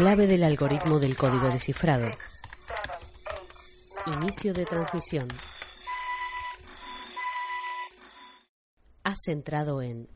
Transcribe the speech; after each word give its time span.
Clave 0.00 0.26
del 0.26 0.44
algoritmo 0.44 0.98
del 0.98 1.14
código 1.14 1.50
descifrado. 1.50 2.10
Inicio 4.06 4.54
de 4.54 4.64
transmisión. 4.64 5.28
Has 9.04 9.28
entrado 9.28 9.82
en 9.82 10.08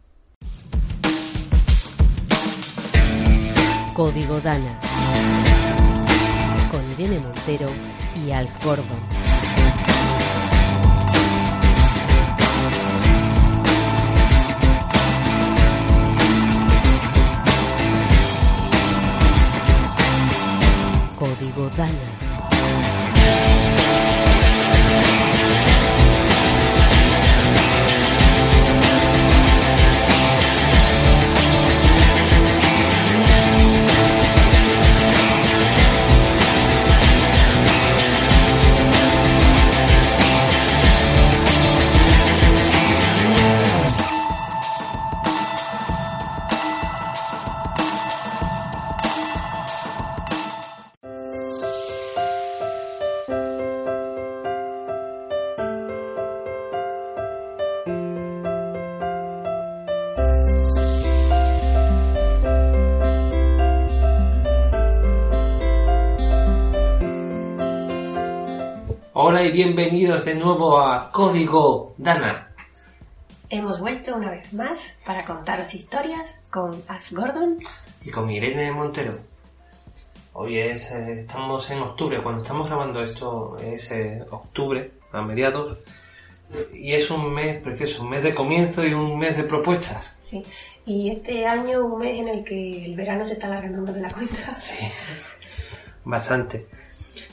Código 3.93 4.41
Dana 4.41 4.81
con 6.71 6.91
Irene 6.93 7.19
Montero 7.19 7.69
y 8.25 8.31
Alf 8.31 8.65
Gordon. 8.65 9.14
Código 21.75 21.99
Dana. 21.99 22.24
Bienvenidos 70.05 70.27
de 70.27 70.35
nuevo 70.35 70.79
a 70.79 71.11
Código 71.11 71.95
Dana. 71.97 72.51
Hemos 73.49 73.81
vuelto 73.81 74.15
una 74.15 74.33
vez 74.33 74.53
más 74.53 74.99
para 75.07 75.25
contaros 75.25 75.73
historias 75.73 76.45
con 76.51 76.83
Alf 76.89 77.11
Gordon. 77.11 77.59
Y 78.03 78.11
con 78.11 78.31
Irene 78.31 78.71
Montero. 78.71 79.19
Hoy 80.35 80.59
es, 80.59 80.91
eh, 80.91 81.21
estamos 81.21 81.71
en 81.71 81.79
octubre, 81.79 82.23
cuando 82.23 82.43
estamos 82.43 82.67
grabando 82.67 83.03
esto 83.03 83.57
es 83.57 83.91
eh, 83.93 84.23
octubre, 84.31 84.91
a 85.11 85.23
mediados, 85.23 85.79
y 86.75 86.93
es 86.93 87.11
un 87.11 87.33
mes 87.33 87.63
precioso, 87.63 88.03
un 88.03 88.11
mes 88.11 88.23
de 88.23 88.35
comienzo 88.35 88.87
y 88.87 88.93
un 88.93 89.19
mes 89.19 89.39
de 89.39 89.45
propuestas. 89.45 90.19
Sí, 90.21 90.45
y 90.85 91.13
este 91.13 91.47
año 91.47 91.83
un 91.83 92.01
mes 92.01 92.19
en 92.19 92.29
el 92.29 92.45
que 92.45 92.85
el 92.85 92.95
verano 92.95 93.25
se 93.25 93.33
está 93.35 93.47
alargando 93.47 93.81
más 93.81 93.95
de 93.95 94.03
la 94.03 94.11
cuenta. 94.11 94.59
Sí, 94.59 94.85
bastante. 96.05 96.67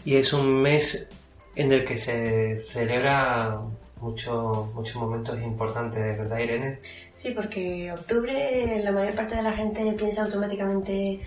Y 0.06 0.16
es 0.16 0.32
un 0.32 0.62
mes 0.62 1.10
en 1.56 1.72
el 1.72 1.86
que 1.86 1.98
se 1.98 2.58
celebra 2.60 3.62
muchos 4.00 4.74
muchos 4.74 4.96
momentos 4.96 5.42
importantes, 5.42 6.18
¿verdad, 6.18 6.40
Irene? 6.40 6.80
Sí, 7.14 7.32
porque 7.32 7.92
octubre 7.92 8.82
la 8.84 8.92
mayor 8.92 9.14
parte 9.16 9.36
de 9.36 9.44
la 9.44 9.54
gente 9.54 9.92
piensa 9.94 10.24
automáticamente 10.24 11.20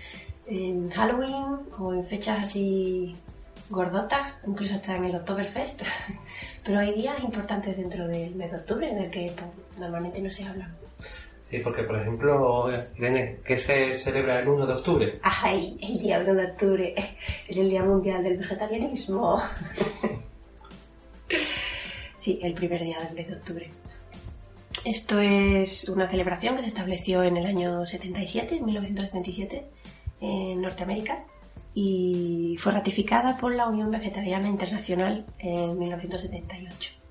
en 0.47 0.89
Halloween 0.91 1.59
o 1.79 1.93
en 1.93 2.05
fechas 2.05 2.45
así 2.45 3.15
gordotas, 3.69 4.33
incluso 4.45 4.75
hasta 4.75 4.95
en 4.95 5.05
el 5.05 5.15
Oktoberfest. 5.15 5.81
Pero 6.63 6.79
hay 6.79 6.93
días 6.93 7.19
importantes 7.21 7.77
dentro 7.77 8.07
del 8.07 8.35
mes 8.35 8.51
de 8.51 8.57
octubre 8.57 8.89
en 8.89 8.97
el 8.97 9.11
que 9.11 9.31
pues, 9.35 9.79
normalmente 9.79 10.21
no 10.21 10.31
se 10.31 10.43
habla. 10.43 10.69
Sí, 11.45 11.59
porque 11.59 11.83
por 11.83 12.01
ejemplo, 12.01 12.67
Irene, 12.97 13.37
¿qué 13.45 13.59
se 13.59 13.99
celebra 13.99 14.39
el 14.39 14.47
1 14.47 14.65
de 14.65 14.73
octubre? 14.73 15.19
¡Ay! 15.21 15.77
El 15.79 15.99
día 15.99 16.19
1 16.19 16.33
de 16.33 16.45
octubre 16.45 16.95
es 17.47 17.55
el 17.55 17.69
Día 17.69 17.83
Mundial 17.83 18.23
del 18.23 18.37
Vegetarianismo. 18.37 19.39
sí, 22.17 22.39
el 22.41 22.55
primer 22.55 22.81
día 22.81 22.97
del 22.99 23.13
mes 23.13 23.27
de 23.27 23.35
octubre. 23.35 23.69
Esto 24.85 25.19
es 25.19 25.87
una 25.87 26.09
celebración 26.09 26.55
que 26.55 26.63
se 26.63 26.67
estableció 26.67 27.21
en 27.21 27.37
el 27.37 27.45
año 27.45 27.85
77, 27.85 28.61
1977, 28.61 29.69
en 30.21 30.61
Norteamérica 30.63 31.25
y 31.75 32.55
fue 32.57 32.71
ratificada 32.71 33.37
por 33.37 33.53
la 33.53 33.67
Unión 33.67 33.91
Vegetariana 33.91 34.47
Internacional 34.47 35.27
en 35.37 35.77
1978. 35.77 37.04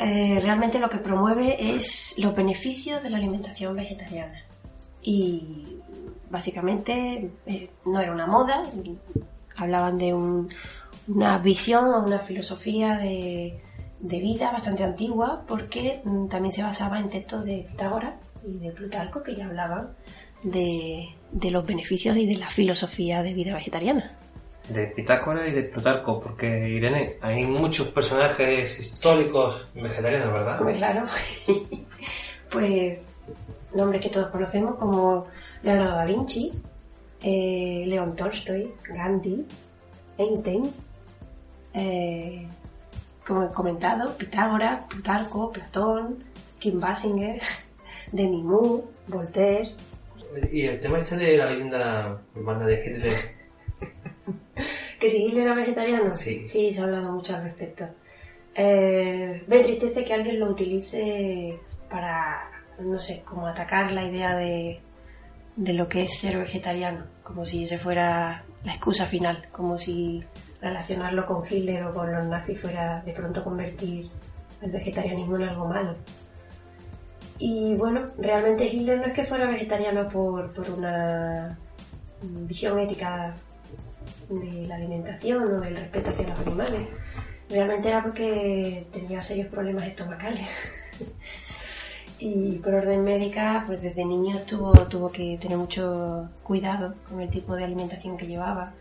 Eh, 0.00 0.40
realmente 0.42 0.78
lo 0.78 0.88
que 0.88 0.98
promueve 0.98 1.74
es 1.74 2.14
los 2.18 2.34
beneficios 2.34 3.02
de 3.02 3.10
la 3.10 3.18
alimentación 3.18 3.76
vegetariana. 3.76 4.42
Y 5.02 5.76
básicamente 6.30 7.30
eh, 7.46 7.70
no 7.84 8.00
era 8.00 8.12
una 8.12 8.26
moda, 8.26 8.62
hablaban 9.56 9.98
de 9.98 10.14
un- 10.14 10.48
una 11.08 11.38
visión 11.38 11.86
o 11.92 12.04
una 12.04 12.18
filosofía 12.18 12.96
de, 12.96 13.60
vida 14.00 14.50
bastante 14.52 14.84
antigua 14.84 15.44
porque 15.46 16.00
mm, 16.04 16.28
también 16.28 16.52
se 16.52 16.62
basaba 16.62 16.98
en 16.98 17.10
textos 17.10 17.44
de 17.44 17.66
Pitágoras 17.70 18.14
y 18.46 18.56
de 18.58 18.70
Plutarco 18.72 19.22
que 19.22 19.34
ya 19.34 19.46
hablaban 19.46 19.90
de 20.42 21.50
los 21.50 21.66
beneficios 21.66 22.16
y 22.16 22.24
de 22.26 22.36
la 22.36 22.48
filosofía 22.50 23.22
de 23.22 23.34
vida 23.34 23.54
vegetariana. 23.54 24.16
De 24.70 24.86
Pitágoras 24.86 25.48
y 25.48 25.52
de 25.52 25.62
Plutarco, 25.64 26.20
porque 26.20 26.46
Irene, 26.68 27.16
hay 27.20 27.44
muchos 27.44 27.88
personajes 27.88 28.78
históricos 28.78 29.66
vegetarianos, 29.74 30.32
¿verdad? 30.32 30.60
Hombre, 30.60 30.74
claro. 30.76 31.06
pues 32.50 32.98
nombres 33.74 34.02
que 34.02 34.10
todos 34.10 34.28
conocemos 34.28 34.76
como 34.76 35.26
Leonardo 35.62 35.96
da 35.96 36.04
Vinci, 36.04 36.52
eh, 37.22 37.84
León 37.86 38.16
Tolstoy, 38.16 38.72
Gandhi, 38.88 39.46
Einstein, 40.18 40.72
eh, 41.74 42.46
como 43.26 43.44
he 43.44 43.48
comentado, 43.52 44.16
Pitágoras, 44.16 44.84
Plutarco, 44.84 45.52
Platón, 45.52 46.24
Kim 46.58 46.80
Basinger, 46.80 47.40
Demi 48.12 48.42
Moore, 48.42 48.84
Voltaire. 49.06 49.74
Y 50.52 50.62
el 50.62 50.80
tema 50.80 50.98
este 50.98 51.16
de 51.16 51.36
la 51.36 51.46
leyenda 51.46 52.22
urbana 52.36 52.66
de 52.66 52.74
Hitler, 52.74 53.39
¿Que 54.98 55.10
si 55.10 55.24
Hitler 55.24 55.44
era 55.44 55.54
vegetariano? 55.54 56.12
Sí. 56.12 56.46
Sí, 56.46 56.72
se 56.72 56.80
ha 56.80 56.84
hablado 56.84 57.12
mucho 57.12 57.34
al 57.34 57.44
respecto. 57.44 57.88
Eh, 58.54 59.44
me 59.46 59.56
entristece 59.56 60.04
que 60.04 60.14
alguien 60.14 60.40
lo 60.40 60.50
utilice 60.50 61.58
para, 61.88 62.50
no 62.78 62.98
sé, 62.98 63.22
como 63.24 63.46
atacar 63.46 63.92
la 63.92 64.04
idea 64.04 64.36
de, 64.36 64.80
de 65.56 65.72
lo 65.72 65.88
que 65.88 66.02
es 66.02 66.18
ser 66.18 66.38
vegetariano, 66.38 67.04
como 67.22 67.46
si 67.46 67.64
ese 67.64 67.78
fuera 67.78 68.44
la 68.64 68.72
excusa 68.72 69.06
final, 69.06 69.48
como 69.52 69.78
si 69.78 70.22
relacionarlo 70.60 71.24
con 71.24 71.42
Hitler 71.48 71.84
o 71.84 71.92
con 71.94 72.12
los 72.12 72.26
nazis 72.26 72.60
fuera 72.60 73.02
de 73.02 73.12
pronto 73.12 73.42
convertir 73.42 74.10
el 74.60 74.70
vegetarianismo 74.70 75.36
en 75.36 75.42
algo 75.44 75.66
malo. 75.66 75.96
Y 77.38 77.74
bueno, 77.76 78.06
realmente 78.18 78.66
Hitler 78.66 78.98
no 78.98 79.06
es 79.06 79.14
que 79.14 79.24
fuera 79.24 79.46
vegetariano 79.46 80.06
por, 80.08 80.52
por 80.52 80.68
una 80.70 81.58
visión 82.22 82.78
ética 82.78 83.34
de 84.28 84.66
la 84.66 84.76
alimentación 84.76 85.42
o 85.44 85.60
del 85.60 85.76
respeto 85.76 86.10
hacia 86.10 86.28
los 86.28 86.38
animales. 86.40 86.88
Realmente 87.48 87.88
era 87.88 88.02
porque 88.02 88.86
tenía 88.92 89.22
serios 89.22 89.48
problemas 89.48 89.86
estomacales. 89.86 90.46
y 92.18 92.58
por 92.58 92.74
orden 92.74 93.02
médica, 93.02 93.64
pues 93.66 93.82
desde 93.82 94.04
niño 94.04 94.38
tuvo, 94.40 94.72
tuvo 94.86 95.10
que 95.10 95.38
tener 95.40 95.58
mucho 95.58 96.28
cuidado 96.42 96.94
con 97.08 97.20
el 97.20 97.30
tipo 97.30 97.56
de 97.56 97.64
alimentación 97.64 98.16
que 98.16 98.26
llevaba. 98.26 98.72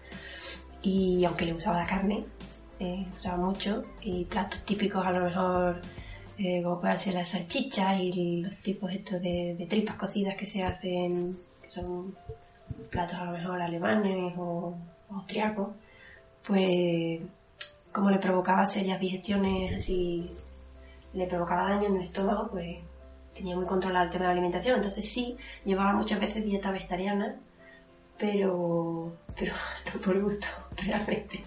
Y 0.81 1.25
aunque 1.25 1.45
le 1.45 1.53
gustaba 1.53 1.81
la 1.81 1.87
carne, 1.87 2.25
eh, 2.79 3.05
usaba 3.17 3.37
mucho, 3.37 3.83
y 4.01 4.25
platos 4.25 4.65
típicos 4.65 5.05
a 5.05 5.11
lo 5.11 5.25
mejor 5.25 5.81
eh, 6.41 6.63
como 6.63 6.79
pueden 6.79 6.97
ser 6.97 7.15
las 7.15 7.29
salchichas 7.29 7.99
y 7.99 8.37
los 8.41 8.55
tipos 8.57 8.93
estos 8.93 9.21
de, 9.21 9.67
tripas 9.69 9.97
cocidas 9.97 10.35
que 10.35 10.45
se 10.45 10.63
hacen, 10.63 11.37
que 11.61 11.69
son 11.69 12.15
platos 12.89 13.15
a 13.19 13.25
lo 13.25 13.31
mejor 13.33 13.61
alemanes 13.61 14.33
austriacos, 15.11 15.69
pues 16.45 17.21
como 17.91 18.09
le 18.09 18.19
provocaba 18.19 18.65
serias 18.65 18.99
digestiones 18.99 19.75
así, 19.75 20.31
le 21.13 21.25
provocaba 21.27 21.69
daño 21.69 21.87
en 21.87 21.95
el 21.95 22.01
estómago, 22.03 22.49
pues 22.51 22.77
tenía 23.33 23.55
muy 23.55 23.65
controlado 23.65 24.05
el 24.05 24.11
tema 24.11 24.25
de 24.25 24.27
la 24.27 24.33
alimentación. 24.33 24.75
Entonces 24.75 25.09
sí, 25.09 25.37
llevaba 25.65 25.93
muchas 25.93 26.19
veces 26.19 26.43
dieta 26.43 26.71
vegetariana, 26.71 27.35
pero, 28.17 29.13
pero 29.37 29.53
no 29.93 30.01
por 30.01 30.21
gusto, 30.21 30.47
realmente. 30.77 31.43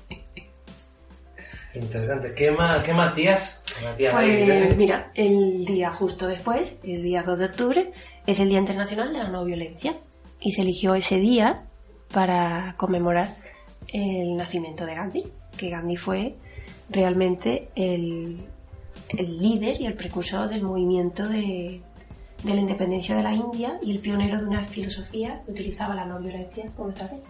Interesante. 1.74 2.34
¿Qué 2.34 2.50
más, 2.50 2.82
qué 2.82 2.92
más 2.92 3.14
días? 3.14 3.62
Días 3.96 4.12
Pues 4.12 4.76
mira, 4.76 5.10
el 5.14 5.64
día 5.64 5.90
justo 5.92 6.26
después, 6.26 6.76
el 6.82 7.02
día 7.02 7.22
2 7.22 7.38
de 7.38 7.44
octubre, 7.46 7.92
es 8.26 8.38
el 8.38 8.48
Día 8.48 8.58
Internacional 8.58 9.12
de 9.12 9.18
la 9.20 9.28
No 9.28 9.44
Violencia. 9.44 9.94
Y 10.40 10.52
se 10.52 10.62
eligió 10.62 10.94
ese 10.94 11.16
día 11.16 11.64
para 12.12 12.74
conmemorar 12.76 13.28
el 13.92 14.36
nacimiento 14.36 14.86
de 14.86 14.94
Gandhi, 14.94 15.24
que 15.56 15.70
Gandhi 15.70 15.96
fue 15.96 16.34
realmente 16.90 17.68
el, 17.74 18.38
el 19.10 19.38
líder 19.38 19.80
y 19.80 19.86
el 19.86 19.94
precursor 19.94 20.48
del 20.48 20.62
movimiento 20.62 21.28
de, 21.28 21.80
de 22.42 22.54
la 22.54 22.60
independencia 22.60 23.14
de 23.16 23.22
la 23.22 23.32
India 23.34 23.78
y 23.82 23.92
el 23.92 23.98
pionero 24.00 24.38
de 24.40 24.46
una 24.46 24.64
filosofía 24.64 25.42
que 25.44 25.52
utilizaba 25.52 25.94
la 25.94 26.04
no 26.06 26.18
violencia 26.18 26.64
como 26.76 26.88
estrategia. 26.90 27.24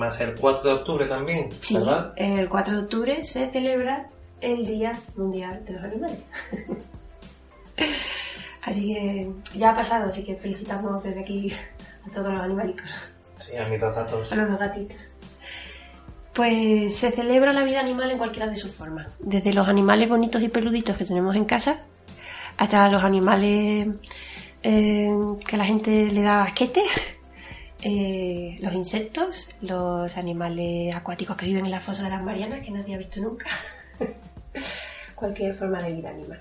A 0.00 0.10
ser 0.10 0.30
el 0.30 0.34
4 0.40 0.68
de 0.70 0.74
octubre 0.74 1.06
también, 1.06 1.52
Sí, 1.52 1.74
¿verdad? 1.74 2.12
el 2.16 2.48
4 2.48 2.74
de 2.74 2.80
octubre 2.82 3.22
se 3.22 3.48
celebra 3.50 4.08
el 4.40 4.66
Día 4.66 4.92
Mundial 5.16 5.64
de 5.64 5.72
los 5.72 5.84
Animales. 5.84 6.18
así 8.62 8.94
que 8.94 9.30
ya 9.56 9.70
ha 9.70 9.74
pasado, 9.76 10.08
así 10.08 10.24
que 10.24 10.36
felicitamos 10.36 11.02
desde 11.02 11.20
aquí 11.20 11.52
a 12.06 12.10
todos 12.10 12.32
los 12.32 12.40
animalicos, 12.40 12.90
Sí, 13.46 13.56
a 13.56 13.66
mis 13.66 13.80
dos 13.80 13.94
gatos. 13.94 14.32
a 14.32 14.36
los 14.36 14.48
dos 14.50 14.58
gatitos. 14.58 14.98
Pues 16.32 16.96
se 16.96 17.12
celebra 17.12 17.52
la 17.52 17.62
vida 17.62 17.80
animal 17.80 18.10
en 18.10 18.18
cualquiera 18.18 18.48
de 18.48 18.56
sus 18.56 18.72
formas, 18.72 19.06
desde 19.20 19.52
los 19.52 19.68
animales 19.68 20.08
bonitos 20.08 20.42
y 20.42 20.48
peluditos 20.48 20.96
que 20.96 21.04
tenemos 21.04 21.36
en 21.36 21.44
casa 21.44 21.82
hasta 22.56 22.88
los 22.88 23.02
animales 23.02 23.88
eh, 24.62 25.10
que 25.46 25.56
la 25.56 25.64
gente 25.64 26.06
le 26.06 26.22
da 26.22 26.44
asquete, 26.44 26.82
eh, 27.82 28.56
los 28.60 28.72
insectos, 28.72 29.48
los 29.60 30.16
animales 30.16 30.94
acuáticos 30.94 31.36
que 31.36 31.46
viven 31.46 31.66
en 31.66 31.70
la 31.70 31.80
fosa 31.80 32.04
de 32.04 32.10
las 32.10 32.22
Marianas 32.22 32.60
que 32.60 32.70
nadie 32.70 32.94
ha 32.94 32.98
visto 32.98 33.20
nunca, 33.20 33.46
cualquier 35.14 35.54
forma 35.54 35.82
de 35.82 35.92
vida 35.92 36.10
animal. 36.10 36.40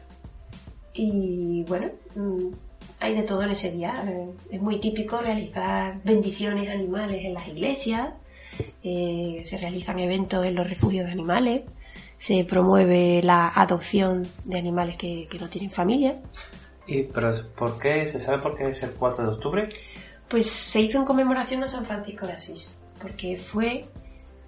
Y 0.93 1.65
bueno, 1.67 1.89
mm, 2.15 2.49
hay 3.03 3.15
de 3.15 3.23
todo 3.23 3.43
en 3.43 3.51
ese 3.51 3.69
día. 3.71 3.93
Eh, 4.07 4.29
Es 4.51 4.61
muy 4.61 4.79
típico 4.79 5.19
realizar 5.19 5.99
bendiciones 6.03 6.69
animales 6.69 7.25
en 7.25 7.33
las 7.33 7.47
iglesias, 7.47 8.09
eh, 8.81 9.41
se 9.45 9.57
realizan 9.57 9.99
eventos 9.99 10.45
en 10.45 10.55
los 10.55 10.69
refugios 10.69 11.05
de 11.05 11.11
animales, 11.11 11.63
se 12.17 12.45
promueve 12.45 13.21
la 13.21 13.49
adopción 13.49 14.25
de 14.45 14.57
animales 14.57 14.95
que, 14.95 15.27
que 15.29 15.37
no 15.37 15.49
tienen 15.49 15.69
familia. 15.69 16.21
¿Y 16.87 17.03
pero 17.03 17.33
por 17.55 17.77
qué? 17.77 18.07
¿Se 18.07 18.19
sabe 18.19 18.41
por 18.41 18.55
qué 18.55 18.69
es 18.69 18.81
el 18.83 18.91
4 18.91 19.25
de 19.25 19.31
octubre? 19.31 19.69
Pues 20.29 20.49
se 20.49 20.79
hizo 20.79 20.97
en 20.97 21.05
conmemoración 21.05 21.63
a 21.63 21.67
San 21.67 21.83
Francisco 21.85 22.25
de 22.25 22.33
Asís, 22.33 22.77
porque 23.01 23.37
fue, 23.37 23.85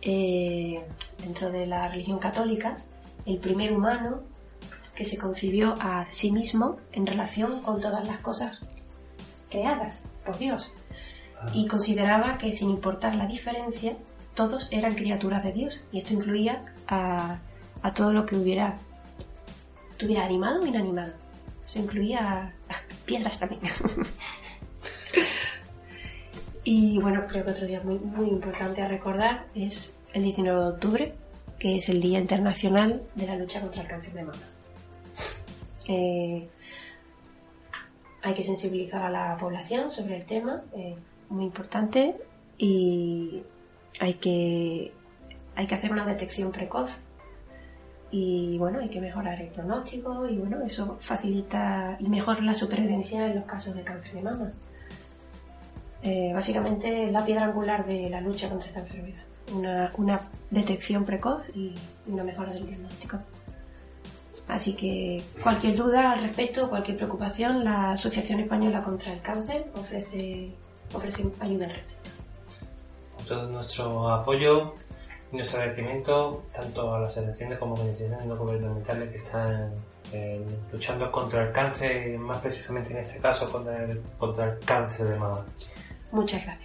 eh, 0.01 0.81
dentro 1.21 1.51
de 1.51 1.65
la 1.65 1.89
religión 1.89 2.19
católica, 2.19 2.77
el 3.25 3.37
primer 3.37 3.73
humano 3.73 4.21
que 4.95 5.05
se 5.05 5.17
concibió 5.17 5.75
a 5.79 6.07
sí 6.11 6.31
mismo 6.31 6.77
en 6.91 7.05
relación 7.05 7.61
con 7.61 7.81
todas 7.81 8.07
las 8.07 8.19
cosas 8.19 8.65
creadas 9.49 10.11
por 10.25 10.37
Dios. 10.37 10.71
Y 11.53 11.67
consideraba 11.67 12.37
que 12.37 12.53
sin 12.53 12.69
importar 12.69 13.15
la 13.15 13.27
diferencia, 13.27 13.95
todos 14.33 14.67
eran 14.71 14.95
criaturas 14.95 15.43
de 15.43 15.51
Dios. 15.51 15.85
Y 15.91 15.99
esto 15.99 16.13
incluía 16.13 16.61
a, 16.87 17.39
a 17.81 17.93
todo 17.93 18.13
lo 18.13 18.25
que 18.25 18.35
hubiera, 18.35 18.77
tuviera 19.97 20.25
animado 20.25 20.61
o 20.61 20.65
inanimado. 20.65 21.13
Eso 21.67 21.79
incluía 21.79 22.19
a, 22.19 22.41
a 22.45 22.75
piedras 23.05 23.39
también. 23.39 23.61
Y 26.67 26.99
bueno, 26.99 27.27
creo 27.27 27.45
que 27.45 27.51
otro 27.51 27.67
día 27.67 27.79
muy, 27.83 27.99
muy 27.99 28.27
importante 28.27 28.81
a 28.81 28.87
recordar 28.87 29.45
es 29.53 29.93
el 30.13 30.23
19 30.23 30.59
de 30.59 30.67
octubre, 30.67 31.13
que 31.59 31.77
es 31.77 31.89
el 31.89 32.01
Día 32.01 32.19
Internacional 32.19 33.03
de 33.13 33.27
la 33.27 33.35
Lucha 33.35 33.61
contra 33.61 33.83
el 33.83 33.87
Cáncer 33.87 34.13
de 34.13 34.23
Mama. 34.23 34.54
Eh, 35.87 36.49
hay 38.23 38.33
que 38.33 38.43
sensibilizar 38.43 39.03
a 39.03 39.09
la 39.09 39.37
población 39.37 39.91
sobre 39.91 40.17
el 40.17 40.25
tema, 40.25 40.63
eh, 40.73 40.95
muy 41.29 41.45
importante, 41.45 42.15
y 42.57 43.43
hay 43.99 44.15
que, 44.15 44.91
hay 45.55 45.67
que 45.67 45.75
hacer 45.75 45.91
una 45.91 46.05
detección 46.05 46.51
precoz. 46.51 47.01
Y 48.11 48.57
bueno, 48.57 48.79
hay 48.79 48.89
que 48.89 49.01
mejorar 49.01 49.41
el 49.41 49.49
pronóstico 49.49 50.27
y 50.29 50.37
bueno, 50.37 50.63
eso 50.63 50.97
facilita 50.99 51.97
y 51.99 52.07
mejora 52.07 52.41
la 52.41 52.53
supervivencia 52.53 53.27
en 53.27 53.35
los 53.35 53.45
casos 53.45 53.75
de 53.75 53.83
cáncer 53.83 54.15
de 54.15 54.21
mama. 54.21 54.53
Eh, 56.01 56.31
básicamente 56.33 57.11
la 57.11 57.25
piedra 57.25 57.45
angular 57.45 57.85
de 57.85 58.09
la 58.09 58.21
lucha 58.21 58.47
contra 58.47 58.67
esta 58.67 58.79
enfermedad. 58.79 59.23
Una, 59.53 59.91
una 59.97 60.21
detección 60.49 61.03
precoz 61.03 61.49
y 61.55 61.73
una 62.07 62.23
mejora 62.23 62.53
del 62.53 62.67
diagnóstico. 62.67 63.19
Así 64.47 64.75
que 64.75 65.23
cualquier 65.41 65.75
duda 65.75 66.11
al 66.11 66.21
respecto, 66.21 66.69
cualquier 66.69 66.97
preocupación, 66.97 67.63
la 67.63 67.91
Asociación 67.91 68.41
Española 68.41 68.83
contra 68.83 69.11
el 69.11 69.19
Cáncer 69.21 69.65
ofrece, 69.75 70.51
ofrece 70.93 71.25
ayuda 71.39 71.65
al 71.65 71.71
respecto. 71.71 72.09
Todo 73.27 73.49
nuestro 73.49 74.07
apoyo 74.09 74.75
y 75.31 75.37
nuestro 75.37 75.59
agradecimiento 75.59 76.43
tanto 76.53 76.93
a 76.93 76.99
las 76.99 77.11
asociaciones 77.17 77.57
como 77.57 77.73
organizaciones 77.73 78.25
no 78.25 78.37
gubernamentales 78.37 79.09
que 79.09 79.15
están 79.15 79.73
eh, 80.13 80.45
luchando 80.71 81.11
contra 81.11 81.47
el 81.47 81.51
cáncer, 81.51 82.17
más 82.19 82.39
precisamente 82.39 82.93
en 82.93 82.99
este 82.99 83.19
caso 83.19 83.51
contra 83.51 83.83
el, 83.83 83.99
contra 84.19 84.51
el 84.51 84.59
cáncer 84.59 85.07
de 85.07 85.15
mama. 85.17 85.43
Muchas 86.11 86.43
gracias. 86.43 86.64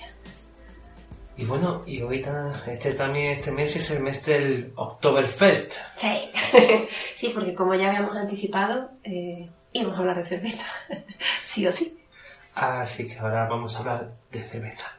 Y 1.41 1.47
bueno, 1.47 1.83
y 1.87 2.03
ahorita 2.03 2.53
este 2.67 2.93
también 2.93 3.33
este 3.33 3.51
mes 3.51 3.75
es 3.75 3.91
el 3.93 4.03
mes 4.03 4.23
del 4.27 4.75
Oktoberfest. 4.77 5.73
Sí, 5.97 6.31
sí 7.17 7.31
porque 7.33 7.55
como 7.55 7.75
ya 7.75 7.89
habíamos 7.89 8.15
anticipado, 8.15 8.91
eh, 9.03 9.49
íbamos 9.73 9.97
a 9.97 10.01
hablar 10.01 10.19
de 10.19 10.27
cerveza. 10.27 10.67
sí 11.43 11.67
o 11.67 11.73
sí. 11.73 11.99
Así 12.55 13.09
que 13.09 13.19
ahora 13.19 13.49
vamos 13.49 13.75
a 13.75 13.79
hablar 13.79 14.13
de 14.31 14.45
cerveza. 14.45 14.93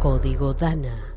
Código 0.00 0.54
Dana. 0.54 1.14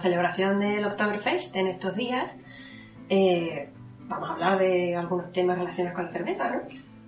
Celebración 0.00 0.60
del 0.60 0.84
Oktoberfest 0.84 1.54
en 1.56 1.66
estos 1.66 1.96
días, 1.96 2.36
eh, 3.08 3.68
vamos 4.08 4.30
a 4.30 4.32
hablar 4.34 4.58
de 4.58 4.96
algunos 4.96 5.32
temas 5.32 5.58
relacionados 5.58 5.96
con 5.96 6.06
la 6.06 6.10
cerveza, 6.10 6.50
¿no? 6.50 6.60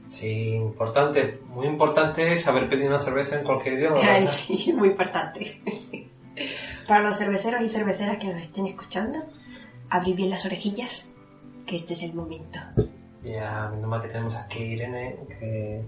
Sí, 0.08 0.50
importante, 0.54 1.40
muy 1.48 1.66
importante 1.66 2.36
saber 2.36 2.68
pedir 2.68 2.86
una 2.86 2.98
cerveza 2.98 3.38
en 3.38 3.44
cualquier 3.44 3.74
idioma. 3.74 3.96
Ay, 4.08 4.26
sí, 4.28 4.72
muy 4.72 4.88
importante. 4.88 5.60
Para 6.86 7.02
los 7.08 7.16
cerveceros 7.16 7.62
y 7.62 7.68
cerveceras 7.68 8.18
que 8.18 8.26
nos 8.26 8.42
estén 8.42 8.66
escuchando, 8.66 9.18
abrid 9.88 10.14
bien 10.14 10.30
las 10.30 10.44
orejillas, 10.44 11.08
que 11.66 11.76
este 11.76 11.94
es 11.94 12.02
el 12.02 12.14
momento. 12.14 12.58
Ya, 13.22 13.70
menos 13.72 13.88
mal 13.88 14.02
que 14.02 14.08
tenemos 14.08 14.36
aquí 14.36 14.58
Irene, 14.58 15.16
que, 15.28 15.82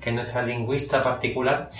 que 0.00 0.10
es 0.10 0.14
nuestra 0.14 0.42
lingüista 0.42 1.02
particular. 1.02 1.70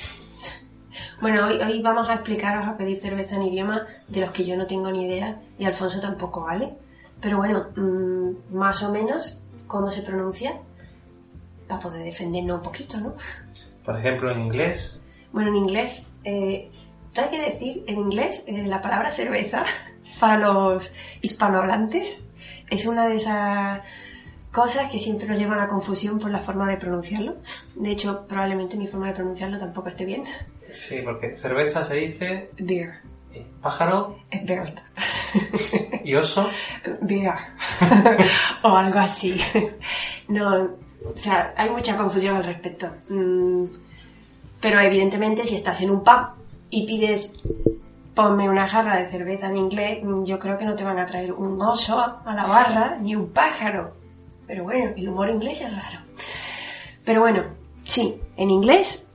Bueno, 1.21 1.47
hoy, 1.47 1.61
hoy 1.61 1.83
vamos 1.83 2.09
a 2.09 2.15
explicaros 2.15 2.67
a 2.67 2.77
pedir 2.77 2.99
cerveza 2.99 3.37
en 3.37 3.43
idiomas 3.43 3.83
de 4.09 4.21
los 4.21 4.31
que 4.31 4.45
yo 4.45 4.57
no 4.57 4.67
tengo 4.67 4.91
ni 4.91 5.05
idea 5.05 5.41
y 5.59 5.65
Alfonso 5.65 6.01
tampoco, 6.01 6.43
¿vale? 6.43 6.75
Pero 7.21 7.39
bueno, 7.39 7.67
mm, 7.77 8.55
más 8.57 8.83
o 8.83 8.93
menos 8.93 9.41
cómo 9.67 9.91
se 9.91 10.03
pronuncia 10.03 10.57
para 11.67 11.81
poder 11.81 12.05
defendernos 12.05 12.59
un 12.59 12.63
poquito, 12.63 12.99
¿no? 12.99 13.15
Por 13.85 13.99
ejemplo, 13.99 14.31
en 14.33 14.41
inglés, 14.41 14.99
Bueno, 15.33 15.51
en 15.51 15.57
inglés, 15.57 16.07
eh, 16.25 16.71
hay 17.17 17.29
que 17.29 17.41
decir, 17.41 17.85
en 17.87 17.99
inglés, 17.99 18.43
eh, 18.47 18.67
la 18.67 18.81
palabra 18.81 19.11
cerveza 19.11 19.65
para 20.21 20.39
los 20.39 20.93
hispanohablantes 21.21 22.19
es 22.71 22.87
una 22.87 23.09
de 23.09 23.17
esas 23.17 23.81
cosas 24.53 24.91
que 24.91 24.99
siempre 24.99 25.29
nos 25.29 25.39
llevan 25.39 25.61
a 25.61 25.69
confusión 25.69 26.19
por 26.19 26.31
la 26.31 26.41
forma 26.41 26.69
de 26.69 26.77
pronunciarlo. 26.77 27.37
De 27.75 27.91
hecho, 27.91 28.27
probablemente 28.27 28.77
mi 28.77 28.87
forma 28.87 29.09
de 29.09 29.15
pronunciarlo 29.15 29.59
tampoco 29.59 29.89
esté 29.89 30.05
bien. 30.05 30.25
Sí, 30.73 31.01
porque 31.05 31.37
cerveza 31.37 31.83
se 31.83 31.97
dice 31.97 32.51
Beer. 32.59 33.01
eh, 33.33 33.47
pájaro 33.63 34.19
beer. 34.45 34.75
y 36.05 36.15
oso. 36.15 36.49
Beer. 37.03 37.35
o 38.63 38.77
algo 38.77 38.99
así. 38.99 39.41
No, 40.29 40.65
o 40.65 41.17
sea, 41.17 41.53
hay 41.57 41.71
mucha 41.71 41.97
confusión 41.97 42.37
al 42.37 42.45
respecto. 42.45 42.89
Mm, 43.09 43.65
Pero 44.61 44.81
evidentemente 44.81 45.45
si 45.45 45.55
estás 45.57 45.81
en 45.81 45.91
un 45.91 46.03
pub 46.03 46.29
y 46.71 46.87
pides 46.87 47.33
ponme 48.15 48.49
una 48.51 48.67
jarra 48.69 48.99
de 48.99 49.11
cerveza 49.11 49.49
en 49.49 49.57
inglés, 49.57 49.99
mm, 50.03 50.25
yo 50.25 50.39
creo 50.39 50.59
que 50.59 50.65
no 50.65 50.75
te 50.75 50.83
van 50.85 50.99
a 50.99 51.07
traer 51.07 51.33
un 51.33 51.61
oso 51.63 51.99
a 52.01 52.35
la 52.35 52.47
barra 52.47 52.97
ni 53.01 53.15
un 53.15 53.31
pájaro. 53.31 53.97
Pero 54.47 54.65
bueno, 54.65 54.93
el 54.97 55.09
humor 55.09 55.29
inglés 55.31 55.61
es 55.61 55.71
raro. 55.71 56.01
Pero 57.05 57.21
bueno, 57.21 57.45
sí, 57.87 58.21
en 58.37 58.51
inglés, 58.51 59.08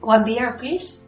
one 0.00 0.24
beer 0.24 0.56
please. 0.56 1.02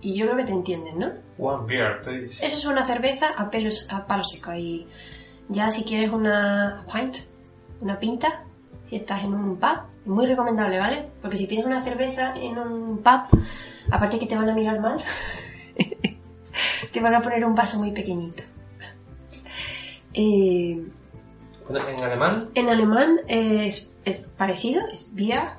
Y 0.00 0.16
yo 0.16 0.26
creo 0.26 0.36
que 0.38 0.44
te 0.44 0.52
entienden, 0.52 0.98
¿no? 0.98 1.12
One 1.38 1.64
beer, 1.66 2.00
please. 2.02 2.44
Eso 2.44 2.56
es 2.56 2.64
una 2.64 2.84
cerveza 2.84 3.28
a, 3.36 3.48
pelos, 3.50 3.86
a 3.88 4.04
palo 4.04 4.24
seco. 4.24 4.52
Y 4.52 4.86
ya 5.48 5.70
si 5.70 5.84
quieres 5.84 6.10
una 6.10 6.84
pint, 6.92 7.18
una 7.80 7.98
pinta, 7.98 8.44
si 8.84 8.96
estás 8.96 9.22
en 9.22 9.34
un 9.34 9.56
pub. 9.56 9.78
Es 10.02 10.08
muy 10.08 10.26
recomendable, 10.26 10.78
¿vale? 10.78 11.08
Porque 11.20 11.36
si 11.36 11.46
pides 11.46 11.64
una 11.64 11.82
cerveza 11.82 12.34
en 12.34 12.58
un 12.58 12.98
pub, 12.98 13.40
aparte 13.92 14.18
que 14.18 14.26
te 14.26 14.36
van 14.36 14.48
a 14.48 14.54
mirar 14.54 14.80
mal, 14.80 14.98
te 16.92 17.00
van 17.00 17.14
a 17.14 17.20
poner 17.20 17.44
un 17.44 17.54
vaso 17.54 17.78
muy 17.78 17.92
pequeñito. 17.92 18.42
Eh, 20.14 20.84
en 21.68 22.02
alemán, 22.02 22.50
en 22.54 22.68
alemán 22.68 23.20
es, 23.28 23.96
es 24.04 24.18
parecido, 24.36 24.82
es 24.92 25.14
Bier, 25.14 25.50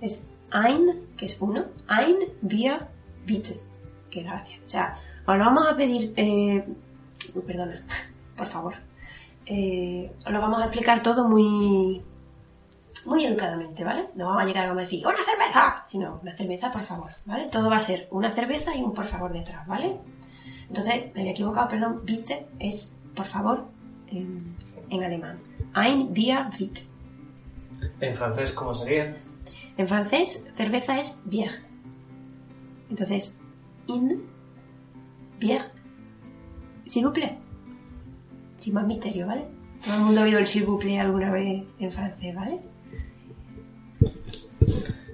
es 0.00 0.26
ein, 0.52 1.08
que 1.16 1.26
es 1.26 1.36
uno, 1.40 1.64
ein 1.88 2.16
Bier 2.42 2.88
bitte, 3.26 3.60
que 4.10 4.22
gracias. 4.22 4.60
O 4.66 4.68
sea, 4.68 4.98
os 5.26 5.36
lo 5.38 5.44
vamos 5.44 5.66
a 5.66 5.76
pedir, 5.76 6.12
eh, 6.16 6.64
perdona, 7.46 7.84
por 8.36 8.46
favor, 8.46 8.74
eh, 9.46 10.12
os 10.24 10.32
lo 10.32 10.40
vamos 10.40 10.60
a 10.60 10.66
explicar 10.66 11.02
todo 11.02 11.28
muy, 11.28 12.02
muy 13.06 13.24
educadamente, 13.24 13.84
¿vale? 13.84 14.08
No 14.14 14.26
vamos 14.26 14.42
a 14.42 14.46
llegar 14.46 14.64
y 14.64 14.68
vamos 14.68 14.82
a 14.82 14.84
decir, 14.84 15.06
¡una 15.06 15.24
cerveza! 15.24 15.84
Sino, 15.88 16.20
una 16.22 16.36
cerveza, 16.36 16.70
por 16.70 16.82
favor, 16.82 17.10
¿vale? 17.24 17.48
Todo 17.48 17.68
va 17.70 17.76
a 17.78 17.80
ser 17.80 18.08
una 18.10 18.30
cerveza 18.30 18.74
y 18.76 18.82
un 18.82 18.92
por 18.92 19.06
favor 19.06 19.32
detrás, 19.32 19.66
¿vale? 19.66 19.96
Entonces, 20.68 21.14
me 21.14 21.20
había 21.20 21.32
equivocado, 21.32 21.68
perdón, 21.68 22.00
bitte 22.04 22.46
es 22.58 22.96
por 23.14 23.26
favor 23.26 23.66
en, 24.08 24.56
alemán. 24.90 25.38
Ein 25.74 26.12
Bier 26.12 26.46
bitte. 26.58 26.86
en 28.00 28.14
francés, 28.14 28.52
¿cómo 28.52 28.74
sería? 28.74 29.16
En 29.76 29.86
francés, 29.86 30.46
cerveza 30.56 30.98
es 30.98 31.22
bière. 31.24 31.62
Entonces, 32.90 33.38
in, 33.88 34.20
bière, 35.40 35.70
s'il 36.86 37.04
vous 37.04 37.12
plaît. 37.12 37.38
Sin 38.58 38.74
más 38.74 38.86
misterio, 38.86 39.26
¿vale? 39.26 39.46
Todo 39.84 39.94
el 39.96 40.00
mundo 40.02 40.20
ha 40.20 40.24
oído 40.24 40.38
el 40.38 40.46
s'il 40.46 40.64
vous 40.64 40.78
plaît 40.78 41.00
alguna 41.00 41.32
vez 41.32 41.64
en 41.80 41.90
francés, 41.90 42.34
¿vale? 42.34 42.60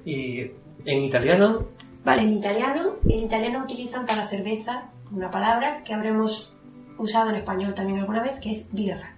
Y 0.05 0.51
en 0.85 1.03
italiano, 1.03 1.69
Vale, 2.05 2.23
en 2.23 2.33
italiano, 2.33 2.97
en 3.07 3.21
italiano 3.21 3.65
utilizan 3.65 4.07
para 4.07 4.27
cerveza 4.29 4.91
una 5.11 5.31
palabra 5.31 5.83
que 5.85 5.93
habremos 5.93 6.57
usado 6.97 7.31
en 7.31 7.37
español 7.37 7.75
también 7.75 7.99
alguna 7.99 8.23
vez, 8.23 8.39
que 8.41 8.51
es 8.51 8.73
birra. 8.73 9.15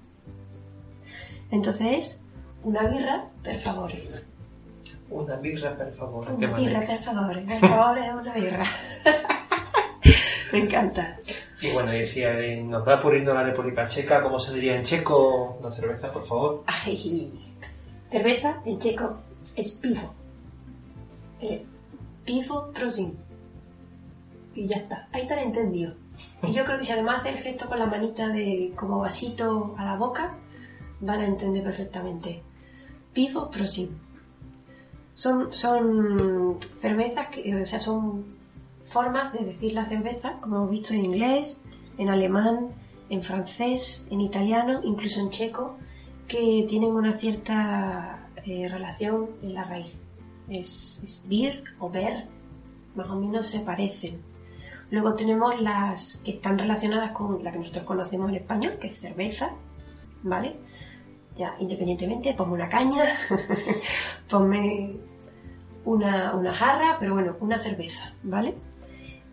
Entonces, 1.51 2.21
una 2.63 2.83
birra, 2.89 3.31
per 3.43 3.59
favore. 3.61 4.03
Una 5.11 5.37
birra, 5.37 5.77
por 5.77 5.93
favor. 5.93 6.27
¿de 6.27 6.37
qué 6.39 6.47
Una 6.47 6.57
birra, 6.57 6.73
manera? 6.81 6.87
per 6.87 7.03
favore. 7.03 7.41
Per 7.43 7.61
favore, 7.61 8.15
una 8.15 8.35
birra. 8.35 8.65
Me 10.53 10.59
encanta. 10.59 11.17
Y 11.63 11.73
bueno, 11.73 11.95
y 11.95 12.07
si 12.07 12.23
nos 12.65 12.85
da 12.85 13.01
por 13.01 13.15
irnos 13.15 13.37
a 13.37 13.43
la 13.43 13.51
República 13.51 13.87
Checa, 13.87 14.23
¿cómo 14.23 14.39
se 14.39 14.55
diría 14.55 14.77
en 14.77 14.83
checo? 14.83 15.57
Una 15.61 15.71
cerveza, 15.71 16.11
por 16.13 16.25
favor. 16.25 16.65
Ay, 16.67 17.39
cerveza 18.11 18.61
en 18.65 18.79
checo 18.79 19.19
es 19.55 19.71
pivo. 19.73 20.15
Eh, 21.41 21.65
pivo 22.25 22.71
prosim. 22.73 23.15
Y 24.55 24.67
ya 24.67 24.79
está, 24.79 25.09
ahí 25.13 25.27
he 25.29 25.43
entendido. 25.43 25.95
Y 26.43 26.53
yo 26.53 26.65
creo 26.65 26.79
que 26.79 26.85
si 26.85 26.93
además 26.93 27.21
hace 27.21 27.31
el 27.31 27.39
gesto 27.39 27.67
con 27.69 27.79
la 27.79 27.87
manita 27.87 28.29
de 28.29 28.73
como 28.77 28.99
vasito 28.99 29.75
a 29.79 29.85
la 29.85 29.97
boca, 29.97 30.35
van 31.01 31.21
a 31.21 31.27
entender 31.27 31.63
perfectamente. 31.63 32.43
Pivo 33.13 33.49
prosim. 33.51 33.91
Son, 35.21 35.53
son 35.53 36.59
cervezas 36.79 37.29
que, 37.29 37.55
o 37.55 37.67
sea, 37.67 37.79
son 37.79 38.25
formas 38.89 39.35
de 39.35 39.45
decir 39.45 39.75
la 39.75 39.85
cerveza, 39.85 40.39
como 40.41 40.57
hemos 40.57 40.71
visto 40.71 40.95
en 40.95 41.05
inglés, 41.05 41.61
en 41.99 42.09
alemán, 42.09 42.69
en 43.11 43.23
francés, 43.23 44.07
en 44.11 44.23
italiano, 44.23 44.81
incluso 44.83 45.21
en 45.21 45.29
checo, 45.29 45.77
que 46.27 46.65
tienen 46.67 46.93
una 46.93 47.13
cierta 47.19 48.31
eh, 48.47 48.67
relación 48.67 49.29
en 49.43 49.53
la 49.53 49.65
raíz. 49.65 49.93
Es, 50.49 51.03
es 51.05 51.23
bir 51.27 51.65
o 51.81 51.91
ver, 51.91 52.25
más 52.95 53.11
o 53.11 53.17
menos 53.17 53.47
se 53.47 53.61
parecen. 53.61 54.23
Luego 54.91 55.15
tenemos 55.17 55.61
las 55.61 56.17
que 56.25 56.31
están 56.31 56.59
relacionadas 56.59 57.11
con 57.11 57.45
la 57.45 57.53
que 57.53 57.59
nosotros 57.59 57.85
conocemos 57.85 58.31
en 58.31 58.37
español, 58.37 58.79
que 58.81 58.87
es 58.87 58.99
cerveza, 58.99 59.51
¿vale? 60.23 60.57
Ya, 61.37 61.57
independientemente, 61.61 62.33
ponme 62.33 62.55
una 62.55 62.71
caña, 62.71 63.05
ponme 64.31 65.10
una, 65.95 66.55
jarra, 66.55 66.97
pero 66.99 67.15
bueno, 67.15 67.37
una 67.41 67.59
cerveza, 67.59 68.13
¿vale? 68.23 68.55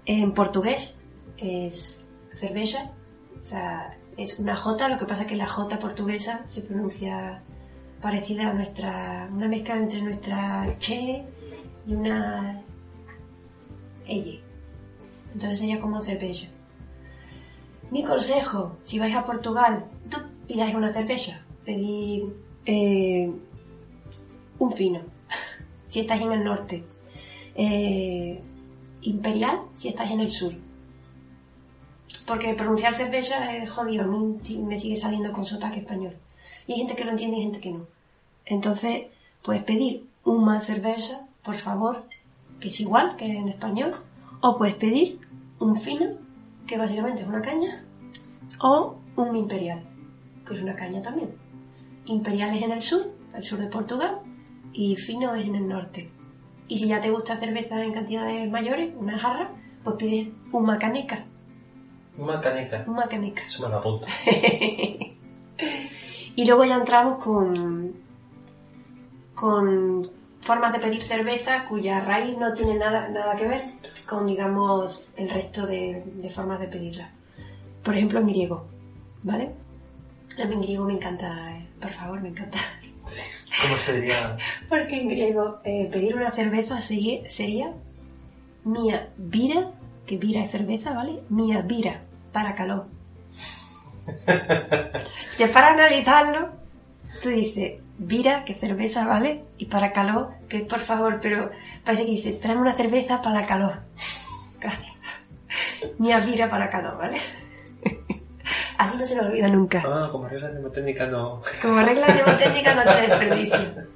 En 0.06 0.34
portugués 0.34 1.00
es 1.38 2.06
cerveza, 2.32 2.92
o 3.40 3.44
sea, 3.44 3.98
es 4.18 4.40
una 4.40 4.56
J, 4.56 4.90
lo 4.90 4.98
que 4.98 5.06
pasa 5.06 5.22
es 5.24 5.28
que 5.28 5.36
la 5.36 5.48
J 5.48 5.78
portuguesa 5.80 6.42
se 6.46 6.62
pronuncia 6.62 7.44
parecida 8.02 8.50
a 8.50 8.54
nuestra, 8.54 9.30
una 9.32 9.48
mezcla 9.48 9.76
entre 9.78 10.02
nuestra 10.02 10.76
che 10.80 11.24
y 11.86 11.94
una 11.94 12.62
elle. 14.08 14.42
Entonces 15.34 15.60
sería 15.60 15.80
como 15.80 16.02
cerveza. 16.02 16.48
Mi 17.92 18.04
consejo, 18.04 18.78
si 18.82 19.00
vais 19.00 19.16
a 19.16 19.26
Portugal, 19.26 19.86
no 20.12 20.18
pidáis 20.48 20.76
una 20.76 20.92
cerveza, 20.92 21.42
pedid 21.64 22.24
eh, 22.66 23.32
un 24.60 24.72
fino, 24.72 25.02
si 25.88 26.02
estáis 26.02 26.22
en 26.22 26.32
el 26.32 26.44
norte. 26.44 26.84
Eh, 27.56 28.42
imperial, 29.02 29.62
si 29.74 29.88
estáis 29.88 30.12
en 30.12 30.20
el 30.20 30.32
sur. 30.32 30.54
Porque 32.26 32.54
pronunciar 32.54 32.94
cerveza 32.94 33.56
es 33.56 33.70
jodido, 33.70 34.04
a 34.04 34.08
mí 34.08 34.38
me 34.58 34.80
sigue 34.80 34.96
saliendo 34.96 35.32
con 35.32 35.46
sotaque 35.46 35.80
español. 35.80 36.18
Y 36.68 36.74
hay 36.74 36.80
gente 36.80 36.96
que 36.96 37.06
lo 37.06 37.12
entiende 37.12 37.38
y 37.38 37.44
gente 37.44 37.60
que 37.60 37.72
no. 37.72 37.88
Entonces, 38.46 39.08
puedes 39.42 39.64
pedir 39.64 40.08
una 40.24 40.60
cerveza, 40.60 41.28
por 41.44 41.56
favor, 41.56 42.06
que 42.60 42.68
es 42.68 42.80
igual 42.80 43.16
que 43.16 43.26
en 43.26 43.48
español, 43.48 43.96
o 44.42 44.58
puedes 44.58 44.76
pedir 44.76 45.20
un 45.60 45.78
fino, 45.78 46.08
que 46.66 46.78
básicamente 46.78 47.22
es 47.22 47.28
una 47.28 47.42
caña, 47.42 47.84
o 48.60 48.98
un 49.16 49.36
imperial, 49.36 49.84
que 50.46 50.54
es 50.54 50.62
una 50.62 50.76
caña 50.76 51.02
también. 51.02 51.34
Imperial 52.06 52.56
es 52.56 52.64
en 52.64 52.72
el 52.72 52.82
sur, 52.82 53.12
el 53.34 53.44
sur 53.44 53.60
de 53.60 53.68
Portugal, 53.68 54.20
y 54.78 54.96
fino 54.96 55.34
es 55.36 55.46
en 55.48 55.56
el 55.56 55.68
norte. 55.68 56.10
Y 56.68 56.78
si 56.78 56.88
ya 56.88 57.02
te 57.02 57.10
gusta 57.10 57.36
cerveza 57.38 57.84
en 57.84 57.94
cantidades 57.94 58.50
mayores, 58.52 58.94
una 58.98 59.18
jarra, 59.18 59.50
pues 59.84 59.96
pides 59.96 60.28
una 60.52 60.78
caneca, 60.78 61.26
Una 62.18 62.40
caneca. 62.42 62.84
una 62.88 63.08
caneca. 63.08 63.42
Me. 63.60 65.18
Y 66.36 66.46
luego 66.46 66.66
ya 66.66 66.76
entramos 66.76 67.24
con, 67.24 67.94
con 69.34 70.08
formas 70.42 70.72
de 70.74 70.78
pedir 70.80 71.02
cerveza 71.04 71.66
cuya 71.68 72.00
raíz 72.02 72.38
no 72.38 72.54
tiene 72.54 72.76
nada, 72.76 73.08
nada 73.10 73.36
que 73.36 73.48
ver 73.48 73.64
con, 74.08 74.28
digamos, 74.28 75.10
el 75.18 75.30
resto 75.32 75.66
de, 75.66 76.04
de 76.06 76.30
formas 76.30 76.60
de 76.60 76.68
pedirla. 76.68 77.10
Por 77.84 77.96
ejemplo, 77.96 78.20
en 78.20 78.28
griego, 78.28 78.66
¿vale? 79.24 79.50
A 80.40 80.46
mí 80.46 80.54
en 80.54 80.62
griego 80.62 80.86
me 80.86 80.94
encanta, 80.94 81.58
eh, 81.58 81.68
por 81.82 81.92
favor, 81.92 82.22
me 82.22 82.30
encanta. 82.30 82.60
¿Cómo 83.62 83.78
se 83.78 84.00
diría? 84.00 84.38
Porque 84.70 85.02
en 85.02 85.08
griego 85.08 85.60
eh, 85.64 85.90
pedir 85.92 86.16
una 86.16 86.32
cerveza 86.32 86.80
sería, 86.80 87.30
sería 87.30 87.74
mia 88.64 89.10
vira, 89.18 89.72
que 90.06 90.18
vira 90.18 90.44
es 90.44 90.52
cerveza, 90.52 90.94
¿vale? 90.94 91.24
Mia 91.30 91.62
vira, 91.62 92.02
para 92.32 92.54
calor. 92.54 92.88
Te 95.38 95.48
para 95.48 95.70
analizarlo, 95.70 96.50
tú 97.22 97.30
dices, 97.30 97.80
vira, 97.98 98.46
que 98.46 98.56
cerveza, 98.56 99.06
¿vale? 99.06 99.44
Y 99.58 99.66
para 99.66 99.92
calor, 99.92 100.34
que 100.48 100.60
por 100.60 100.80
favor, 100.80 101.20
pero 101.22 101.50
parece 101.84 102.06
que 102.06 102.12
dice, 102.12 102.34
tráeme 102.34 102.62
una 102.62 102.76
cerveza 102.76 103.22
para 103.22 103.46
calor. 103.46 103.82
Gracias. 104.60 104.94
Mia 105.98 106.20
vira 106.20 106.50
para 106.50 106.70
calor, 106.70 106.98
¿vale? 106.98 107.20
Así 108.78 108.98
no 108.98 109.06
se 109.06 109.16
lo 109.16 109.24
olvida 109.24 109.48
nunca. 109.48 109.84
Ah, 109.86 110.10
como 110.12 110.28
regla 110.28 110.50
mnemotécnica 110.50 111.08
no. 111.08 111.42
Como 111.62 111.80
regla 111.82 112.08
mnemotécnica 112.08 112.76
no 112.76 112.84
te 112.84 113.02
desperdicio. 113.02 113.88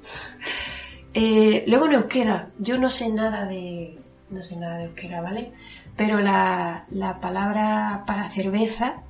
Eh, 1.14 1.64
luego 1.68 1.86
en 1.86 1.92
euskera, 1.92 2.50
yo 2.58 2.78
no 2.78 2.88
sé 2.88 3.12
nada 3.12 3.44
de. 3.46 3.98
No 4.30 4.42
sé 4.42 4.56
nada 4.56 4.78
de 4.78 4.84
euskera, 4.86 5.20
¿vale? 5.20 5.52
Pero 5.96 6.18
la, 6.18 6.86
la 6.90 7.20
palabra 7.20 8.02
para 8.06 8.30
cerveza 8.30 9.02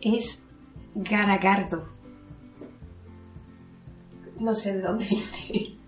es 0.00 0.46
garagardo. 0.94 1.88
No 4.38 4.54
sé 4.54 4.74
de 4.74 4.82
dónde 4.82 5.06
viene. 5.10 5.78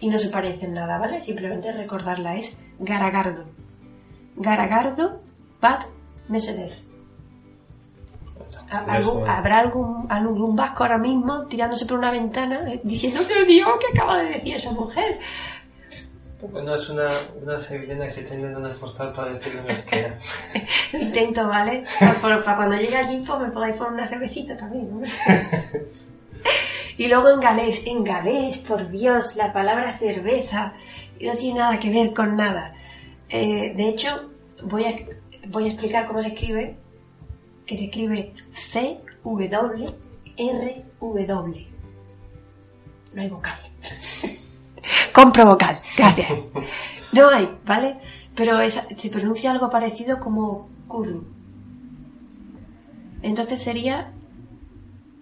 Y 0.00 0.08
no 0.08 0.18
se 0.18 0.30
parece 0.30 0.66
en 0.66 0.74
nada, 0.74 0.98
¿vale? 0.98 1.22
Simplemente 1.22 1.72
recordarla, 1.72 2.36
es 2.36 2.60
garagardo. 2.80 3.46
Garagardo, 4.36 5.22
Pat 5.60 5.84
Mercedes. 6.28 6.84
Algún- 8.70 9.28
¿Habrá 9.28 9.58
algún, 9.58 10.06
algún 10.10 10.56
vasco 10.56 10.82
ahora 10.84 10.98
mismo 10.98 11.46
tirándose 11.46 11.86
por 11.86 11.98
una 11.98 12.10
ventana 12.10 12.72
eh, 12.72 12.80
diciendo, 12.84 13.20
Dios 13.24 13.46
mío, 13.46 13.66
¿qué 13.80 13.96
acaba 13.98 14.18
de 14.18 14.30
decir 14.30 14.56
esa 14.56 14.70
mujer? 14.72 15.18
Bueno, 16.52 16.74
es 16.74 16.88
una, 16.90 17.06
una 17.42 17.58
sevillana 17.58 18.04
que 18.04 18.10
se 18.10 18.20
está 18.20 18.34
intentando 18.34 18.68
esforzar 18.68 19.12
para 19.14 19.32
decirlo 19.32 19.62
en 19.62 19.70
euskera. 19.76 20.18
Lo 20.92 20.98
intento, 21.00 21.48
¿vale? 21.48 21.84
Para, 21.98 22.14
para- 22.14 22.42
para 22.44 22.56
cuando 22.56 22.76
llegue 22.76 22.96
allí, 22.96 23.24
pues 23.26 23.38
me 23.40 23.50
podáis 23.50 23.76
poner 23.76 23.92
una 23.94 24.08
cervecita 24.08 24.56
también, 24.56 25.00
¿no? 25.00 25.06
Y 26.96 27.08
luego 27.08 27.28
en 27.30 27.40
galés, 27.40 27.82
en 27.86 28.04
galés, 28.04 28.58
por 28.58 28.88
Dios, 28.88 29.34
la 29.34 29.52
palabra 29.52 29.98
cerveza 29.98 30.74
no 31.20 31.32
tiene 31.34 31.58
nada 31.58 31.78
que 31.78 31.90
ver 31.90 32.12
con 32.14 32.36
nada. 32.36 32.72
Eh, 33.28 33.72
de 33.76 33.88
hecho, 33.88 34.30
voy 34.62 34.84
a, 34.84 34.94
voy 35.48 35.64
a 35.64 35.68
explicar 35.68 36.06
cómo 36.06 36.22
se 36.22 36.28
escribe, 36.28 36.76
que 37.66 37.76
se 37.76 37.84
escribe 37.86 38.32
C-W-R-W. 40.36 41.66
No 43.14 43.22
hay 43.22 43.28
vocal. 43.28 43.58
Compro 45.14 45.46
vocal, 45.46 45.76
gracias. 45.96 46.32
No 47.12 47.28
hay, 47.30 47.58
¿vale? 47.64 47.98
Pero 48.34 48.60
es- 48.60 48.80
se 48.96 49.10
pronuncia 49.10 49.50
algo 49.52 49.70
parecido 49.70 50.18
como 50.18 50.68
curru. 50.88 51.24
Entonces 53.22 53.62
sería 53.62 54.12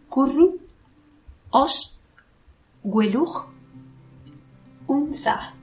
curru 0.08 0.58
os 1.50 1.98
hueluj 2.82 3.44
unza. 4.86 5.54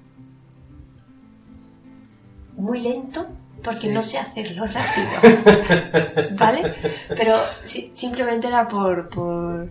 Muy 2.55 2.81
lento 2.81 3.27
porque 3.63 3.79
Sí. 3.87 3.89
no 3.89 4.01
sé 4.03 4.17
hacerlo 4.17 4.65
rápido. 4.67 6.29
¿Vale? 6.37 6.75
Pero 7.09 7.35
sí, 7.63 7.89
simplemente 7.93 8.47
era 8.47 8.67
por, 8.67 9.09
por, 9.09 9.69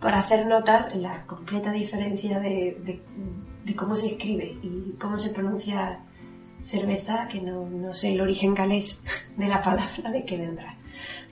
por 0.00 0.14
hacer 0.14 0.46
notar 0.46 0.94
la 0.96 1.24
completa 1.26 1.72
diferencia 1.72 2.38
de, 2.40 2.76
de- 2.84 3.02
de 3.64 3.76
cómo 3.76 3.94
se 3.94 4.06
escribe 4.06 4.56
y 4.62 4.94
cómo 4.98 5.18
se 5.18 5.30
pronuncia 5.30 5.98
cerveza, 6.64 7.26
que 7.30 7.40
no, 7.40 7.68
no 7.68 7.92
sé 7.92 8.12
el 8.14 8.20
origen 8.20 8.54
galés 8.54 9.02
de 9.36 9.46
la 9.46 9.62
palabra 9.62 10.10
de 10.10 10.24
qué 10.24 10.36
vendrá. 10.36 10.74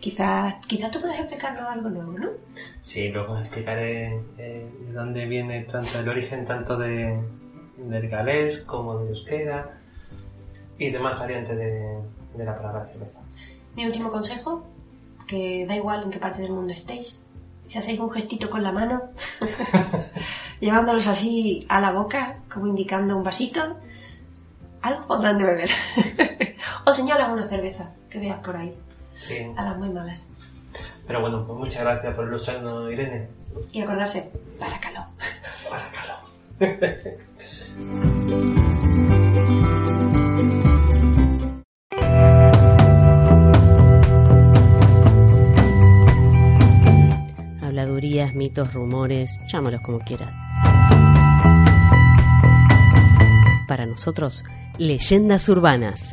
Quizás 0.00 0.54
quizá 0.66 0.90
tú 0.90 1.00
puedas 1.00 1.18
explicarnos 1.18 1.62
algo 1.62 1.88
nuevo, 1.88 2.12
¿no? 2.12 2.28
Sí, 2.80 3.08
luego 3.08 3.38
explicaré 3.38 4.20
eh, 4.38 4.70
de 4.86 4.92
dónde 4.92 5.24
viene 5.26 5.62
tanto 5.64 5.98
el 6.00 6.08
origen 6.08 6.44
tanto 6.44 6.76
de, 6.76 7.18
del 7.78 8.08
galés 8.08 8.60
como 8.60 8.98
del 8.98 9.08
euskera 9.08 9.78
y 10.78 10.90
demás 10.90 11.18
variantes 11.18 11.56
de, 11.56 11.98
de 12.36 12.44
la 12.44 12.56
palabra 12.56 12.86
cerveza. 12.86 13.20
Mi 13.74 13.86
último 13.86 14.10
consejo, 14.10 14.64
que 15.26 15.66
da 15.66 15.74
igual 15.76 16.04
en 16.04 16.10
qué 16.10 16.18
parte 16.18 16.42
del 16.42 16.52
mundo 16.52 16.72
estéis, 16.72 17.20
si 17.66 17.78
hacéis 17.78 17.98
un 17.98 18.10
gestito 18.10 18.48
con 18.48 18.62
la 18.62 18.72
mano, 18.72 19.02
llevándolos 20.60 21.06
así 21.06 21.64
a 21.68 21.80
la 21.80 21.92
boca, 21.92 22.36
como 22.52 22.66
indicando 22.66 23.16
un 23.16 23.22
vasito, 23.24 23.76
algo 24.82 25.06
podrán 25.06 25.38
de 25.38 25.44
beber. 25.44 25.70
o 26.84 26.92
señalan 26.92 27.32
una 27.32 27.48
cerveza 27.48 27.90
que 28.08 28.18
veas 28.18 28.38
por 28.40 28.56
ahí, 28.56 28.74
Sí. 29.14 29.38
a 29.56 29.62
las 29.64 29.78
muy 29.78 29.88
malas. 29.88 30.26
Pero 31.06 31.20
bueno, 31.20 31.46
pues 31.46 31.58
muchas 31.58 31.82
gracias 31.82 32.14
por 32.14 32.26
ilustrarnos, 32.26 32.92
Irene. 32.92 33.28
Y 33.72 33.80
acordarse, 33.80 34.30
para 34.58 34.78
calor. 34.78 35.04
Para 35.70 35.90
calor. 35.90 36.16
Habladurías, 47.86 48.34
mitos, 48.34 48.74
rumores, 48.74 49.38
llámalos 49.46 49.80
como 49.80 50.00
quieras. 50.00 50.32
Para 53.68 53.86
nosotros, 53.86 54.44
leyendas 54.76 55.48
urbanas. 55.48 56.12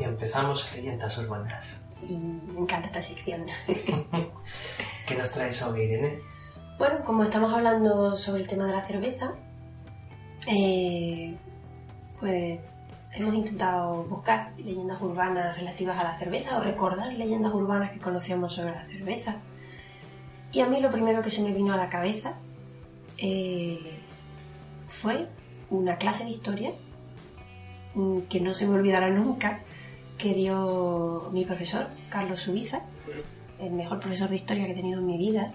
Y 0.00 0.04
empezamos 0.04 0.72
leyendas 0.74 1.18
urbanas. 1.18 1.84
Y 2.08 2.16
me 2.16 2.60
encanta 2.60 2.86
esta 2.86 3.02
sección. 3.02 3.44
¿Qué 5.06 5.14
nos 5.14 5.30
traes 5.30 5.62
hoy, 5.62 5.82
Irene? 5.82 6.20
Bueno, 6.78 7.04
como 7.04 7.24
estamos 7.24 7.52
hablando 7.52 8.16
sobre 8.16 8.40
el 8.40 8.48
tema 8.48 8.64
de 8.64 8.72
la 8.72 8.82
cerveza, 8.82 9.34
eh, 10.46 11.36
pues 12.18 12.60
hemos 13.14 13.34
intentado 13.34 14.04
buscar 14.04 14.52
leyendas 14.58 15.00
urbanas 15.00 15.56
relativas 15.56 15.98
a 15.98 16.04
la 16.04 16.18
cerveza 16.18 16.58
o 16.58 16.62
recordar 16.62 17.12
leyendas 17.12 17.52
urbanas 17.52 17.90
que 17.90 17.98
conocíamos 17.98 18.54
sobre 18.54 18.72
la 18.72 18.84
cerveza. 18.84 19.36
Y 20.52 20.60
a 20.60 20.66
mí 20.66 20.80
lo 20.80 20.90
primero 20.90 21.22
que 21.22 21.30
se 21.30 21.42
me 21.42 21.52
vino 21.52 21.72
a 21.72 21.76
la 21.76 21.88
cabeza 21.88 22.34
eh, 23.18 23.98
fue 24.88 25.28
una 25.70 25.96
clase 25.96 26.24
de 26.24 26.30
historia 26.30 26.72
mm, 27.94 28.20
que 28.22 28.40
no 28.40 28.54
se 28.54 28.66
me 28.66 28.74
olvidará 28.74 29.10
nunca, 29.10 29.60
que 30.18 30.34
dio 30.34 31.28
mi 31.32 31.44
profesor, 31.44 31.88
Carlos 32.08 32.40
Subiza, 32.40 32.82
el 33.58 33.72
mejor 33.72 34.00
profesor 34.00 34.28
de 34.28 34.36
historia 34.36 34.66
que 34.66 34.72
he 34.72 34.76
tenido 34.76 35.00
en 35.00 35.06
mi 35.06 35.18
vida, 35.18 35.52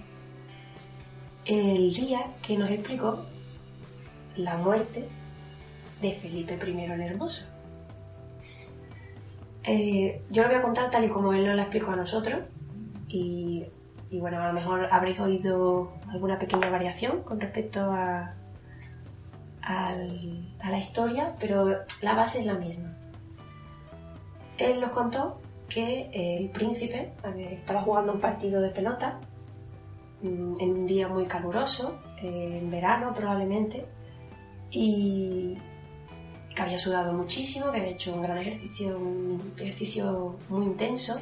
el 1.46 1.94
día 1.94 2.34
que 2.42 2.58
nos 2.58 2.70
explicó 2.70 3.24
la 4.36 4.58
muerte 4.58 5.08
de 6.02 6.12
Felipe 6.14 6.60
I 6.66 6.84
el 6.84 7.02
Hermoso. 7.02 7.48
Eh, 9.64 10.22
yo 10.30 10.44
lo 10.44 10.50
voy 10.50 10.58
a 10.58 10.62
contar 10.62 10.90
tal 10.90 11.06
y 11.06 11.10
como 11.10 11.34
él 11.34 11.46
nos 11.46 11.56
la 11.56 11.64
explicó 11.64 11.92
a 11.92 11.96
nosotros 11.96 12.42
y, 13.10 13.66
bueno, 14.12 14.40
a 14.40 14.48
lo 14.48 14.54
mejor 14.54 14.88
habréis 14.92 15.20
oído 15.20 15.92
alguna 16.10 16.40
pequeña 16.40 16.70
variación 16.70 17.24
con 17.24 17.40
respecto 17.40 17.92
a, 17.92 18.34
a 19.62 19.96
la 20.70 20.78
historia, 20.78 21.36
pero 21.40 21.84
la 22.02 22.14
base 22.14 22.40
es 22.40 22.46
la 22.46 22.54
misma. 22.54 22.96
Él 24.58 24.80
nos 24.80 24.92
contó 24.92 25.40
que 25.68 26.10
el 26.14 26.50
príncipe 26.50 27.14
eh, 27.24 27.50
estaba 27.52 27.82
jugando 27.82 28.14
un 28.14 28.20
partido 28.20 28.62
de 28.62 28.70
pelota 28.70 29.20
mm, 30.24 30.56
en 30.60 30.70
un 30.70 30.88
día 30.88 31.08
muy 31.08 31.26
caluroso, 31.26 32.00
eh, 32.22 32.60
en 32.62 32.72
verano 32.72 33.14
probablemente, 33.14 33.86
y 34.72 35.58
que 36.58 36.64
había 36.64 36.78
sudado 36.80 37.14
muchísimo, 37.14 37.72
que 37.72 37.78
había 37.78 37.92
hecho 37.92 38.12
un 38.16 38.24
gran 38.24 38.40
ejercicio, 38.40 38.98
un 38.98 39.54
ejercicio 39.58 40.36
muy 40.50 40.66
intenso, 40.66 41.22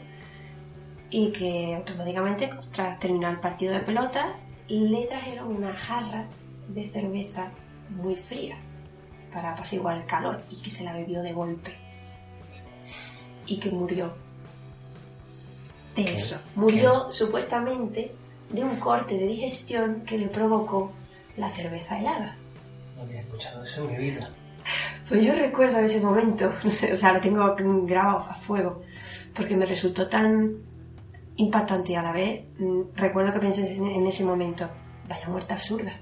y 1.09 1.29
que 1.33 1.75
automáticamente, 1.75 2.49
tras 2.71 2.97
terminar 2.99 3.33
el 3.33 3.39
partido 3.41 3.73
de 3.73 3.81
pelota, 3.81 4.37
le 4.69 5.05
trajeron 5.07 5.57
una 5.57 5.73
jarra 5.73 6.25
de 6.69 6.89
cerveza 6.89 7.51
muy 7.89 8.15
fría 8.15 8.57
para 9.33 9.51
apaciguar 9.51 9.97
el 9.97 10.05
calor 10.05 10.41
y 10.49 10.55
que 10.61 10.69
se 10.69 10.85
la 10.85 10.93
bebió 10.93 11.21
de 11.21 11.33
golpe. 11.33 11.75
Y 13.45 13.57
que 13.57 13.69
murió 13.69 14.13
de 15.97 16.05
¿Qué? 16.05 16.15
eso. 16.15 16.39
Murió 16.55 17.11
supuestamente 17.11 18.13
de 18.49 18.63
un 18.63 18.77
corte 18.77 19.17
de 19.17 19.27
digestión 19.27 20.01
que 20.05 20.17
le 20.17 20.27
provocó 20.29 20.93
la 21.35 21.51
cerveza 21.51 21.99
helada. 21.99 22.37
No 22.95 23.01
había 23.01 23.19
escuchado 23.19 23.65
eso 23.65 23.83
en 23.83 23.91
mi 23.91 23.97
vida. 23.97 24.31
Pues 25.07 25.23
yo 25.23 25.35
recuerdo 25.35 25.79
ese 25.79 26.01
momento, 26.01 26.51
no 26.63 26.69
sé, 26.69 26.93
o 26.93 26.97
sea, 26.97 27.13
lo 27.13 27.21
tengo 27.21 27.55
grabado 27.85 28.19
a 28.19 28.35
fuego, 28.35 28.81
porque 29.33 29.55
me 29.55 29.65
resultó 29.65 30.07
tan 30.07 30.57
impactante 31.37 31.91
y 31.91 31.95
a 31.95 32.01
la 32.01 32.11
vez. 32.11 32.45
mm, 32.57 32.81
Recuerdo 32.95 33.33
que 33.33 33.39
pensé 33.39 33.75
en, 33.75 34.05
ese 34.07 34.23
momento, 34.23 34.69
vaya 35.07 35.27
muerte 35.29 35.53
absurda. 35.53 35.99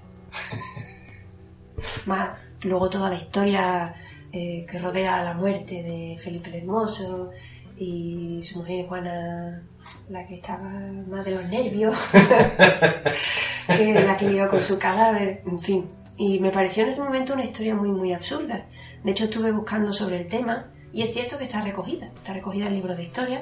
Más 2.05 2.37
luego 2.63 2.89
toda 2.89 3.09
la 3.09 3.15
historia 3.15 3.93
eh, 4.31 4.65
que 4.69 4.79
rodea 4.79 5.23
la 5.23 5.33
muerte 5.33 5.83
de 5.83 6.17
Felipe 6.17 6.49
el 6.49 6.63
Hermoso 6.63 7.31
y 7.77 8.41
su 8.43 8.59
mujer 8.59 8.85
Juana, 8.87 9.63
la 10.09 10.25
que 10.27 10.35
estaba 10.35 10.69
más 11.07 11.25
de 11.25 11.31
los 11.31 11.49
nervios, 11.49 11.97
que 13.67 13.93
la 13.93 14.15
que 14.15 14.47
con 14.47 14.61
su 14.61 14.77
cadáver, 14.77 15.41
en 15.45 15.59
fin. 15.59 16.02
Y 16.25 16.39
me 16.39 16.51
pareció 16.51 16.83
en 16.83 16.89
ese 16.89 17.01
momento 17.01 17.33
una 17.33 17.43
historia 17.43 17.75
muy, 17.75 17.91
muy 17.91 18.13
absurda. 18.13 18.65
De 19.03 19.11
hecho, 19.11 19.25
estuve 19.25 19.51
buscando 19.51 19.91
sobre 19.91 20.21
el 20.21 20.29
tema 20.29 20.71
y 20.93 21.01
es 21.01 21.11
cierto 21.11 21.37
que 21.37 21.43
está 21.43 21.59
recogida, 21.59 22.05
está 22.15 22.31
recogida 22.31 22.67
en 22.67 22.75
libros 22.75 22.95
de 22.95 23.03
historia. 23.03 23.41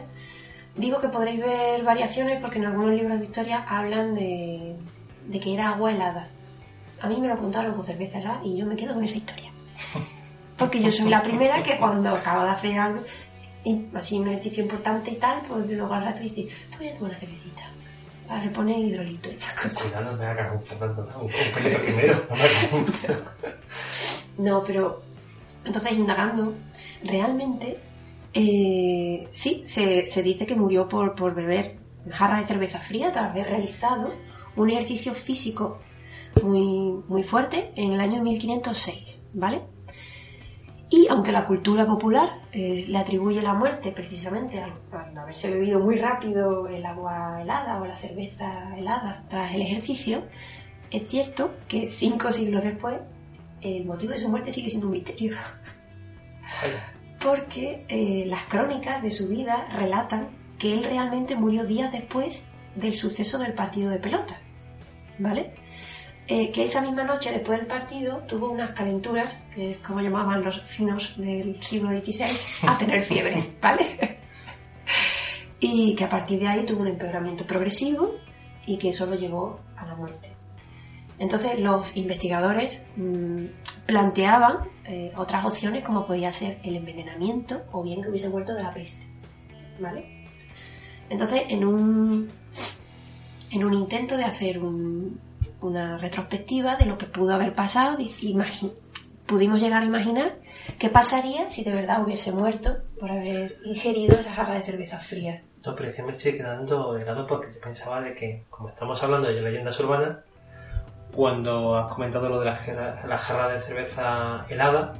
Digo 0.75 0.99
que 0.99 1.07
podréis 1.09 1.41
ver 1.41 1.83
variaciones 1.83 2.41
porque 2.41 2.57
en 2.57 2.65
algunos 2.65 2.95
libros 2.95 3.19
de 3.19 3.25
historia 3.25 3.63
hablan 3.67 4.15
de, 4.15 4.75
de 5.27 5.39
que 5.39 5.53
era 5.53 5.69
agua 5.69 5.91
helada. 5.91 6.27
A 7.01 7.07
mí 7.07 7.17
me 7.21 7.27
lo 7.27 7.37
contaron 7.37 7.75
con 7.75 7.83
cerveza 7.83 8.17
helada 8.17 8.41
y 8.43 8.57
yo 8.57 8.65
me 8.65 8.75
quedo 8.75 8.95
con 8.95 9.03
esa 9.03 9.17
historia. 9.17 9.51
Porque 10.57 10.81
yo 10.81 10.89
soy 10.89 11.09
la 11.09 11.21
primera 11.21 11.61
que 11.61 11.77
cuando 11.77 12.09
acabo 12.09 12.43
de 12.43 12.49
hacer 12.49 12.79
algo, 12.79 13.01
y 13.63 13.85
así 13.93 14.19
un 14.19 14.27
ejercicio 14.27 14.63
importante 14.63 15.11
y 15.11 15.15
tal, 15.15 15.41
pues 15.47 15.69
luego 15.69 15.93
al 15.93 16.05
rato 16.05 16.21
dice, 16.21 16.47
pues 16.69 16.79
voy 16.79 16.87
a 16.87 16.95
tomar 16.95 17.11
una 17.11 17.19
cervecita 17.19 17.70
reponer 18.39 18.77
el 18.77 18.87
hidrolito 18.87 19.31
y 19.31 19.35
esas 19.35 19.53
cosas. 19.53 19.83
Cuidado, 19.83 20.11
no 20.11 20.17
me 20.17 20.25
hagas 20.25 20.55
un 20.55 20.63
Fernando, 20.63 21.09
un 21.21 21.29
Felipe 21.29 21.79
primero. 21.79 22.21
no 24.37 24.63
pero 24.63 25.01
entonces 25.65 25.91
indagando, 25.91 26.55
realmente 27.03 27.77
eh, 28.33 29.27
sí, 29.33 29.63
se, 29.65 30.07
se 30.07 30.23
dice 30.23 30.45
que 30.45 30.55
murió 30.55 30.87
por, 30.87 31.15
por 31.15 31.35
beber 31.35 31.77
una 32.05 32.15
jarra 32.15 32.39
de 32.39 32.47
cerveza 32.47 32.79
fría 32.79 33.11
tras 33.11 33.31
haber 33.31 33.47
realizado 33.47 34.13
un 34.55 34.69
ejercicio 34.69 35.13
físico 35.13 35.79
muy, 36.41 37.03
muy 37.07 37.23
fuerte 37.23 37.71
en 37.75 37.93
el 37.93 37.99
año 37.99 38.23
1506, 38.23 39.21
¿vale? 39.33 39.61
Y 40.93 41.07
aunque 41.07 41.31
la 41.31 41.45
cultura 41.45 41.87
popular 41.87 42.41
eh, 42.51 42.83
le 42.85 42.97
atribuye 42.97 43.41
la 43.41 43.53
muerte 43.53 43.93
precisamente 43.93 44.61
al, 44.61 44.73
al 44.91 45.17
haberse 45.17 45.49
bebido 45.49 45.79
muy 45.79 45.97
rápido 45.97 46.67
el 46.67 46.85
agua 46.85 47.41
helada 47.41 47.81
o 47.81 47.85
la 47.85 47.95
cerveza 47.95 48.75
helada 48.77 49.23
tras 49.29 49.55
el 49.55 49.61
ejercicio, 49.61 50.23
es 50.91 51.07
cierto 51.07 51.55
que 51.69 51.89
cinco 51.89 52.29
siglos 52.33 52.61
después 52.65 52.99
el 53.61 53.85
motivo 53.85 54.11
de 54.11 54.17
su 54.17 54.27
muerte 54.27 54.51
sigue 54.51 54.69
siendo 54.69 54.87
un 54.87 54.93
misterio. 54.93 55.33
Porque 57.23 57.85
eh, 57.87 58.25
las 58.27 58.43
crónicas 58.47 59.01
de 59.01 59.11
su 59.11 59.29
vida 59.29 59.67
relatan 59.73 60.27
que 60.59 60.73
él 60.73 60.83
realmente 60.83 61.37
murió 61.37 61.63
días 61.63 61.89
después 61.93 62.43
del 62.75 62.95
suceso 62.95 63.39
del 63.39 63.53
partido 63.53 63.89
de 63.91 63.99
pelota. 63.99 64.41
¿Vale? 65.19 65.53
Eh, 66.33 66.49
que 66.51 66.63
esa 66.63 66.79
misma 66.81 67.03
noche 67.03 67.29
después 67.31 67.59
del 67.59 67.67
partido 67.67 68.19
tuvo 68.25 68.49
unas 68.51 68.71
calenturas, 68.71 69.35
que 69.53 69.71
es 69.71 69.77
como 69.79 69.99
llamaban 69.99 70.41
los 70.41 70.61
finos 70.61 71.13
del 71.17 71.61
siglo 71.61 71.89
XVI, 71.91 72.67
a 72.69 72.77
tener 72.77 73.03
fiebres, 73.03 73.51
¿vale? 73.61 74.19
y 75.59 75.93
que 75.95 76.03
a 76.05 76.09
partir 76.09 76.39
de 76.39 76.47
ahí 76.47 76.65
tuvo 76.65 76.81
un 76.81 76.87
empeoramiento 76.87 77.45
progresivo 77.45 78.15
y 78.65 78.77
que 78.77 78.89
eso 78.89 79.05
lo 79.07 79.15
llevó 79.15 79.59
a 79.75 79.85
la 79.85 79.95
muerte. 79.95 80.29
Entonces 81.19 81.59
los 81.59 81.95
investigadores 81.97 82.81
mm, 82.95 83.45
planteaban 83.85 84.69
eh, 84.85 85.11
otras 85.17 85.43
opciones 85.45 85.83
como 85.83 86.07
podía 86.07 86.31
ser 86.31 86.59
el 86.63 86.77
envenenamiento 86.77 87.61
o 87.73 87.83
bien 87.83 88.01
que 88.01 88.07
hubiese 88.09 88.29
muerto 88.29 88.55
de 88.55 88.63
la 88.63 88.73
peste. 88.73 89.05
¿Vale? 89.79 90.25
Entonces 91.09 91.43
en 91.49 91.65
un, 91.65 92.29
en 93.51 93.63
un 93.65 93.73
intento 93.73 94.15
de 94.15 94.23
hacer 94.23 94.59
un- 94.59 95.19
una 95.61 95.97
retrospectiva 95.97 96.75
de 96.75 96.85
lo 96.85 96.97
que 96.97 97.05
pudo 97.05 97.33
haber 97.33 97.53
pasado, 97.53 97.97
pudimos 99.25 99.61
llegar 99.61 99.81
a 99.81 99.85
imaginar 99.85 100.35
qué 100.77 100.89
pasaría 100.89 101.47
si 101.49 101.63
de 101.63 101.71
verdad 101.71 102.03
hubiese 102.03 102.31
muerto 102.31 102.77
por 102.99 103.09
haber 103.11 103.57
ingerido 103.63 104.19
esa 104.19 104.33
jarra 104.33 104.55
de 104.55 104.63
cerveza 104.63 104.99
fría. 104.99 105.41
No, 105.65 105.75
pero 105.75 105.89
es 105.89 105.95
que 105.95 106.03
me 106.03 106.11
estoy 106.11 106.33
quedando 106.37 106.97
helado 106.97 107.25
porque 107.27 107.53
yo 107.53 107.59
pensaba 107.61 108.01
de 108.01 108.13
que, 108.15 108.43
como 108.49 108.67
estamos 108.69 109.01
hablando 109.03 109.27
de 109.29 109.39
leyendas 109.41 109.79
urbanas, 109.79 110.17
cuando 111.13 111.77
has 111.77 111.93
comentado 111.93 112.29
lo 112.29 112.39
de 112.39 112.45
la, 112.45 112.55
jarra- 112.57 113.05
la 113.05 113.17
jarra 113.17 113.49
de 113.49 113.59
cerveza 113.61 114.45
helada, 114.49 114.93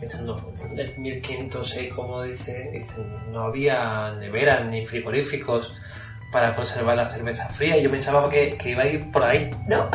pensando, 0.00 0.34
del 0.74 0.98
1506, 0.98 1.94
como 1.94 2.22
dice, 2.22 2.84
no 3.30 3.42
había 3.42 4.12
neveras 4.18 4.66
ni 4.66 4.84
frigoríficos 4.84 5.72
para 6.32 6.56
conservar 6.56 6.96
la 6.96 7.08
cerveza 7.08 7.48
fría. 7.50 7.78
Yo 7.78 7.90
pensaba 7.90 8.28
que, 8.28 8.56
que 8.56 8.70
iba 8.70 8.82
a 8.82 8.86
ir 8.86 9.10
por 9.12 9.22
ahí. 9.22 9.50
No, 9.68 9.88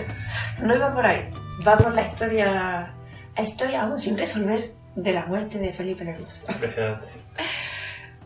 no 0.60 0.74
iba 0.74 0.92
por 0.92 1.06
ahí. 1.06 1.32
Va 1.66 1.78
por 1.78 1.94
la 1.94 2.06
historia, 2.06 2.92
la 3.36 3.42
historia 3.42 3.82
aún 3.82 3.98
sin 3.98 4.18
resolver 4.18 4.74
de 4.96 5.12
la 5.12 5.24
muerte 5.26 5.58
de 5.58 5.72
Felipe 5.72 6.02
el 6.02 6.10
Hermoso. 6.10 6.44
Impresionante. 6.50 7.06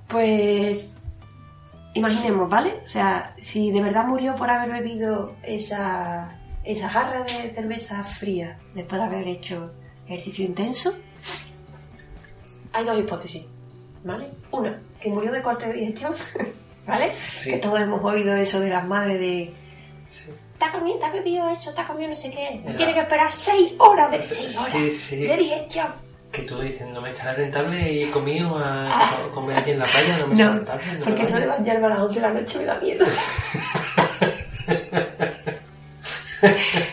Pues 0.08 0.90
imaginemos, 1.94 2.50
¿vale? 2.50 2.80
O 2.82 2.86
sea, 2.86 3.32
si 3.40 3.70
de 3.70 3.80
verdad 3.80 4.06
murió 4.06 4.34
por 4.34 4.50
haber 4.50 4.82
bebido 4.82 5.36
esa, 5.44 6.36
esa 6.64 6.88
jarra 6.88 7.22
de 7.22 7.52
cerveza 7.54 8.02
fría 8.02 8.58
después 8.74 9.00
de 9.00 9.06
haber 9.06 9.28
hecho 9.28 9.72
ejercicio 10.06 10.44
intenso, 10.44 10.92
hay 12.72 12.84
dos 12.84 12.98
hipótesis, 12.98 13.46
¿vale? 14.02 14.30
Una, 14.50 14.80
que 15.00 15.10
murió 15.10 15.30
de 15.30 15.42
corte 15.42 15.68
de 15.68 15.74
digestión, 15.74 16.12
¿vale? 16.90 17.12
Sí. 17.36 17.50
Que 17.52 17.58
todos 17.58 17.80
hemos 17.80 18.02
oído 18.04 18.34
eso 18.36 18.60
de 18.60 18.68
las 18.70 18.86
madres 18.86 19.18
de 19.20 19.54
Sí. 20.08 20.30
has 20.60 20.70
comido, 20.72 20.98
has 21.06 21.12
bebido 21.12 21.48
eso, 21.48 21.72
te 21.72 21.80
has 21.80 21.86
comido 21.86 22.08
no 22.10 22.14
sé 22.14 22.30
qué. 22.30 22.60
Era- 22.64 22.76
Tiene 22.76 22.92
que 22.94 23.00
esperar 23.00 23.30
seis 23.30 23.72
horas 23.78 24.10
de 24.10 24.22
seis 24.22 24.56
horas 24.58 24.94
Sí, 24.96 25.16
de 25.26 25.36
digestión. 25.36 25.86
Que 26.30 26.42
tú 26.42 26.56
dices, 26.60 26.86
no 26.88 27.00
me 27.00 27.10
estará 27.10 27.32
rentable 27.34 27.92
y 27.92 28.02
he 28.04 28.10
comido 28.10 28.56
a 28.58 28.88
comer 29.34 29.56
aquí 29.58 29.70
en 29.72 29.80
la 29.80 29.84
playa, 29.86 30.18
no 30.18 30.26
me 30.28 30.34
está 30.34 30.44
No, 30.46 30.52
rentable. 30.54 30.84
no 30.86 30.98
me 31.00 31.04
porque 31.06 31.22
eso 31.22 31.36
de 31.40 31.46
bañarme 31.46 31.86
a 31.86 31.88
las 31.90 31.98
11 32.00 32.20
de 32.20 32.26
la 32.28 32.32
noche 32.34 32.58
me 32.58 32.64
da 32.66 32.78
miedo. 32.78 33.06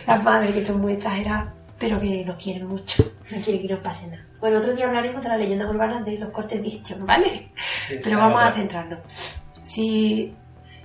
Las 0.07 0.23
madres 0.23 0.53
que 0.53 0.65
son 0.65 0.81
muy 0.81 0.93
exageradas, 0.93 1.49
pero 1.79 1.99
que 1.99 2.25
nos 2.25 2.41
quieren 2.41 2.67
mucho, 2.67 3.03
no 3.31 3.37
quieren 3.41 3.61
que 3.61 3.73
nos 3.73 3.79
pase 3.79 4.07
nada. 4.07 4.23
Bueno, 4.39 4.57
otro 4.59 4.73
día 4.73 4.85
hablaremos 4.87 5.21
de 5.23 5.29
las 5.29 5.39
leyendas 5.39 5.69
urbanas 5.69 6.05
de 6.05 6.17
los 6.17 6.29
cortes 6.31 6.57
de 6.57 6.63
digestión, 6.63 7.05
¿vale? 7.05 7.51
Sí, 7.55 7.99
Pero 8.03 8.17
vamos 8.19 8.41
a 8.43 8.51
centrarnos. 8.51 8.99
Si, 9.67 10.33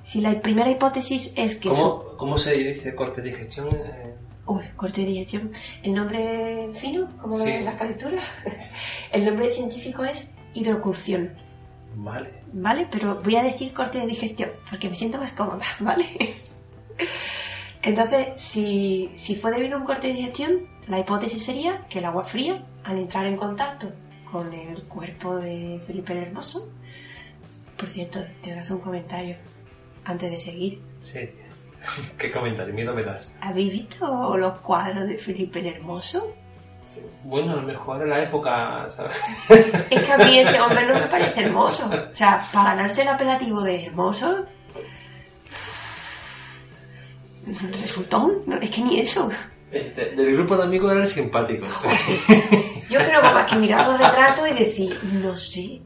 si 0.02 0.20
la 0.20 0.40
primera 0.40 0.70
hipótesis 0.70 1.32
es 1.36 1.56
que... 1.56 1.68
su- 1.68 1.74
¿Cómo, 1.74 2.16
¿Cómo 2.16 2.38
se 2.38 2.54
dice 2.54 2.94
corte 2.94 3.22
de 3.22 3.30
digestión? 3.30 3.68
Eh, 3.74 4.14
Uy, 4.46 4.64
corte 4.76 5.02
de 5.02 5.06
digestión. 5.06 5.50
El 5.84 5.94
nombre 5.94 6.68
fino, 6.74 7.08
como 7.20 7.38
lo 7.38 7.44
Sí. 7.44 7.50
ven 7.52 7.64
las 7.64 7.76
calenturas. 7.76 8.24
El 9.12 9.24
nombre 9.24 9.50
científico 9.52 10.04
es 10.04 10.30
hidrocurción, 10.54 11.32
vale. 11.94 12.30
¿vale? 12.52 12.88
Pero 12.90 13.20
voy 13.22 13.36
a 13.36 13.42
decir 13.44 13.72
corte 13.72 13.98
de 14.00 14.06
digestión, 14.06 14.50
porque 14.68 14.88
me 14.88 14.94
siento 14.96 15.18
más 15.18 15.32
cómoda, 15.32 15.64
¿vale? 15.80 16.04
Entonces, 17.82 18.40
si, 18.40 19.10
si 19.14 19.34
fue 19.34 19.50
debido 19.50 19.76
a 19.76 19.80
un 19.80 19.86
corte 19.86 20.08
de 20.08 20.14
digestión, 20.14 20.66
la 20.88 20.98
hipótesis 21.00 21.42
sería 21.42 21.86
que 21.88 21.98
el 21.98 22.04
agua 22.04 22.22
fría, 22.24 22.64
al 22.84 22.98
entrar 22.98 23.26
en 23.26 23.36
contacto 23.36 23.88
con 24.30 24.52
el 24.52 24.82
cuerpo 24.84 25.36
de 25.36 25.80
Felipe 25.86 26.12
el 26.12 26.18
Hermoso, 26.24 26.68
por 27.82 27.88
cierto, 27.88 28.20
te 28.40 28.50
voy 28.50 28.58
a 28.60 28.62
hacer 28.62 28.76
un 28.76 28.80
comentario 28.80 29.36
antes 30.04 30.30
de 30.30 30.38
seguir. 30.38 30.80
Sí. 30.98 31.28
¿Qué 32.16 32.30
comentario? 32.30 32.72
Miedo 32.72 32.94
me 32.94 33.02
das. 33.02 33.36
¿Habéis 33.40 33.72
visto 33.72 34.36
los 34.36 34.60
cuadros 34.60 35.08
de 35.08 35.18
Felipe 35.18 35.58
el 35.58 35.66
Hermoso? 35.66 36.32
Sí. 36.86 37.00
Bueno, 37.24 37.54
a 37.54 37.56
lo 37.56 37.62
mejor 37.62 38.02
en 38.02 38.10
la 38.10 38.22
época, 38.22 38.88
¿sabes? 38.88 39.20
Es 39.90 40.06
que 40.06 40.12
a 40.12 40.16
mí 40.16 40.38
ese 40.38 40.60
hombre 40.60 40.86
no 40.86 40.94
me 40.94 41.08
parece 41.08 41.40
hermoso. 41.40 41.90
O 41.90 42.14
sea, 42.14 42.48
para 42.52 42.76
ganarse 42.76 43.02
el 43.02 43.08
apelativo 43.08 43.60
de 43.64 43.86
hermoso. 43.86 44.46
Resultón, 47.80 48.42
no, 48.46 48.58
es 48.58 48.70
que 48.70 48.80
ni 48.80 49.00
eso. 49.00 49.28
Este, 49.72 50.10
del 50.10 50.36
grupo 50.36 50.56
de 50.56 50.62
amigos 50.62 50.92
era 50.92 51.00
el 51.00 51.08
simpático. 51.08 51.66
Yo 52.88 53.00
creo 53.00 53.22
que 53.22 53.28
más 53.34 53.50
que 53.50 53.56
mirar 53.56 53.88
los 53.88 53.98
retratos 53.98 54.48
y 54.48 54.54
decir, 54.54 55.00
no 55.02 55.36
sé. 55.36 55.80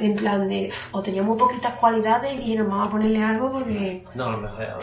En 0.00 0.16
plan 0.16 0.48
de, 0.48 0.72
o 0.92 1.02
tenía 1.02 1.22
muy 1.22 1.36
poquitas 1.36 1.74
cualidades 1.74 2.32
y 2.34 2.38
dijeron, 2.38 2.70
vamos 2.70 2.88
a 2.88 2.90
ponerle 2.90 3.22
algo 3.22 3.52
porque. 3.52 4.02
No, 4.14 4.24
a 4.26 4.30
lo 4.30 4.38
mejor 4.38 4.78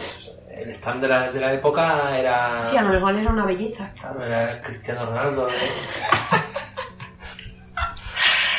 el 0.49 0.69
stand 0.71 1.01
de 1.01 1.07
la, 1.07 1.31
de 1.31 1.39
la 1.39 1.53
época 1.53 2.17
era... 2.17 2.65
Sí, 2.65 2.75
a 2.77 2.81
lo 2.81 2.89
mejor 2.89 3.15
era 3.15 3.29
una 3.31 3.45
belleza. 3.45 3.91
Claro, 3.99 4.23
era 4.25 4.59
Cristiano 4.61 5.05
Ronaldo. 5.05 5.47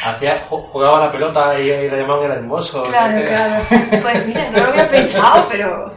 Hacía, 0.05 0.40
ju- 0.49 0.68
jugaba 0.71 1.01
la 1.07 1.12
pelota 1.12 1.59
y, 1.59 1.64
y 1.71 1.90
le 1.90 2.01
llamaban 2.01 2.27
el 2.27 2.38
hermoso. 2.38 2.83
Claro, 2.85 3.21
claro. 3.27 3.64
Pues 4.03 4.27
mira, 4.27 4.49
no 4.51 4.59
lo 4.59 4.68
había 4.68 4.88
pensado, 4.88 5.47
pero. 5.51 5.92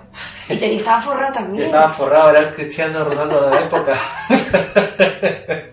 Y 0.50 0.58
tenía, 0.58 0.78
estaba 0.80 1.02
forrado 1.02 1.30
Y 1.32 1.34
también. 1.36 1.66
estaba 1.66 1.88
forrado, 1.90 2.30
era 2.32 2.40
el 2.40 2.54
Cristiano 2.56 3.04
Ronaldo 3.06 3.42
de 3.46 3.52
la 3.52 3.60
época. 3.62 3.94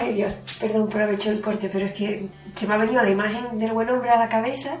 Ay 0.00 0.14
Dios, 0.14 0.32
perdón 0.58 0.88
por 0.88 1.02
haber 1.02 1.14
hecho 1.16 1.30
el 1.30 1.40
corte, 1.42 1.68
pero 1.70 1.86
es 1.86 1.92
que 1.92 2.26
se 2.54 2.66
me 2.66 2.74
ha 2.74 2.78
venido 2.78 3.02
la 3.02 3.10
imagen 3.10 3.58
del 3.58 3.72
buen 3.72 3.88
hombre 3.88 4.10
a 4.10 4.18
la 4.18 4.28
cabeza 4.28 4.78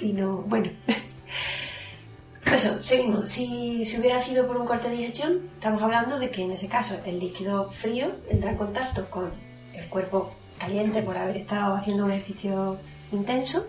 y 0.00 0.12
no, 0.12 0.38
bueno. 0.42 0.70
Eso, 2.52 2.82
seguimos. 2.82 3.28
Si, 3.28 3.84
si 3.84 4.00
hubiera 4.00 4.18
sido 4.18 4.46
por 4.46 4.56
un 4.56 4.66
corte 4.66 4.88
de 4.88 4.96
digestión, 4.96 5.50
estamos 5.54 5.82
hablando 5.82 6.18
de 6.18 6.30
que 6.30 6.42
en 6.42 6.52
ese 6.52 6.66
caso 6.66 6.98
el 7.04 7.18
líquido 7.18 7.70
frío 7.70 8.12
entra 8.30 8.50
en 8.50 8.56
contacto 8.56 9.10
con 9.10 9.30
el 9.74 9.88
cuerpo 9.88 10.32
caliente 10.58 11.02
por 11.02 11.16
haber 11.16 11.36
estado 11.36 11.74
haciendo 11.74 12.04
un 12.04 12.12
ejercicio 12.12 12.78
intenso 13.12 13.66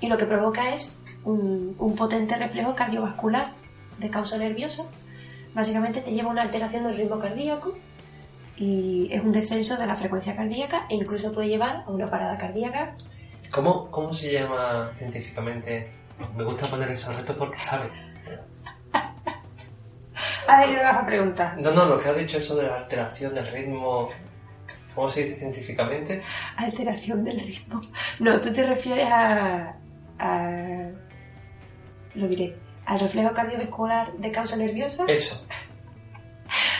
y 0.00 0.08
lo 0.08 0.18
que 0.18 0.26
provoca 0.26 0.74
es 0.74 0.92
un, 1.24 1.74
un 1.78 1.94
potente 1.94 2.36
reflejo 2.36 2.74
cardiovascular 2.74 3.54
de 3.98 4.10
causa 4.10 4.36
nerviosa. 4.36 4.84
Básicamente 5.54 6.02
te 6.02 6.12
lleva 6.12 6.28
a 6.28 6.32
una 6.32 6.42
alteración 6.42 6.84
del 6.84 6.96
ritmo 6.96 7.18
cardíaco 7.18 7.74
y 8.60 9.08
es 9.10 9.22
un 9.22 9.32
descenso 9.32 9.76
de 9.78 9.86
la 9.86 9.96
frecuencia 9.96 10.36
cardíaca 10.36 10.84
e 10.90 10.94
incluso 10.94 11.32
puede 11.32 11.48
llevar 11.48 11.82
a 11.86 11.90
una 11.90 12.08
parada 12.10 12.36
cardíaca. 12.36 12.94
¿Cómo, 13.50 13.90
¿Cómo 13.90 14.12
se 14.14 14.30
llama 14.32 14.90
científicamente? 14.96 15.90
Me 16.36 16.44
gusta 16.44 16.66
poner 16.66 16.90
esos 16.90 17.14
retos 17.16 17.34
porque 17.36 17.58
sabe. 17.58 17.88
A 20.46 20.60
ver, 20.60 20.68
le 20.70 20.82
vas 20.82 20.96
a 20.98 21.06
preguntar. 21.06 21.58
No, 21.58 21.70
no, 21.72 21.86
lo 21.86 21.98
que 22.00 22.08
has 22.10 22.16
dicho 22.16 22.36
eso 22.38 22.54
de 22.56 22.64
la 22.66 22.76
alteración 22.76 23.34
del 23.34 23.46
ritmo. 23.46 24.10
¿Cómo 24.94 25.08
se 25.08 25.22
dice 25.24 25.36
científicamente? 25.36 26.22
Alteración 26.56 27.24
del 27.24 27.40
ritmo. 27.40 27.80
No, 28.18 28.38
tú 28.40 28.52
te 28.52 28.66
refieres 28.66 29.08
a, 29.10 29.74
a- 30.18 30.90
Lo 32.14 32.28
diré. 32.28 32.56
Al 32.84 32.98
reflejo 33.00 33.32
cardiovascular 33.32 34.12
de 34.14 34.32
causa 34.32 34.56
nerviosa 34.56 35.04
Eso. 35.06 35.46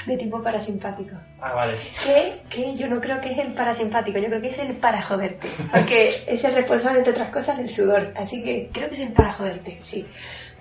De 0.06 0.16
tipo 0.16 0.42
parasimpático. 0.42 1.16
Ah, 1.40 1.52
vale. 1.52 1.78
Que, 2.04 2.40
que 2.48 2.74
yo 2.74 2.88
no 2.88 3.00
creo 3.00 3.20
que 3.20 3.32
es 3.32 3.38
el 3.38 3.52
parasimpático, 3.52 4.18
yo 4.18 4.26
creo 4.26 4.40
que 4.40 4.50
es 4.50 4.58
el 4.58 4.76
para 4.76 5.02
joderte. 5.02 5.48
Porque 5.70 6.10
es 6.26 6.44
el 6.44 6.54
responsable, 6.54 6.98
entre 6.98 7.12
otras 7.12 7.30
cosas, 7.30 7.58
del 7.58 7.68
sudor. 7.68 8.12
Así 8.16 8.42
que 8.42 8.70
creo 8.72 8.88
que 8.88 8.94
es 8.94 9.00
el 9.00 9.12
para 9.12 9.32
joderte, 9.32 9.78
sí. 9.80 10.06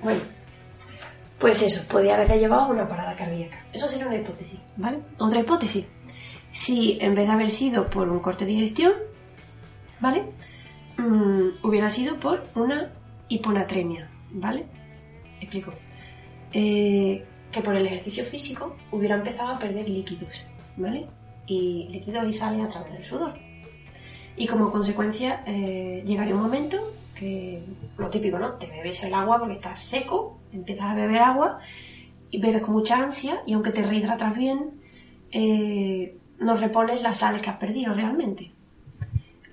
Bueno, 0.02 0.20
pues 1.40 1.62
eso, 1.62 1.88
podría 1.88 2.16
haberle 2.16 2.40
llevado 2.40 2.64
a 2.64 2.68
una 2.68 2.88
parada 2.88 3.16
cardíaca. 3.16 3.64
Eso 3.72 3.88
sería 3.88 4.08
una 4.08 4.18
hipótesis, 4.18 4.60
¿vale? 4.76 5.00
Otra 5.18 5.40
hipótesis. 5.40 5.86
si 6.52 6.98
en 7.00 7.16
vez 7.16 7.28
de 7.28 7.34
haber 7.34 7.52
sido 7.52 7.90
por 7.90 8.10
un 8.10 8.20
corte 8.20 8.46
de 8.46 8.52
digestión, 8.52 8.94
¿vale? 10.00 10.24
Mm, 10.98 11.50
hubiera 11.64 11.90
sido 11.90 12.20
por 12.20 12.44
una 12.56 12.92
hiponatremia, 13.30 14.10
¿vale? 14.32 14.66
Explico. 15.40 15.74
Eh, 16.52 17.24
que 17.52 17.62
por 17.62 17.76
el 17.76 17.86
ejercicio 17.86 18.24
físico 18.26 18.76
hubiera 18.92 19.16
empezado 19.16 19.50
a 19.50 19.60
perder 19.60 19.90
líquidos, 19.90 20.46
¿vale? 20.78 21.08
Y 21.48 21.88
líquidos 21.90 22.28
y 22.28 22.34
sale 22.34 22.62
a 22.62 22.68
través 22.68 22.94
del 22.94 23.04
sudor. 23.04 23.34
Y 24.36 24.48
como 24.48 24.72
consecuencia 24.72 25.44
eh, 25.46 26.04
llegaría 26.06 26.36
un 26.36 26.42
momento 26.42 26.94
que, 27.16 27.64
lo 27.98 28.10
típico, 28.10 28.40
¿no? 28.40 28.54
Te 28.54 28.68
bebes 28.68 29.04
el 29.04 29.14
agua 29.14 29.40
porque 29.40 29.56
estás 29.56 29.80
seco, 29.80 30.40
empiezas 30.54 30.92
a 30.92 30.96
beber 30.96 31.22
agua 31.22 31.60
y 32.32 32.40
bebes 32.40 32.62
con 32.62 32.74
mucha 32.74 32.98
ansia 32.98 33.42
y 33.46 33.54
aunque 33.54 33.72
te 33.72 33.84
rehidratas 33.84 34.36
bien, 34.36 34.82
eh, 35.32 36.18
no 36.40 36.56
repones 36.56 37.02
las 37.02 37.20
sales 37.20 37.42
que 37.42 37.50
has 37.50 37.58
perdido 37.58 37.94
realmente. 37.94 38.52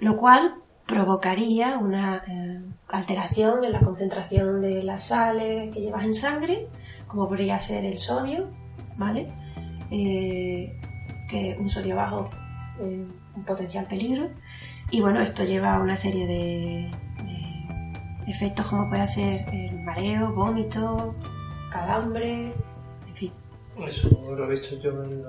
Lo 0.01 0.17
cual 0.17 0.55
provocaría 0.87 1.79
una 1.79 2.23
eh, 2.29 2.61
alteración 2.89 3.65
en 3.65 3.73
la 3.73 3.81
concentración 3.81 4.61
de 4.61 4.83
las 4.83 5.09
sales 5.09 5.75
que 5.75 5.81
llevas 5.81 6.05
en 6.05 6.15
sangre, 6.15 6.69
como 7.07 7.29
podría 7.29 7.59
ser 7.59 7.85
el 7.85 7.99
sodio, 7.99 8.49
¿vale? 8.97 9.29
Eh, 9.91 10.73
que 11.29 11.57
un 11.59 11.69
sodio 11.69 11.97
bajo, 11.97 12.31
eh, 12.81 13.07
un 13.35 13.45
potencial 13.45 13.87
peligro. 13.87 14.31
Y 14.91 15.01
bueno, 15.01 15.21
esto 15.21 15.45
lleva 15.45 15.75
a 15.75 15.81
una 15.81 15.97
serie 15.97 16.27
de, 16.27 16.91
efectos 18.27 18.67
como 18.67 18.89
puede 18.89 19.07
ser 19.09 19.47
el 19.53 19.81
mareo, 19.81 20.33
vómito, 20.33 21.15
calambre, 21.71 22.53
en 23.07 23.15
fin. 23.15 23.33
Eso 23.85 24.35
lo 24.35 24.45
he 24.45 24.57
visto 24.57 24.77
yo 24.77 25.03
en 25.03 25.23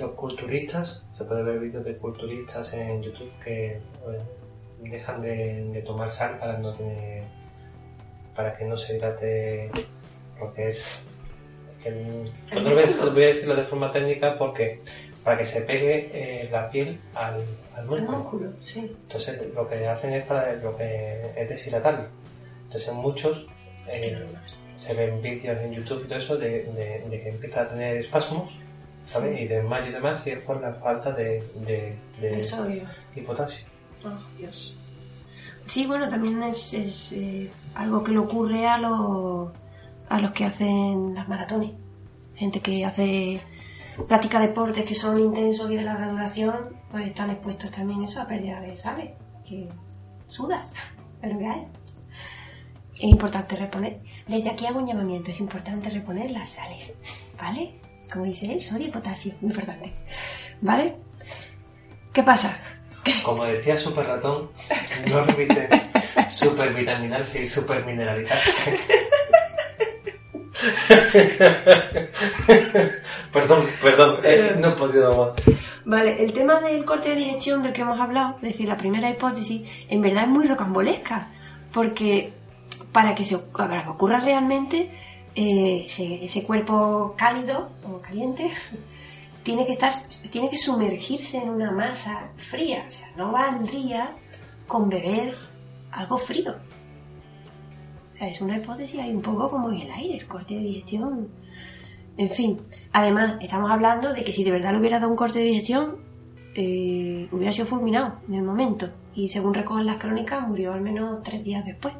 los, 0.00 0.10
culturistas. 0.12 1.04
Se 1.12 1.24
puede 1.24 1.42
ver 1.42 1.58
vídeos 1.60 1.84
de 1.84 1.98
culturistas 1.98 2.72
en 2.72 3.02
YouTube 3.02 3.30
que 3.42 3.82
bueno, 4.02 4.24
dejan 4.80 5.20
de, 5.20 5.70
de 5.72 5.82
tomar 5.82 6.10
sal 6.10 6.38
para 6.38 6.58
no 6.58 6.72
tener 6.72 7.24
para 8.34 8.54
que 8.56 8.64
no 8.64 8.76
se 8.76 8.96
hidrate 8.96 9.70
lo 10.38 10.52
que 10.54 10.68
es 10.68 11.04
el- 11.84 12.30
cuando 12.50 12.70
lo 12.70 12.76
voy, 12.76 12.84
a, 12.84 13.04
voy 13.12 13.24
a 13.24 13.26
decirlo 13.28 13.56
de 13.56 13.64
forma 13.64 13.90
técnica 13.90 14.36
porque 14.36 14.80
para 15.22 15.38
que 15.38 15.44
se 15.44 15.62
pegue 15.62 16.10
eh, 16.12 16.48
la 16.50 16.70
piel 16.70 16.98
al, 17.14 17.42
al 17.74 17.86
músculo. 17.86 18.18
músculo, 18.18 18.52
sí. 18.58 18.80
Entonces 19.02 19.40
lo 19.54 19.68
que 19.68 19.86
hacen 19.86 20.12
es 20.14 20.24
para 20.24 20.52
lo 20.56 20.76
que 20.76 21.20
es 21.36 21.48
deshidratarlo. 21.48 22.06
Entonces 22.64 22.92
muchos 22.92 23.46
eh, 23.88 24.24
se 24.74 24.94
ven 24.94 25.22
vídeos 25.22 25.58
en 25.60 25.72
YouTube 25.72 26.04
y 26.04 26.08
todo 26.08 26.18
eso 26.18 26.36
de, 26.36 26.64
de- 26.64 27.04
de 27.08 27.22
que 27.22 27.28
empieza 27.28 27.62
a 27.62 27.68
tener 27.68 27.98
espasmos, 27.98 28.52
¿sabes? 29.02 29.36
Sí. 29.38 29.44
Y 29.44 29.48
desmayo 29.48 29.86
y 29.88 29.92
demás, 29.92 30.26
y 30.26 30.30
es 30.30 30.40
por 30.40 30.60
la 30.60 30.72
falta 30.74 31.12
de, 31.12 31.42
de, 31.54 31.94
de- 32.20 32.30
De 32.30 32.40
sodio. 32.40 32.82
y 33.14 33.20
potasio. 33.20 33.66
Oh, 34.04 34.10
Dios. 34.38 34.76
Sí, 35.66 35.86
bueno, 35.86 36.08
también 36.08 36.42
es, 36.42 36.74
es, 36.74 37.12
eh, 37.12 37.50
algo 37.74 38.02
que 38.04 38.12
le 38.12 38.18
ocurre 38.18 38.66
a 38.66 38.78
los, 38.78 39.50
a 40.08 40.20
los 40.20 40.32
que 40.32 40.44
hacen 40.44 41.14
las 41.14 41.28
maratones. 41.28 41.70
Gente 42.34 42.60
que 42.60 42.84
hace 42.84 43.40
práctica 44.08 44.40
deportes 44.40 44.84
que 44.84 44.94
son 44.94 45.18
intensos 45.18 45.70
y 45.70 45.76
de 45.76 45.82
larga 45.84 46.08
duración, 46.08 46.76
pues 46.90 47.06
están 47.06 47.30
expuestos 47.30 47.70
también 47.70 48.02
eso 48.02 48.20
a 48.20 48.26
pérdida 48.26 48.60
de 48.60 48.76
sales, 48.76 49.12
que 49.46 49.68
sudas, 50.26 50.72
pero 51.20 51.38
hay. 51.50 51.66
Es 52.94 53.04
importante 53.04 53.56
reponer. 53.56 54.00
Desde 54.28 54.50
aquí 54.50 54.66
hago 54.66 54.78
un 54.78 54.86
llamamiento, 54.86 55.30
es 55.30 55.40
importante 55.40 55.90
reponer 55.90 56.30
las 56.30 56.52
sales, 56.52 56.92
¿vale? 57.40 57.80
Como 58.12 58.26
dice 58.26 58.52
él, 58.52 58.62
sodio 58.62 58.88
y 58.88 58.90
potasio, 58.90 59.34
muy 59.40 59.50
importante. 59.50 59.92
¿Vale? 60.60 60.96
¿Qué 62.12 62.22
pasa? 62.22 62.56
Como 63.22 63.44
decía 63.44 63.76
Super 63.76 64.06
Ratón, 64.06 64.50
no 65.06 65.16
olviden 65.18 65.68
supervitaminarse 66.28 67.42
y 67.42 67.48
supermineralizarse. 67.48 68.78
perdón, 73.32 73.66
perdón, 73.82 74.20
eh, 74.24 74.56
no 74.58 74.68
he 74.68 74.72
podido 74.72 75.16
más. 75.16 75.42
Vale, 75.84 76.22
el 76.22 76.32
tema 76.32 76.60
del 76.60 76.84
corte 76.84 77.10
de 77.10 77.16
digestión 77.16 77.62
del 77.62 77.72
que 77.72 77.82
hemos 77.82 78.00
hablado, 78.00 78.36
es 78.36 78.52
decir, 78.52 78.68
la 78.68 78.76
primera 78.76 79.10
hipótesis, 79.10 79.62
en 79.88 80.00
verdad 80.00 80.24
es 80.24 80.30
muy 80.30 80.46
rocambolesca, 80.46 81.28
porque 81.72 82.32
para 82.92 83.14
que, 83.14 83.24
se, 83.24 83.38
para 83.38 83.84
que 83.84 83.90
ocurra 83.90 84.20
realmente, 84.20 84.90
eh, 85.34 85.84
ese 85.86 86.44
cuerpo 86.44 87.14
cálido 87.18 87.70
o 87.84 88.00
caliente 88.00 88.50
tiene 89.44 89.66
que 89.66 89.74
estar, 89.74 89.92
tiene 90.32 90.50
que 90.50 90.56
sumergirse 90.56 91.38
en 91.38 91.50
una 91.50 91.70
masa 91.70 92.30
fría, 92.36 92.84
o 92.86 92.90
sea, 92.90 93.06
no 93.16 93.30
valdría 93.30 94.16
con 94.66 94.88
beber 94.88 95.34
algo 95.92 96.18
frío. 96.18 96.56
O 98.14 98.18
sea, 98.18 98.28
es 98.28 98.40
una 98.40 98.56
hipótesis 98.56 98.98
ahí 98.98 99.10
un 99.10 99.22
poco 99.22 99.48
como 99.50 99.70
en 99.70 99.82
el 99.82 99.90
aire, 99.90 100.16
el 100.16 100.26
corte 100.26 100.54
de 100.54 100.60
digestión. 100.60 101.28
En 102.16 102.30
fin, 102.30 102.60
además, 102.92 103.36
estamos 103.40 103.70
hablando 103.70 104.14
de 104.14 104.24
que 104.24 104.32
si 104.32 104.44
de 104.44 104.50
verdad 104.50 104.72
le 104.72 104.78
hubiera 104.78 104.98
dado 104.98 105.10
un 105.10 105.16
corte 105.16 105.40
de 105.40 105.44
digestión, 105.44 105.98
eh, 106.54 107.28
hubiera 107.30 107.52
sido 107.52 107.66
fulminado 107.66 108.20
en 108.28 108.34
el 108.34 108.42
momento. 108.42 108.88
Y 109.14 109.28
según 109.28 109.52
recogen 109.52 109.84
las 109.86 109.98
crónicas, 109.98 110.46
murió 110.48 110.72
al 110.72 110.80
menos 110.80 111.22
tres 111.22 111.44
días 111.44 111.64
después. 111.66 111.94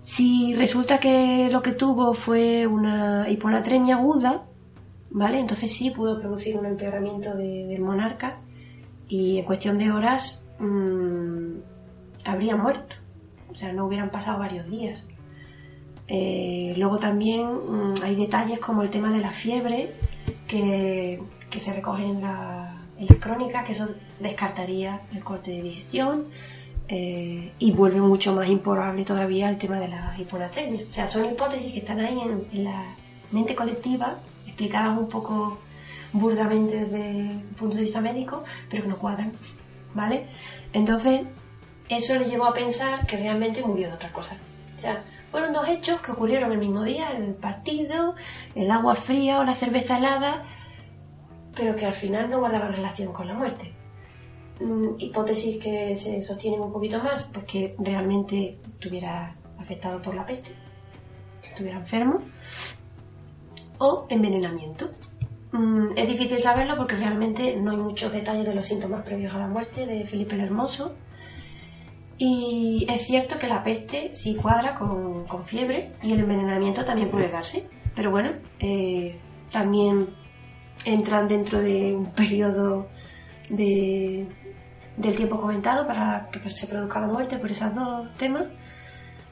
Si 0.00 0.54
resulta 0.54 0.98
que 0.98 1.48
lo 1.50 1.60
que 1.62 1.72
tuvo 1.72 2.14
fue 2.14 2.66
una 2.66 3.28
hiponatremia 3.28 3.96
aguda, 3.96 4.46
¿vale? 5.16 5.40
Entonces 5.40 5.72
sí 5.72 5.90
pudo 5.90 6.20
producir 6.20 6.56
un 6.58 6.66
empeoramiento 6.66 7.34
de- 7.34 7.64
del 7.66 7.80
monarca 7.80 8.36
y 9.08 9.38
en 9.38 9.44
cuestión 9.46 9.78
de 9.78 9.90
horas 9.90 10.42
mm, 10.58 11.52
habría 12.26 12.54
muerto. 12.56 12.96
O 13.50 13.54
sea, 13.54 13.72
no 13.72 13.86
hubieran 13.86 14.10
pasado 14.10 14.38
varios 14.38 14.68
días. 14.70 15.08
Eh, 16.08 16.74
luego 16.76 16.98
también 16.98 17.42
mm, 17.46 17.94
hay 18.04 18.14
detalles 18.14 18.58
como 18.60 18.82
el 18.82 18.90
tema 18.90 19.10
de 19.10 19.20
la 19.20 19.32
fiebre 19.32 19.90
que, 20.46 21.20
que 21.50 21.58
se 21.60 21.72
recoge 21.72 22.04
en, 22.04 22.20
la, 22.20 22.82
en 22.98 23.06
las 23.06 23.16
crónicas, 23.18 23.64
que 23.64 23.72
eso 23.72 23.88
descartaría 24.20 25.00
el 25.14 25.24
corte 25.24 25.50
de 25.52 25.62
digestión 25.62 26.26
eh, 26.88 27.52
y 27.58 27.72
vuelve 27.72 28.00
mucho 28.02 28.34
más 28.34 28.48
improbable 28.48 29.02
todavía 29.04 29.48
el 29.48 29.56
tema 29.56 29.80
de 29.80 29.88
la 29.88 30.14
hiponatremia. 30.18 30.82
O 30.88 30.92
sea, 30.92 31.08
son 31.08 31.24
hipótesis 31.24 31.72
que 31.72 31.78
están 31.78 32.00
ahí 32.00 32.20
en 32.52 32.64
la 32.64 32.84
mente 33.32 33.54
colectiva, 33.54 34.18
explicadas 34.56 34.98
un 34.98 35.06
poco 35.06 35.58
burdamente 36.12 36.86
desde 36.86 37.10
el 37.10 37.40
punto 37.58 37.76
de 37.76 37.82
vista 37.82 38.00
médico, 38.00 38.42
pero 38.70 38.84
que 38.84 38.88
no 38.88 38.98
cuadran, 38.98 39.32
¿vale? 39.94 40.28
Entonces, 40.72 41.26
eso 41.90 42.14
le 42.18 42.24
llevó 42.24 42.46
a 42.46 42.54
pensar 42.54 43.06
que 43.06 43.18
realmente 43.18 43.62
murió 43.62 43.88
de 43.88 43.94
otra 43.94 44.12
cosa. 44.12 44.38
O 44.78 45.30
fueron 45.30 45.52
dos 45.52 45.68
hechos 45.68 46.00
que 46.00 46.12
ocurrieron 46.12 46.52
el 46.52 46.58
mismo 46.58 46.82
día, 46.84 47.10
el 47.10 47.34
partido, 47.34 48.14
el 48.54 48.70
agua 48.70 48.94
fría 48.94 49.40
o 49.40 49.44
la 49.44 49.54
cerveza 49.54 49.98
helada, 49.98 50.44
pero 51.54 51.76
que 51.76 51.84
al 51.84 51.92
final 51.92 52.30
no 52.30 52.38
guardaban 52.38 52.72
relación 52.72 53.12
con 53.12 53.26
la 53.26 53.34
muerte. 53.34 53.74
Mm, 54.60 54.94
hipótesis 54.98 55.62
que 55.62 55.94
se 55.94 56.22
sostienen 56.22 56.60
un 56.60 56.72
poquito 56.72 57.02
más, 57.02 57.24
pues 57.24 57.44
que 57.44 57.76
realmente 57.78 58.58
estuviera 58.66 59.36
afectado 59.58 60.00
por 60.00 60.14
la 60.14 60.24
peste, 60.24 60.52
estuviera 61.42 61.76
enfermo, 61.76 62.22
o 63.78 64.06
envenenamiento. 64.08 64.90
Mm, 65.52 65.96
es 65.96 66.08
difícil 66.08 66.40
saberlo 66.40 66.76
porque 66.76 66.96
realmente 66.96 67.56
no 67.56 67.70
hay 67.70 67.76
muchos 67.76 68.12
detalles 68.12 68.46
de 68.46 68.54
los 68.54 68.66
síntomas 68.66 69.04
previos 69.04 69.32
a 69.34 69.38
la 69.38 69.46
muerte 69.46 69.86
de 69.86 70.04
Felipe 70.06 70.34
el 70.34 70.42
Hermoso. 70.42 70.94
Y 72.18 72.86
es 72.88 73.02
cierto 73.06 73.38
que 73.38 73.46
la 73.46 73.62
peste 73.62 74.14
sí 74.14 74.34
cuadra 74.34 74.74
con, 74.74 75.26
fiebre 75.44 75.92
y 76.02 76.12
el 76.12 76.20
envenenamiento 76.20 76.84
también 76.84 77.10
puede 77.10 77.28
darse. 77.28 77.68
Pero 77.94 78.10
bueno, 78.10 78.32
eh, 78.58 79.18
también 79.50 80.08
entran 80.84 81.28
dentro 81.28 81.60
de 81.60 81.94
un 81.94 82.06
periodo 82.12 82.88
de, 83.50 84.26
del 84.96 85.16
tiempo 85.16 85.38
comentado 85.38 85.86
para 85.86 86.28
que 86.30 86.48
se 86.50 86.66
produzca 86.66 87.00
la 87.00 87.06
muerte 87.06 87.38
por 87.38 87.50
esos 87.50 87.74
dos 87.74 88.14
temas. 88.16 88.46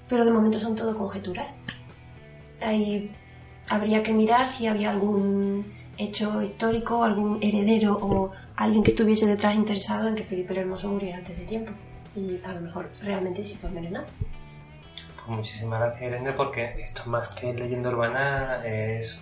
Pero 0.09 0.25
de 0.25 0.31
momento 0.31 0.61
son 0.61 0.77
todo 0.77 0.97
conjeturas. 0.97 1.55
Habría 3.69 4.03
que 4.03 4.13
mirar 4.13 4.49
si 4.49 4.67
había 4.67 4.91
algún 4.91 5.73
hecho 5.97 6.43
histórico, 6.43 7.05
algún 7.05 7.39
heredero 7.43 7.97
o 8.01 8.33
alguien 8.57 8.83
que 8.83 8.91
estuviese 8.91 9.27
detrás 9.27 9.55
interesado 9.55 10.09
en 10.09 10.15
que 10.15 10.25
Felipe 10.25 10.53
el 10.53 10.61
Hermoso 10.61 10.89
muriera 10.89 11.19
antes 11.19 11.39
de 11.39 11.45
tiempo. 11.45 11.73
Y 12.17 12.41
a 12.45 12.53
lo 12.53 12.61
mejor 12.61 12.91
realmente 13.03 13.45
sí 13.45 13.57
fue 13.57 13.69
envenenado. 13.71 14.07
Pues 15.27 15.39
muchísimas 15.39 15.81
gracias 15.81 16.03
Irene 16.03 16.33
porque 16.33 16.75
esto 16.83 17.03
más 17.07 17.31
que 17.31 17.53
leyenda 17.53 17.89
urbana 17.89 18.65
es 18.65 19.19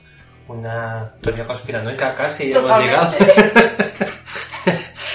una 0.48 1.14
teoría 1.22 1.44
conspiranoica 1.44 2.14
casi 2.14 2.50
hemos 2.52 2.78
llegado. 2.80 3.12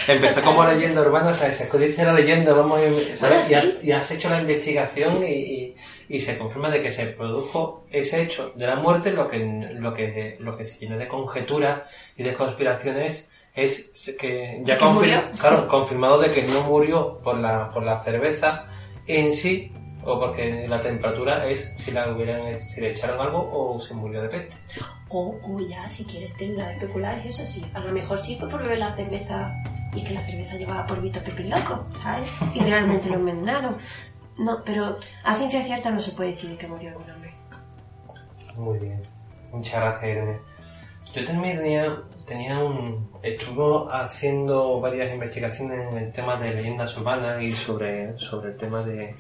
Empezó 0.08 0.42
como 0.42 0.66
leyenda 0.66 1.02
urbana, 1.02 1.34
¿sabes? 1.34 1.56
Se 1.58 1.68
codicia 1.68 2.06
la 2.06 2.14
leyenda, 2.14 2.54
vamos, 2.54 2.80
¿sabes? 3.16 3.20
Bueno, 3.22 3.36
y, 3.50 3.54
ha- 3.54 3.62
sí. 3.62 3.78
y 3.84 3.92
has 3.92 4.12
hecho 4.12 4.30
la 4.30 4.42
investigación 4.42 5.24
y, 5.26 5.32
y- 5.32 5.76
y 6.10 6.20
se 6.22 6.38
confirma 6.38 6.70
de 6.70 6.82
que 6.82 6.92
se 6.92 7.08
produjo 7.08 7.86
ese 7.92 8.22
hecho 8.22 8.52
de 8.56 8.66
la 8.66 8.78
muerte, 8.78 9.12
lo 9.12 9.28
que, 9.28 9.40
lo 9.40 9.94
que, 9.94 10.38
lo 10.40 10.56
que 10.58 10.64
se 10.64 10.80
llena 10.80 10.98
de 10.98 11.08
conjeturas 11.08 11.82
y 12.16 12.24
de 12.24 12.34
conspiraciones 12.34 13.28
es 13.54 14.16
que 14.20 14.62
ya 14.64 14.78
¿Que 14.78 14.86
confir- 14.86 15.32
claro, 15.40 15.68
confirmado 15.68 16.20
de 16.20 16.32
que 16.32 16.44
no 16.44 16.62
murió 16.64 17.20
por 17.24 17.38
la, 17.38 17.70
por 17.70 17.84
la 17.84 18.00
cerveza 18.04 18.66
en 19.08 19.34
sí, 19.34 19.72
o 20.08 20.18
porque 20.18 20.66
la 20.70 20.80
temperatura 20.80 21.46
es 21.46 21.70
si 21.76 21.92
la 21.92 22.10
hubieran, 22.10 22.58
si 22.60 22.80
le 22.80 22.92
echaron 22.92 23.20
algo 23.20 23.50
o 23.52 23.78
se 23.78 23.94
murió 23.94 24.22
de 24.22 24.30
peste. 24.30 24.56
O, 25.10 25.38
o 25.44 25.60
ya, 25.68 25.86
si 25.90 26.06
quieres 26.06 26.34
tener 26.38 26.72
especular, 26.72 27.20
es 27.20 27.38
eso 27.38 27.46
sí. 27.46 27.66
A 27.74 27.80
lo 27.80 27.92
mejor 27.92 28.18
sí 28.18 28.38
fue 28.40 28.48
por 28.48 28.64
beber 28.64 28.80
la 28.80 28.96
cerveza 28.96 29.54
y 29.94 30.02
que 30.02 30.14
la 30.14 30.26
cerveza 30.26 30.56
llevaba 30.56 30.86
polvito 30.86 31.20
pepín 31.20 31.50
loco, 31.50 31.86
¿sabes? 32.02 32.30
Y 32.56 32.60
realmente 32.62 33.10
lo 33.10 33.16
envenenaron. 33.16 33.76
No, 34.38 34.64
pero 34.64 34.98
a 35.26 35.36
ciencia 35.36 35.62
cierta 35.62 35.92
no 35.92 36.00
se 36.00 36.12
puede 36.12 36.30
decir 36.30 36.52
de 36.52 36.58
que 36.58 36.68
murió 36.68 36.90
algún 36.92 37.10
hombre. 37.12 37.34
Muy 38.56 38.80
bien. 38.80 39.02
Muchas 39.52 39.82
gracias, 39.82 40.12
Irene. 40.12 40.40
Yo 41.14 41.26
también 41.26 41.58
tenía, 41.58 42.02
tenía 42.26 42.60
un... 42.60 43.12
Estuve 43.24 43.90
haciendo 43.92 44.80
varias 44.80 45.14
investigaciones 45.14 45.92
en 45.92 45.98
el 45.98 46.12
tema 46.14 46.38
de 46.38 46.54
leyendas 46.54 46.98
urbanas 46.98 47.42
y 47.42 47.52
sobre, 47.52 48.18
sobre 48.20 48.52
el 48.52 48.58
tema 48.58 48.84
de, 48.84 49.16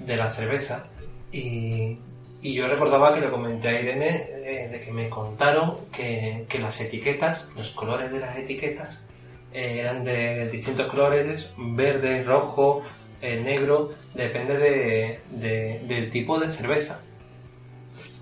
de 0.00 0.16
la 0.16 0.30
cerveza. 0.30 0.84
Y, 1.32 1.98
y 2.42 2.54
yo 2.54 2.68
recordaba 2.68 3.14
que 3.14 3.20
le 3.20 3.30
comenté 3.30 3.68
a 3.68 3.80
Irene 3.80 4.08
eh, 4.30 4.68
de 4.70 4.80
que 4.80 4.92
me 4.92 5.08
contaron 5.08 5.76
que, 5.92 6.44
que 6.48 6.58
las 6.58 6.80
etiquetas, 6.80 7.50
los 7.56 7.70
colores 7.70 8.10
de 8.12 8.20
las 8.20 8.36
etiquetas, 8.36 9.04
eh, 9.52 9.80
eran 9.80 10.04
de 10.04 10.48
distintos 10.48 10.86
colores, 10.86 11.50
verde, 11.56 12.22
rojo, 12.24 12.82
eh, 13.22 13.40
negro, 13.40 13.90
depende 14.14 14.58
de- 14.58 15.20
de- 15.30 15.80
del 15.86 16.10
tipo 16.10 16.38
de 16.38 16.50
cerveza. 16.50 17.00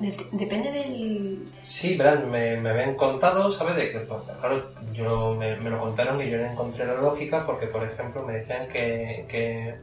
De- 0.01 0.15
depende 0.33 0.71
del... 0.73 1.45
Sí, 1.63 1.97
verán, 1.97 2.31
me, 2.31 2.57
me 2.57 2.71
habían 2.71 2.95
contado, 2.97 3.51
¿sabes? 3.53 3.77
De 3.77 3.93
que, 3.93 4.01
pues, 4.01 4.23
claro, 4.41 4.71
yo 4.93 5.35
me, 5.39 5.57
me 5.57 5.71
lo 5.71 5.81
contaron 5.81 6.21
y 6.23 6.31
yo 6.31 6.39
no 6.39 6.51
encontré 6.51 6.87
la 6.87 6.95
lógica 6.95 7.45
porque, 7.47 7.67
por 7.67 7.85
ejemplo, 7.85 8.25
me 8.25 8.35
decían 8.35 8.67
que, 8.69 9.25
que 9.29 9.75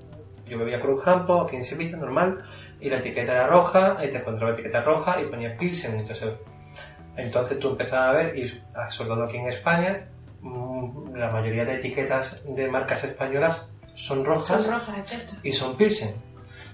yo 0.52 0.60
bebía 0.60 0.82
Cruz 0.82 1.02
Campo 1.02 1.42
aquí 1.42 1.56
en 1.56 1.64
Sevilla, 1.64 1.96
normal, 1.96 2.44
y 2.82 2.90
la 2.90 2.98
etiqueta 2.98 3.32
era 3.32 3.48
roja, 3.48 3.98
y 4.04 4.10
te 4.10 4.18
encontraba 4.18 4.52
etiqueta 4.52 4.82
roja 4.82 5.22
y 5.22 5.28
ponía 5.28 5.58
Pilsen, 5.58 5.98
entonces, 5.98 6.34
entonces 7.16 7.58
tú 7.58 7.70
empezabas 7.70 8.10
a 8.10 8.12
ver, 8.12 8.38
y 8.38 8.62
sobre 8.90 9.10
todo 9.10 9.24
aquí 9.24 9.38
en 9.38 9.48
España, 9.48 10.10
mm, 10.42 11.16
la 11.16 11.32
mayoría 11.32 11.64
de 11.64 11.76
etiquetas 11.76 12.44
de 12.54 12.70
marcas 12.70 13.06
españolas 13.06 13.72
son 13.96 14.26
rojas 14.26 14.64
Son 14.64 14.74
rojas, 14.74 15.40
y 15.42 15.54
son 15.54 15.78
Pilsen. 15.78 16.16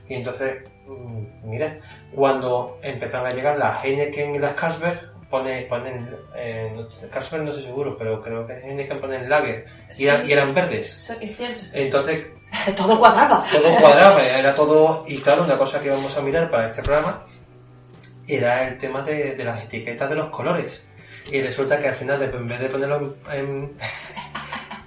Y 0.09 0.15
entonces, 0.15 0.63
mm, 0.87 1.47
mira, 1.47 1.77
cuando 2.15 2.79
empezaron 2.81 3.27
a 3.27 3.29
llegar 3.29 3.59
las 3.59 3.83
Heineken 3.83 4.35
y 4.35 4.39
las 4.39 4.55
Carlsberg, 4.55 5.16
pone, 5.29 5.63
ponen, 5.63 6.15
eh, 6.35 6.73
Carlsberg 7.11 7.43
no 7.43 7.49
estoy 7.51 7.65
seguro, 7.65 7.97
pero 7.97 8.21
creo 8.21 8.45
que 8.47 8.53
Heineken 8.53 8.99
ponen 9.01 9.29
Lager 9.29 9.65
y, 9.97 10.05
eran, 10.05 10.21
Sí. 10.21 10.27
y 10.29 10.31
eran 10.33 10.53
verdes. 10.53 10.95
Eso 10.95 11.13
es 11.19 11.35
cierto. 11.37 11.63
Entonces, 11.73 12.25
Todo 12.77 12.97
cuadraba. 12.97 13.43
todo 13.51 13.75
cuadraba, 13.79 14.23
era 14.25 14.55
todo, 14.55 15.03
y 15.07 15.17
claro, 15.19 15.43
una 15.43 15.57
cosa 15.57 15.81
que 15.81 15.89
vamos 15.89 16.15
a 16.17 16.21
mirar 16.21 16.49
para 16.49 16.69
este 16.69 16.81
programa 16.81 17.23
era 18.27 18.67
el 18.67 18.77
tema 18.77 19.01
de, 19.03 19.35
de 19.35 19.43
las 19.43 19.63
etiquetas 19.65 20.09
de 20.09 20.15
los 20.15 20.29
colores. 20.29 20.83
Y 21.31 21.41
resulta 21.41 21.77
que 21.77 21.89
al 21.89 21.95
final, 21.95 22.21
en 22.21 22.47
vez 22.47 22.59
de 22.59 22.69
ponerlo 22.69 23.15
en- 23.31 23.73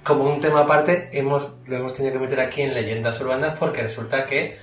como 0.03 0.23
un 0.23 0.39
tema 0.39 0.61
aparte, 0.61 1.09
hemos, 1.13 1.51
lo 1.67 1.77
hemos 1.77 1.93
tenido 1.93 2.13
que 2.13 2.19
meter 2.19 2.39
aquí 2.39 2.63
en 2.63 2.73
leyendas 2.73 3.19
urbanas 3.21 3.55
porque 3.59 3.83
resulta 3.83 4.25
que, 4.25 4.57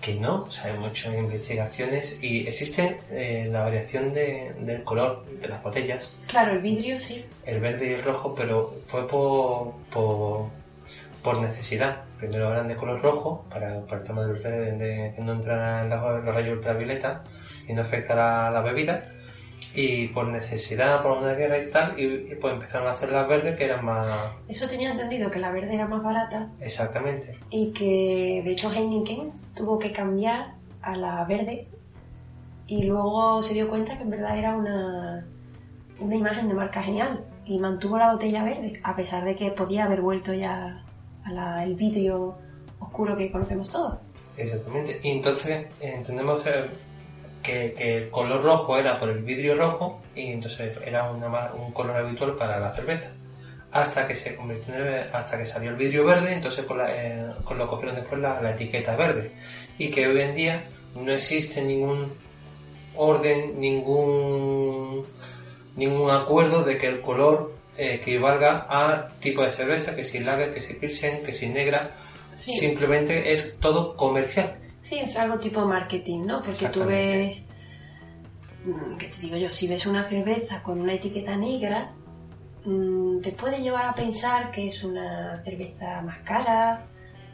que 0.00 0.14
no, 0.14 0.44
o 0.44 0.50
sea, 0.50 0.70
hemos 0.72 0.90
hecho 0.92 1.12
investigaciones 1.12 2.18
y 2.22 2.46
existe 2.46 3.00
eh, 3.10 3.48
la 3.50 3.62
variación 3.64 4.14
de- 4.14 4.54
del 4.60 4.84
color 4.84 5.24
de 5.40 5.48
las 5.48 5.62
botellas 5.62 6.14
Claro, 6.28 6.52
el 6.52 6.60
vidrio 6.60 6.96
sí. 6.98 7.24
el 7.44 7.58
verde 7.60 7.88
y 7.90 7.92
el 7.94 8.02
rojo, 8.04 8.34
pero 8.34 8.74
fue 8.86 9.08
por, 9.08 9.72
por, 9.90 10.46
por 11.22 11.38
necesidad. 11.38 12.02
Primero 12.18 12.50
eran 12.52 12.68
de 12.68 12.76
color 12.76 13.00
rojo, 13.00 13.44
para, 13.50 13.80
para 13.86 14.00
el 14.00 14.06
tema 14.06 14.24
del 14.26 14.42
de, 14.42 14.50
de 14.72 15.12
que 15.14 15.22
no 15.22 15.32
entraran 15.34 15.88
los, 15.88 16.24
los 16.24 16.34
rayos 16.34 16.52
ultravioleta 16.58 17.22
y 17.68 17.72
no 17.72 17.82
afectara 17.82 18.50
la 18.50 18.60
bebida. 18.60 19.02
Y 19.80 20.08
por 20.08 20.26
necesidad, 20.26 21.00
por 21.02 21.18
una 21.18 21.34
guerra 21.34 21.58
y 21.58 21.70
tal, 21.70 21.94
y, 21.96 22.32
y 22.32 22.34
pues 22.40 22.54
empezaron 22.54 22.88
a 22.88 22.90
hacer 22.90 23.12
las 23.12 23.28
verdes 23.28 23.56
que 23.56 23.64
eran 23.66 23.84
más... 23.84 24.08
Eso 24.48 24.66
tenía 24.66 24.90
entendido 24.90 25.30
que 25.30 25.38
la 25.38 25.52
verde 25.52 25.74
era 25.74 25.86
más 25.86 26.02
barata 26.02 26.48
Exactamente. 26.60 27.38
y 27.50 27.70
que 27.72 28.42
de 28.44 28.50
hecho 28.50 28.72
Heineken 28.72 29.30
tuvo 29.54 29.78
que 29.78 29.92
cambiar 29.92 30.54
a 30.82 30.96
la 30.96 31.24
verde 31.26 31.68
y 32.66 32.82
luego 32.82 33.40
se 33.42 33.54
dio 33.54 33.68
cuenta 33.68 33.96
que 33.96 34.02
en 34.02 34.10
verdad 34.10 34.36
era 34.36 34.56
una, 34.56 35.24
una 36.00 36.16
imagen 36.16 36.48
de 36.48 36.54
marca 36.54 36.82
genial 36.82 37.24
y 37.44 37.58
mantuvo 37.58 37.98
la 37.98 38.12
botella 38.12 38.42
verde 38.42 38.80
a 38.82 38.96
pesar 38.96 39.24
de 39.24 39.36
que 39.36 39.52
podía 39.52 39.84
haber 39.84 40.00
vuelto 40.00 40.34
ya 40.34 40.84
al 41.24 41.74
vidrio 41.76 42.36
oscuro 42.80 43.16
que 43.16 43.30
conocemos 43.30 43.70
todos. 43.70 43.98
Exactamente. 44.36 45.00
Y 45.02 45.10
entonces 45.10 45.66
entendemos 45.80 46.44
eh, 46.46 46.68
que, 47.42 47.72
que 47.74 47.96
el 47.96 48.10
color 48.10 48.42
rojo 48.42 48.76
era 48.78 48.98
por 48.98 49.08
el 49.10 49.20
vidrio 49.22 49.54
rojo 49.56 50.02
y 50.14 50.32
entonces 50.32 50.76
era 50.84 51.10
una 51.10 51.52
un 51.54 51.72
color 51.72 51.96
habitual 51.96 52.36
para 52.36 52.58
la 52.58 52.72
cerveza. 52.72 53.08
Hasta 53.70 54.08
que 54.08 54.16
se 54.16 54.34
convirtió 54.34 54.74
en 54.74 54.80
el- 54.86 55.08
hasta 55.14 55.38
que 55.38 55.44
salió 55.46 55.70
el 55.70 55.76
vidrio 55.76 56.04
verde, 56.04 56.32
entonces 56.32 56.64
con, 56.64 56.78
la, 56.78 56.86
eh, 56.90 57.26
con 57.44 57.58
lo 57.58 57.68
cogieron 57.68 57.96
después 57.96 58.20
la, 58.20 58.40
la 58.40 58.52
etiqueta 58.52 58.96
verde. 58.96 59.32
Y 59.76 59.90
que 59.90 60.06
hoy 60.08 60.20
en 60.22 60.34
día 60.34 60.64
no 60.94 61.12
existe 61.12 61.62
ningún 61.62 62.12
orden, 62.96 63.60
ningún 63.60 65.04
ningún 65.76 66.10
acuerdo 66.10 66.64
de 66.64 66.76
que 66.78 66.86
el 66.88 67.00
color 67.02 67.52
eh, 67.76 67.94
equivalga 68.00 68.66
al 68.68 69.12
tipo 69.20 69.42
de 69.44 69.52
cerveza, 69.52 69.94
que 69.94 70.02
si 70.02 70.18
lager, 70.18 70.52
que 70.54 70.60
si 70.60 70.74
pilsen, 70.74 71.22
que 71.22 71.32
si 71.32 71.48
negra, 71.48 71.92
Sí, 72.34 72.52
simplemente 72.52 73.32
es 73.32 73.58
todo 73.60 73.96
comercial. 73.96 74.56
Sí, 74.88 74.98
es 74.98 75.16
algo 75.18 75.38
tipo 75.38 75.66
marketing, 75.66 76.24
¿no? 76.24 76.42
Porque 76.42 76.68
tú 76.68 76.84
ves, 76.84 77.46
mm, 78.64 78.96
¿qué 78.96 79.08
te 79.08 79.20
digo 79.20 79.36
yo? 79.36 79.52
Si 79.52 79.68
ves 79.68 79.86
una 79.86 80.04
cerveza 80.04 80.62
con 80.62 80.80
una 80.80 80.94
etiqueta 80.94 81.36
negra, 81.36 81.92
mm, 82.64 83.18
te 83.18 83.32
puede 83.32 83.60
llevar 83.60 83.86
a 83.86 83.94
pensar 83.94 84.50
que 84.50 84.68
es 84.68 84.82
una 84.82 85.42
cerveza 85.44 86.00
más 86.00 86.18
cara, 86.20 86.86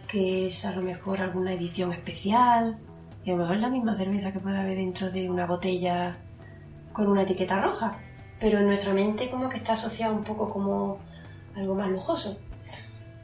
que 0.09 0.47
es 0.47 0.65
a 0.65 0.75
lo 0.75 0.83
mejor 0.83 1.21
alguna 1.21 1.53
edición 1.53 1.93
especial, 1.93 2.77
y 3.25 3.31
a 3.31 3.35
lo 3.35 3.41
mejor 3.41 3.57
es 3.57 3.63
la 3.63 3.71
misma 3.71 3.97
cerveza 3.97 4.33
que 4.33 4.41
puede 4.41 4.59
haber 4.59 4.77
dentro 4.77 5.09
de 5.11 5.31
una 5.31 5.47
botella 5.47 6.17
con 6.93 7.07
una 7.07 7.23
etiqueta 7.23 7.61
roja, 7.61 7.97
pero 8.41 8.59
en 8.59 8.67
nuestra 8.67 8.93
mente 8.93 9.31
como 9.31 9.49
que 9.49 9.59
está 9.59 9.75
asociado 9.75 10.13
un 10.15 10.25
poco 10.25 10.51
como 10.51 10.99
algo 11.57 11.75
más 11.75 11.89
lujoso. 11.89 12.37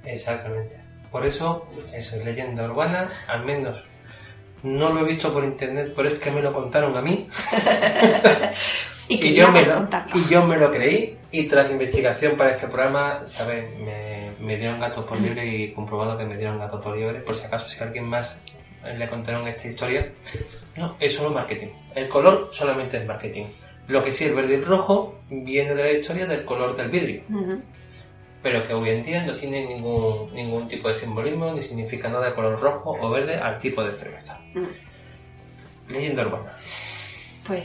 Exactamente. 0.04 0.80
Por 1.10 1.26
eso, 1.26 1.66
eso 1.92 2.16
es 2.16 2.24
leyenda 2.24 2.64
urbana, 2.64 3.10
al 3.26 3.44
menos 3.44 3.90
no 4.62 4.92
lo 4.92 5.00
he 5.00 5.04
visto 5.04 5.32
por 5.32 5.44
internet, 5.44 5.92
pero 5.96 6.08
es 6.08 6.14
que 6.16 6.30
me 6.30 6.42
lo 6.42 6.52
contaron 6.52 6.96
a 6.96 7.02
mí 7.02 7.28
Y, 9.08 9.26
y 9.26 9.34
yo, 9.34 9.50
me 9.50 9.64
lo, 9.64 9.74
contarlo. 9.74 10.16
y 10.20 10.28
yo 10.28 10.46
me 10.46 10.56
lo 10.56 10.70
creí 10.70 11.16
y 11.32 11.44
tras 11.48 11.68
investigación 11.70 12.36
para 12.36 12.50
este 12.50 12.68
programa, 12.68 13.24
¿sabes? 13.26 13.64
Me, 13.80 14.30
me 14.38 14.56
dieron 14.56 14.78
gato 14.78 15.04
por 15.04 15.20
libre 15.20 15.44
y 15.46 15.72
comprobado 15.72 16.16
que 16.16 16.24
me 16.24 16.36
dieron 16.36 16.60
gato 16.60 16.80
por 16.80 16.96
libre, 16.96 17.18
por 17.20 17.34
si 17.34 17.44
acaso 17.44 17.68
si 17.68 17.82
alguien 17.82 18.06
más 18.06 18.36
le 18.84 19.08
contaron 19.08 19.48
esta 19.48 19.66
historia. 19.66 20.12
No, 20.76 20.96
es 21.00 21.14
solo 21.16 21.30
marketing. 21.30 21.68
El 21.94 22.08
color 22.08 22.50
solamente 22.52 22.98
es 22.98 23.06
marketing. 23.06 23.46
Lo 23.88 24.04
que 24.04 24.12
sí, 24.12 24.24
el 24.26 24.34
verde 24.34 24.52
y 24.52 24.56
el 24.56 24.64
rojo 24.64 25.18
viene 25.28 25.74
de 25.74 25.82
la 25.82 25.92
historia 25.92 26.26
del 26.26 26.44
color 26.44 26.76
del 26.76 26.88
vidrio. 26.88 27.22
Pero 28.42 28.62
que 28.62 28.74
hoy 28.74 28.90
en 28.90 29.04
día 29.04 29.24
no 29.24 29.36
tiene 29.36 29.66
ningún, 29.66 30.32
ningún 30.32 30.68
tipo 30.68 30.88
de 30.88 30.94
simbolismo 30.94 31.52
ni 31.52 31.60
significa 31.60 32.08
nada 32.08 32.28
de 32.28 32.34
color 32.34 32.58
rojo 32.58 32.96
o 32.98 33.10
verde 33.10 33.36
al 33.36 33.58
tipo 33.58 33.82
de 33.82 33.94
cerveza. 33.94 34.38
Mm. 34.54 35.92
Leyenda 35.92 36.22
urbana. 36.22 36.56
Pues 37.46 37.64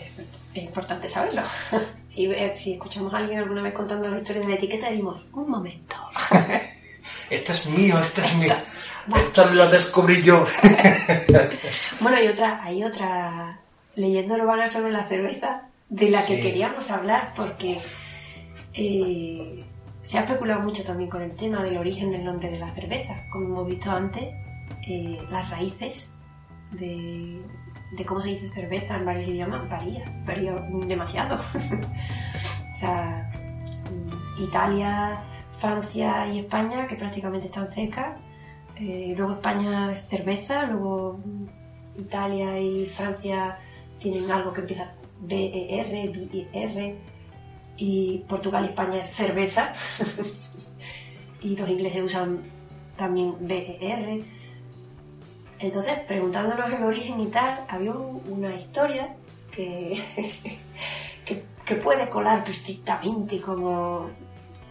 es 0.54 0.64
importante 0.64 1.08
saberlo. 1.08 1.44
si, 2.08 2.34
si 2.56 2.74
escuchamos 2.74 3.14
a 3.14 3.18
alguien 3.18 3.40
alguna 3.40 3.62
vez 3.62 3.74
contando 3.74 4.10
la 4.10 4.18
historia 4.18 4.42
de 4.42 4.48
la 4.50 4.56
etiqueta, 4.56 4.90
decimos, 4.90 5.26
un 5.34 5.50
momento. 5.50 5.96
Esto 7.30 7.54
es 7.54 7.66
mío, 7.68 8.00
esto 8.00 8.22
es 8.22 8.36
mío. 8.36 8.54
Esto 9.16 9.46
lo 9.52 9.70
descubrí 9.70 10.22
yo. 10.22 10.46
Bueno, 12.00 12.18
hay 12.18 12.28
otra, 12.28 12.64
hay 12.64 12.84
otra 12.84 13.60
leyenda 13.96 14.36
urbana 14.36 14.68
sobre 14.68 14.92
la 14.92 15.06
cerveza 15.06 15.70
de 15.90 16.10
la 16.10 16.26
que 16.26 16.40
queríamos 16.40 16.90
hablar 16.90 17.32
porque 17.36 17.80
eh, 18.74 19.64
se 20.06 20.20
ha 20.20 20.22
especulado 20.22 20.62
mucho 20.62 20.84
también 20.84 21.10
con 21.10 21.22
el 21.24 21.36
tema 21.36 21.64
del 21.64 21.78
origen 21.78 22.12
del 22.12 22.24
nombre 22.24 22.52
de 22.52 22.60
la 22.60 22.70
cerveza. 22.70 23.26
Como 23.32 23.48
hemos 23.48 23.68
visto 23.68 23.92
antes, 23.92 24.24
eh, 24.88 25.20
las 25.32 25.50
raíces 25.50 26.12
de, 26.72 27.42
de 27.92 28.06
cómo 28.06 28.22
se 28.22 28.30
dice 28.30 28.50
cerveza 28.50 28.98
en 28.98 29.06
varios 29.06 29.28
idiomas 29.28 29.68
varía, 29.68 30.06
varía 30.26 30.54
demasiado. 30.88 31.36
o 32.74 32.76
sea, 32.76 33.32
mm, 33.92 34.44
Italia, 34.44 35.24
Francia 35.58 36.28
y 36.28 36.40
España, 36.40 36.86
que 36.88 36.96
prácticamente 36.96 37.48
están 37.48 37.68
cerca. 37.72 38.16
Eh, 38.76 39.16
luego 39.18 39.34
España 39.34 39.92
es 39.92 40.08
cerveza, 40.08 40.68
luego 40.68 41.20
Italia 41.98 42.60
y 42.60 42.86
Francia 42.86 43.58
tienen 43.98 44.30
algo 44.30 44.54
que 44.54 44.62
empieza 44.62 44.92
B-E-R, 45.22 46.10
B-E-R, 46.10 46.96
y 47.78 48.20
Portugal 48.28 48.64
y 48.66 48.68
España 48.70 48.98
es 48.98 49.14
cerveza. 49.16 49.72
y 51.42 51.56
los 51.56 51.70
ingleses 51.70 52.04
usan 52.04 52.42
también 52.98 53.36
B-E-R. 53.42 54.24
Entonces, 55.60 56.00
preguntándonos 56.08 56.72
el 56.74 56.84
origen 56.84 57.20
y 57.20 57.28
tal, 57.28 57.66
había 57.68 57.92
un- 57.92 58.22
una 58.30 58.56
historia 58.56 59.16
que, 59.52 59.98
que, 61.66 61.76
puede 61.76 62.10
colar 62.10 62.44
perfectamente 62.44 63.40
como, 63.42 64.10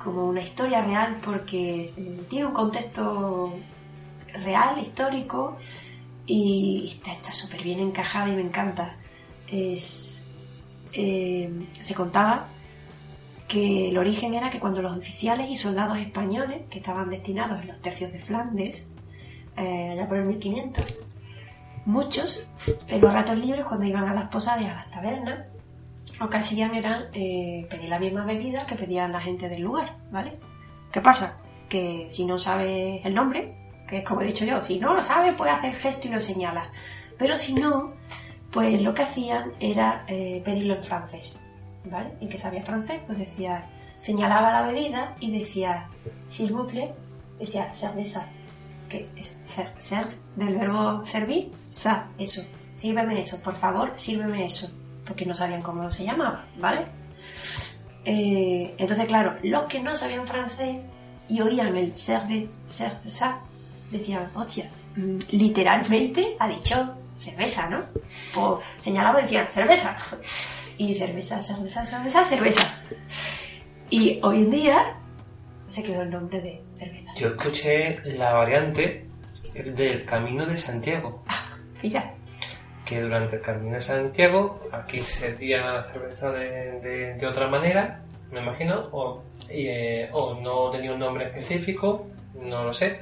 como 0.03 0.27
una 0.29 0.43
historia 0.43 0.83
real 0.83 1.17
porque 1.25 1.93
eh, 1.97 2.21
tiene 2.29 2.47
un 2.47 2.53
contexto 2.53 3.55
real, 4.45 4.79
histórico 4.79 5.57
y 6.27 6.87
está 6.89 7.13
está 7.13 7.33
súper 7.33 7.63
bien 7.63 7.81
encajada 7.81 8.29
y 8.29 8.37
me 8.37 8.43
encanta. 8.43 8.97
Es, 9.49 10.23
eh, 10.93 11.51
se 11.81 11.95
contaba 11.95 12.49
que 13.49 13.91
el 13.91 13.99
origen 13.99 14.35
era 14.35 14.51
que 14.51 14.59
cuando 14.59 14.83
los 14.83 14.97
oficiales 14.97 15.51
y 15.51 15.57
soldados 15.57 15.99
españoles 15.99 16.63
que 16.71 16.79
estaban 16.79 17.11
destinados 17.11 17.61
en 17.61 17.69
los 17.69 17.81
tercios 17.81 18.13
de 18.13 18.19
Flandes, 18.19 18.89
eh, 19.57 19.91
allá 19.93 20.09
por 20.09 20.19
el 20.19 20.25
1500, 20.25 20.85
muchos 21.87 22.47
en 22.89 23.01
los 23.01 23.13
ratos 23.13 23.39
libres 23.39 23.65
cuando 23.65 23.87
iban 23.87 24.09
a 24.09 24.15
las 24.15 24.29
posadas 24.31 24.63
y 24.63 24.67
a 24.67 24.75
las 24.75 24.91
tabernas, 24.91 25.47
lo 26.19 26.31
que 26.31 26.37
hacían 26.37 26.75
era 26.75 27.09
eh, 27.13 27.67
pedir 27.69 27.89
la 27.89 27.99
misma 27.99 28.25
bebida 28.25 28.67
que 28.67 28.77
pedían 28.77 29.13
la 29.13 29.21
gente 29.21 29.49
del 29.49 29.63
lugar, 29.63 29.97
¿vale? 30.11 30.39
¿Qué 30.93 31.01
pasa? 31.01 31.39
Que 31.69 32.07
si 32.09 32.25
no 32.25 32.39
sabes 32.39 33.05
el 33.05 33.15
nombre, 33.15 33.55
que 33.89 33.99
es 33.99 34.05
como 34.05 34.23
he 34.23 34.27
dicho 34.27 34.45
yo, 34.45 34.65
si 34.65 34.79
no 34.79 34.95
lo 34.95 35.03
sabes, 35.03 35.35
puedes 35.35 35.55
hacer 35.55 35.75
gesto 35.75 36.09
y 36.09 36.13
lo 36.13 36.21
señalas. 36.21 36.69
Pero 37.19 37.37
si 37.37 37.55
no, 37.55 37.95
pues 38.51 38.81
lo 38.81 38.95
que 38.95 39.03
hacían 39.03 39.53
era 39.59 40.05
eh, 40.07 40.41
pedirlo 40.45 40.75
en 40.75 40.83
francés, 40.83 41.41
¿vale? 41.85 42.15
Y 42.21 42.29
que 42.29 42.39
sabía 42.39 42.63
francés, 42.63 43.01
pues 43.07 43.19
decía, 43.19 43.69
señalaba 43.99 44.53
la 44.53 44.63
bebida 44.63 45.17
y 45.21 45.39
decía, 45.39 45.89
s'il 46.29 46.53
vous 46.53 46.71
plaît, 46.71 46.93
decía, 47.39 47.73
cerveza, 47.73 48.29
que 48.89 49.09
es 49.17 49.37
ser, 49.43 49.73
ser 49.79 50.07
del 50.37 50.57
verbo 50.57 51.05
servir, 51.05 51.51
sa, 51.71 52.09
eso, 52.19 52.43
sírveme 52.75 53.21
eso, 53.21 53.41
por 53.43 53.55
favor, 53.55 53.93
sírveme 53.95 54.45
eso, 54.45 54.69
porque 55.07 55.27
no 55.27 55.35
sabían 55.35 55.63
cómo 55.63 55.91
se 55.91 56.05
llamaba, 56.05 56.47
¿vale? 56.59 56.87
Eh, 58.05 58.75
entonces, 58.77 59.09
claro, 59.09 59.37
los 59.43 59.65
que 59.65 59.81
no 59.81 59.97
sabían 59.97 60.27
francés 60.27 60.77
y 61.29 61.41
oían 61.41 61.77
el 61.77 61.97
serve, 61.97 62.49
cerveza, 62.67 63.41
decían, 63.91 64.31
hostia, 64.35 64.71
mm, 64.97 65.19
literalmente 65.31 66.37
ha 66.39 66.49
dicho 66.49 66.95
cerveza, 67.15 67.69
¿no? 67.71 67.85
O 68.37 68.61
señalaba 68.79 69.21
y 69.21 69.23
decían, 69.23 69.47
cerveza. 69.49 69.97
Y 70.79 70.95
cerveza, 70.95 71.41
cerveza, 71.41 71.85
cerveza, 71.87 72.25
cerveza. 72.25 72.83
Y 73.91 74.19
hoy 74.23 74.43
en 74.43 74.51
día 74.51 74.97
se 75.69 75.83
quedó 75.83 76.03
el 76.03 76.11
nombre 76.11 76.41
de 76.41 76.63
cerveza. 76.77 77.13
Yo 77.17 77.29
escuché 77.29 78.01
la 78.05 78.33
variante 78.33 79.09
del 79.55 80.05
Camino 80.05 80.45
de 80.47 80.59
Santiago, 80.59 81.23
Mira, 81.83 82.13
que 82.85 83.01
durante 83.01 83.37
el 83.37 83.43
Camino 83.43 83.75
de 83.75 83.81
Santiago 83.81 84.61
aquí 84.73 84.99
sería 85.01 85.83
cerveza 85.85 86.31
de, 86.33 86.81
de- 86.81 87.15
de 87.15 87.27
otra 87.27 87.47
manera, 87.49 88.03
me 88.33 88.41
imagino, 88.41 88.89
o, 88.93 89.23
eh, 89.49 90.09
o 90.13 90.35
no 90.41 90.71
tenía 90.71 90.93
un 90.93 90.99
nombre 90.99 91.27
específico, 91.27 92.07
no 92.41 92.65
lo 92.65 92.73
sé, 92.73 93.01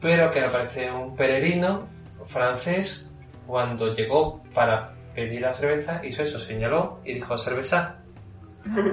pero 0.00 0.30
que 0.30 0.40
aparece 0.40 0.90
un 0.90 1.16
peregrino 1.16 1.88
francés 2.26 3.10
cuando 3.46 3.94
llegó 3.94 4.42
para 4.54 4.94
pedir 5.14 5.40
la 5.40 5.54
cerveza, 5.54 6.00
hizo 6.04 6.22
eso, 6.22 6.38
señaló 6.40 7.00
y 7.04 7.14
dijo 7.14 7.36
cerveza. 7.38 7.96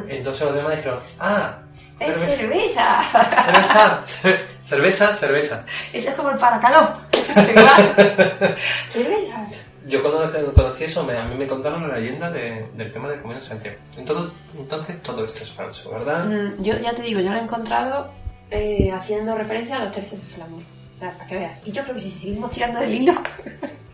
Entonces 0.10 0.46
los 0.46 0.56
demás 0.56 0.76
dijeron, 0.76 1.00
ah, 1.20 1.60
es 2.00 2.08
cerveza, 2.08 3.04
cerveza. 3.14 4.04
cerveza, 4.04 4.04
cerveza, 4.62 5.14
cerveza. 5.16 5.66
Ese 5.94 6.10
es 6.10 6.16
como 6.16 6.30
el 6.32 6.38
paracalón. 6.38 6.90
cerveza. 8.90 9.48
Yo 9.88 10.02
cuando 10.04 10.54
conocí 10.54 10.84
eso, 10.84 11.04
me- 11.04 11.18
a 11.18 11.24
mí 11.26 11.36
me 11.36 11.48
contaron 11.48 11.88
la 11.88 11.96
leyenda 11.98 12.30
de- 12.30 12.68
del 12.76 12.92
tema 12.92 13.10
del 13.10 13.22
Camino 13.22 13.40
de 13.40 13.46
Santiago. 13.46 13.78
Entonces, 13.98 14.32
entonces 14.58 15.02
todo 15.02 15.26
esto 15.26 15.44
es 15.44 15.52
falso, 15.52 15.90
¿verdad? 15.92 16.26
Mm, 16.26 16.62
Yo 16.64 16.78
ya 16.78 16.94
te 16.94 17.02
digo, 17.02 17.20
yo 17.20 17.32
lo 17.32 17.38
he 17.38 17.42
encontrado 17.42 18.12
eh, 18.52 18.92
haciendo 18.94 19.34
referencia 19.36 19.78
a 19.78 19.80
los 19.86 19.92
tercios 19.92 20.22
de 20.22 20.28
Flandes. 20.28 20.66
O 20.98 21.00
sea, 21.00 21.12
para 21.14 21.26
que 21.26 21.36
veas. 21.38 21.60
Y 21.66 21.72
yo 21.72 21.82
creo 21.84 21.96
que 21.96 22.02
si 22.02 22.12
seguimos 22.12 22.52
tirando 22.52 22.80
del 22.80 22.94
hilo, 22.94 23.14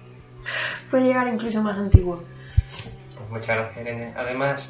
puede 0.89 1.06
llegar 1.06 1.28
incluso 1.28 1.62
más 1.62 1.78
antiguo. 1.78 2.24
Pues 3.16 3.30
muchas 3.30 3.56
gracias, 3.58 3.82
Irene. 3.82 4.14
Además, 4.16 4.70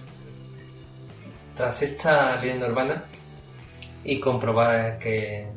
tras 1.55 1.81
esta 1.81 2.37
leyenda 2.37 2.67
urbana 2.67 3.05
y 4.03 4.19
comprobar 4.19 4.97
que... 4.99 5.47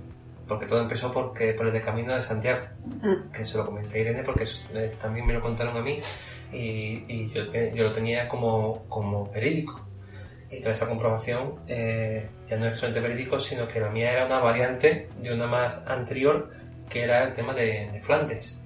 Porque 0.46 0.66
todo 0.66 0.80
empezó 0.80 1.12
porque, 1.12 1.52
por 1.54 1.68
el 1.68 1.72
de 1.72 1.80
Camino 1.80 2.12
de 2.12 2.22
Santiago, 2.22 2.66
Mm, 2.84 3.30
que 3.32 3.44
se 3.44 3.58
lo 3.58 3.64
comenté 3.64 3.98
a 3.98 4.00
Irene 4.00 4.22
porque 4.22 4.44
eh, 4.74 4.92
también 5.00 5.26
me 5.26 5.32
lo 5.32 5.40
contaron 5.40 5.76
a 5.76 5.80
mí 5.80 5.96
y, 6.52 7.04
y 7.08 7.30
yo, 7.30 7.42
eh, 7.52 7.72
yo 7.74 7.84
lo 7.84 7.92
tenía 7.92 8.28
como, 8.28 8.84
como 8.88 9.30
verídico. 9.30 9.86
Y 10.50 10.60
tras 10.60 10.78
esa 10.78 10.88
comprobación, 10.88 11.60
eh, 11.68 12.28
ya 12.48 12.56
no 12.56 12.66
es 12.66 12.80
solamente 12.80 13.08
verídico, 13.08 13.38
sino 13.38 13.68
que 13.68 13.78
la 13.78 13.88
mía 13.88 14.12
era 14.12 14.26
una 14.26 14.40
variante 14.40 15.08
de 15.20 15.32
una 15.32 15.46
más 15.46 15.86
anterior, 15.86 16.50
que 16.88 17.04
era 17.04 17.24
el 17.24 17.34
tema 17.34 17.54
de, 17.54 17.88
de 17.92 18.00
Flandes. 18.00 18.59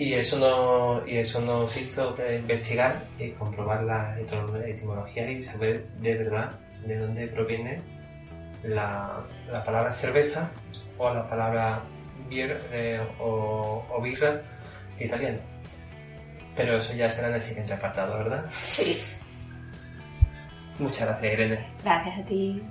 Y 0.00 0.14
eso, 0.14 0.38
no, 0.38 1.04
y 1.08 1.16
eso 1.18 1.40
nos 1.40 1.76
hizo 1.76 2.14
investigar 2.32 3.04
y 3.18 3.30
comprobar 3.32 3.82
la 3.82 4.16
etim- 4.20 4.48
la 4.56 4.68
etimología 4.68 5.28
y 5.28 5.40
saber 5.40 5.88
de 6.00 6.14
verdad 6.18 6.52
de 6.86 6.98
dónde 6.98 7.26
proviene 7.26 7.80
la, 8.62 9.20
la 9.50 9.64
palabra 9.64 9.92
cerveza 9.92 10.50
o 10.98 11.12
la 11.12 11.28
palabra 11.28 11.82
beer 12.30 12.60
eh, 12.72 13.00
o, 13.18 13.84
o 13.90 14.00
birra 14.00 14.40
italiano. 15.00 15.40
Pero 16.54 16.76
eso 16.78 16.92
ya 16.94 17.10
será 17.10 17.28
en 17.28 17.34
el 17.34 17.40
siguiente 17.42 17.72
apartado, 17.74 18.18
¿verdad? 18.18 18.44
Sí, 18.50 19.00
Muchas 20.78 21.08
gracias, 21.08 21.32
Irene. 21.32 21.66
gracias 21.82 22.18
a 22.20 22.24
ti. 22.24 22.62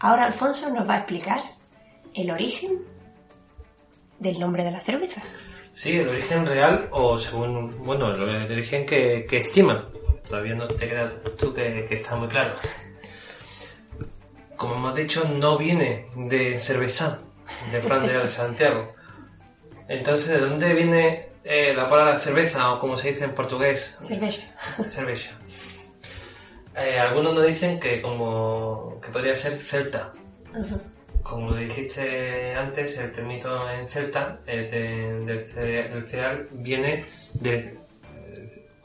ahora 0.00 0.26
Alfonso 0.26 0.72
nos 0.72 0.88
va 0.88 0.94
a 0.94 0.98
explicar 0.98 1.40
el 2.14 2.30
origen 2.30 2.78
del 4.18 4.38
nombre 4.38 4.64
de 4.64 4.70
la 4.70 4.80
cerveza. 4.80 5.22
Sí, 5.72 5.96
el 5.98 6.08
origen 6.08 6.46
real 6.46 6.88
o 6.90 7.18
según, 7.18 7.82
bueno, 7.84 8.14
el, 8.14 8.22
el 8.22 8.52
origen 8.52 8.86
que, 8.86 9.26
que 9.28 9.38
estiman. 9.38 9.86
Todavía 10.28 10.54
no 10.54 10.68
te 10.68 10.88
queda 10.88 11.12
tú 11.38 11.52
que, 11.52 11.86
que 11.88 11.94
está 11.94 12.14
muy 12.16 12.28
claro. 12.28 12.54
Como 14.56 14.74
hemos 14.76 14.94
dicho, 14.94 15.24
no 15.28 15.58
viene 15.58 16.06
de 16.14 16.58
cerveza, 16.58 17.18
de 17.72 17.80
Flandes 17.80 18.22
de 18.22 18.28
Santiago. 18.28 18.92
Entonces, 19.88 20.28
¿de 20.28 20.38
dónde 20.38 20.74
viene 20.74 21.28
eh, 21.44 21.74
la 21.74 21.88
palabra 21.88 22.18
cerveza 22.18 22.72
o 22.72 22.78
como 22.78 22.96
se 22.96 23.10
dice 23.10 23.24
en 23.24 23.34
portugués? 23.34 23.98
Cerveza. 24.06 24.42
Cerveza. 24.90 25.32
Eh, 26.76 26.98
algunos 26.98 27.34
nos 27.34 27.46
dicen 27.46 27.78
que 27.78 28.00
como 28.00 28.98
que 29.00 29.08
podría 29.10 29.34
ser 29.36 29.52
celta. 29.58 30.12
Como 31.22 31.54
dijiste 31.54 32.54
antes, 32.54 32.98
el 32.98 33.12
termito 33.12 33.70
en 33.70 33.86
celta 33.88 34.40
eh, 34.46 34.68
de- 34.70 35.24
del, 35.24 35.46
cere- 35.46 35.88
del 35.92 36.06
cereal 36.06 36.48
viene 36.52 37.04
de 37.34 37.78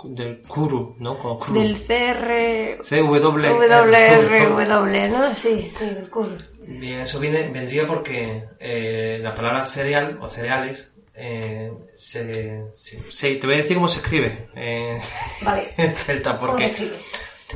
del 0.03 0.41
Kuru, 0.43 0.95
¿no? 0.99 1.17
Como 1.17 1.39
Kuru. 1.39 1.59
Del 1.59 1.75
CR... 1.75 2.83
CW. 2.83 3.39
WR, 3.47 5.09
¿no? 5.09 5.33
Sí, 5.33 5.71
sí, 5.75 5.85
del 5.89 6.09
Kuru. 6.09 6.37
Bien, 6.67 6.99
eso 6.99 7.19
viene, 7.19 7.49
vendría 7.49 7.87
porque 7.87 8.43
eh, 8.59 9.17
la 9.21 9.33
palabra 9.33 9.65
cereal 9.65 10.19
o 10.21 10.27
cereales 10.27 10.93
eh, 11.15 11.71
se, 11.93 12.65
se- 12.73 13.11
se- 13.11 13.35
te 13.37 13.47
voy 13.47 13.55
a 13.55 13.59
decir 13.59 13.75
cómo 13.75 13.87
se 13.87 13.99
escribe 13.99 14.49
eh, 14.55 15.01
Vale. 15.41 15.73
en 15.77 15.95
celta, 15.95 16.37
¿Cómo 16.37 16.41
se 16.41 16.51
porque 16.51 16.65
escribe? 16.67 16.97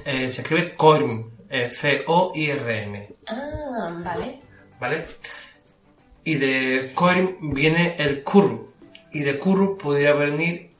Eh, 0.05 0.29
se 0.29 0.41
escribe 0.41 0.75
COIRM, 0.75 1.31
eh, 1.49 1.69
C-O-I-R-M, 1.69 3.07
Ah, 3.27 3.89
vale. 4.03 4.39
¿vale? 4.79 5.05
Y 6.23 6.35
de 6.35 6.91
COIRM 6.93 7.53
viene 7.53 7.95
el 7.97 8.23
curru, 8.23 8.73
y 9.11 9.21
de 9.21 9.37
curru 9.39 9.77
pudiera 9.77 10.13
venir 10.13 10.71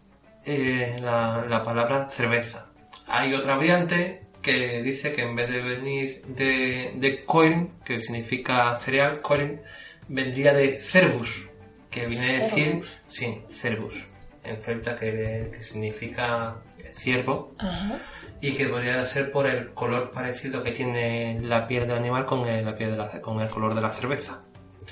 eh, 0.45 0.97
la, 1.01 1.45
la 1.47 1.63
palabra 1.63 2.09
cerveza. 2.09 2.67
Hay 3.07 3.33
otra 3.33 3.57
variante 3.57 4.21
que 4.41 4.81
dice 4.81 5.13
que 5.13 5.21
en 5.23 5.35
vez 5.35 5.51
de 5.51 5.61
venir 5.61 6.21
de, 6.27 6.93
de 6.95 7.25
coin, 7.25 7.73
que 7.85 7.99
significa 7.99 8.75
cereal, 8.77 9.21
coin, 9.21 9.61
vendría 10.07 10.53
de 10.53 10.79
cervus, 10.81 11.47
que 11.89 12.05
viene 12.07 12.37
a 12.37 12.39
decir, 12.45 12.81
sí, 13.07 13.43
cervus, 13.49 14.07
en 14.43 14.59
celta 14.61 14.97
que, 14.97 15.51
que 15.53 15.61
significa 15.61 16.55
ciervo, 16.93 17.53
Ajá. 17.59 17.99
Y 18.41 18.53
que 18.53 18.67
podría 18.67 19.05
ser 19.05 19.31
por 19.31 19.45
el 19.47 19.71
color 19.73 20.11
parecido 20.11 20.63
que 20.63 20.71
tiene 20.71 21.39
la 21.41 21.67
piel 21.67 21.87
del 21.87 21.97
animal 21.97 22.25
con 22.25 22.47
el, 22.47 22.65
la 22.65 22.75
piel 22.75 22.91
de 22.91 22.97
la- 22.97 23.21
con 23.21 23.39
el 23.39 23.47
color 23.49 23.75
de 23.75 23.81
la 23.81 23.91
cerveza. 23.91 24.41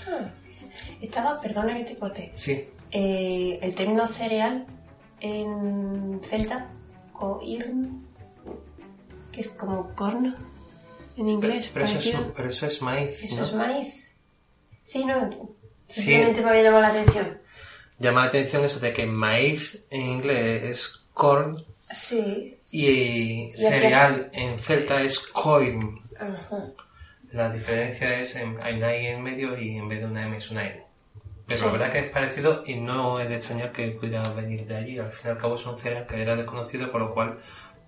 Ah. 0.08 0.30
Estaba, 1.02 1.38
perdona 1.40 1.76
que 1.78 1.84
te 1.84 1.96
corte. 1.96 2.32
Sí, 2.34 2.66
Eh, 2.92 3.60
el 3.62 3.76
término 3.76 4.08
cereal 4.08 4.66
en 5.22 6.20
celta, 6.24 6.68
coirn, 7.14 8.06
que 9.32 9.42
es 9.42 9.48
como 9.50 9.94
corno 9.96 10.36
en 11.18 11.28
inglés, 11.30 11.70
pero, 11.74 11.86
eso 11.86 12.00
es, 12.00 12.06
parecido. 12.08 12.34
pero 12.36 12.50
eso 12.50 12.66
es 12.66 12.82
maíz, 12.82 13.24
Eso 13.24 13.36
¿no? 13.38 13.44
es 13.46 13.54
maíz. 13.54 14.16
Sí, 14.84 15.06
no. 15.06 15.30
Sí. 15.88 16.02
Simplemente 16.02 16.42
me 16.42 16.50
había 16.50 16.64
llamado 16.64 16.82
la 16.84 16.88
atención. 16.90 17.38
Llama 18.00 18.22
la 18.22 18.28
atención 18.28 18.64
eso 18.66 18.80
de 18.80 18.94
que 18.94 19.06
maíz 19.06 19.84
en 19.90 20.02
inglés 20.02 20.64
es 20.64 21.06
corn 21.14 21.64
Sí. 21.92 22.58
Y 22.72 23.52
cereal 23.54 24.30
en 24.34 24.60
celta 24.60 25.02
es 25.02 25.20
coin. 25.20 26.02
Ajá. 26.20 26.66
La 27.32 27.50
diferencia 27.52 28.20
es 28.20 28.36
en, 28.36 28.60
hay 28.62 28.78
una 28.78 28.96
I 28.96 29.06
en 29.08 29.22
medio 29.24 29.58
y 29.58 29.78
en 29.78 29.88
vez 29.88 30.00
de 30.00 30.06
una 30.06 30.26
M 30.26 30.38
es 30.38 30.50
una 30.52 30.66
N. 30.68 30.84
Pero 31.48 31.60
Sí. 31.60 31.66
la 31.66 31.72
verdad 31.72 31.92
que 31.92 32.00
es 32.00 32.10
parecido 32.10 32.64
y 32.66 32.76
no 32.76 33.20
es 33.20 33.28
de 33.30 33.36
extrañar 33.36 33.72
que 33.72 33.88
pudiera 33.92 34.22
venir 34.34 34.66
de 34.68 34.78
allí. 34.78 35.00
Al 35.00 35.10
fin 35.10 35.28
y 35.28 35.30
al 35.32 35.38
cabo 35.38 35.56
es 35.56 35.66
un 35.66 35.78
cereal 35.78 36.06
que 36.08 36.22
era 36.22 36.36
desconocido, 36.36 36.92
por 36.92 37.02
lo 37.02 37.14
cual 37.14 37.40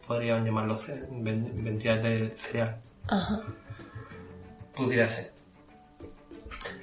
podrían 0.07 0.43
llamarlo 0.45 0.75
ce- 0.75 1.05
ven- 1.11 1.63
vendría 1.63 1.97
del 1.97 2.31
cereal. 2.33 2.77
Ajá. 3.07 3.41
Pudiera 4.75 5.07
ser. 5.07 5.31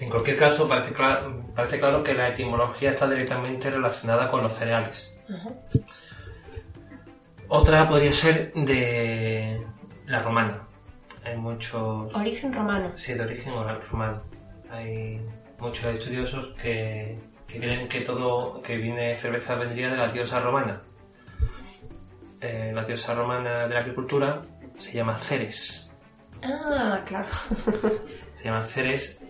En 0.00 0.10
cualquier 0.10 0.36
caso, 0.38 0.68
parece, 0.68 0.94
cla- 0.94 1.52
parece 1.54 1.78
claro 1.78 2.02
que 2.04 2.14
la 2.14 2.28
etimología 2.28 2.90
está 2.90 3.08
directamente 3.08 3.70
relacionada 3.70 4.28
con 4.30 4.42
los 4.42 4.52
cereales. 4.54 5.12
Ajá. 5.28 5.50
Otra 7.48 7.88
podría 7.88 8.12
ser 8.12 8.52
de 8.52 9.60
la 10.06 10.22
romana. 10.22 10.66
Hay 11.24 11.36
muchos... 11.36 12.14
Origen 12.14 12.52
romano. 12.52 12.92
Sí, 12.94 13.14
de 13.14 13.22
origen 13.22 13.52
romano. 13.90 14.22
Hay 14.70 15.20
muchos 15.58 15.86
estudiosos 15.86 16.54
que, 16.60 17.18
que 17.46 17.58
creen 17.58 17.88
que 17.88 18.02
todo 18.02 18.60
que 18.62 18.76
viene 18.76 19.16
cerveza 19.16 19.54
vendría 19.54 19.90
de 19.90 19.96
la 19.96 20.08
diosa 20.08 20.40
romana. 20.40 20.82
Eh, 22.40 22.70
la 22.72 22.84
diosa 22.84 23.14
romana 23.14 23.66
de 23.66 23.74
la 23.74 23.80
agricultura 23.80 24.42
se 24.76 24.92
llama 24.92 25.16
Ceres. 25.16 25.90
Ah, 26.42 27.02
claro. 27.04 27.28
Se 28.36 28.44
llama 28.44 28.62
Ceres 28.64 29.20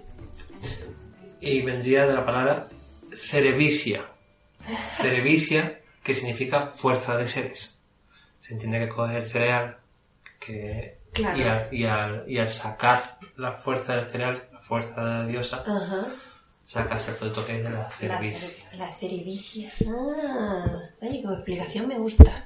y 1.41 1.63
vendría 1.63 2.07
de 2.07 2.13
la 2.15 2.27
palabra 2.27 2.69
cerebisia. 3.15 4.05
Cerebisia, 4.99 5.81
que 6.03 6.15
significa 6.15 6.67
fuerza 6.67 7.17
de 7.17 7.27
seres. 7.27 7.78
Se 8.39 8.55
entiende 8.55 8.79
que 8.81 8.89
coge 8.89 9.17
el 9.19 9.27
cereal 9.27 9.77
que, 10.41 10.99
Claro. 11.13 11.39
y, 11.39 11.43
al, 11.43 11.69
y 11.75 11.85
al- 11.87 12.25
y 12.29 12.39
al 12.39 12.49
sacar 12.49 13.19
la 13.37 13.53
fuerza 13.53 13.97
del 13.97 14.09
cereal, 14.09 14.49
la 14.53 14.61
fuerza 14.61 15.05
de 15.05 15.11
la 15.15 15.27
diosa, 15.27 15.65
Ajá. 15.67 16.07
sacas 16.65 17.09
el 17.09 17.15
producto 17.17 17.47
que 17.47 17.57
es 17.59 17.65
de 17.65 17.71
la 17.71 17.79
La, 17.79 17.91
cere- 17.91 18.77
la 18.79 18.89
cerevicia. 18.89 19.71
Ah, 19.89 20.67
oye, 21.01 21.23
como 21.23 21.35
explicación 21.35 21.89
me 21.89 21.99
gusta. 21.99 22.45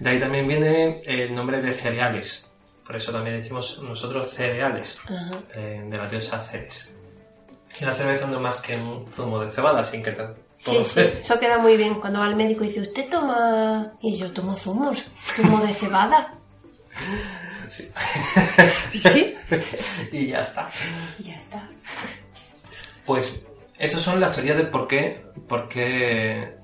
De 0.00 0.10
ahí 0.10 0.20
también 0.20 0.46
viene 0.46 1.00
el 1.06 1.34
nombre 1.34 1.60
de 1.60 1.72
cereales. 1.72 2.48
Por 2.86 2.96
eso 2.96 3.10
también 3.12 3.36
decimos 3.40 3.80
nosotros 3.82 4.32
cereales, 4.32 5.00
eh, 5.54 5.82
de 5.88 5.96
la 5.96 6.08
diosa 6.08 6.40
Ceres. 6.40 6.94
Y 7.80 7.84
la 7.84 7.92
cerveza 7.94 8.26
no 8.26 8.34
es 8.36 8.40
más 8.40 8.60
que 8.60 8.76
un 8.76 9.06
zumo 9.08 9.40
de 9.40 9.50
cebada, 9.50 9.84
sin 9.84 10.02
que. 10.02 10.16
Sí, 10.56 10.76
sí, 10.82 11.00
eso 11.20 11.38
queda 11.38 11.58
muy 11.58 11.76
bien. 11.76 11.94
Cuando 11.96 12.20
va 12.20 12.26
al 12.26 12.34
médico 12.36 12.64
y 12.64 12.68
dice, 12.68 12.80
¿usted 12.80 13.08
toma...? 13.10 13.92
Y 14.00 14.16
yo 14.16 14.32
tomo 14.32 14.56
zumos. 14.56 15.04
Zumo 15.34 15.58
de 15.60 15.72
cebada. 15.74 16.34
Sí. 17.68 17.88
Sí. 18.92 19.34
y 20.12 20.28
ya 20.28 20.40
está. 20.40 20.70
Y 21.18 21.24
ya 21.24 21.34
está. 21.36 21.68
Pues 23.04 23.44
esas 23.78 24.00
son 24.00 24.18
las 24.20 24.32
teorías 24.34 24.56
de 24.56 24.64
por 24.64 24.88
qué, 24.88 25.24
por 25.46 25.68
qué 25.68 26.56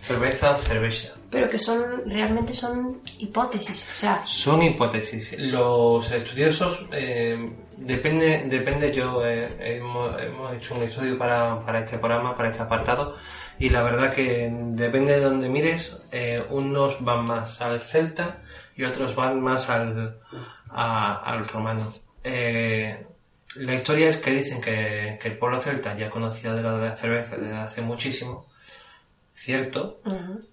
cerveza 0.00 0.56
cerveza. 0.58 1.14
Pero 1.30 1.48
que 1.48 1.58
son, 1.58 2.02
realmente 2.06 2.54
son 2.54 3.00
hipótesis. 3.18 3.88
O 3.94 3.98
sea, 3.98 4.22
Son 4.24 4.62
hipótesis. 4.62 5.34
Los 5.38 6.10
estudiosos, 6.12 6.86
eh, 6.92 7.50
depende, 7.76 8.44
depende 8.48 8.92
yo, 8.92 9.24
eh, 9.26 9.56
hemos, 9.76 10.20
hemos 10.20 10.54
hecho 10.54 10.74
un 10.74 10.82
estudio 10.82 11.18
para, 11.18 11.64
para 11.64 11.80
este 11.80 11.98
programa, 11.98 12.36
para 12.36 12.50
este 12.50 12.62
apartado, 12.62 13.16
y 13.58 13.70
la 13.70 13.82
verdad 13.82 14.12
que 14.12 14.50
depende 14.52 15.14
de 15.14 15.20
donde 15.20 15.48
mires, 15.48 16.00
eh, 16.12 16.42
unos 16.50 17.02
van 17.04 17.24
más 17.24 17.60
al 17.62 17.80
celta 17.80 18.38
y 18.76 18.84
otros 18.84 19.14
van 19.14 19.40
más 19.40 19.70
al, 19.70 20.18
a- 20.70 21.22
al 21.24 21.46
romano. 21.48 21.92
Eh, 22.24 23.06
la 23.56 23.74
historia 23.74 24.08
es 24.10 24.18
que 24.18 24.30
dicen 24.32 24.60
que, 24.60 25.18
que 25.20 25.28
el 25.28 25.38
pueblo 25.38 25.58
celta 25.60 25.96
ya 25.96 26.10
conocía 26.10 26.52
de 26.54 26.62
la, 26.62 26.92
cerveza 26.92 27.36
desde 27.36 27.56
hace 27.56 27.80
muchísimo, 27.80 28.46
cierto, 29.36 30.00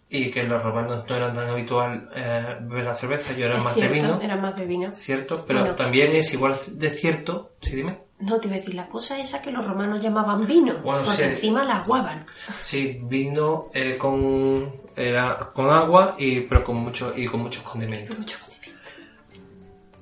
y 0.10 0.30
que 0.30 0.44
los 0.44 0.62
romanos 0.62 1.06
no 1.08 1.16
eran 1.16 1.34
tan 1.34 1.50
habitual 1.50 2.10
eh, 2.16 2.58
beber 2.62 2.84
la 2.84 2.94
cerveza, 2.96 3.34
yo 3.34 3.46
era 3.46 3.58
más 3.58 3.74
cierto, 3.74 3.94
de 3.96 4.02
vino, 4.02 4.22
era 4.22 4.36
más 4.36 4.56
de 4.56 4.66
vino. 4.66 4.92
cierto, 4.94 5.46
pero 5.48 5.62
Bueno. 5.62 5.76
también 5.76 6.12
es 6.16 6.34
igual 6.34 6.56
de 6.74 6.90
cierto, 6.90 7.54
sí, 7.62 7.76
dime, 7.78 7.98
No, 8.20 8.40
te 8.40 8.48
iba 8.48 8.58
a 8.58 8.60
decir, 8.60 8.76
la 8.76 8.88
cosa 8.88 9.20
esa 9.20 9.42
que 9.42 9.52
los 9.52 9.66
romanos 9.66 10.02
llamaban 10.02 10.46
vino, 10.46 10.78
Bueno, 10.84 11.02
porque 11.04 11.18
sí. 11.24 11.24
encima 11.24 11.64
la 11.64 11.78
aguaban. 11.78 12.26
sí, 12.60 13.00
vino 13.04 13.70
eh, 13.74 13.98
con, 13.98 14.72
era 14.96 15.38
con 15.54 15.70
agua 15.70 16.16
y 16.20 16.42
pero 16.42 16.64
con 16.64 16.76
mucho 16.76 17.14
y 17.16 17.26
con 17.26 17.40
muchos 17.42 17.64
condimentos. 17.64 18.18
Mucho 18.20 18.38
condimento. 18.40 18.90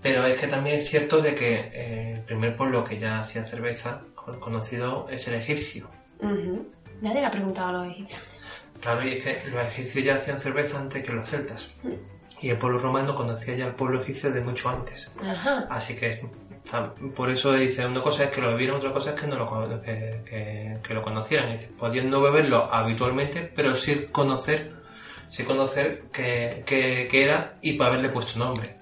Pero 0.02 0.26
es 0.26 0.40
que 0.42 0.48
también 0.48 0.78
es 0.80 0.90
cierto 0.90 1.22
de 1.22 1.36
que 1.36 1.54
eh, 1.74 2.14
el 2.16 2.22
primer 2.24 2.58
pueblo 2.58 2.84
que 2.84 2.98
ya 3.00 3.20
hacía 3.20 3.46
cerveza 3.46 4.02
con- 4.16 4.40
conocido 4.40 5.08
es 5.10 5.28
el 5.28 5.36
egipcio. 5.36 5.88
Nadie 7.02 7.22
le 7.22 7.26
ha 7.28 7.32
preguntado 7.32 7.70
a 7.70 7.72
los 7.86 7.88
egipcios. 7.94 8.24
Claro, 8.82 9.08
y 9.08 9.14
es 9.14 9.24
que 9.24 9.50
los 9.50 9.66
egipcios 9.68 10.04
ya 10.06 10.16
hacían 10.16 10.40
cerveza 10.40 10.80
antes 10.80 11.04
que 11.04 11.12
los 11.14 11.26
celtas. 11.28 11.72
Y 12.42 12.50
el 12.50 12.58
pueblo 12.58 12.80
romano 12.80 13.14
conocía 13.14 13.56
ya 13.56 13.66
al 13.66 13.76
pueblo 13.76 14.02
egipcio 14.02 14.32
de 14.32 14.42
mucho 14.42 14.70
antes. 14.70 15.12
Ajá. 15.24 15.68
Así 15.70 15.96
que 15.96 16.22
por 17.16 17.30
eso 17.30 17.54
dice 17.54 17.86
una 17.86 18.02
cosa 18.02 18.24
es 18.26 18.32
que 18.32 18.42
lo 18.42 18.50
bebieran, 18.52 18.78
otra 18.78 18.92
cosa 18.94 19.12
es 19.12 19.20
que 19.22 19.28
no 19.28 19.36
lo, 19.38 19.82
que, 19.82 20.22
que- 20.28 20.78
que 20.86 20.94
lo 20.94 21.02
conocieran. 21.04 21.52
Dice, 21.52 21.70
podían 21.78 22.10
no 22.10 22.22
beberlo 22.22 22.74
habitualmente, 22.74 23.52
pero 23.56 23.76
sí 23.76 24.08
conocer, 24.12 24.74
sí 25.30 25.44
conocer 25.44 26.04
que, 26.12 26.64
que- 26.66 27.08
que 27.10 27.24
era 27.24 27.54
y 27.62 27.74
para 27.74 27.92
haberle 27.92 28.10
puesto 28.10 28.40
nombre. 28.40 28.78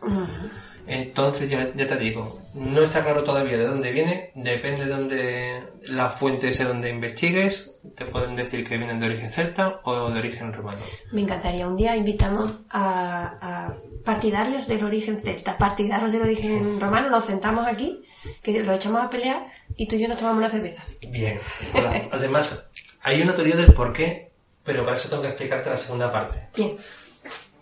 Entonces 0.89 1.49
ya, 1.49 1.71
ya 1.75 1.87
te 1.87 1.97
digo, 1.97 2.41
no 2.55 2.81
está 2.81 3.03
claro 3.03 3.23
todavía 3.23 3.57
de 3.57 3.67
dónde 3.67 3.91
viene, 3.91 4.31
depende 4.33 4.85
de 4.85 4.91
dónde 4.91 5.63
la 5.83 6.09
fuente 6.09 6.51
sea 6.51 6.67
donde 6.67 6.89
investigues, 6.89 7.77
te 7.95 8.05
pueden 8.05 8.35
decir 8.35 8.67
que 8.67 8.77
vienen 8.77 8.99
de 8.99 9.05
origen 9.05 9.29
celta 9.29 9.81
o 9.83 10.09
de 10.09 10.19
origen 10.19 10.51
romano. 10.51 10.79
Me 11.11 11.21
encantaría. 11.21 11.67
Un 11.67 11.77
día 11.77 11.95
invitamos 11.95 12.51
a, 12.69 13.37
a 13.41 13.73
partidarios 14.03 14.67
del 14.67 14.83
origen 14.83 15.21
celta, 15.21 15.57
partidarios 15.57 16.11
del 16.11 16.23
origen 16.23 16.79
romano, 16.79 17.09
nos 17.09 17.25
sentamos 17.25 17.67
aquí, 17.67 18.03
que 18.41 18.63
los 18.63 18.75
echamos 18.75 19.03
a 19.03 19.09
pelear 19.09 19.47
y 19.75 19.87
tú 19.87 19.95
y 19.95 20.01
yo 20.01 20.07
nos 20.07 20.17
tomamos 20.17 20.39
una 20.39 20.49
cerveza. 20.49 20.83
Bien. 21.09 21.39
Además, 22.11 22.69
hay 23.01 23.21
una 23.21 23.35
teoría 23.35 23.55
del 23.55 23.73
por 23.73 23.93
qué, 23.93 24.31
pero 24.63 24.83
para 24.83 24.95
eso 24.95 25.09
tengo 25.09 25.21
que 25.21 25.29
explicarte 25.29 25.69
la 25.69 25.77
segunda 25.77 26.11
parte. 26.11 26.47
Bien. 26.55 26.75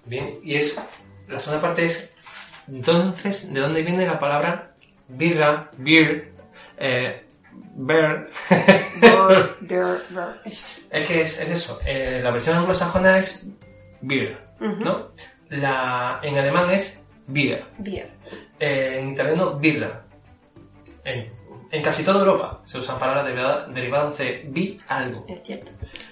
Bien, 0.05 0.39
y 0.41 0.55
es, 0.55 0.79
la 1.27 1.39
segunda 1.39 1.61
parte 1.61 1.85
es, 1.85 2.15
entonces, 2.67 3.53
¿de 3.53 3.59
dónde 3.59 3.83
viene 3.83 4.05
la 4.05 4.19
palabra 4.19 4.71
birra, 5.07 5.69
beer, 5.77 6.31
eh. 6.77 7.23
Eso. 10.45 10.65
es 10.89 11.07
que 11.07 11.21
es, 11.21 11.39
es 11.39 11.49
eso. 11.49 11.79
eh, 11.85 12.19
la 12.23 12.31
versión 12.31 12.57
anglosajona 12.57 13.17
es 13.17 13.47
beer. 14.01 14.37
¿no? 14.59 15.09
La, 15.49 16.19
en 16.23 16.37
alemán 16.37 16.69
es 16.71 17.03
beer. 17.27 17.65
Beer. 17.77 18.11
Eh, 18.59 18.97
en 18.99 19.11
italiano, 19.11 19.57
birra. 19.59 20.03
En, 21.03 21.31
en 21.71 21.81
casi 21.83 22.03
toda 22.03 22.19
Europa 22.19 22.61
se 22.65 22.79
usan 22.79 22.99
palabras 22.99 23.25
derivadas, 23.25 23.73
derivadas 23.73 24.17
de 24.17 24.45
bi 24.49 24.79
algo. 24.87 25.25
Es 25.27 25.41
cierto. 25.43 25.71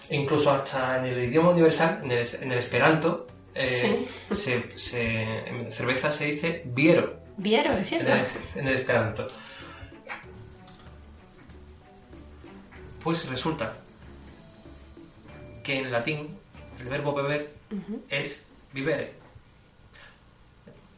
E 0.09 0.15
incluso 0.15 0.51
hasta 0.51 0.99
en 0.99 1.05
el 1.05 1.23
idioma 1.23 1.49
universal, 1.49 2.01
en 2.03 2.11
el, 2.11 2.27
en 2.41 2.51
el 2.51 2.57
esperanto, 2.59 3.27
eh, 3.55 4.07
se, 4.31 4.77
se- 4.77 5.49
en 5.49 5.71
cerveza 5.73 6.11
se 6.11 6.25
dice 6.25 6.61
biero 6.65 7.19
Biero, 7.37 7.71
es 7.73 7.91
en 7.91 8.01
cierto. 8.05 8.13
el, 8.55 8.59
en 8.61 8.67
el 8.67 8.75
esperanto. 8.75 9.27
Pues 13.03 13.27
resulta 13.29 13.77
que 15.63 15.79
en 15.79 15.91
latín 15.91 16.37
el 16.79 16.85
verbo 16.87 17.13
beber 17.13 17.53
es 18.09 18.45
vivere. 18.73 19.13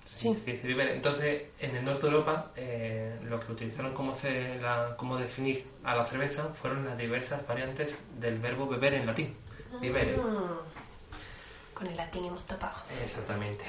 Sí. 0.05 0.33
Se 0.43 0.51
dice 0.51 0.67
vivere. 0.67 0.95
Entonces, 0.95 1.43
en 1.59 1.75
el 1.75 1.85
norte 1.85 2.07
de 2.07 2.13
Europa, 2.13 2.51
eh, 2.55 3.19
lo 3.23 3.39
que 3.39 3.51
utilizaron 3.51 3.93
como, 3.93 4.13
ce- 4.15 4.57
la- 4.61 4.95
como 4.97 5.17
definir 5.17 5.65
a 5.83 5.95
la 5.95 6.05
cerveza 6.05 6.45
fueron 6.53 6.85
las 6.85 6.97
diversas 6.97 7.45
variantes 7.45 7.99
del 8.19 8.39
verbo 8.39 8.67
beber 8.67 8.93
en 8.95 9.05
latín. 9.05 9.35
Vivere. 9.81 10.15
Ah. 10.19 10.59
Con 11.77 11.85
el 11.87 11.95
latín 11.95 12.25
hemos 12.25 12.43
topado. 12.45 12.73
Exactamente. 13.03 13.63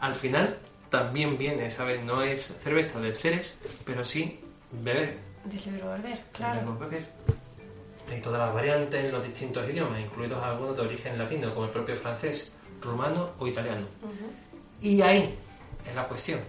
Al 0.00 0.14
final, 0.16 0.58
también 0.90 1.38
viene, 1.38 1.70
¿sabes? 1.70 2.02
No 2.02 2.20
es 2.22 2.52
cerveza 2.64 2.98
del 2.98 3.14
ceres, 3.14 3.58
pero 3.84 4.04
sí 4.04 4.40
beber. 4.72 5.18
Del 5.44 5.72
verbo 5.72 5.90
beber, 5.92 6.24
claro. 6.32 6.60
verbo 6.60 6.78
beber. 6.78 7.06
Hay 8.10 8.20
todas 8.20 8.40
las 8.40 8.52
variantes 8.52 9.04
en 9.04 9.12
los 9.12 9.22
distintos 9.24 9.70
idiomas, 9.70 10.00
incluidos 10.00 10.42
algunos 10.42 10.76
de 10.76 10.82
origen 10.82 11.16
latino, 11.16 11.54
como 11.54 11.66
el 11.66 11.70
propio 11.72 11.94
francés, 11.96 12.56
rumano 12.80 13.30
o 13.38 13.46
italiano. 13.46 13.86
Y 14.80 15.00
ahí 15.00 15.38
es 15.88 15.94
la 15.94 16.08
cuestión. 16.08 16.40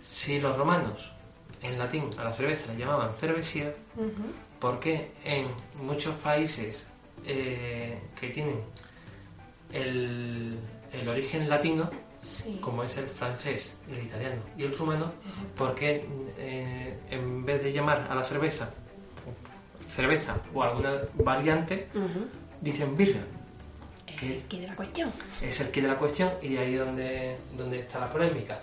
Si 0.00 0.40
los 0.40 0.56
romanos 0.56 1.12
en 1.60 1.78
latín 1.78 2.08
a 2.18 2.24
la 2.24 2.32
cerveza 2.32 2.72
le 2.72 2.78
llamaban 2.78 3.14
cervesía, 3.14 3.74
Ujú. 3.96 4.10
¿por 4.58 4.80
qué 4.80 5.12
en 5.22 5.48
muchos 5.82 6.14
países 6.16 6.86
eh, 7.26 8.00
que 8.18 8.28
tienen 8.30 8.60
el, 9.72 10.58
el 10.92 11.08
origen 11.08 11.48
latino, 11.48 11.88
Sí. 12.26 12.58
como 12.60 12.82
es 12.82 12.96
el 12.96 13.06
francés, 13.06 13.78
el 13.88 14.04
italiano 14.06 14.42
y 14.58 14.64
el 14.64 14.76
rumano, 14.76 15.04
Ujú. 15.06 15.46
¿por 15.54 15.74
qué 15.76 16.04
eh, 16.38 16.98
en 17.10 17.44
vez 17.44 17.62
de 17.62 17.72
llamar 17.72 18.04
a 18.10 18.14
la 18.16 18.24
cerveza 18.24 18.68
cerveza 19.94 20.36
o 20.52 20.62
alguna 20.64 21.00
variante, 21.14 21.88
dicen 22.60 22.96
birra? 22.96 23.20
Eh, 24.08 24.42
¿Qué 24.48 24.60
de 24.60 24.66
la 24.66 24.74
cuestión? 24.74 25.12
es 25.40 25.60
el 25.60 25.70
que 25.70 25.82
de 25.82 25.88
la 25.88 25.96
cuestión 25.96 26.30
y 26.42 26.56
ahí 26.56 26.74
donde, 26.74 27.36
donde 27.56 27.78
está 27.80 28.00
la 28.00 28.10
polémica. 28.10 28.60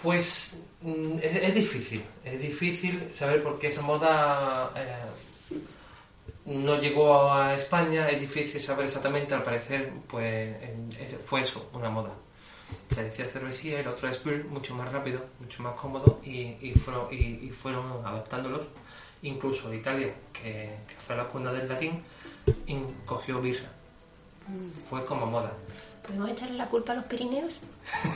Pues 0.00 0.62
mm, 0.82 1.18
es, 1.22 1.36
es 1.36 1.54
difícil, 1.54 2.02
es 2.24 2.40
difícil 2.40 3.08
saber 3.12 3.42
por 3.42 3.58
qué 3.58 3.68
esa 3.68 3.82
moda 3.82 4.72
eh, 4.76 4.86
no 6.46 6.80
llegó 6.80 7.32
a 7.32 7.54
España, 7.54 8.08
es 8.08 8.20
difícil 8.20 8.60
saber 8.60 8.86
exactamente, 8.86 9.34
al 9.34 9.42
parecer 9.42 9.92
pues 10.08 10.56
fue 11.24 11.42
eso, 11.42 11.70
una 11.72 11.90
moda. 11.90 12.10
Se 12.90 13.04
decía 13.04 13.26
cervecía, 13.26 13.80
el 13.80 13.88
otro 13.88 14.08
es 14.08 14.22
beer, 14.24 14.44
mucho 14.44 14.74
más 14.74 14.90
rápido, 14.90 15.24
mucho 15.40 15.62
más 15.62 15.74
cómodo 15.74 16.20
y, 16.24 16.56
y 16.60 16.72
fueron, 16.74 17.12
y, 17.12 17.46
y 17.46 17.50
fueron 17.50 18.04
adaptándolos. 18.04 18.62
Incluso 19.22 19.72
Italia, 19.72 20.12
que, 20.32 20.78
que 20.88 20.94
fue 20.98 21.16
la 21.16 21.28
cuna 21.28 21.52
del 21.52 21.68
latín, 21.68 22.02
cogió 23.06 23.40
birra. 23.40 23.70
Fue 24.88 25.04
como 25.04 25.26
moda. 25.26 25.52
¿Podemos 26.04 26.30
echarle 26.30 26.56
la 26.56 26.66
culpa 26.66 26.92
a 26.92 26.96
los 26.96 27.04
Pirineos? 27.04 27.60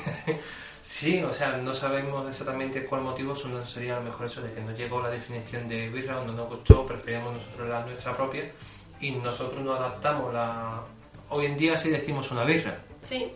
Sí, 0.89 1.21
o 1.25 1.33
sea, 1.35 1.57
no 1.57 1.75
sabemos 1.75 2.29
exactamente 2.29 2.85
cuál 2.87 3.03
motivo, 3.03 3.35
solo 3.35 3.67
sería 3.67 3.97
a 3.97 3.99
lo 3.99 4.05
mejor 4.05 4.27
eso 4.29 4.41
de 4.41 4.53
que 4.53 4.61
nos 4.61 4.79
llegó 4.79 5.03
la 5.03 5.11
definición 5.11 5.67
de 5.67 5.89
birra 5.89 6.21
o 6.21 6.25
no 6.25 6.33
nos 6.33 6.49
gustó, 6.49 6.87
preferíamos 6.87 7.35
nosotros 7.37 7.69
la 7.69 7.85
nuestra 7.85 8.17
propia 8.17 8.53
y 9.01 9.11
nosotros 9.11 9.61
no 9.65 9.73
adaptamos 9.75 10.33
la... 10.33 10.83
Hoy 11.29 11.47
en 11.47 11.57
día 11.59 11.77
sí 11.77 11.91
decimos 11.91 12.31
una 12.31 12.45
birra, 12.45 12.79
Sí. 13.03 13.33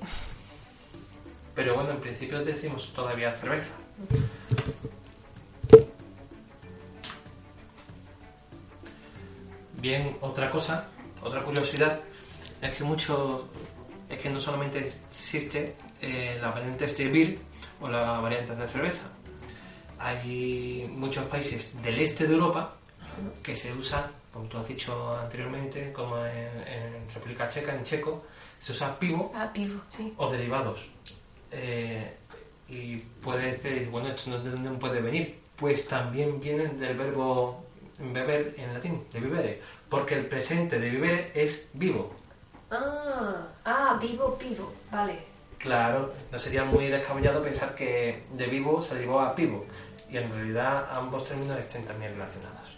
pero 1.54 1.74
bueno, 1.74 1.90
en 1.90 2.00
principio 2.00 2.42
decimos 2.44 2.92
todavía 2.94 3.34
cerveza. 3.34 3.72
Bien, 9.80 10.16
otra 10.20 10.50
cosa, 10.50 10.88
otra 11.22 11.42
curiosidad, 11.42 12.00
es 12.60 12.76
que 12.76 12.84
mucho, 12.84 13.48
es 14.08 14.18
que 14.18 14.28
no 14.30 14.40
solamente 14.40 14.86
existe 14.86 15.74
eh, 16.00 16.38
la 16.40 16.50
variante 16.50 16.86
de 16.86 17.08
beer 17.08 17.38
o 17.80 17.88
la 17.88 18.20
variante 18.20 18.54
de 18.54 18.68
cerveza. 18.68 19.02
Hay 19.98 20.88
muchos 20.90 21.24
países 21.24 21.80
del 21.82 21.98
este 22.00 22.26
de 22.26 22.34
Europa 22.34 22.74
que 23.42 23.54
se 23.54 23.72
usa, 23.72 24.10
como 24.32 24.46
tú 24.46 24.58
has 24.58 24.66
dicho 24.68 25.14
anteriormente, 25.18 25.92
como 25.92 26.16
en, 26.24 26.60
en 26.66 27.10
República 27.14 27.48
Checa, 27.48 27.74
en 27.74 27.84
checo, 27.84 28.24
se 28.58 28.72
usa 28.72 28.98
pivo 28.98 29.32
Ah, 29.34 29.50
pivo, 29.52 29.80
sí. 29.96 30.12
o 30.16 30.30
derivados. 30.30 30.88
Eh, 31.50 32.16
y 32.68 32.96
puede 32.96 33.52
decir, 33.52 33.88
bueno, 33.90 34.08
¿esto 34.08 34.40
de 34.40 34.50
dónde 34.50 34.70
puede 34.78 35.00
venir? 35.00 35.38
Pues 35.56 35.86
también 35.88 36.40
vienen 36.40 36.78
del 36.78 36.96
verbo 36.96 37.66
beber 37.98 38.54
en 38.56 38.72
latín, 38.72 39.04
de 39.12 39.20
vivere, 39.20 39.60
porque 39.90 40.14
el 40.14 40.26
presente 40.26 40.78
de 40.78 40.88
vivere 40.88 41.32
es 41.34 41.68
vivo. 41.74 42.14
Ah, 42.70 43.48
ah, 43.64 43.98
vivo, 44.00 44.38
pivo. 44.38 44.72
Vale. 44.90 45.18
Claro, 45.60 46.12
no 46.32 46.38
sería 46.38 46.64
muy 46.64 46.86
descabellado 46.88 47.42
pensar 47.42 47.74
que 47.74 48.22
de 48.32 48.46
vivo 48.46 48.80
se 48.82 48.94
derivó 48.94 49.20
a 49.20 49.34
pivo, 49.34 49.66
y 50.10 50.16
en 50.16 50.30
realidad 50.32 50.88
ambos 50.94 51.26
términos 51.26 51.58
estén 51.58 51.84
también 51.84 52.12
relacionados. 52.12 52.70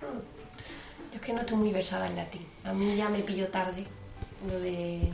Yo 0.00 1.14
es 1.14 1.20
que 1.20 1.32
no 1.32 1.40
estoy 1.40 1.56
muy 1.56 1.72
versada 1.72 2.08
en 2.08 2.16
latín. 2.16 2.44
A 2.64 2.72
mí 2.72 2.96
ya 2.96 3.08
me 3.08 3.20
pilló 3.20 3.46
tarde 3.48 3.84
lo 4.46 4.58
de... 4.58 5.08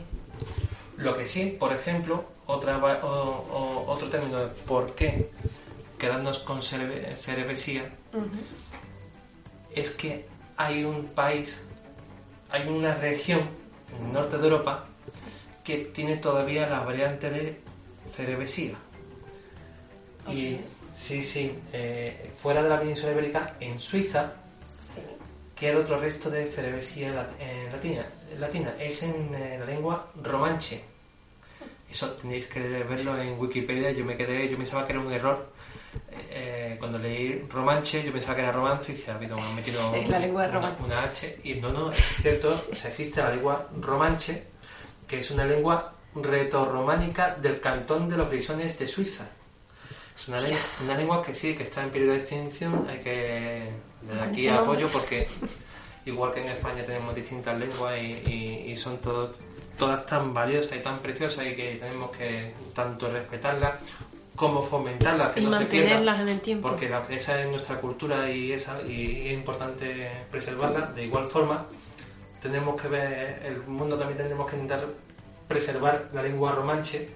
Lo 0.97 1.15
que 1.15 1.25
sí, 1.25 1.55
por 1.59 1.71
ejemplo, 1.71 2.25
otra, 2.47 2.77
o- 2.77 3.07
o- 3.07 3.91
otro 3.91 4.09
término 4.09 4.39
de 4.39 4.47
por 4.47 4.95
qué 4.95 5.29
quedarnos 5.99 6.39
con 6.39 6.61
Ujú. 8.13 8.27
es 9.71 9.91
que 9.91 10.25
hay 10.57 10.83
un 10.83 11.07
país, 11.09 11.61
hay 12.49 12.67
una 12.67 12.95
región 12.95 13.41
en 13.99 14.07
el 14.07 14.13
norte 14.13 14.37
de 14.37 14.43
Europa 14.47 14.85
que 15.63 15.77
tiene 15.93 16.17
todavía 16.17 16.67
la 16.67 16.79
variante 16.81 17.29
de 17.29 17.59
cervesía. 18.15 18.75
¿Ah, 20.25 20.33
Y 20.33 20.39
sí? 20.39 20.61
sí, 20.89 21.23
sí, 21.23 21.59
eh, 21.71 22.31
fuera 22.41 22.61
de 22.63 22.69
la 22.69 22.79
península 22.79 23.11
ibérica, 23.11 23.55
en 23.59 23.79
Suiza, 23.79 24.33
Sí. 24.67 25.01
queda 25.55 25.79
otro 25.79 25.99
resto 25.99 26.29
de 26.29 26.45
cervesía 26.45 27.13
lat- 27.13 27.35
eh, 27.39 27.69
latina, 27.71 28.05
latina. 28.39 28.73
Es 28.79 29.03
en 29.03 29.33
eh, 29.35 29.57
la 29.59 29.65
lengua 29.65 30.11
romanche. 30.21 30.83
Eso 31.89 32.11
tenéis 32.13 32.47
que 32.47 32.59
verlo 32.59 33.19
en 33.21 33.37
Wikipedia. 33.39 33.91
Yo 33.91 34.03
me 34.03 34.17
quedé, 34.17 34.49
yo 34.49 34.57
pensaba 34.57 34.85
que 34.85 34.93
era 34.93 35.01
un 35.01 35.11
error. 35.13 35.51
Cuando 36.79 36.97
leí 36.97 37.39
romanche, 37.49 38.03
yo 38.03 38.11
pensaba 38.11 38.35
que 38.35 38.41
era 38.41 38.51
romance 38.51 38.91
y 38.91 38.95
se 38.97 39.11
ha 39.11 39.15
habido 39.15 39.37
metido 39.53 39.79
la 40.09 40.19
lengua 40.19 40.47
una, 40.49 40.75
una 40.83 41.03
H. 41.03 41.39
Y 41.43 41.53
no, 41.55 41.69
no, 41.71 41.91
es 41.91 42.03
cierto, 42.21 42.61
o 42.71 42.75
sea, 42.75 42.89
existe 42.89 43.21
la 43.21 43.29
lengua 43.29 43.69
romanche, 43.79 44.43
que 45.13 45.19
es 45.19 45.29
una 45.29 45.45
lengua 45.45 45.93
retorrománica 46.15 47.35
del 47.39 47.59
cantón 47.61 48.09
de 48.09 48.17
los 48.17 48.29
Grisones 48.31 48.79
de 48.79 48.87
Suiza. 48.87 49.25
Es 50.15 50.27
una, 50.27 50.37
len- 50.39 50.57
una 50.83 50.95
lengua 50.97 51.21
que 51.23 51.35
sí, 51.35 51.53
que 51.55 51.61
está 51.63 51.83
en 51.83 51.91
periodo 51.91 52.13
de 52.13 52.17
extinción. 52.19 52.87
Hay 52.89 52.97
que. 52.99 53.69
Desde 54.01 54.21
aquí 54.25 54.47
apoyo 54.47 54.87
porque, 54.91 55.27
igual 56.05 56.33
que 56.33 56.41
en 56.41 56.47
España 56.47 56.83
tenemos 56.83 57.13
distintas 57.13 57.57
lenguas 57.59 57.95
y, 57.99 58.07
y- 58.31 58.71
y 58.71 58.77
son 58.77 58.97
todos, 58.97 59.37
todas 59.77 60.03
tan 60.07 60.33
valiosas 60.33 60.75
y 60.77 60.79
tan 60.81 60.99
preciosas 60.99 61.45
y 61.45 61.55
que 61.55 61.75
tenemos 61.79 62.09
que 62.11 62.51
tanto 62.73 63.09
respetarlas 63.11 63.73
como 64.35 64.63
fomentarlas, 64.63 65.31
que 65.31 65.41
Y 65.41 65.45
no 65.45 65.59
se 65.59 65.65
pierdan. 65.65 65.89
mantenerlas 66.05 66.21
en 66.21 66.29
el 66.29 66.41
tiempo. 66.41 66.69
Porque 66.69 66.89
la- 66.89 67.05
esa 67.11 67.39
es 67.39 67.47
nuestra 67.51 67.79
cultura 67.79 68.27
y, 68.31 68.51
esa, 68.51 68.81
y 68.81 69.27
es 69.27 69.33
importante 69.33 70.09
preservarla. 70.31 70.87
De 70.87 71.03
igual 71.05 71.27
forma, 71.27 71.67
tenemos 72.43 72.79
que 72.79 72.87
ver, 72.89 73.41
el 73.45 73.63
mundo 73.65 73.97
también 73.97 74.17
tenemos 74.17 74.49
que 74.49 74.57
intentar 74.57 74.85
preservar 75.47 76.09
la 76.13 76.21
lengua 76.21 76.51
romanche, 76.51 77.09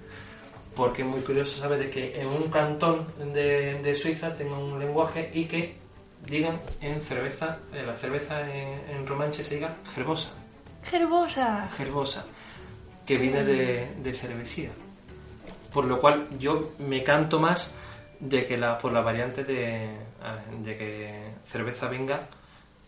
porque 0.74 1.02
es 1.02 1.08
muy 1.08 1.20
curioso 1.20 1.58
saber 1.58 1.78
de 1.78 1.90
que 1.90 2.20
en 2.20 2.26
un 2.28 2.50
cantón 2.50 3.06
de, 3.32 3.78
de 3.80 3.94
Suiza 3.94 4.34
tenga 4.34 4.58
un 4.58 4.78
lenguaje 4.78 5.30
y 5.34 5.44
que 5.44 5.76
digan 6.26 6.58
en 6.80 7.00
cerveza, 7.02 7.58
en 7.72 7.86
la 7.86 7.96
cerveza 7.96 8.40
en, 8.40 8.80
en 8.90 9.06
romanche 9.06 9.42
se 9.44 9.54
diga 9.56 9.76
gerbosa, 9.94 10.30
Gerbosa. 10.84 11.68
gerbosa, 11.76 12.26
que 13.06 13.18
viene 13.18 13.44
de, 13.44 13.94
de 14.02 14.14
cervesía. 14.14 14.70
Por 15.72 15.84
lo 15.84 16.00
cual 16.00 16.28
yo 16.38 16.72
me 16.78 17.04
canto 17.04 17.38
más 17.38 17.74
de 18.18 18.46
que 18.46 18.56
la, 18.56 18.78
por 18.78 18.92
la 18.92 19.02
variante 19.02 19.44
de, 19.44 19.90
de 20.64 20.76
que 20.76 21.30
cerveza 21.46 21.88
venga 21.88 22.26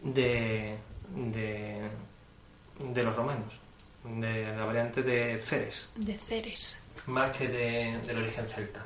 de, 0.03 0.76
de, 1.14 1.80
de 2.81 3.03
los 3.03 3.14
romanos, 3.16 3.53
de 4.05 4.47
la 4.57 4.64
variante 4.64 5.03
de 5.03 5.39
Ceres, 5.39 5.91
De 5.97 6.16
Ceres. 6.16 6.78
más 7.07 7.31
que 7.37 7.49
de, 7.49 7.99
del 8.07 8.18
origen 8.18 8.47
celta. 8.47 8.85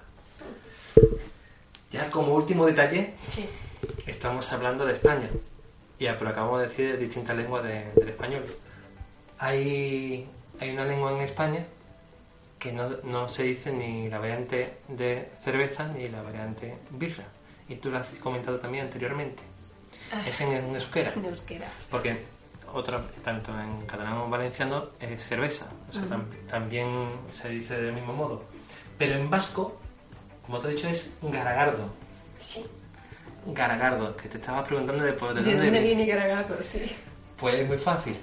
Ya 1.90 2.10
como 2.10 2.34
último 2.34 2.66
detalle, 2.66 3.14
Sí. 3.28 3.48
estamos 4.06 4.52
hablando 4.52 4.84
de 4.84 4.94
España. 4.94 5.28
Ya, 6.00 6.16
pero 6.18 6.30
acabamos 6.30 6.60
de 6.60 6.66
decir 6.68 6.98
distintas 6.98 7.36
lenguas 7.36 7.62
de- 7.64 7.92
del 7.94 8.08
español. 8.08 8.44
Hay, 9.38 10.26
hay 10.60 10.70
una 10.70 10.84
lengua 10.84 11.12
en 11.12 11.20
España 11.20 11.64
que 12.58 12.72
no, 12.72 12.88
no 13.04 13.28
se 13.28 13.44
dice 13.44 13.72
ni 13.72 14.08
la 14.08 14.18
variante 14.18 14.78
de 14.88 15.30
cerveza 15.44 15.86
ni 15.88 16.08
la 16.08 16.22
variante 16.22 16.78
birra. 16.90 17.24
Y 17.68 17.76
tú 17.76 17.90
lo 17.90 17.98
has 17.98 18.06
comentado 18.20 18.58
también 18.58 18.86
anteriormente. 18.86 19.42
Ah, 20.12 20.22
Es 20.26 20.40
en, 20.40 20.52
en 20.52 20.74
euskera. 20.74 21.12
en 21.14 21.24
euskera. 21.26 21.68
Porque 21.90 22.16
otra, 22.74 23.00
tanto 23.22 23.52
en 23.58 23.86
catalán 23.86 24.12
como 24.14 24.24
en 24.26 24.30
valenciano 24.30 24.84
es 25.00 25.24
cerveza. 25.26 25.66
O 25.88 25.92
sea, 25.92 26.02
tam- 26.02 26.26
también 26.50 27.08
se 27.30 27.48
dice 27.48 27.80
del 27.80 27.92
mismo 27.94 28.12
modo. 28.12 28.44
Pero 28.98 29.14
en 29.16 29.30
vasco, 29.30 29.80
como 30.44 30.58
te 30.58 30.68
he 30.68 30.70
dicho, 30.72 30.88
es 30.88 31.12
garagardo. 31.22 31.88
Sí. 32.38 32.64
Garagardo, 33.46 34.16
que 34.16 34.28
te 34.28 34.38
estaba 34.38 34.64
preguntando 34.64 35.04
de, 35.04 35.12
por- 35.12 35.34
de 35.34 35.42
¿De 35.42 35.50
dónde 35.52 35.66
dónde 35.66 35.80
viene. 35.80 36.06
Garagato? 36.06 36.62
Sí. 36.62 36.84
Pues 37.36 37.54
es 37.56 37.68
muy 37.68 37.78
fácil. 37.78 38.16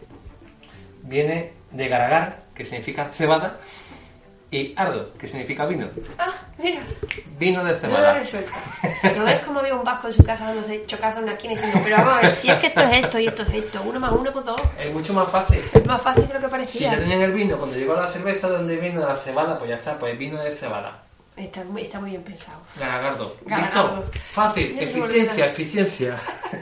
Viene 1.03 1.53
de 1.71 1.87
garagar, 1.87 2.43
que 2.53 2.63
significa 2.65 3.05
cebada, 3.09 3.57
y 4.51 4.73
ardo, 4.75 5.13
que 5.13 5.27
significa 5.27 5.65
vino. 5.65 5.87
Ah, 6.17 6.33
mira. 6.57 6.81
Vino 7.41 7.63
de 7.63 7.71
No 7.71 7.73
lo 7.73 7.79
cebada. 7.79 8.13
resuelta. 8.13 8.51
¿No 9.17 9.25
ves 9.25 9.39
cómo 9.43 9.59
había 9.61 9.73
un 9.73 9.83
vasco 9.83 10.07
en 10.07 10.13
su 10.13 10.23
casa 10.23 10.45
dándose 10.45 10.85
chocazos 10.85 11.17
en 11.17 11.23
una 11.23 11.33
esquina 11.33 11.53
diciendo, 11.55 11.79
pero 11.83 11.97
vamos 11.97 12.13
a 12.13 12.21
ver, 12.21 12.35
si 12.35 12.49
es 12.51 12.59
que 12.59 12.67
esto 12.67 12.81
es 12.81 12.97
esto 13.03 13.19
y 13.19 13.27
esto 13.27 13.41
es 13.41 13.53
esto, 13.55 13.81
uno 13.83 13.99
más 13.99 14.11
uno 14.11 14.31
por 14.31 14.43
dos, 14.43 14.61
Es 14.79 14.93
mucho 14.93 15.11
más 15.13 15.27
fácil. 15.29 15.59
es 15.73 15.87
más 15.87 16.01
fácil 16.03 16.27
de 16.27 16.33
lo 16.35 16.39
que 16.39 16.45
Si 16.45 16.51
parecía. 16.51 16.91
ya 16.93 16.99
tenían 16.99 17.21
el 17.23 17.31
vino, 17.31 17.57
cuando 17.57 17.75
llegó 17.75 17.95
la 17.95 18.07
cerveza, 18.11 18.47
donde 18.47 18.77
vino 18.77 19.05
la 19.07 19.15
cebada, 19.17 19.57
pues 19.57 19.69
ya 19.71 19.75
está, 19.77 19.97
pues 19.97 20.15
vino 20.19 20.39
de 20.39 20.55
cebada. 20.55 21.03
Está 21.35 21.63
muy, 21.63 21.81
está 21.81 21.99
muy 21.99 22.11
bien 22.11 22.23
pensado. 22.23 22.59
Garagardo. 22.77 23.35
Garagardo. 23.45 24.03
¿Listo? 24.05 24.19
Fácil. 24.33 24.75
Ya 24.75 24.81
Eficiencia, 24.83 25.45
eficiencia. 25.47 26.17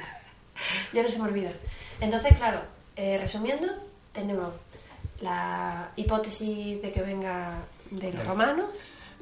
Ya 0.93 1.03
no 1.03 1.09
se 1.09 1.19
me 1.19 1.25
olvida. 1.30 1.51
Entonces, 2.01 2.36
claro, 2.38 2.61
eh, 2.95 3.17
resumiendo, 3.21 3.67
tenemos 4.11 4.53
la 5.21 5.89
hipótesis 5.95 6.82
de 6.82 6.91
que 6.91 7.01
venga 7.01 7.59
de 7.91 8.11
los 8.13 8.25
romanos, 8.25 8.65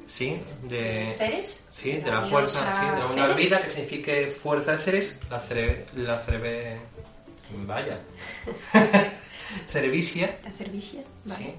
Sí, 0.08 0.40
de... 0.62 1.14
Ceres, 1.18 1.62
Sí, 1.70 1.92
de 1.92 2.10
la 2.10 2.22
la 2.22 2.26
fuerza, 2.28 2.80
sí, 2.80 2.86
de 2.98 3.04
una 3.12 3.22
Ceres. 3.28 3.36
vida 3.36 3.60
que 3.62 3.68
signifique 3.68 4.26
fuerza 4.28 4.72
de 4.72 4.78
Ceres, 4.78 5.18
la 5.30 5.38
cere... 5.40 5.84
la 5.94 6.18
cerve... 6.24 6.80
Vaya. 7.66 7.98
Cervicia. 9.66 10.38
la 10.44 10.50
cervicia, 10.52 11.00
¿vale? 11.24 11.44
Sí. 11.44 11.54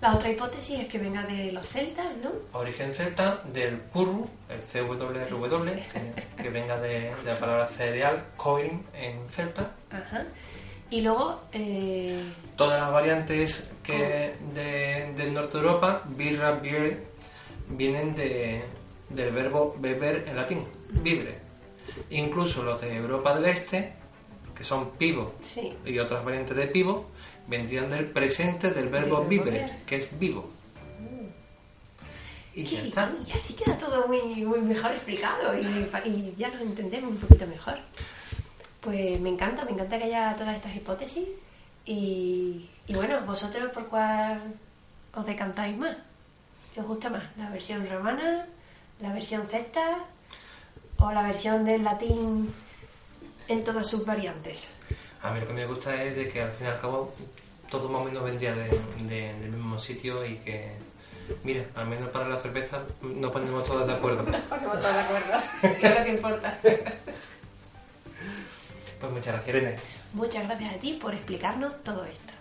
La 0.00 0.14
otra 0.14 0.30
hipótesis 0.30 0.78
es 0.80 0.86
que 0.86 0.98
venga 0.98 1.24
de 1.24 1.50
los 1.52 1.68
celtas, 1.68 2.06
¿no? 2.22 2.30
Origen 2.58 2.92
celta 2.94 3.42
del 3.52 3.76
purru, 3.78 4.28
el 4.48 4.60
CWRW, 4.60 5.64
que, 6.36 6.42
que 6.42 6.48
venga 6.50 6.78
de, 6.78 7.12
de 7.24 7.24
la 7.24 7.38
palabra 7.38 7.66
cereal, 7.66 8.24
coin 8.36 8.84
en 8.94 9.28
celta. 9.28 9.72
Ajá. 9.90 10.24
Y 10.90 11.00
luego, 11.00 11.42
eh, 11.52 12.16
Todas 12.56 12.80
las 12.80 12.92
variantes 12.92 13.70
que 13.82 14.34
de, 14.54 15.12
del 15.16 15.34
norte 15.34 15.58
de 15.58 15.64
Europa, 15.64 16.02
birra, 16.06 16.52
beer, 16.52 17.02
vienen 17.70 18.14
de, 18.14 18.62
del 19.10 19.32
verbo 19.32 19.76
beber 19.78 20.24
en 20.28 20.36
latín, 20.36 20.64
vibre. 21.02 21.38
Incluso 22.10 22.62
los 22.62 22.80
de 22.80 22.96
Europa 22.96 23.34
del 23.34 23.46
Este, 23.46 23.94
que 24.54 24.64
son 24.64 24.90
pivo 24.92 25.34
sí, 25.40 25.72
y 25.84 25.98
otras 25.98 26.24
variantes 26.24 26.56
de 26.56 26.66
pivo, 26.66 27.06
vendrían 27.46 27.88
del 27.90 28.06
presente 28.06 28.70
del 28.70 28.88
verbo 28.88 29.24
ver. 29.24 29.78
que 29.86 29.96
es 29.96 30.18
vivo. 30.18 30.50
Y 32.54 32.64
ya 32.64 32.80
Sí, 32.80 32.88
está. 32.88 33.12
y 33.26 33.30
así 33.30 33.54
queda 33.54 33.78
todo 33.78 34.06
muy, 34.08 34.44
muy 34.44 34.60
mejor 34.60 34.90
explicado 34.92 35.56
y, 35.56 35.64
y 36.08 36.34
ya 36.36 36.48
lo 36.48 36.60
entendemos 36.60 37.10
un 37.12 37.18
poquito 37.18 37.46
mejor. 37.46 37.78
Pues 38.80 39.20
me 39.20 39.28
encanta, 39.28 39.64
me 39.64 39.72
encanta 39.72 39.96
que 39.98 40.04
haya 40.04 40.34
todas 40.36 40.56
estas 40.56 40.74
hipótesis 40.74 41.26
y, 41.84 42.68
y 42.86 42.94
bueno, 42.94 43.20
vosotros 43.24 43.70
por 43.72 43.86
cuál 43.86 44.54
os 45.14 45.24
decantáis 45.26 45.76
más, 45.76 45.96
¿qué 46.78 46.82
os 46.82 46.86
gusta 46.90 47.10
más? 47.10 47.24
¿La 47.36 47.50
versión 47.50 47.84
romana, 47.90 48.46
la 49.00 49.12
versión 49.12 49.44
celta 49.48 49.98
o 50.98 51.10
la 51.10 51.22
versión 51.22 51.64
del 51.64 51.82
latín 51.82 52.54
en 53.48 53.64
todas 53.64 53.84
sus 53.88 54.06
variantes? 54.06 54.68
A 55.20 55.32
mí 55.32 55.40
lo 55.40 55.48
que 55.48 55.52
me 55.54 55.66
gusta 55.66 56.00
es 56.04 56.14
de 56.14 56.28
que 56.28 56.40
al 56.40 56.52
fin 56.52 56.68
y 56.68 56.70
al 56.70 56.78
cabo 56.78 57.12
todo 57.68 57.88
más 57.88 58.02
o 58.02 58.04
menos 58.04 58.22
vendría 58.22 58.54
de- 58.54 58.68
de- 59.08 59.34
del 59.40 59.50
mismo 59.50 59.76
sitio 59.80 60.24
y 60.24 60.36
que, 60.36 60.70
mira, 61.42 61.64
al 61.74 61.88
menos 61.88 62.10
para 62.10 62.28
la 62.28 62.38
cerveza 62.38 62.80
nos 63.02 63.32
ponemos 63.32 63.64
todos 63.64 63.84
de 63.84 63.94
acuerdo. 63.94 64.22
Ponemos 64.48 64.80
todos 64.80 64.94
de 64.94 65.00
acuerdo, 65.00 65.40
que 65.60 65.66
es 65.88 65.98
lo 65.98 66.04
que 66.04 66.10
importa. 66.12 66.58
Pues 69.00 69.12
muchas 69.12 69.34
gracias, 69.34 69.48
Irene. 69.48 69.76
Muchas 70.12 70.44
gracias 70.44 70.74
a 70.76 70.78
ti 70.78 70.92
por 71.02 71.12
explicarnos 71.12 71.72
todo 71.82 72.04
esto. 72.04 72.34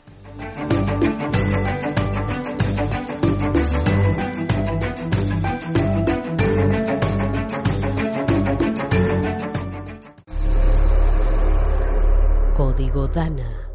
Código 12.58 13.08
Dana. 13.08 13.70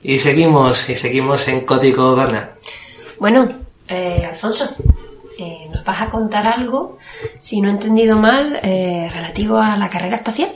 Y 0.00 0.16
seguimos, 0.18 0.88
y 0.88 0.94
seguimos 0.94 1.48
en 1.48 1.66
Código 1.66 2.14
Dana. 2.14 2.52
Bueno, 3.18 3.48
eh, 3.88 4.24
Alfonso, 4.30 4.76
¿nos 5.70 5.84
vas 5.84 6.02
a 6.02 6.08
contar 6.10 6.46
algo, 6.46 6.98
si 7.40 7.60
no 7.60 7.68
he 7.68 7.72
entendido 7.72 8.16
mal, 8.16 8.58
eh, 8.62 9.08
relativo 9.12 9.58
a 9.58 9.76
la 9.76 9.88
carrera 9.88 10.16
espacial? 10.16 10.50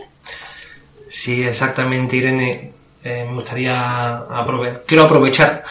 Sí, 1.08 1.42
exactamente, 1.44 2.16
Irene. 2.16 2.72
Eh, 3.04 3.24
me 3.28 3.34
gustaría 3.34 4.18
aprove- 4.28 4.82
quiero 4.86 5.04
aprovechar 5.04 5.62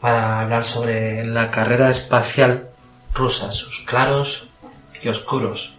para 0.00 0.40
hablar 0.40 0.64
sobre 0.64 1.24
la 1.24 1.50
carrera 1.50 1.90
espacial 1.90 2.68
rusa, 3.14 3.50
sus 3.50 3.80
claros 3.80 4.48
y 5.02 5.08
oscuros. 5.08 5.74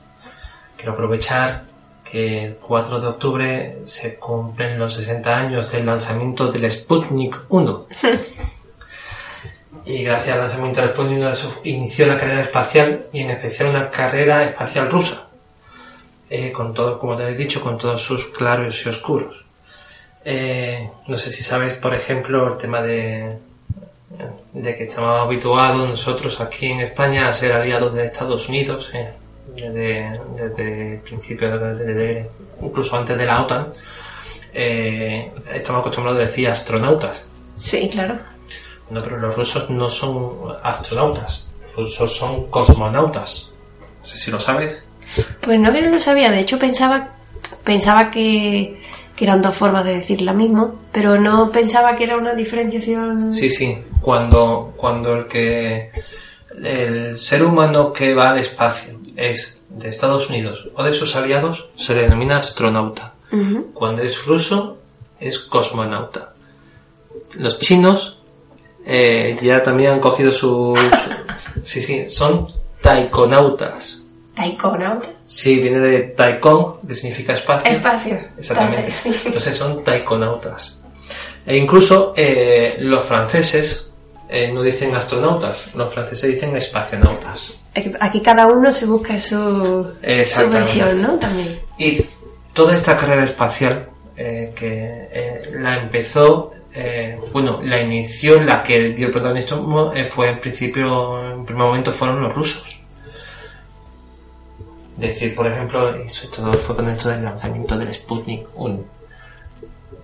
Quiero 0.78 0.93
aprovechar 0.93 1.63
que 2.03 2.45
el 2.45 2.55
4 2.57 2.99
de 3.01 3.07
octubre 3.07 3.78
se 3.86 4.15
cumplen 4.19 4.78
los 4.78 4.93
60 4.93 5.36
años 5.36 5.71
del 5.71 5.86
lanzamiento 5.86 6.51
del 6.51 6.69
Sputnik 6.69 7.41
1. 7.49 7.88
y 9.86 10.03
gracias 10.03 10.36
al 10.36 10.41
lanzamiento 10.41 10.81
del 10.81 10.89
Sputnik 10.91 11.17
1 11.19 11.36
se 11.36 11.47
inició 11.65 12.05
la 12.07 12.17
carrera 12.17 12.41
espacial 12.41 13.07
y 13.11 13.21
en 13.21 13.31
especial 13.31 13.69
una 13.69 13.89
carrera 13.89 14.43
espacial 14.45 14.89
rusa 14.89 15.27
eh, 16.29 16.51
con 16.51 16.73
todo, 16.73 16.97
como 16.97 17.15
te 17.15 17.27
he 17.27 17.36
dicho, 17.36 17.61
con 17.61 17.77
todos 17.77 18.01
sus 18.01 18.27
claros 18.27 18.86
y 18.86 18.89
oscuros. 18.89 19.45
Eh, 20.25 20.89
no 21.07 21.17
sé 21.17 21.31
si 21.31 21.43
sabes, 21.43 21.73
por 21.73 21.93
ejemplo, 21.93 22.47
el 22.51 22.57
tema 22.57 22.81
de, 22.81 23.38
de 24.53 24.77
que 24.77 24.84
estamos 24.86 25.19
habituados 25.27 25.88
nosotros 25.89 26.39
aquí 26.39 26.67
en 26.67 26.79
España 26.79 27.27
a 27.27 27.34
ser 27.34 27.51
aliados 27.51 27.93
de 27.93 28.05
Estados 28.05 28.47
Unidos, 28.47 28.89
eh, 28.93 29.11
desde, 29.53 30.11
desde 30.36 30.93
el 30.93 30.99
principio, 31.01 31.59
desde- 31.59 32.29
incluso 32.61 32.95
antes 32.97 33.17
de 33.17 33.25
la 33.25 33.41
OTAN, 33.43 33.67
estamos 34.53 35.81
acostumbrados 35.81 36.21
a 36.21 36.25
decir 36.25 36.47
astronautas. 36.47 37.25
Sí, 37.57 37.89
claro. 37.89 38.17
No, 38.89 39.01
pero 39.01 39.17
los 39.17 39.36
rusos 39.36 39.69
no 39.69 39.89
son 39.89 40.55
astronautas, 40.63 41.49
los 41.65 41.75
rusos 41.75 42.15
son 42.15 42.47
cosmonautas. 42.47 43.53
No 44.01 44.07
sé 44.07 44.17
si 44.17 44.31
lo 44.31 44.39
sabes. 44.39 44.86
Pues 45.41 45.59
no 45.59 45.71
que 45.71 45.81
no 45.81 45.89
lo 45.89 45.99
sabía, 45.99 46.31
de 46.31 46.39
hecho 46.39 46.59
pensaba, 46.59 47.09
pensaba 47.63 48.11
que, 48.11 48.79
que 49.15 49.25
eran 49.25 49.41
dos 49.41 49.55
formas 49.55 49.86
de 49.86 49.95
decir 49.95 50.21
la 50.21 50.34
mismo, 50.34 50.81
pero 50.91 51.19
no 51.19 51.51
pensaba 51.51 51.95
que 51.95 52.03
era 52.05 52.17
una 52.17 52.34
diferenciación. 52.34 53.34
Sí, 53.34 53.49
sí, 53.49 53.77
cuando, 54.01 54.73
cuando 54.75 55.13
el 55.13 55.27
que 55.27 55.91
el 56.61 57.17
ser 57.17 57.43
humano 57.43 57.91
que 57.91 58.13
va 58.13 58.29
al 58.29 58.39
espacio 58.39 58.99
es 59.15 59.61
de 59.69 59.89
Estados 59.89 60.29
Unidos 60.29 60.69
o 60.75 60.84
de 60.84 60.93
sus 60.93 61.15
aliados, 61.15 61.69
se 61.75 61.95
le 61.95 62.03
denomina 62.03 62.38
astronauta. 62.38 63.13
Cuando 63.73 64.03
es 64.03 64.23
ruso, 64.27 64.77
es 65.19 65.39
cosmonauta. 65.39 66.34
Los 67.36 67.57
chinos 67.57 68.19
eh, 68.86 69.38
ya 69.41 69.63
también 69.63 69.91
han 69.91 69.99
cogido 69.99 70.31
sus, 70.31 70.79
Sí, 71.63 71.81
sí, 71.81 72.09
son 72.09 72.47
taikonautas. 72.81 74.01
Taikonauta. 74.36 75.07
Sí, 75.25 75.59
viene 75.59 75.79
de 75.79 75.99
taikon, 76.01 76.79
que 76.88 76.95
significa 76.95 77.34
espacio. 77.34 77.71
Espacio. 77.71 78.19
Exactamente. 78.38 78.91
Entonces 79.25 79.55
son 79.55 79.84
taikonautas. 79.84 80.79
E 81.45 81.57
incluso 81.57 82.13
eh, 82.15 82.75
los 82.79 83.05
franceses 83.05 83.89
eh, 84.27 84.51
no 84.51 84.61
dicen 84.61 84.95
astronautas, 84.95 85.73
los 85.75 85.93
franceses 85.93 86.34
dicen 86.34 86.55
espacionautas. 86.55 87.53
Aquí, 87.75 87.91
aquí 87.99 88.21
cada 88.21 88.47
uno 88.47 88.71
se 88.71 88.86
busca 88.86 89.19
su, 89.19 89.93
su 90.25 90.49
versión, 90.49 91.01
¿no? 91.01 91.17
También. 91.19 91.59
Y 91.77 92.03
toda 92.53 92.75
esta 92.75 92.97
carrera 92.97 93.23
espacial 93.23 93.89
eh, 94.15 94.53
que 94.55 95.09
eh, 95.11 95.51
la 95.53 95.81
empezó, 95.81 96.53
eh, 96.76 97.19
bueno, 97.32 97.61
la 97.63 97.82
inició, 97.82 98.41
la 98.41 98.63
que 98.63 98.89
dio 98.93 99.07
el 99.07 99.11
protagonismo 99.11 99.93
eh, 99.93 100.05
fue 100.05 100.30
en 100.30 100.39
principio, 100.39 101.24
en 101.34 101.45
primer 101.45 101.65
momento 101.65 101.91
fueron 101.91 102.21
los 102.21 102.34
rusos. 102.34 102.82
Decir, 104.97 105.36
por 105.36 105.47
ejemplo, 105.47 105.95
eso 105.95 106.28
todo 106.30 106.53
fue 106.53 106.76
con 106.76 106.89
esto 106.89 107.09
del 107.09 107.24
lanzamiento 107.24 107.78
del 107.78 107.93
Sputnik 107.93 108.47
1. 108.55 108.84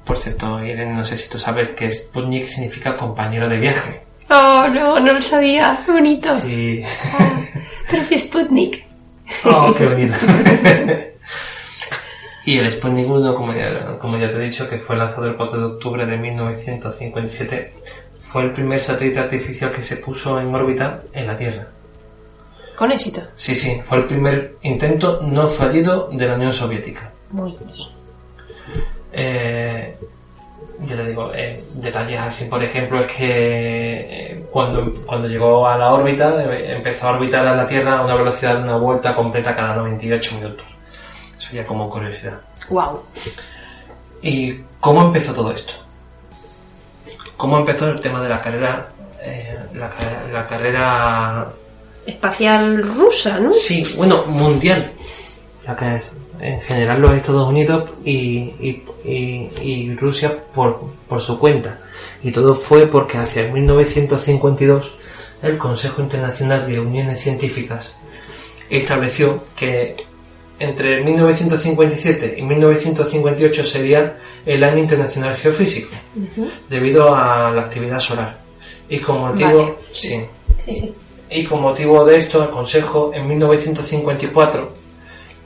Por 0.04 0.18
cierto, 0.18 0.64
Irene, 0.64 0.94
no 0.94 1.04
sé 1.04 1.18
si 1.18 1.30
tú 1.30 1.40
sabes 1.40 1.70
que 1.70 1.92
Sputnik 1.92 2.46
significa 2.46 2.96
compañero 2.96 3.48
de 3.50 3.58
viaje. 3.58 4.02
Oh, 4.30 4.68
no, 4.72 5.00
no 5.00 5.14
lo 5.14 5.22
sabía. 5.22 5.80
Qué 5.86 5.92
bonito. 5.92 6.36
Sí. 6.38 6.84
Propio 7.90 8.20
Sputnik. 8.20 8.86
Oh, 9.44 9.74
qué 9.76 9.86
bonito. 9.86 10.16
y 12.50 12.58
el 12.58 12.72
Sputnik 12.72 13.08
1, 13.08 13.36
como 13.36 13.54
ya, 13.54 14.00
como 14.00 14.18
ya 14.18 14.32
te 14.32 14.38
he 14.38 14.46
dicho, 14.46 14.68
que 14.68 14.80
fue 14.80 14.98
lanzado 14.98 15.28
el 15.28 15.36
4 15.36 15.60
de 15.60 15.66
octubre 15.66 16.06
de 16.08 16.18
1957, 16.18 17.74
fue 18.22 18.42
el 18.42 18.54
primer 18.54 18.82
satélite 18.82 19.20
artificial 19.20 19.72
que 19.72 19.84
se 19.84 19.98
puso 19.98 20.40
en 20.40 20.56
órbita 20.56 21.00
en 21.14 21.28
la 21.28 21.38
Tierra. 21.38 21.68
Con 22.76 22.92
éxito. 22.92 23.22
Sí, 23.36 23.56
sí, 23.56 23.80
fue 23.84 24.00
el 24.00 24.06
primer 24.06 24.56
intento 24.64 25.22
no 25.22 25.46
fallido 25.46 26.10
de 26.12 26.28
la 26.28 26.34
Unión 26.34 26.52
Soviética. 26.52 27.12
Muy 27.30 27.52
bien. 27.52 27.90
Eh, 29.14 29.96
ya 30.80 30.96
te 30.96 31.06
digo, 31.08 31.32
eh, 31.32 31.64
detalles 31.76 32.20
así, 32.20 32.46
por 32.46 32.64
ejemplo, 32.64 33.02
es 33.02 33.12
que 33.16 33.28
eh, 33.30 34.46
cuando, 34.52 34.92
cuando 35.06 35.28
llegó 35.28 35.68
a 35.68 35.78
la 35.78 35.94
órbita, 35.94 36.44
eh, 36.52 36.78
empezó 36.78 37.10
a 37.10 37.12
orbitar 37.12 37.46
a 37.46 37.56
la 37.56 37.68
Tierra 37.68 38.00
a 38.00 38.06
una 38.06 38.16
velocidad 38.16 38.56
de 38.58 38.64
una 38.64 38.78
vuelta 38.78 39.14
completa 39.14 39.56
cada 39.56 39.76
98 39.76 40.36
minutos. 40.36 40.79
Ya 41.54 41.66
como 41.66 41.90
curiosidad. 41.90 42.40
Wow. 42.70 43.02
¿Y 44.22 44.56
cómo 44.80 45.02
empezó 45.04 45.34
todo 45.34 45.52
esto? 45.52 45.74
¿Cómo 47.38 47.58
empezó 47.60 47.88
el 47.90 48.00
tema 48.02 48.22
de 48.22 48.30
la 48.30 48.42
carrera? 48.42 48.90
eh, 49.22 49.58
la, 49.74 49.90
ca- 49.90 50.24
la 50.32 50.48
carrera. 50.48 51.48
Espacial 52.06 52.82
rusa, 52.96 53.40
¿no? 53.40 53.52
Sí, 53.52 53.84
bueno, 53.98 54.24
mundial. 54.28 54.92
La 55.66 55.76
que 55.76 55.96
es, 55.96 56.12
en 56.40 56.62
general 56.62 57.02
los 57.02 57.14
Estados 57.16 57.48
Unidos 57.48 57.92
y, 58.04 58.14
y, 58.60 58.84
y- 59.04 59.50
y 59.62 59.96
Rusia 59.96 60.38
por, 60.54 60.80
por 61.08 61.22
su 61.22 61.38
cuenta. 61.38 61.80
Y 62.24 62.32
todo 62.32 62.56
fue 62.56 62.88
porque 62.88 63.18
hacia 63.18 63.44
1952 63.52 64.94
el 65.42 65.58
Consejo 65.58 66.02
Internacional 66.02 66.66
de 66.72 66.80
Uniones 66.80 67.20
Científicas 67.22 67.96
estableció 68.70 69.44
que 69.56 69.96
entre 70.60 71.04
1957 71.04 72.36
y 72.38 72.42
1958 72.42 73.66
sería 73.66 74.18
el 74.46 74.64
Año 74.64 74.80
Internacional 74.80 75.36
Geofísico, 75.36 75.96
debido 76.70 77.14
a 77.16 77.52
la 77.52 77.62
actividad 77.62 78.00
solar. 78.00 78.40
Y 78.90 79.00
con 79.00 79.20
motivo, 79.20 79.60
Vale. 79.64 79.76
sí, 79.94 80.26
Sí, 80.58 80.76
sí. 80.76 80.94
y 81.30 81.46
con 81.46 81.62
motivo 81.62 82.04
de 82.06 82.18
esto, 82.18 82.44
el 82.44 82.50
Consejo 82.50 83.12
en 83.14 83.28
1954 83.28 84.74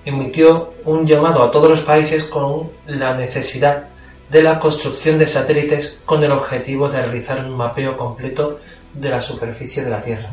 emitió 0.05 0.74
un 0.86 1.05
llamado 1.05 1.43
a 1.43 1.51
todos 1.51 1.70
los 1.70 1.82
países 1.82 2.24
con 2.26 2.72
la 2.88 3.14
necesidad 3.16 3.88
de 4.30 4.41
la 4.43 4.57
construcción 4.59 5.18
de 5.20 5.28
satélites 5.28 5.99
con 6.05 6.24
el 6.24 6.32
objetivo 6.32 6.89
de 6.89 7.01
realizar 7.03 7.39
un 7.45 7.55
mapeo 7.55 7.95
completo 7.95 8.59
de 8.93 9.09
la 9.09 9.22
superficie 9.22 9.84
de 9.84 9.89
la 9.89 10.01
Tierra. 10.01 10.32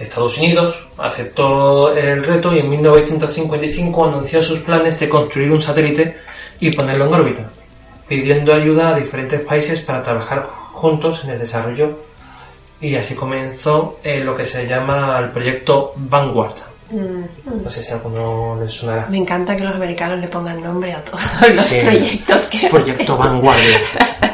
Estados 0.00 0.38
Unidos 0.38 0.86
aceptó 0.98 1.94
el 1.96 2.24
reto 2.24 2.54
y 2.54 2.58
en 2.60 2.70
1955 2.70 4.04
anunció 4.06 4.42
sus 4.42 4.60
planes 4.60 4.98
de 4.98 5.08
construir 5.08 5.50
un 5.52 5.60
satélite 5.60 6.16
y 6.58 6.72
ponerlo 6.72 7.06
en 7.06 7.14
órbita, 7.14 7.48
pidiendo 8.08 8.52
ayuda 8.54 8.90
a 8.90 8.94
diferentes 8.94 9.40
países 9.42 9.80
para 9.82 10.02
trabajar 10.02 10.48
juntos 10.72 11.22
en 11.24 11.30
el 11.30 11.38
desarrollo 11.38 11.98
y 12.80 12.94
así 12.96 13.14
comenzó 13.14 13.98
eh, 14.02 14.20
lo 14.20 14.34
que 14.36 14.46
se 14.46 14.66
llama 14.66 15.18
el 15.18 15.30
proyecto 15.30 15.92
Vanguard. 15.96 16.54
Mm, 16.90 17.62
No 17.62 17.70
sé 17.70 17.82
si 17.82 17.92
a 17.92 17.96
alguno 17.96 18.58
les 18.60 18.72
sonará. 18.72 19.06
Me 19.10 19.18
encanta 19.18 19.54
que 19.54 19.62
los 19.64 19.74
americanos 19.76 20.18
le 20.18 20.26
pongan 20.28 20.60
nombre 20.60 20.92
a 20.92 21.04
todos 21.04 21.20
los 21.54 21.60
Sí. 21.66 21.78
proyectos 21.82 22.40
que 22.48 22.68
Proyecto 22.68 23.16
Vanguardia. 23.16 23.78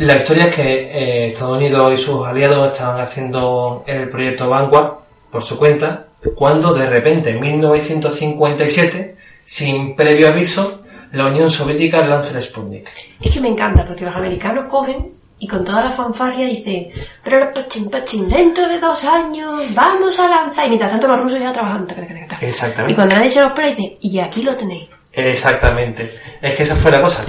La 0.00 0.16
historia 0.16 0.46
es 0.46 0.54
que 0.54 0.62
eh, 0.62 1.26
Estados 1.28 1.56
Unidos 1.56 1.92
y 1.94 1.96
sus 2.02 2.26
aliados 2.26 2.72
estaban 2.72 3.00
haciendo 3.00 3.82
el 3.86 4.08
proyecto 4.08 4.48
Vanguard 4.48 4.92
por 5.30 5.42
su 5.42 5.58
cuenta, 5.58 6.06
cuando 6.34 6.72
de 6.72 6.88
repente 6.88 7.30
en 7.30 7.40
1957, 7.40 9.16
sin 9.44 9.96
previo 9.96 10.28
aviso, 10.28 10.82
la 11.12 11.26
Unión 11.26 11.50
Soviética 11.50 12.06
lanza 12.06 12.36
el 12.36 12.42
Sputnik. 12.42 12.88
Es 13.20 13.32
que 13.32 13.40
me 13.40 13.48
encanta 13.48 13.84
porque 13.84 14.04
los 14.04 14.14
americanos 14.14 14.66
cogen 14.68 15.12
y 15.38 15.46
con 15.46 15.64
toda 15.64 15.84
la 15.84 15.90
fanfarria 15.90 16.46
dicen, 16.46 16.88
pero 17.22 17.52
pachín, 17.52 17.88
pachín, 17.90 18.28
dentro 18.28 18.68
de 18.68 18.78
dos 18.78 19.04
años 19.04 19.62
vamos 19.74 20.18
a 20.18 20.28
lanzar. 20.28 20.66
Y 20.66 20.70
mientras 20.70 20.90
tanto 20.92 21.08
los 21.08 21.20
rusos 21.20 21.40
ya 21.40 21.52
trabajando. 21.52 21.94
Exactamente. 22.40 22.92
Y 22.92 22.94
cuando 22.94 23.14
nadie 23.14 23.30
se 23.30 23.40
lo 23.40 23.46
espera 23.46 23.68
dice, 23.68 23.98
y 24.00 24.18
aquí 24.18 24.42
lo 24.42 24.54
tenéis. 24.56 24.88
Exactamente. 25.12 26.12
Es 26.42 26.54
que 26.54 26.62
esa 26.64 26.74
fue 26.74 26.90
la 26.90 27.00
cosa. 27.00 27.24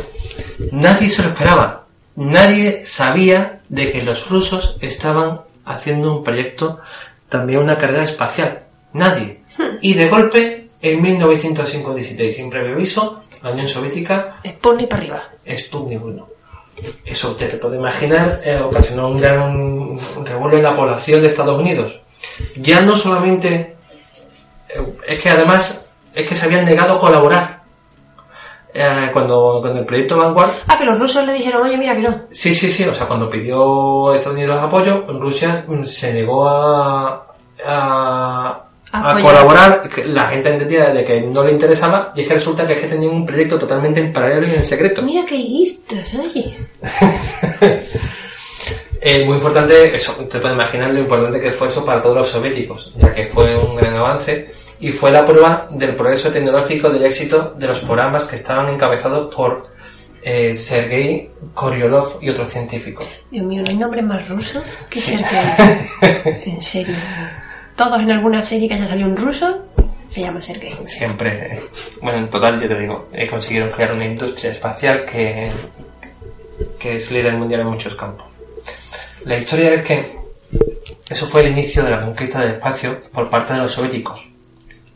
Nadie 0.71 1.09
se 1.09 1.21
lo 1.21 1.29
esperaba. 1.29 1.85
Nadie 2.19 2.85
sabía 2.85 3.61
de 3.69 3.93
que 3.93 4.03
los 4.03 4.29
rusos 4.29 4.75
estaban 4.81 5.39
haciendo 5.63 6.17
un 6.17 6.21
proyecto, 6.21 6.81
también 7.29 7.59
una 7.59 7.77
carrera 7.77 8.03
espacial. 8.03 8.65
Nadie. 8.91 9.43
Y 9.81 9.93
de 9.93 10.09
golpe, 10.09 10.69
en 10.81 11.01
1957, 11.01 12.29
sin 12.29 12.49
previo 12.49 12.73
aviso, 12.73 13.23
la 13.41 13.51
Unión 13.51 13.69
Soviética 13.69 14.35
Sputnik 14.45 14.89
para 14.89 15.01
arriba. 15.01 15.29
Sputnik 15.55 16.03
1. 16.03 16.27
Eso 17.05 17.29
usted 17.29 17.51
te 17.51 17.57
puede 17.57 17.77
imaginar, 17.77 18.41
eh, 18.43 18.59
ocasionó 18.59 19.07
un 19.07 19.17
gran 19.17 19.97
revuelo 20.25 20.57
en 20.57 20.63
la 20.63 20.75
población 20.75 21.21
de 21.21 21.27
Estados 21.27 21.57
Unidos. 21.57 22.01
Ya 22.57 22.81
no 22.81 22.97
solamente, 22.97 23.77
eh, 24.67 24.93
es 25.07 25.23
que 25.23 25.29
además, 25.29 25.87
es 26.13 26.27
que 26.27 26.35
se 26.35 26.47
habían 26.47 26.65
negado 26.65 26.95
a 26.95 26.99
colaborar. 26.99 27.58
Eh, 28.73 29.09
cuando, 29.11 29.57
cuando 29.61 29.79
el 29.79 29.85
proyecto 29.85 30.15
Vanguard, 30.17 30.51
Ah, 30.67 30.77
que 30.77 30.85
los 30.85 30.99
rusos 30.99 31.25
le 31.25 31.33
dijeron, 31.33 31.63
oye, 31.65 31.75
mira 31.77 31.95
que 31.95 32.01
no. 32.03 32.21
sí, 32.29 32.53
sí, 32.53 32.71
sí, 32.71 32.83
o 32.83 32.93
sea, 32.93 33.07
cuando 33.07 33.29
pidió 33.29 34.13
Estados 34.13 34.37
Unidos 34.37 34.61
apoyo, 34.61 35.05
Rusia 35.07 35.65
se 35.83 36.13
negó 36.13 36.47
a, 36.47 37.25
a, 37.65 38.65
a 38.91 39.21
colaborar, 39.21 39.89
la 40.05 40.27
gente 40.27 40.49
entendía 40.49 40.89
de 40.89 41.03
que 41.03 41.21
no 41.21 41.43
le 41.43 41.51
interesaba, 41.53 42.13
y 42.15 42.21
es 42.21 42.27
que 42.27 42.33
resulta 42.35 42.67
que 42.67 42.73
es 42.73 42.81
que 42.81 42.87
tenían 42.87 43.13
un 43.13 43.25
proyecto 43.25 43.57
totalmente 43.57 44.01
en 44.01 44.13
paralelo 44.13 44.47
y 44.47 44.53
en 44.53 44.65
secreto. 44.65 45.01
Mira 45.01 45.25
qué 45.25 45.37
listos, 45.37 46.13
oye. 46.13 46.55
Eh, 49.01 49.23
muy 49.25 49.35
importante, 49.35 49.95
eso, 49.95 50.11
te 50.29 50.39
puedes 50.39 50.55
imaginar 50.55 50.91
lo 50.91 50.99
importante 50.99 51.39
que 51.39 51.51
fue 51.51 51.67
eso 51.67 51.85
para 51.85 52.01
todos 52.01 52.17
los 52.17 52.27
soviéticos, 52.27 52.91
ya 52.97 53.13
que 53.13 53.27
fue 53.27 53.55
un 53.55 53.77
gran 53.77 53.95
avance 53.95 54.45
y 54.79 54.91
fue 54.91 55.11
la 55.11 55.25
prueba 55.25 55.67
del 55.71 55.95
progreso 55.95 56.31
tecnológico 56.31 56.89
del 56.89 57.03
éxito 57.03 57.53
de 57.57 57.67
los 57.67 57.79
programas 57.81 58.25
que 58.25 58.35
estaban 58.35 58.73
encabezados 58.73 59.33
por 59.33 59.67
eh, 60.21 60.55
Sergei 60.55 61.29
Koryolov 61.53 62.17
y 62.21 62.29
otros 62.29 62.49
científicos. 62.49 63.05
Dios 63.31 63.45
mío, 63.45 63.61
no 63.63 63.69
hay 63.69 63.77
nombre 63.77 64.01
más 64.01 64.27
ruso 64.27 64.61
que 64.89 64.99
Sergei. 64.99 65.39
en 66.45 66.61
serio. 66.61 66.95
Todos 67.75 67.99
en 67.99 68.11
alguna 68.11 68.41
serie 68.41 68.67
que 68.67 68.75
haya 68.75 68.87
salido 68.87 69.09
un 69.09 69.17
ruso 69.17 69.65
se 70.11 70.21
llama 70.21 70.41
Sergei. 70.41 70.75
Siempre, 70.85 71.53
eh, 71.53 71.59
bueno, 72.01 72.19
en 72.19 72.29
total, 72.29 72.59
yo 72.61 72.67
te 72.67 72.79
digo, 72.79 73.09
eh, 73.13 73.29
consiguieron 73.29 73.69
crear 73.69 73.93
una 73.93 74.05
industria 74.05 74.51
espacial 74.51 75.05
que, 75.05 75.51
que 76.79 76.95
es 76.95 77.11
líder 77.11 77.35
mundial 77.35 77.61
en 77.61 77.67
muchos 77.67 77.95
campos. 77.95 78.25
La 79.25 79.37
historia 79.37 79.73
es 79.73 79.83
que 79.83 80.19
eso 81.09 81.25
fue 81.27 81.41
el 81.41 81.51
inicio 81.51 81.83
de 81.83 81.91
la 81.91 82.01
conquista 82.01 82.39
del 82.39 82.51
espacio 82.51 82.99
por 83.13 83.29
parte 83.29 83.53
de 83.53 83.59
los 83.59 83.71
soviéticos. 83.71 84.29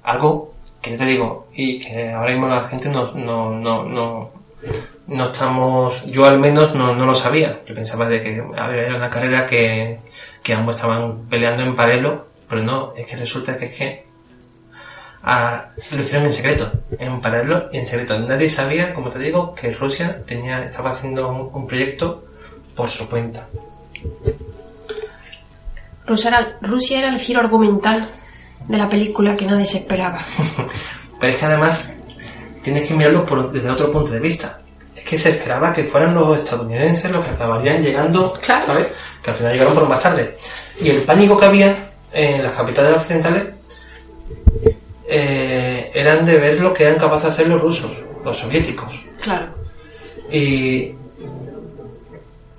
Algo 0.03 0.53
que 0.81 0.91
yo 0.91 0.97
te 0.97 1.05
digo, 1.05 1.47
y 1.53 1.79
que 1.79 2.11
ahora 2.11 2.31
mismo 2.31 2.47
la 2.47 2.67
gente 2.67 2.89
no, 2.89 3.11
no, 3.13 3.51
no, 3.51 3.85
no, 3.85 4.31
no 5.07 5.31
estamos, 5.31 6.05
yo 6.07 6.25
al 6.25 6.39
menos 6.39 6.75
no, 6.75 6.93
no 6.93 7.05
lo 7.05 7.15
sabía. 7.15 7.61
Yo 7.65 7.73
pensaba 7.73 8.07
de 8.07 8.21
que 8.21 8.33
era 8.35 8.95
una 8.95 9.09
carrera 9.09 9.45
que, 9.45 9.99
que 10.43 10.53
ambos 10.53 10.75
estaban 10.75 11.25
peleando 11.29 11.63
en 11.63 11.75
paralelo, 11.75 12.27
pero 12.49 12.61
no, 12.61 12.93
es 12.95 13.07
que 13.07 13.15
resulta 13.15 13.57
que 13.57 13.65
es 13.65 13.77
que 13.77 14.05
ah, 15.23 15.69
lo 15.91 16.01
hicieron 16.01 16.27
en 16.27 16.33
secreto, 16.33 16.69
en 16.99 17.21
paralelo 17.21 17.69
y 17.71 17.77
en 17.77 17.85
secreto. 17.85 18.19
Nadie 18.19 18.49
sabía, 18.49 18.93
como 18.93 19.09
te 19.09 19.19
digo, 19.19 19.55
que 19.55 19.71
Rusia 19.71 20.21
tenía, 20.25 20.65
estaba 20.65 20.91
haciendo 20.91 21.29
un, 21.29 21.49
un 21.53 21.65
proyecto 21.65 22.25
por 22.75 22.89
su 22.89 23.09
cuenta. 23.09 23.47
Rusia 26.05 26.29
era, 26.29 26.57
Rusia 26.61 26.99
era 26.99 27.07
el 27.07 27.19
giro 27.19 27.39
argumental 27.39 28.05
de 28.67 28.77
la 28.77 28.87
película 28.89 29.35
que 29.35 29.45
nadie 29.45 29.67
se 29.67 29.77
esperaba. 29.79 30.21
Pero 31.19 31.33
es 31.33 31.39
que 31.39 31.45
además 31.45 31.91
tienes 32.61 32.87
que 32.87 32.93
mirarlo 32.93 33.25
por- 33.25 33.51
desde 33.51 33.69
otro 33.69 33.91
punto 33.91 34.11
de 34.11 34.19
vista. 34.19 34.59
Es 34.95 35.03
que 35.03 35.17
se 35.17 35.31
esperaba 35.31 35.73
que 35.73 35.83
fueran 35.83 36.13
los 36.13 36.37
estadounidenses 36.39 37.11
los 37.11 37.25
que 37.25 37.31
acabarían 37.31 37.81
llegando, 37.81 38.33
Claro. 38.41 38.65
¿sabes? 38.65 38.87
Que 39.21 39.31
al 39.31 39.37
final 39.37 39.53
llegaron 39.53 39.73
por 39.73 39.89
más 39.89 39.99
tarde. 40.01 40.37
Y 40.79 40.89
el 40.89 41.01
pánico 41.03 41.37
que 41.37 41.45
había 41.45 41.75
en 42.13 42.43
las 42.43 42.53
capitales 42.53 42.97
occidentales 42.97 43.43
eh, 45.07 45.91
eran 45.93 46.23
de 46.25 46.37
ver 46.39 46.59
lo 46.59 46.73
que 46.73 46.83
eran 46.83 46.97
capaces 46.97 47.23
de 47.23 47.29
hacer 47.29 47.47
los 47.47 47.61
rusos, 47.61 47.91
los 48.23 48.37
soviéticos. 48.37 49.03
Claro. 49.21 49.47
Y. 50.31 50.93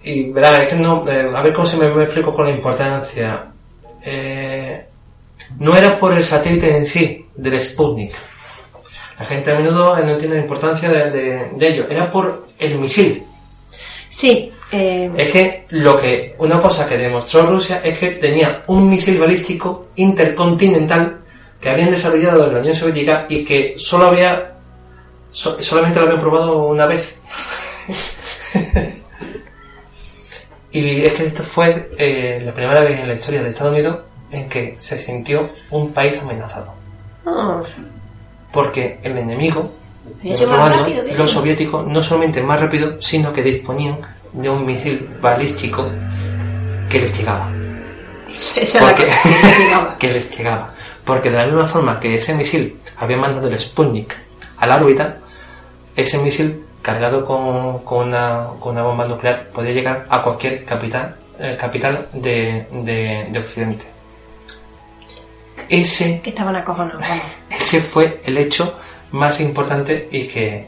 Y, 0.07 0.31
verá, 0.33 0.63
es 0.63 0.73
que 0.75 0.79
no. 0.81 1.09
eh, 1.09 1.31
a 1.35 1.41
ver 1.41 1.55
cómo 1.55 1.67
se 1.67 1.79
me, 1.79 1.89
me 1.89 2.05
explico 2.05 2.35
con 2.35 2.45
la 2.47 2.53
importancia. 2.55 3.47
Eh, 4.03 4.87
no 5.59 5.77
era 5.77 5.99
por 5.99 6.13
el 6.13 6.25
satélite 6.25 6.77
en 6.77 6.87
sí, 6.87 7.27
del 7.37 7.61
Sputnik. 7.61 8.13
La 9.19 9.25
gente 9.27 9.53
a 9.53 9.55
menudo 9.59 9.97
no 9.97 10.11
entiende 10.11 10.37
la 10.37 10.43
importancia 10.43 10.89
de, 10.91 11.11
de- 11.11 11.51
de 11.55 11.69
ello. 11.69 11.87
Era 11.89 12.11
por 12.11 12.49
el 12.59 12.79
misil. 12.79 13.23
Sí, 14.09 14.51
eh, 14.73 15.11
Es 15.17 15.31
que 15.31 15.67
lo 15.71 16.01
que. 16.01 16.35
Una 16.39 16.61
cosa 16.61 16.87
que 16.89 16.99
demostró 16.99 17.47
Rusia 17.47 17.81
es 17.85 17.97
que 17.99 18.09
tenía 18.13 18.65
un 18.67 18.89
misil 18.89 19.19
balístico 19.19 19.89
intercontinental 19.97 21.21
que 21.61 21.71
habían 21.71 21.91
desarrollado 21.91 22.47
en 22.47 22.55
la 22.55 22.59
Unión 22.61 22.75
Soviética 22.75 23.27
y 23.29 23.45
que 23.45 23.75
solo 23.77 24.07
había. 24.07 24.53
so- 25.31 25.63
solamente 25.63 25.99
lo 26.01 26.07
habían 26.07 26.21
probado 26.21 26.67
una 26.67 26.87
vez. 26.87 27.17
y 30.73 31.05
es 31.05 31.13
que 31.13 31.27
esto 31.27 31.43
fue 31.43 31.91
eh, 31.99 32.43
la 32.45 32.53
primera 32.53 32.81
vez 32.81 32.99
en 32.99 33.09
la 33.09 33.15
historia 33.15 33.43
de 33.43 33.49
Estados 33.49 33.73
Unidos 33.73 33.99
en 34.35 34.49
que 34.49 34.77
se 34.79 34.99
sintió 34.99 35.51
un 35.71 35.93
país 35.93 36.19
amenazado. 36.21 36.75
Porque 38.53 38.99
el 39.03 39.19
enemigo, 39.19 39.71
que 40.23 41.15
los 41.17 41.31
soviéticos, 41.31 41.87
no 41.87 42.03
solamente 42.03 42.43
más 42.43 42.61
rápido, 42.61 43.01
sino 43.01 43.33
que 43.33 43.43
disponían 43.43 43.99
de 44.33 44.51
un 44.51 44.67
misil 44.67 45.09
balístico 45.21 45.89
que 46.89 47.01
les 47.01 47.19
llegaba. 47.19 47.51
esa 48.29 48.61
es 48.61 48.75
la 48.75 48.81
Porque, 48.81 49.05
que 49.05 49.65
llegaba. 49.65 49.97
que 49.99 50.13
les 50.13 50.37
llegaba. 50.37 50.75
Porque 51.05 51.31
de 51.31 51.37
la 51.37 51.47
misma 51.47 51.67
forma 51.67 52.01
que 52.01 52.15
ese 52.17 52.35
misil 52.35 52.79
había 52.97 53.17
mandado 53.17 53.49
el 53.49 53.59
Sputnik 53.59 54.17
a 54.59 54.67
la 54.67 54.77
órbita, 54.77 55.19
ese 55.95 56.19
misil 56.19 56.65
cargado 56.83 57.25
con, 57.25 57.79
con 57.81 58.09
una, 58.09 58.49
con 58.61 58.73
una 58.73 58.83
bomba 58.83 59.07
nuclear 59.07 59.49
podía 59.49 59.73
llegar 59.73 60.05
a 60.09 60.23
cualquier 60.23 60.65
capital, 60.65 61.17
eh, 61.39 61.57
capital 61.59 62.09
de, 62.13 62.67
de, 62.71 63.29
de 63.31 63.39
Occidente. 63.39 63.94
Ese, 65.69 66.21
Que 66.23 66.31
estaban 66.31 66.57
acojonados, 66.57 67.01
vamos. 67.01 67.25
ese 67.51 67.81
fue 67.81 68.21
el 68.25 68.39
hecho 68.39 68.79
más 69.13 69.41
importante 69.41 70.09
y 70.11 70.27
que 70.27 70.67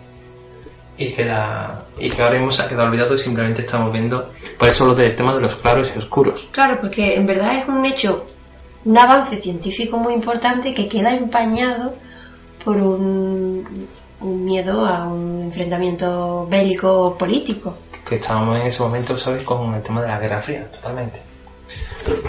y 0.99 1.11
que 1.13 1.25
la 1.25 1.85
y 1.99 2.09
que 2.09 2.23
ahora 2.23 2.37
mismo 2.37 2.51
se 2.51 2.63
ha 2.63 2.69
quedado 2.69 2.89
olvidado 2.89 3.15
y 3.15 3.19
simplemente 3.19 3.61
estamos 3.63 3.93
viendo 3.93 4.31
por 4.59 4.69
eso 4.69 4.87
lo 4.87 4.95
del 4.95 5.15
tema 5.15 5.35
de 5.35 5.43
los 5.43 5.57
claros 5.57 5.91
y 5.95 5.99
oscuros 5.99 6.49
Claro, 6.53 6.79
porque 6.81 7.15
en 7.17 7.27
verdad 7.27 7.59
es 7.59 7.69
un 7.69 7.85
hecho, 7.85 8.25
un 8.85 8.97
avance 8.97 9.37
científico 9.37 9.99
muy 9.99 10.15
importante 10.15 10.73
que 10.73 10.89
queda 10.89 11.11
empañado 11.11 11.95
por 12.65 12.77
un, 12.79 13.87
un 14.21 14.45
miedo 14.45 14.87
a 14.87 15.05
un 15.07 15.43
enfrentamiento 15.45 16.47
bélico 16.49 17.17
político. 17.19 17.77
que 18.09 18.15
estábamos 18.15 18.57
en 18.59 18.67
ese 18.69 18.83
momento, 18.83 19.19
¿sabes? 19.19 19.43
Con 19.43 19.75
el 19.75 19.83
tema 19.83 20.01
de 20.01 20.09
la 20.09 20.19
Guerra 20.19 20.41
Fría, 20.41 20.71
totalmente. 20.71 21.21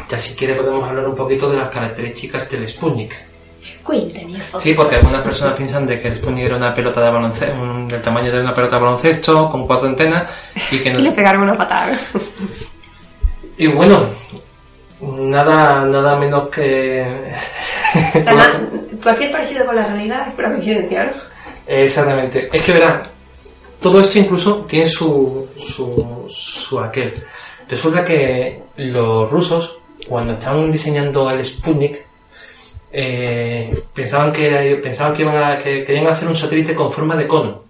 Ya 0.10 0.20
si 0.20 0.34
quiere 0.36 0.56
podemos 0.56 0.88
hablar 0.88 1.08
un 1.08 1.16
poquito 1.16 1.50
de 1.50 1.58
las 1.58 1.70
características 1.70 2.50
del 2.50 2.68
Sputnik. 2.68 3.14
Cuéntame. 3.84 4.34
Sí, 4.60 4.74
porque 4.74 4.96
algunas 4.96 5.22
personas 5.22 5.56
piensan 5.56 5.86
de 5.88 6.00
que 6.02 6.08
el 6.10 6.16
Sputnik 6.16 6.46
era 6.46 6.58
una 6.58 6.74
pelota 6.74 7.02
de 7.02 7.10
baloncesto, 7.12 7.56
del 7.88 8.02
tamaño 8.02 8.32
de 8.32 8.42
una 8.42 8.54
pelota 8.54 8.76
de 8.78 8.82
baloncesto, 8.84 9.50
con 9.50 9.66
cuatro 9.68 9.88
antenas, 9.88 10.30
y 10.72 10.80
que 10.80 10.90
Y 10.90 10.94
le 10.96 11.10
no... 11.10 11.16
pegaron 11.16 11.44
una 11.44 11.54
patada. 11.58 11.98
Y 13.58 13.68
bueno, 13.68 14.06
nada, 15.02 15.86
nada 15.86 16.18
menos 16.18 16.50
que... 16.50 17.34
O 17.96 18.24
sea, 18.24 18.34
na- 18.34 18.62
cualquier 19.02 19.32
parecido 19.32 19.66
con 19.66 19.76
la 19.76 19.88
realidad 19.88 20.28
es 20.28 20.34
pura 20.34 20.50
coincidencia, 20.50 21.06
¿no? 21.06 21.12
Exactamente. 21.68 22.50
Es 22.52 22.62
que 22.64 22.74
verán, 22.74 23.02
todo 23.82 24.02
esto 24.02 24.20
incluso 24.20 24.58
tiene 24.68 24.88
su, 24.88 25.48
su, 25.58 26.26
su 26.30 26.80
aquel. 26.80 27.14
Resulta 27.70 28.03
que 28.03 28.63
los 28.78 29.30
rusos, 29.30 29.80
cuando 30.07 30.34
estaban 30.34 30.72
diseñando 30.72 31.30
el 31.30 31.43
Sputnik, 31.43 32.05
eh, 32.91 33.78
pensaban 33.93 34.32
que 34.32 34.80
pensaban 34.82 35.13
que 35.13 35.22
iban 35.24 35.38
a, 35.38 35.57
que 35.57 35.84
querían 35.84 36.07
hacer 36.07 36.28
un 36.28 36.36
satélite 36.36 36.74
con 36.74 36.91
forma 36.91 37.15
de 37.15 37.28
cono. 37.28 37.63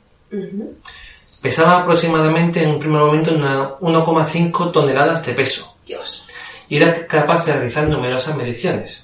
Pesaba 1.42 1.82
aproximadamente 1.82 2.64
en 2.64 2.72
un 2.72 2.80
primer 2.80 3.02
momento 3.02 3.34
una 3.34 3.78
1,5 3.80 4.72
toneladas 4.72 5.26
de 5.26 5.34
peso 5.34 5.76
Dios. 5.86 6.28
y 6.70 6.78
era 6.78 7.08
capaz 7.08 7.46
de 7.46 7.54
realizar 7.54 7.88
numerosas 7.88 8.36
mediciones. 8.36 9.04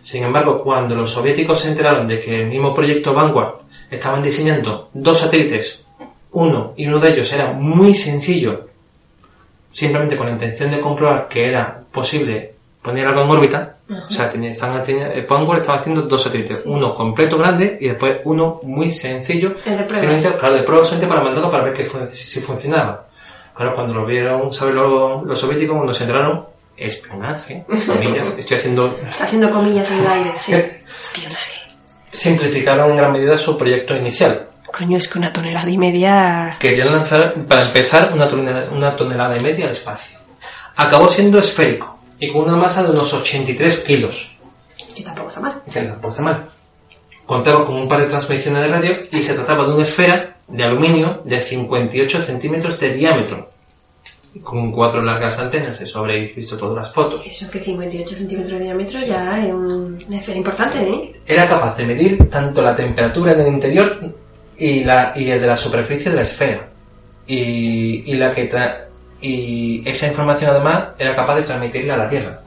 Sin 0.00 0.22
embargo, 0.22 0.62
cuando 0.62 0.94
los 0.94 1.10
soviéticos 1.10 1.60
se 1.60 1.68
enteraron 1.68 2.06
de 2.06 2.20
que 2.20 2.42
el 2.42 2.46
mismo 2.46 2.72
proyecto 2.72 3.12
Vanguard 3.12 3.62
estaban 3.90 4.22
diseñando 4.22 4.90
dos 4.94 5.18
satélites, 5.18 5.84
uno 6.32 6.74
y 6.76 6.86
uno 6.86 7.00
de 7.00 7.10
ellos 7.10 7.32
era 7.32 7.52
muy 7.52 7.92
sencillo, 7.94 8.68
simplemente 9.76 10.16
con 10.16 10.26
la 10.26 10.32
intención 10.32 10.70
de 10.70 10.80
comprobar 10.80 11.28
que 11.28 11.48
era 11.48 11.80
posible 11.92 12.54
poner 12.80 13.06
algo 13.06 13.22
en 13.22 13.30
órbita, 13.30 13.76
o 14.08 14.10
sea, 14.10 14.30
tenía- 14.30 14.50
estaban 14.52 14.80
haciendo- 14.80 15.06
eh, 15.06 15.26
Vanguard 15.28 15.60
estaba 15.60 15.78
haciendo 15.80 16.02
dos 16.02 16.22
satélites, 16.22 16.62
uno 16.66 16.94
completo 16.94 17.36
grande 17.36 17.76
y 17.80 17.88
después 17.88 18.18
uno 18.24 18.60
muy 18.62 18.90
sencillo, 18.90 19.54
El 19.66 19.76
de 19.78 19.84
prueba. 19.84 20.00
simplemente, 20.00 20.38
claro, 20.38 20.54
de 20.54 20.62
prueba 20.62 20.84
solamente 20.84 21.08
para 21.12 21.22
mandarlo 21.24 21.50
para 21.50 21.64
ver 21.64 21.74
que 21.74 21.84
fun- 21.84 22.08
si 22.10 22.26
si 22.26 22.40
funcionaba. 22.40 23.06
Claro, 23.54 23.74
cuando 23.74 23.92
lo 23.94 24.06
vieron, 24.06 24.52
¿sabes? 24.54 24.74
Los, 24.74 25.24
los 25.24 25.38
soviéticos, 25.38 25.74
cuando 25.76 25.92
se 25.94 26.04
enteraron, 26.04 26.46
espionaje, 26.76 27.64
comillas, 27.66 28.28
estoy 28.38 28.56
haciendo, 28.56 28.96
Está 29.08 29.24
haciendo 29.24 29.50
comillas 29.50 29.90
en 29.90 29.98
el 30.00 30.06
aire, 30.06 30.30
sí. 30.36 30.52
Espionaje. 30.54 31.60
simplificaron 32.12 32.90
en 32.92 32.96
gran 32.96 33.12
medida 33.12 33.36
su 33.36 33.56
proyecto 33.58 33.94
inicial. 33.96 34.46
Coño, 34.76 34.98
es 34.98 35.08
que 35.08 35.18
una 35.18 35.32
tonelada 35.32 35.70
y 35.70 35.78
media... 35.78 36.56
Querían 36.60 36.92
lanzar, 36.92 37.34
para 37.48 37.62
empezar, 37.62 38.10
una 38.12 38.28
tonelada, 38.28 38.68
una 38.72 38.94
tonelada 38.94 39.36
y 39.36 39.40
media 39.42 39.64
al 39.66 39.70
espacio. 39.72 40.18
Acabó 40.76 41.08
siendo 41.08 41.38
esférico 41.38 41.98
y 42.18 42.30
con 42.32 42.42
una 42.42 42.56
masa 42.56 42.82
de 42.82 42.90
unos 42.90 43.12
83 43.14 43.78
kilos. 43.80 44.36
Que 44.94 45.02
tampoco 45.02 45.28
está 45.28 45.40
mal. 45.40 45.62
que 45.72 45.80
tampoco 45.80 46.08
está 46.08 46.22
mal. 46.22 46.44
Contaba 47.24 47.64
con 47.64 47.76
un 47.76 47.88
par 47.88 48.00
de 48.00 48.06
transmisiones 48.06 48.62
de 48.62 48.68
radio 48.68 48.96
y 49.10 49.22
se 49.22 49.34
trataba 49.34 49.64
de 49.66 49.72
una 49.72 49.82
esfera 49.82 50.36
de 50.46 50.62
aluminio 50.64 51.22
de 51.24 51.40
58 51.40 52.22
centímetros 52.22 52.78
de 52.78 52.92
diámetro, 52.94 53.50
con 54.42 54.70
cuatro 54.70 55.02
largas 55.02 55.38
antenas, 55.38 55.80
eso 55.80 55.98
habréis 56.00 56.36
visto 56.36 56.56
todas 56.56 56.76
las 56.76 56.92
fotos. 56.92 57.26
Eso 57.26 57.50
que 57.50 57.58
58 57.58 58.14
centímetros 58.14 58.58
de 58.58 58.64
diámetro 58.64 58.98
ya 59.00 59.38
es 59.44 59.52
un- 59.52 59.98
una 60.06 60.18
esfera 60.18 60.38
importante, 60.38 60.82
¿eh? 60.82 61.20
Era 61.26 61.46
capaz 61.48 61.76
de 61.76 61.86
medir 61.86 62.28
tanto 62.30 62.62
la 62.62 62.76
temperatura 62.76 63.32
en 63.32 63.40
el 63.40 63.48
interior 63.48 64.14
y, 64.58 64.84
la, 64.84 65.12
y 65.14 65.30
el 65.30 65.40
de 65.40 65.46
la 65.46 65.56
superficie 65.56 66.10
de 66.10 66.16
la 66.16 66.22
esfera. 66.22 66.68
Y, 67.26 68.10
y 68.10 68.14
la 68.14 68.32
que 68.32 68.50
tra- 68.50 68.84
y 69.20 69.82
esa 69.88 70.06
información 70.06 70.50
además 70.50 70.88
era 70.98 71.16
capaz 71.16 71.36
de 71.36 71.42
transmitirla 71.42 71.94
a 71.94 71.98
la 71.98 72.06
Tierra. 72.06 72.40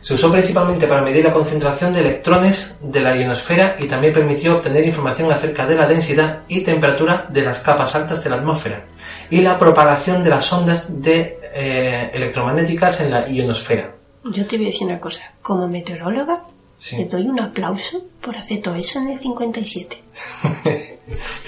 Se 0.00 0.14
usó 0.14 0.32
principalmente 0.32 0.86
para 0.86 1.02
medir 1.02 1.24
la 1.24 1.32
concentración 1.32 1.92
de 1.92 2.00
electrones 2.00 2.78
de 2.80 3.00
la 3.00 3.14
ionosfera 3.16 3.76
y 3.78 3.84
también 3.86 4.14
permitió 4.14 4.56
obtener 4.56 4.86
información 4.86 5.30
acerca 5.30 5.66
de 5.66 5.74
la 5.74 5.86
densidad 5.86 6.40
y 6.48 6.62
temperatura 6.62 7.26
de 7.28 7.42
las 7.42 7.58
capas 7.60 7.94
altas 7.94 8.24
de 8.24 8.30
la 8.30 8.36
atmósfera 8.36 8.84
y 9.28 9.42
la 9.42 9.58
propagación 9.58 10.22
de 10.24 10.30
las 10.30 10.50
ondas 10.54 11.02
de, 11.02 11.38
eh, 11.52 12.10
electromagnéticas 12.14 13.00
en 13.02 13.10
la 13.10 13.28
ionosfera. 13.28 13.92
Yo 14.24 14.46
te 14.46 14.56
voy 14.56 14.66
a 14.66 14.68
decir 14.68 14.86
una 14.86 15.00
cosa. 15.00 15.32
Como 15.42 15.68
meteoróloga, 15.68 16.44
Sí. 16.80 16.96
le 16.96 17.04
doy 17.04 17.28
un 17.28 17.38
aplauso 17.38 18.02
por 18.22 18.34
hacer 18.34 18.62
todo 18.62 18.74
eso 18.74 19.00
en 19.00 19.10
el 19.10 19.18
57. 19.18 20.02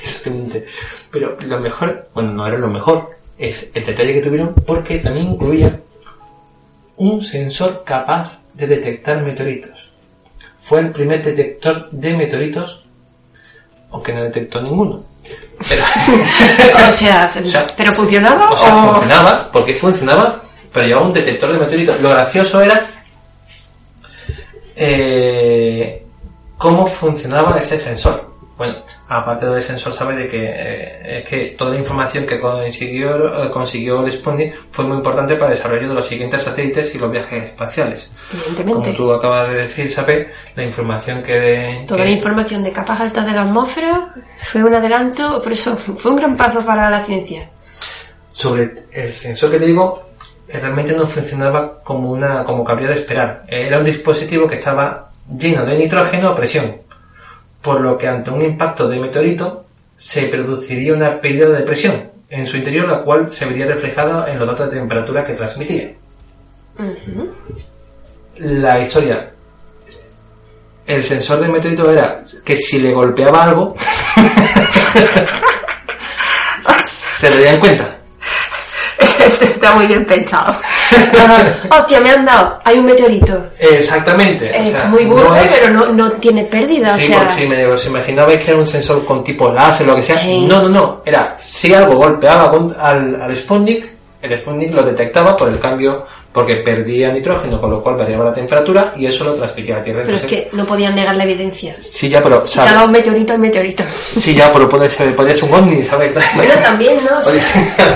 Exactamente. 0.02 0.66
Pero 1.10 1.38
lo 1.46 1.58
mejor, 1.58 2.10
bueno, 2.12 2.32
no 2.32 2.46
era 2.46 2.58
lo 2.58 2.68
mejor, 2.68 3.08
es 3.38 3.72
el 3.74 3.82
detalle 3.82 4.12
que 4.12 4.20
tuvieron 4.20 4.52
porque 4.52 4.98
también 4.98 5.28
incluía 5.28 5.80
un 6.98 7.22
sensor 7.22 7.82
capaz 7.82 8.40
de 8.52 8.66
detectar 8.66 9.22
meteoritos. 9.22 9.90
Fue 10.60 10.80
el 10.80 10.90
primer 10.90 11.24
detector 11.24 11.88
de 11.90 12.14
meteoritos, 12.14 12.84
aunque 13.90 14.12
no 14.12 14.24
detectó 14.24 14.60
ninguno. 14.60 15.02
Pero, 15.66 15.82
o, 16.90 16.92
sea, 16.92 17.32
sea, 17.44 17.66
¿pero 17.74 17.94
funcionaba 17.94 18.50
o 18.50 18.56
sea, 18.58 18.74
o...? 18.74 18.92
funcionaba, 18.92 19.50
porque 19.50 19.76
funcionaba, 19.76 20.42
pero 20.70 20.86
llevaba 20.86 21.06
un 21.06 21.14
detector 21.14 21.54
de 21.54 21.58
meteoritos. 21.58 22.02
Lo 22.02 22.10
gracioso 22.10 22.60
era 22.60 22.86
eh, 24.84 26.06
cómo 26.58 26.86
funcionaba 26.86 27.56
ese 27.58 27.78
sensor. 27.78 28.30
Bueno, 28.56 28.74
aparte 29.08 29.46
del 29.46 29.62
sensor 29.62 29.92
sabe 29.92 30.14
de 30.14 30.28
que 30.28 30.44
eh, 30.44 31.18
es 31.20 31.28
que 31.28 31.46
toda 31.58 31.72
la 31.72 31.78
información 31.78 32.26
que 32.26 32.38
consiguió, 32.38 33.44
eh, 33.44 33.50
consiguió 33.50 34.08
Sputnik 34.08 34.54
fue 34.70 34.84
muy 34.84 34.98
importante 34.98 35.34
para 35.36 35.50
el 35.52 35.56
desarrollo 35.56 35.88
de 35.88 35.94
los 35.94 36.06
siguientes 36.06 36.42
satélites 36.42 36.94
y 36.94 36.98
los 36.98 37.10
viajes 37.10 37.44
espaciales. 37.44 38.12
Evidentemente. 38.32 38.94
Como 38.94 38.96
tú 38.96 39.12
acabas 39.12 39.48
de 39.48 39.54
decir, 39.56 39.90
sabe 39.90 40.28
la 40.54 40.62
información 40.64 41.22
que... 41.22 41.82
Toda 41.88 41.98
que- 42.00 42.04
la 42.04 42.10
información 42.10 42.62
de 42.62 42.70
capas 42.70 43.00
altas 43.00 43.26
de 43.26 43.32
la 43.32 43.40
atmósfera 43.40 44.14
fue 44.52 44.62
un 44.62 44.74
adelanto, 44.74 45.40
por 45.42 45.50
eso 45.52 45.74
fue 45.76 46.10
un 46.12 46.18
gran 46.18 46.36
paso 46.36 46.64
para 46.64 46.88
la 46.90 47.04
ciencia. 47.04 47.48
sobre 48.30 48.72
el 48.92 49.12
sensor 49.12 49.50
que 49.50 49.58
te 49.58 49.66
digo, 49.66 50.10
realmente 50.48 50.94
no 50.94 51.06
funcionaba 51.06 51.82
como 51.82 52.10
una 52.10 52.44
como 52.44 52.64
cabría 52.64 52.88
de 52.88 52.94
esperar. 52.94 53.44
Era 53.48 53.78
un 53.78 53.84
dispositivo 53.84 54.46
que 54.46 54.54
estaba 54.54 55.10
lleno 55.38 55.64
de 55.64 55.78
nitrógeno 55.78 56.28
a 56.28 56.36
presión, 56.36 56.76
por 57.60 57.80
lo 57.80 57.96
que 57.96 58.08
ante 58.08 58.30
un 58.30 58.42
impacto 58.42 58.88
de 58.88 59.00
meteorito 59.00 59.64
se 59.96 60.28
produciría 60.28 60.94
una 60.94 61.20
pérdida 61.20 61.50
de 61.50 61.62
presión 61.62 62.10
en 62.28 62.46
su 62.46 62.56
interior, 62.56 62.88
la 62.88 63.02
cual 63.02 63.30
se 63.30 63.46
vería 63.46 63.66
reflejada 63.66 64.30
en 64.30 64.38
los 64.38 64.48
datos 64.48 64.70
de 64.70 64.78
temperatura 64.78 65.24
que 65.24 65.34
transmitía. 65.34 65.92
La 68.36 68.80
historia. 68.80 69.30
El 70.86 71.04
sensor 71.04 71.40
del 71.40 71.52
meteorito 71.52 71.90
era 71.90 72.22
que 72.44 72.56
si 72.56 72.80
le 72.80 72.92
golpeaba 72.92 73.44
algo, 73.44 73.74
se 76.86 77.30
darían 77.30 77.60
cuenta. 77.60 78.01
Está 79.62 79.76
muy 79.76 79.86
bien 79.86 80.04
pensado. 80.04 80.56
Hostia, 81.70 82.00
me 82.00 82.10
han 82.10 82.24
dado. 82.24 82.58
Hay 82.64 82.78
un 82.78 82.84
meteorito. 82.84 83.46
Exactamente. 83.60 84.50
o 84.50 84.54
Es 84.54 84.72
sea, 84.72 84.84
muy 84.88 85.04
no 85.04 85.36
es- 85.36 85.52
pero 85.60 85.72
no, 85.72 85.86
no 85.92 86.10
tiene 86.12 86.44
pérdida. 86.46 86.94
Sí, 86.98 87.12
o 87.12 87.18
sea, 87.18 87.28
si 87.28 87.46
me 87.46 87.64
os 87.66 87.86
imaginabais 87.86 88.42
que 88.44 88.50
era 88.50 88.58
un 88.58 88.66
sensor 88.66 89.04
con 89.04 89.22
tipo 89.22 89.52
láser 89.52 89.86
o 89.86 89.90
lo 89.90 89.96
que 89.96 90.02
sea. 90.02 90.20
Sí. 90.20 90.46
No, 90.48 90.62
no, 90.62 90.68
no. 90.68 91.02
Era 91.04 91.36
si 91.38 91.72
algo 91.72 91.94
golpeaba 91.94 92.50
con- 92.50 92.74
al, 92.78 93.22
al 93.22 93.36
Sputnik, 93.36 93.88
el 94.22 94.38
Sputnik 94.38 94.72
lo 94.72 94.82
detectaba 94.82 95.34
por 95.36 95.48
el 95.48 95.58
cambio, 95.58 96.06
porque 96.32 96.56
perdía 96.56 97.10
nitrógeno, 97.12 97.60
con 97.60 97.70
lo 97.70 97.82
cual 97.82 97.96
variaba 97.96 98.26
la 98.26 98.32
temperatura 98.34 98.94
y 98.96 99.04
eso 99.06 99.24
lo 99.24 99.34
transmitía 99.34 99.74
a 99.74 99.78
la 99.78 99.84
Tierra. 99.84 100.02
pero 100.04 100.16
es 100.16 100.22
que 100.22 100.48
no 100.52 100.64
podían 100.64 100.94
negar 100.94 101.14
la 101.16 101.24
evidencia. 101.24 101.74
Sí, 101.78 102.08
ya, 102.08 102.22
pero. 102.22 102.42
Dado 102.54 102.86
un 102.86 102.92
meteorito, 102.92 103.32
el 103.34 103.38
meteorito. 103.40 103.84
Sí, 104.14 104.34
ya, 104.34 104.50
pero 104.52 104.70
ser, 104.88 105.14
podría 105.14 105.34
ser 105.34 105.44
un 105.50 105.54
ovni, 105.54 105.84
¿sabes? 105.84 106.12
Bueno, 106.36 106.52
también, 106.62 106.96
¿no? 107.04 107.20
Sí. 107.20 107.38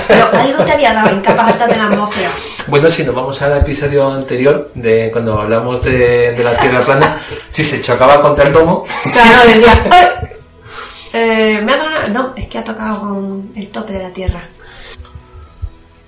Pero 0.09 0.29
algo 0.33 0.65
te 0.65 0.73
había 0.73 0.93
dado 0.93 1.11
en 1.11 1.21
capas 1.21 1.53
altas 1.53 1.69
de 1.69 1.77
la 1.77 1.85
atmósfera. 1.87 2.31
Bueno, 2.67 2.91
si 2.91 3.05
nos 3.05 3.15
vamos 3.15 3.41
al 3.43 3.57
episodio 3.59 4.11
anterior, 4.11 4.71
de 4.75 5.11
cuando 5.13 5.41
hablamos 5.41 5.83
de, 5.83 6.33
de 6.33 6.45
la 6.45 6.57
Tierra 6.59 6.85
plana, 6.85 7.21
si 7.49 7.63
se 7.65 7.81
chocaba 7.81 8.21
contra 8.21 8.45
el 8.47 8.53
domo, 8.53 8.85
Claro, 9.13 9.39
decía, 9.47 9.73
"Ay, 9.91 10.07
eh, 11.13 11.61
me 11.65 11.73
ha 11.73 11.77
dado 11.77 11.89
una... 11.89 12.07
No, 12.09 12.33
es 12.37 12.47
que 12.49 12.59
ha 12.59 12.65
tocado 12.65 13.01
con 13.01 13.53
el 13.57 13.69
tope 13.69 13.93
de 13.95 14.03
la 14.03 14.11
Tierra. 14.13 14.49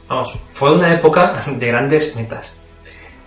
Vamos, 0.08 0.34
fue 0.52 0.74
una 0.74 0.92
época 0.92 1.42
de 1.46 1.66
grandes 1.66 2.16
metas. 2.16 2.58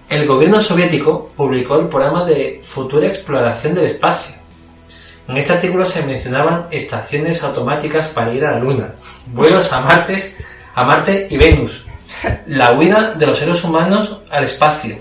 El 0.09 0.27
gobierno 0.27 0.59
soviético 0.59 1.29
publicó 1.37 1.77
el 1.77 1.87
programa 1.87 2.25
de 2.25 2.59
futura 2.61 3.07
exploración 3.07 3.75
del 3.75 3.85
espacio. 3.85 4.35
En 5.27 5.37
este 5.37 5.53
artículo 5.53 5.85
se 5.85 6.03
mencionaban 6.05 6.67
estaciones 6.71 7.41
automáticas 7.43 8.07
para 8.09 8.33
ir 8.33 8.43
a 8.43 8.51
la 8.51 8.59
Luna, 8.59 8.95
vuelos 9.27 9.71
a 9.71 9.81
Marte, 9.81 10.35
a 10.73 10.83
Marte 10.83 11.27
y 11.29 11.37
Venus, 11.37 11.85
la 12.47 12.73
huida 12.73 13.11
de 13.13 13.27
los 13.27 13.37
seres 13.37 13.63
humanos 13.63 14.17
al 14.29 14.43
espacio, 14.43 14.97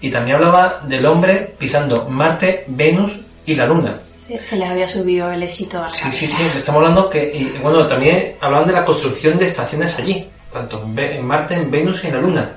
y 0.00 0.10
también 0.10 0.36
hablaba 0.36 0.80
del 0.84 1.06
hombre 1.06 1.54
pisando 1.56 2.08
Marte, 2.08 2.64
Venus 2.66 3.20
y 3.46 3.54
la 3.54 3.66
Luna. 3.66 4.00
Se, 4.18 4.44
se 4.44 4.56
les 4.56 4.68
había 4.68 4.88
subido 4.88 5.30
el 5.30 5.42
éxito 5.42 5.78
a 5.78 5.86
la 5.86 5.90
Sí, 5.90 6.10
sí, 6.10 6.26
sí, 6.26 6.42
estamos 6.56 6.80
hablando 6.80 7.08
que, 7.08 7.32
y, 7.34 7.58
bueno, 7.62 7.86
también 7.86 8.36
hablaban 8.40 8.66
de 8.66 8.74
la 8.74 8.84
construcción 8.84 9.38
de 9.38 9.46
estaciones 9.46 9.98
allí, 9.98 10.28
tanto 10.52 10.82
en, 10.96 11.26
Marte, 11.26 11.54
en 11.54 11.70
Venus 11.70 12.02
y 12.04 12.08
en 12.08 12.14
la 12.14 12.20
Luna. 12.20 12.52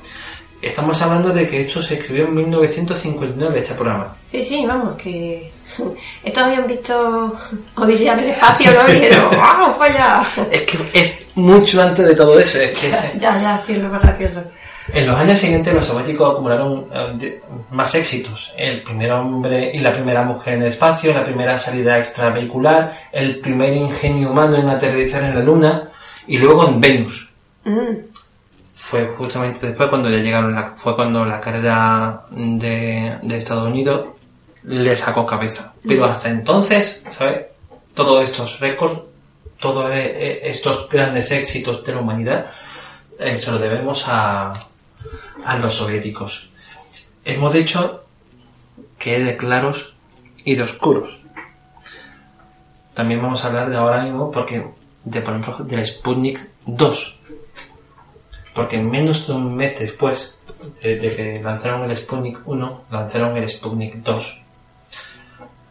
Estamos 0.62 1.02
hablando 1.02 1.30
de 1.34 1.50
que 1.50 1.62
esto 1.62 1.82
se 1.82 1.96
escribió 1.96 2.24
en 2.26 2.36
1959, 2.36 3.60
este 3.60 3.74
programa. 3.74 4.16
Sí, 4.24 4.42
sí, 4.42 4.66
vamos, 4.66 4.96
que 4.96 5.52
estos 6.24 6.44
habían 6.44 6.66
visto 6.68 7.36
Odisea 7.76 8.14
en 8.14 8.20
el 8.22 8.30
espacio, 8.30 8.72
¿no? 8.72 8.90
Y 8.90 8.94
dijeron, 8.96 9.30
¡vamos 9.38 9.78
allá! 9.82 10.24
Es 10.50 10.62
que 10.62 10.78
es 10.94 11.20
mucho 11.36 11.82
antes 11.82 12.08
de 12.08 12.16
todo 12.16 12.40
eso. 12.40 12.60
Es 12.62 12.80
que 12.80 12.88
es- 12.88 13.14
Ya, 13.20 13.38
ya, 13.42 13.60
sí, 13.62 13.74
es 13.74 13.80
lo 13.80 13.90
más 13.90 14.02
gracioso. 14.04 14.42
en 14.94 15.06
los 15.08 15.20
años 15.20 15.38
siguientes 15.40 15.74
los 15.74 15.86
soviéticos 15.86 16.32
acumularon 16.32 16.88
eh, 17.22 17.42
más 17.72 17.94
éxitos. 17.96 18.54
El 18.58 18.84
primer 18.84 19.12
hombre 19.12 19.70
y 19.74 19.80
la 19.80 19.92
primera 19.92 20.24
mujer 20.24 20.54
en 20.54 20.62
el 20.62 20.68
espacio, 20.70 21.14
la 21.14 21.26
primera 21.26 21.60
salida 21.60 21.98
extravehicular, 21.98 22.94
el 23.12 23.42
primer 23.42 23.74
ingenio 23.74 24.32
humano 24.32 24.56
en 24.56 24.70
aterrizar 24.70 25.24
en 25.26 25.36
la 25.36 25.42
Luna 25.44 25.90
y 26.26 26.38
luego 26.38 26.66
en 26.70 26.80
Venus. 26.80 27.33
Mm, 27.66 27.98
fue 28.74 29.08
justamente 29.18 29.68
después 29.68 29.90
cuando 29.90 30.10
ya 30.10 30.18
llegaron 30.18 30.54
la, 30.54 30.74
fue 30.76 30.96
cuando 30.96 31.24
la 31.26 31.40
carrera 31.40 32.26
de, 32.32 33.18
de 33.22 33.38
Estados 33.38 33.68
Unidos 33.70 34.08
le 34.64 34.96
sacó 34.96 35.26
cabeza. 35.26 35.74
Pero 35.88 36.06
hasta 36.06 36.30
entonces 36.30 37.04
sabes 37.10 37.46
todos 37.94 38.24
estos 38.24 38.60
récords 38.60 39.02
todos 39.64 39.90
eh, 39.92 40.04
eh, 40.06 40.42
estos 40.44 40.90
grandes 40.90 41.32
éxitos 41.32 41.86
de 41.86 41.94
la 41.94 42.02
humanidad 42.02 42.52
eh, 43.18 43.38
se 43.38 43.50
lo 43.50 43.58
debemos 43.58 44.04
a, 44.10 44.52
a 45.46 45.58
los 45.58 45.76
soviéticos. 45.76 46.50
Hemos 47.24 47.54
dicho 47.54 48.04
que 49.00 49.20
de 49.20 49.38
claros 49.38 49.94
y 50.44 50.56
de 50.56 50.64
oscuros. 50.64 51.22
También 52.94 53.22
vamos 53.22 53.42
a 53.44 53.48
hablar 53.48 53.70
de 53.70 53.78
ahora 53.78 54.04
mismo 54.04 54.30
porque 54.30 54.68
de 55.06 55.22
por 55.22 55.34
ejemplo 55.34 55.64
del 55.64 55.86
Sputnik 55.86 56.46
2 56.66 57.20
porque 58.54 58.80
menos 58.82 59.26
de 59.28 59.34
un 59.34 59.56
mes 59.56 59.78
después 59.80 60.40
de, 60.82 60.98
que 61.00 61.42
lanzaron 61.44 61.90
el 61.90 61.98
Sputnik 61.98 62.40
1, 62.46 62.84
lanzaron 62.92 63.36
el 63.38 63.50
Sputnik 63.50 63.96
2. 63.96 64.42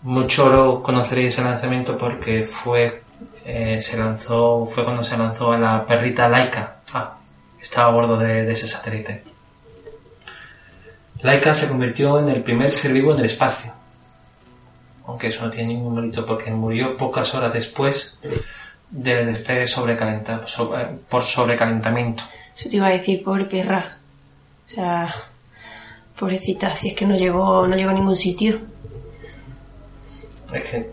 Mucho 0.03 0.49
lo 0.51 0.83
conoceréis 0.83 1.39
el 1.39 1.45
lanzamiento 1.45 1.97
porque 1.97 2.43
fue 2.45 3.03
eh, 3.45 3.81
se 3.81 3.97
lanzó 3.97 4.67
fue 4.67 4.85
cuando 4.85 5.05
se 5.05 5.17
lanzó 5.17 5.53
a 5.53 5.59
la 5.59 5.87
perrita 5.87 6.29
Laika. 6.29 6.79
Ah, 6.93 7.17
estaba 7.61 7.89
a 7.89 7.93
bordo 7.93 8.17
de, 8.19 8.51
ese 8.51 8.67
satélite. 8.67 9.23
Laika 11.23 11.55
se 11.55 11.69
convirtió 11.69 12.19
en 12.19 12.29
el 12.29 12.43
primer 12.43 12.71
ser 12.73 12.93
vivo 12.93 13.13
en 13.13 13.21
el 13.21 13.27
espacio. 13.27 13.73
Aunque 15.07 15.29
eso 15.29 15.45
no 15.45 15.51
tiene 15.51 15.75
ningún 15.75 15.95
mérito 15.95 16.27
porque 16.27 16.51
murió 16.51 16.97
pocas 16.97 17.33
horas 17.35 17.53
después 17.53 18.17
del 18.91 19.27
despegue 19.27 19.67
sobrecalenta- 19.67 20.47
sobre- 20.47 20.87
por 21.09 21.23
sobrecalentamiento. 21.23 22.25
Eso 22.57 22.69
te 22.69 22.77
iba 22.77 22.87
a 22.87 22.91
decir, 22.91 23.23
pobre 23.23 23.45
perra. 23.45 23.99
O 24.65 24.69
sea, 24.69 25.15
pobrecita, 26.19 26.75
si 26.77 26.89
es 26.89 26.95
que 26.95 27.07
no 27.07 27.17
llegó, 27.17 27.67
no 27.67 27.77
llegó 27.77 27.91
a 27.91 27.95
ningún 27.95 28.17
sitio. 28.17 28.59
Es 30.53 30.63
que 30.63 30.91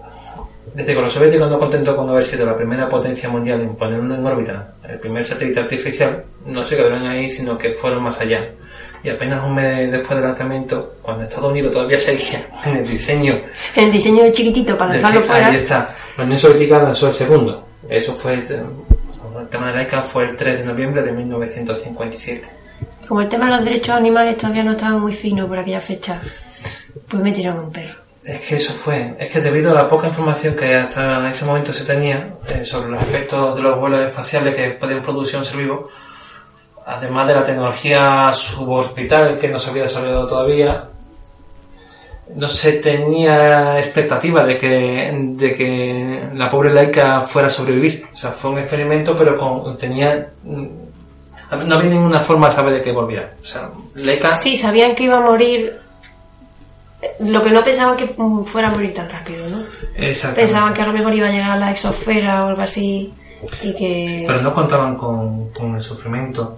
desde 0.74 0.94
que 0.94 1.02
los 1.02 1.12
soviéticos 1.12 1.50
no 1.50 1.58
contentos 1.58 1.96
con 1.96 2.10
haber 2.10 2.24
sido 2.24 2.46
la 2.46 2.56
primera 2.56 2.88
potencia 2.88 3.28
mundial 3.30 3.62
en 3.62 3.76
poner 3.76 4.00
en 4.00 4.26
órbita 4.26 4.74
el 4.88 5.00
primer 5.00 5.24
satélite 5.24 5.60
artificial, 5.60 6.24
no 6.46 6.64
se 6.64 6.76
quedaron 6.76 7.06
ahí, 7.06 7.30
sino 7.30 7.58
que 7.58 7.74
fueron 7.74 8.04
más 8.04 8.20
allá. 8.20 8.50
Y 9.04 9.10
apenas 9.10 9.44
un 9.44 9.56
mes 9.56 9.92
después 9.92 10.18
del 10.18 10.28
lanzamiento, 10.28 10.96
cuando 11.02 11.24
Estados 11.24 11.52
Unidos 11.52 11.72
todavía 11.72 11.98
seguía 11.98 12.48
en 12.66 12.78
el 12.78 12.88
diseño 12.88 13.42
El 13.76 13.92
diseño 13.92 14.24
del 14.24 14.32
chiquitito 14.32 14.78
para 14.78 14.94
lanzarlo 14.94 15.22
fuera. 15.22 15.48
ahí 15.48 15.56
está. 15.56 15.96
La 16.18 16.24
Unión 16.24 16.40
Soviética 16.40 16.82
lanzó 16.82 17.08
el 17.08 17.14
segundo. 17.14 17.66
Eso 17.90 18.14
fue, 18.16 18.44
el 19.50 19.54
tema 19.54 19.68
de 19.70 19.74
Laika 19.78 20.04
fue 20.04 20.26
el 20.26 20.36
3 20.36 20.60
de 20.60 20.66
noviembre 20.66 21.02
de 21.02 21.12
1957. 21.12 22.48
Como 23.08 23.22
el 23.22 23.28
tema 23.28 23.46
de 23.46 23.56
los 23.56 23.66
derechos 23.66 23.96
animales 23.96 24.38
todavía 24.38 24.64
no 24.64 24.74
estaba 24.74 25.00
muy 25.00 25.12
fino 25.12 25.48
por 25.48 25.58
aquella 25.58 25.82
fecha, 25.82 26.22
pues 27.08 27.24
me 27.24 27.32
tiraron 27.32 27.66
un 27.66 27.72
perro. 27.72 27.96
Es 28.24 28.42
que 28.42 28.58
eso 28.58 28.74
fue, 28.74 29.16
es 29.18 29.32
que 29.32 29.42
debido 29.42 29.72
a 29.72 29.74
la 29.74 29.90
poca 29.90 30.08
información 30.08 30.56
que 30.56 30.76
hasta 30.76 31.28
ese 31.28 31.46
momento 31.46 31.74
se 31.74 31.84
tenía 31.84 32.36
eh, 32.48 32.64
sobre 32.64 32.92
los 32.92 33.02
efectos 33.02 33.56
de 33.56 33.64
los 33.64 33.80
vuelos 33.80 34.02
espaciales 34.02 34.54
que 34.54 34.70
podían 34.80 35.02
producir 35.02 35.40
un 35.40 35.46
ser 35.46 35.58
vivo, 35.58 35.90
además 36.86 37.28
de 37.28 37.34
la 37.34 37.44
tecnología 37.44 38.32
suborbital 38.32 39.40
que 39.40 39.48
no 39.48 39.58
se 39.58 39.72
había 39.72 39.84
desarrollado 39.84 40.28
todavía, 40.28 40.90
no 42.36 42.48
se 42.48 42.74
tenía 42.74 43.80
expectativa 43.80 44.44
de 44.44 44.58
que, 44.58 45.12
de 45.36 45.56
que 45.56 46.30
la 46.34 46.50
pobre 46.50 46.72
laica 46.72 47.22
fuera 47.22 47.48
a 47.48 47.52
sobrevivir. 47.52 48.06
O 48.14 48.18
sea, 48.18 48.32
fue 48.32 48.52
un 48.52 48.60
experimento, 48.60 49.18
pero 49.18 49.38
con, 49.38 49.78
tenía, 49.78 50.30
mm, 50.44 50.68
no 51.66 51.76
había 51.76 51.90
ninguna 51.90 52.20
forma 52.20 52.50
de 52.50 52.56
saber 52.56 52.74
de 52.74 52.84
que 52.84 52.92
volviera. 52.92 53.34
O 53.42 53.46
sea, 53.46 53.70
laica 53.96 54.36
Sí, 54.36 54.56
sabían 54.56 54.96
que 54.96 55.06
iba 55.06 55.16
a 55.16 55.22
morir. 55.22 55.80
Lo 57.20 57.42
que 57.42 57.50
no 57.50 57.64
pensaban 57.64 57.96
que 57.96 58.08
fuera 58.46 58.68
a 58.68 58.72
morir 58.72 58.94
tan 58.94 59.10
rápido, 59.10 59.48
¿no? 59.48 59.64
Pensaban 60.36 60.74
que 60.74 60.82
a 60.82 60.88
lo 60.88 60.94
mejor 60.94 61.14
iba 61.14 61.28
a 61.28 61.32
llegar 61.32 61.52
a 61.52 61.58
la 61.58 61.72
exosfera 61.72 62.44
o 62.44 62.50
algo 62.50 62.62
así 62.62 63.14
y 63.64 63.74
que... 63.74 64.26
Pero 64.28 64.42
no 64.42 64.54
contaban 64.54 64.98
con, 64.98 65.50
con 65.52 65.76
el 65.76 65.82
sufrimiento. 65.82 66.58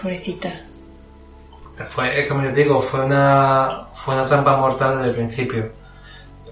Pobrecita. 0.00 0.52
Fue, 1.86 2.20
eh, 2.20 2.28
como 2.28 2.42
les 2.42 2.54
digo, 2.54 2.80
fue 2.80 3.04
una, 3.04 3.86
fue 3.92 4.14
una 4.14 4.24
trampa 4.24 4.56
mortal 4.56 4.96
desde 4.96 5.10
el 5.10 5.14
principio. 5.14 5.70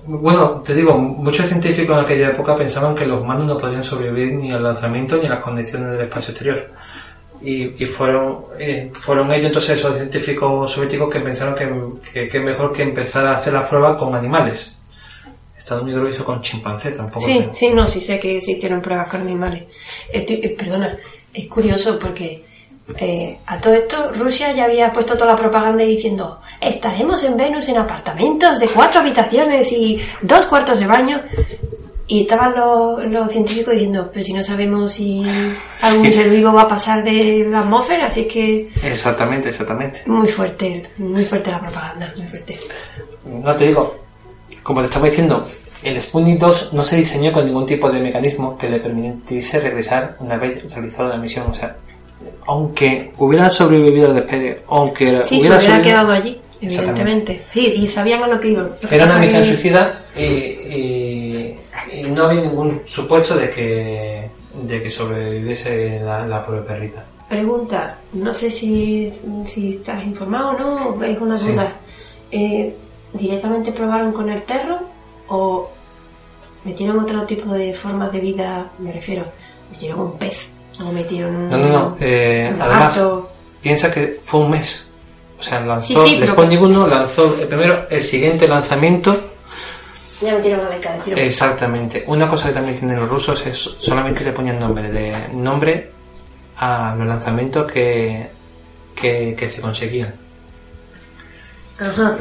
Bueno, 0.07 0.63
te 0.65 0.73
digo, 0.73 0.97
muchos 0.97 1.47
científicos 1.47 1.99
en 1.99 2.05
aquella 2.05 2.29
época 2.29 2.55
pensaban 2.55 2.95
que 2.95 3.07
los 3.07 3.21
humanos 3.21 3.45
no 3.45 3.59
podrían 3.59 3.83
sobrevivir 3.83 4.35
ni 4.35 4.53
al 4.53 4.63
lanzamiento 4.63 5.17
ni 5.17 5.27
a 5.27 5.31
las 5.31 5.41
condiciones 5.41 5.91
del 5.91 6.03
espacio 6.03 6.31
exterior. 6.31 6.71
Y, 7.43 7.83
y 7.83 7.87
fueron, 7.87 8.47
eh, 8.59 8.91
fueron 8.95 9.31
ellos 9.33 9.47
entonces 9.47 9.79
esos 9.79 9.97
científicos 9.97 10.73
soviéticos 10.73 11.11
que 11.11 11.21
pensaron 11.21 11.55
que, 11.55 12.11
que, 12.13 12.29
que 12.29 12.41
mejor 12.41 12.73
que 12.73 12.83
empezar 12.83 13.27
a 13.27 13.37
hacer 13.37 13.53
las 13.53 13.69
pruebas 13.69 13.97
con 13.97 14.15
animales. 14.15 14.77
Estados 15.57 15.83
Unidos 15.83 16.03
lo 16.03 16.11
hizo 16.11 16.25
con 16.25 16.41
chimpancés, 16.41 16.97
tampoco. 16.97 17.27
Sí, 17.27 17.39
creo. 17.39 17.55
sí, 17.55 17.71
no, 17.71 17.89
sí 17.89 18.01
sé 18.01 18.21
que 18.21 18.41
se 18.41 18.53
hicieron 18.53 18.81
pruebas 18.81 19.09
con 19.09 19.23
animales. 19.23 19.65
Estoy, 20.13 20.37
eh, 20.37 20.55
perdona, 20.57 20.97
es 21.35 21.47
curioso 21.49 21.99
porque 21.99 22.45
eh, 22.99 23.39
a 23.47 23.59
todo 23.59 23.75
esto 23.75 24.13
Rusia 24.15 24.53
ya 24.53 24.65
había 24.65 24.93
puesto 24.93 25.15
toda 25.15 25.33
la 25.33 25.37
propaganda 25.37 25.83
diciendo 25.83 26.41
estaremos 26.61 27.23
en 27.25 27.37
Venus 27.37 27.69
en 27.69 27.79
apartamentos 27.79 28.61
de 28.61 28.69
cuatro 28.69 29.01
habitaciones 29.01 29.73
y 29.73 30.01
dos 30.23 30.47
cuartos 30.47 30.79
de 30.81 30.87
baño. 30.87 31.21
Y 32.09 32.23
estaban 32.23 32.55
los, 32.55 33.05
los 33.07 33.33
científicos 33.33 33.75
diciendo, 33.75 34.09
pero 34.13 34.25
si 34.25 34.33
no 34.33 34.41
sabemos 34.41 34.93
si 34.93 35.27
algún 35.83 36.13
ser 36.13 36.31
vivo 36.31 36.53
va 36.53 36.63
a 36.63 36.69
pasar 36.69 37.03
de 37.03 37.45
la 37.51 37.61
atmósfera, 37.61 38.07
así 38.07 38.29
que 38.29 38.69
Exactamente, 38.85 39.49
exactamente. 39.49 40.03
muy 40.07 40.29
fuerte, 40.29 40.85
muy 40.99 41.25
fuerte 41.25 41.51
la 41.51 41.59
propaganda, 41.59 42.13
muy 42.17 42.27
fuerte. 42.29 42.57
No 43.25 43.57
te 43.57 43.67
digo, 43.67 43.97
como 44.63 44.83
te 44.83 44.87
estaba 44.87 45.07
diciendo, 45.07 45.49
el 45.83 46.01
Sputnik 46.01 46.39
2 46.39 46.75
no 46.75 46.85
se 46.85 46.97
diseñó 46.97 47.33
con 47.33 47.45
ningún 47.45 47.67
tipo 47.67 47.91
de 47.91 47.99
mecanismo 47.99 48.57
que 48.57 48.69
le 48.69 48.79
permitiese 48.79 49.59
regresar 49.59 50.17
una 50.21 50.37
vez 50.37 50.63
realizada 50.73 51.09
la 51.09 51.17
misión. 51.17 51.51
O 51.51 51.55
sea, 51.55 51.77
aunque 52.47 53.13
hubiera 53.19 53.51
sobrevivido 53.51 54.09
al 54.09 54.15
despegue, 54.17 54.63
aunque 54.69 55.23
Sí, 55.25 55.41
se 55.41 55.49
hubiera 55.49 55.57
hubiera 55.57 55.61
sobrevivido- 55.61 55.83
quedado 55.83 56.13
allí, 56.13 56.41
evidentemente. 56.61 57.43
Sí, 57.51 57.67
y 57.77 57.87
sabían 57.87 58.23
a 58.23 58.27
lo 58.29 58.41
que 58.41 58.49
iban. 58.49 58.71
Era 58.91 59.05
una 59.05 59.19
misión 59.19 59.45
suicida 59.45 60.05
y, 60.17 60.23
y- 60.23 61.57
y 61.93 62.03
no 62.05 62.25
había 62.25 62.43
ningún 62.43 62.81
supuesto 62.85 63.37
de 63.37 63.51
que, 63.51 64.31
de 64.63 64.83
que 64.83 64.89
sobreviviese 64.91 66.01
la, 66.01 66.27
la 66.27 66.45
pobre 66.45 66.61
perrita. 66.63 67.05
Pregunta, 67.29 67.99
no 68.13 68.33
sé 68.33 68.51
si, 68.51 69.11
si 69.45 69.71
estás 69.73 70.05
informado 70.05 70.51
o 70.51 70.59
no, 70.97 71.05
es 71.05 71.19
una 71.21 71.37
Sí. 71.37 71.53
duda. 71.53 71.73
Eh, 72.31 72.75
¿Directamente 73.13 73.73
probaron 73.73 74.13
con 74.13 74.29
el 74.31 74.43
perro 74.43 74.79
o 75.29 75.69
metieron 76.65 76.99
otro 76.99 77.23
tipo 77.25 77.53
de 77.55 77.73
formas 77.73 78.13
de 78.13 78.21
vida? 78.21 78.71
Me 78.79 78.93
refiero, 78.93 79.25
metieron 79.73 80.01
un 80.01 80.19
pez 80.19 80.49
o 80.81 80.93
metieron 80.93 81.35
un. 81.35 81.51
No, 81.51 81.57
no, 81.59 81.69
no. 81.69 81.97
eh, 82.01 82.55
además, 82.61 83.01
piensa 83.63 83.93
que 83.93 84.21
fue 84.25 84.41
un 84.41 84.51
mes. 84.51 84.91
O 85.39 85.43
sea, 85.43 85.61
lanzó, 85.61 86.07
Sí, 86.07 86.19
sí, 86.19 86.57
1 86.57 86.87
lanzó 86.87 87.35
el 87.41 87.47
primero, 87.47 87.87
el 87.91 88.03
siguiente 88.03 88.49
lanzamiento 88.49 89.33
Ya 90.23 90.35
metieron 90.35 90.65
a 90.67 90.71
la 90.71 90.77
de 90.79 91.01
tiro. 91.05 91.17
Exactamente. 91.19 92.05
Una 92.07 92.27
cosa 92.27 92.49
que 92.49 92.55
también 92.55 92.79
tienen 92.79 92.99
los 93.01 93.09
rusos 93.09 93.47
es 93.47 93.57
solamente 93.79 94.25
le 94.25 94.33
ponían 94.33 94.59
nombre, 94.59 94.91
de 94.91 95.13
nombre 95.35 95.91
a 96.57 96.95
los 96.97 97.07
lanzamientos 97.07 97.71
que, 97.71 98.27
que, 98.95 99.35
que 99.39 99.49
se 99.51 99.61
conseguían. 99.61 100.15
Ajá. 101.79 102.17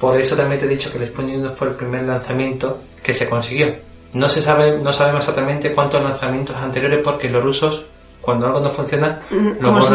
Por 0.00 0.18
eso 0.18 0.34
también 0.34 0.58
te 0.58 0.66
he 0.66 0.70
dicho 0.70 0.90
que 0.90 0.98
el 0.98 1.12
1 1.16 1.52
fue 1.52 1.68
el 1.68 1.74
primer 1.74 2.04
lanzamiento 2.04 2.80
que 3.02 3.12
se 3.12 3.28
consiguió. 3.28 3.74
No 4.12 4.28
se 4.28 4.42
sabe, 4.42 4.78
no 4.78 4.92
sabemos 4.92 5.20
exactamente 5.20 5.72
cuántos 5.74 6.02
lanzamientos 6.02 6.54
anteriores 6.56 7.00
porque 7.02 7.28
los 7.30 7.42
rusos, 7.42 7.84
cuando 8.20 8.46
algo 8.46 8.60
no 8.60 8.70
funciona, 8.70 9.18
Mm, 9.30 9.34
lo 9.60 9.68
Como 9.68 9.80
si 9.82 9.90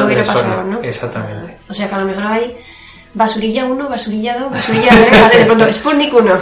no. 0.64 0.80
Exactamente. 0.84 1.58
O 1.70 1.74
sea 1.74 1.88
que 1.88 1.96
a 1.96 2.00
lo 2.00 2.06
mejor 2.06 2.24
hay 2.24 2.58
basurilla 3.14 3.66
1, 3.66 3.90
basurilla 3.90 4.38
2, 4.40 4.52
basurilla 4.52 4.90
3, 5.30 5.40
de 5.40 5.46
pronto 5.46 5.72
Sputnik 5.74 6.14
1. 6.14 6.34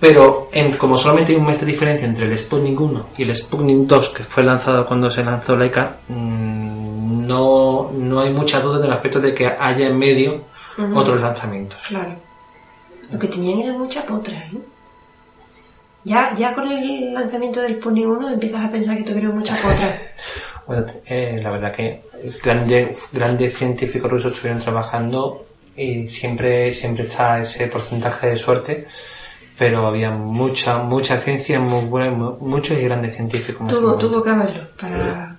Pero 0.00 0.48
en- 0.52 0.72
como 0.74 0.96
solamente 0.96 1.32
hay 1.32 1.38
un 1.38 1.46
mes 1.46 1.60
de 1.60 1.66
diferencia 1.66 2.06
entre 2.06 2.24
el 2.26 2.38
Sputnik 2.38 2.80
1 2.80 3.06
y 3.18 3.22
el 3.24 3.36
Sputnik 3.36 3.86
2, 3.86 4.08
que 4.10 4.24
fue 4.24 4.42
lanzado 4.42 4.86
cuando 4.86 5.10
se 5.10 5.22
lanzó 5.22 5.56
Laika, 5.56 5.96
mm, 6.08 7.26
no, 7.26 7.90
no 7.94 8.20
hay 8.20 8.32
mucha 8.32 8.60
duda 8.60 8.78
en 8.78 8.84
el 8.86 8.92
aspecto 8.92 9.20
de 9.20 9.34
que 9.34 9.46
haya 9.46 9.86
en 9.86 9.98
medio 9.98 10.42
Ujú. 10.78 10.98
otros 10.98 11.20
lanzamientos. 11.20 11.78
Claro. 11.86 12.16
Lo 13.12 13.18
que 13.18 13.26
tenían 13.28 13.60
era 13.60 13.72
mucha 13.74 14.02
potra, 14.04 14.36
¿eh? 14.38 14.58
Ya, 16.04 16.34
ya 16.34 16.54
con 16.54 16.66
el 16.70 17.12
lanzamiento 17.12 17.60
del 17.60 17.76
Pony 17.76 18.04
1 18.06 18.30
empiezas 18.30 18.64
a 18.64 18.70
pensar 18.70 18.96
que 18.96 19.02
tuvieron 19.04 19.38
mucha 19.38 19.54
potra. 19.56 19.96
Bueno, 20.66 20.86
eh, 21.06 21.40
la 21.42 21.50
verdad 21.50 21.72
que 21.74 22.00
grandes, 22.44 23.08
grandes 23.12 23.54
científicos 23.58 24.08
rusos 24.08 24.32
estuvieron 24.32 24.62
trabajando 24.62 25.44
y 25.76 26.06
siempre, 26.06 26.70
siempre 26.72 27.04
está 27.06 27.40
ese 27.40 27.66
porcentaje 27.66 28.28
de 28.28 28.36
suerte, 28.38 28.86
pero 29.58 29.84
había 29.84 30.12
mucha, 30.12 30.78
mucha 30.78 31.18
ciencia, 31.18 31.58
muy 31.58 31.86
buena, 31.86 32.12
mu- 32.12 32.36
muchos 32.40 32.78
y 32.78 32.82
grandes 32.84 33.16
científicos. 33.16 33.66
tuvo, 33.72 33.96
tuvo 33.96 34.22
que 34.22 34.30
haberlo 34.30 34.62
para... 34.80 35.36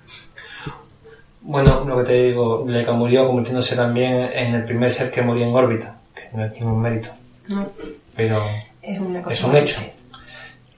Bueno, 1.40 1.82
lo 1.84 1.96
que 1.98 2.04
te 2.04 2.22
digo, 2.24 2.64
Leica 2.68 2.92
murió 2.92 3.26
convirtiéndose 3.26 3.74
también 3.74 4.30
en 4.34 4.54
el 4.54 4.64
primer 4.66 4.90
ser 4.90 5.10
que 5.10 5.22
murió 5.22 5.46
en 5.46 5.54
órbita, 5.54 5.98
que 6.14 6.28
no 6.36 6.44
es 6.44 6.52
ningún 6.60 6.82
mérito, 6.82 7.08
No, 7.48 7.70
pero 8.14 8.42
es 8.82 9.00
una 9.00 9.22
cosa 9.22 9.32
es 9.32 9.44
un 9.44 9.50
muy 9.52 9.60
hecho. 9.60 9.76
triste. 9.80 9.96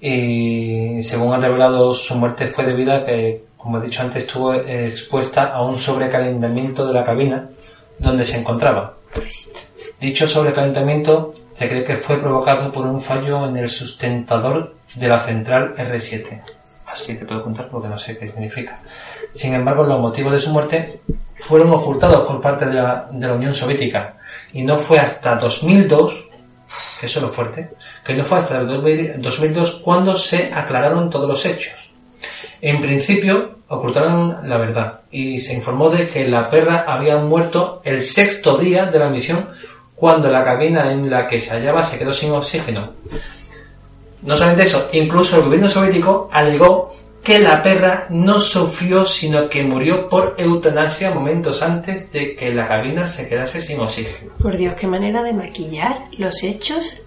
Y 0.06 1.02
según 1.02 1.32
han 1.32 1.40
revelado, 1.40 1.94
su 1.94 2.14
muerte 2.16 2.48
fue 2.48 2.66
debida 2.66 2.96
a 2.96 3.06
que, 3.06 3.46
como 3.56 3.78
he 3.78 3.80
dicho 3.86 4.02
antes, 4.02 4.24
estuvo 4.24 4.52
expuesta 4.52 5.44
a 5.44 5.62
un 5.62 5.78
sobrecalentamiento 5.78 6.86
de 6.86 6.92
la 6.92 7.02
cabina 7.02 7.48
donde 7.98 8.26
se 8.26 8.38
encontraba. 8.38 8.98
Dicho 9.98 10.28
sobrecalentamiento 10.28 11.32
se 11.54 11.70
cree 11.70 11.84
que 11.84 11.96
fue 11.96 12.18
provocado 12.18 12.70
por 12.70 12.86
un 12.86 13.00
fallo 13.00 13.46
en 13.48 13.56
el 13.56 13.70
sustentador 13.70 14.74
de 14.94 15.08
la 15.08 15.20
central 15.20 15.74
R7. 15.74 16.42
Así 16.84 17.16
te 17.16 17.24
puedo 17.24 17.42
contar 17.42 17.70
porque 17.70 17.88
no 17.88 17.96
sé 17.96 18.18
qué 18.18 18.26
significa. 18.26 18.82
Sin 19.32 19.54
embargo, 19.54 19.84
los 19.84 19.98
motivos 19.98 20.34
de 20.34 20.40
su 20.40 20.50
muerte 20.50 21.00
fueron 21.32 21.72
ocultados 21.72 22.28
por 22.28 22.42
parte 22.42 22.66
de 22.66 22.74
la 22.74 23.08
Unión 23.10 23.54
Soviética. 23.54 24.18
Y 24.52 24.64
no 24.64 24.76
fue 24.76 24.98
hasta 24.98 25.36
2002, 25.36 26.28
que 26.98 27.06
eso 27.06 27.18
es 27.18 27.22
lo 27.22 27.28
fuerte, 27.28 27.70
que 28.04 28.14
no 28.14 28.24
fue 28.24 28.38
hasta 28.38 28.60
el 28.60 28.66
2002 28.66 29.80
cuando 29.82 30.16
se 30.16 30.52
aclararon 30.52 31.10
todos 31.10 31.28
los 31.28 31.44
hechos. 31.46 31.90
En 32.60 32.80
principio, 32.80 33.58
ocultaron 33.68 34.48
la 34.48 34.56
verdad 34.56 35.00
y 35.10 35.38
se 35.38 35.54
informó 35.54 35.90
de 35.90 36.08
que 36.08 36.28
la 36.28 36.48
perra 36.48 36.84
había 36.86 37.16
muerto 37.18 37.80
el 37.84 38.00
sexto 38.00 38.56
día 38.56 38.86
de 38.86 38.98
la 38.98 39.08
misión 39.08 39.48
cuando 39.94 40.30
la 40.30 40.44
cabina 40.44 40.90
en 40.92 41.10
la 41.10 41.26
que 41.26 41.38
se 41.38 41.50
hallaba 41.50 41.82
se 41.82 41.98
quedó 41.98 42.12
sin 42.12 42.32
oxígeno. 42.32 42.92
No 44.22 44.36
solamente 44.36 44.64
eso, 44.64 44.88
incluso 44.92 45.36
el 45.36 45.44
gobierno 45.44 45.68
soviético 45.68 46.28
alegó 46.32 46.94
que 47.24 47.38
la 47.38 47.62
perra 47.62 48.06
no 48.10 48.38
sufrió, 48.38 49.06
sino 49.06 49.48
que 49.48 49.62
murió 49.62 50.08
por 50.08 50.34
eutanasia 50.36 51.10
momentos 51.10 51.62
antes 51.62 52.12
de 52.12 52.36
que 52.36 52.50
la 52.50 52.68
cabina 52.68 53.06
se 53.06 53.26
quedase 53.26 53.62
sin 53.62 53.80
oxígeno. 53.80 54.32
Por 54.38 54.56
Dios, 54.56 54.74
qué 54.78 54.86
manera 54.86 55.22
de 55.22 55.32
maquillar 55.32 56.04
los 56.18 56.44
hechos 56.44 57.02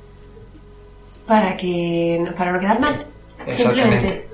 para 1.28 1.56
que 1.56 2.26
para 2.36 2.54
no 2.54 2.60
quedar 2.60 2.80
mal. 2.80 2.96
Exactamente. 3.46 4.10
Simplemente. 4.10 4.28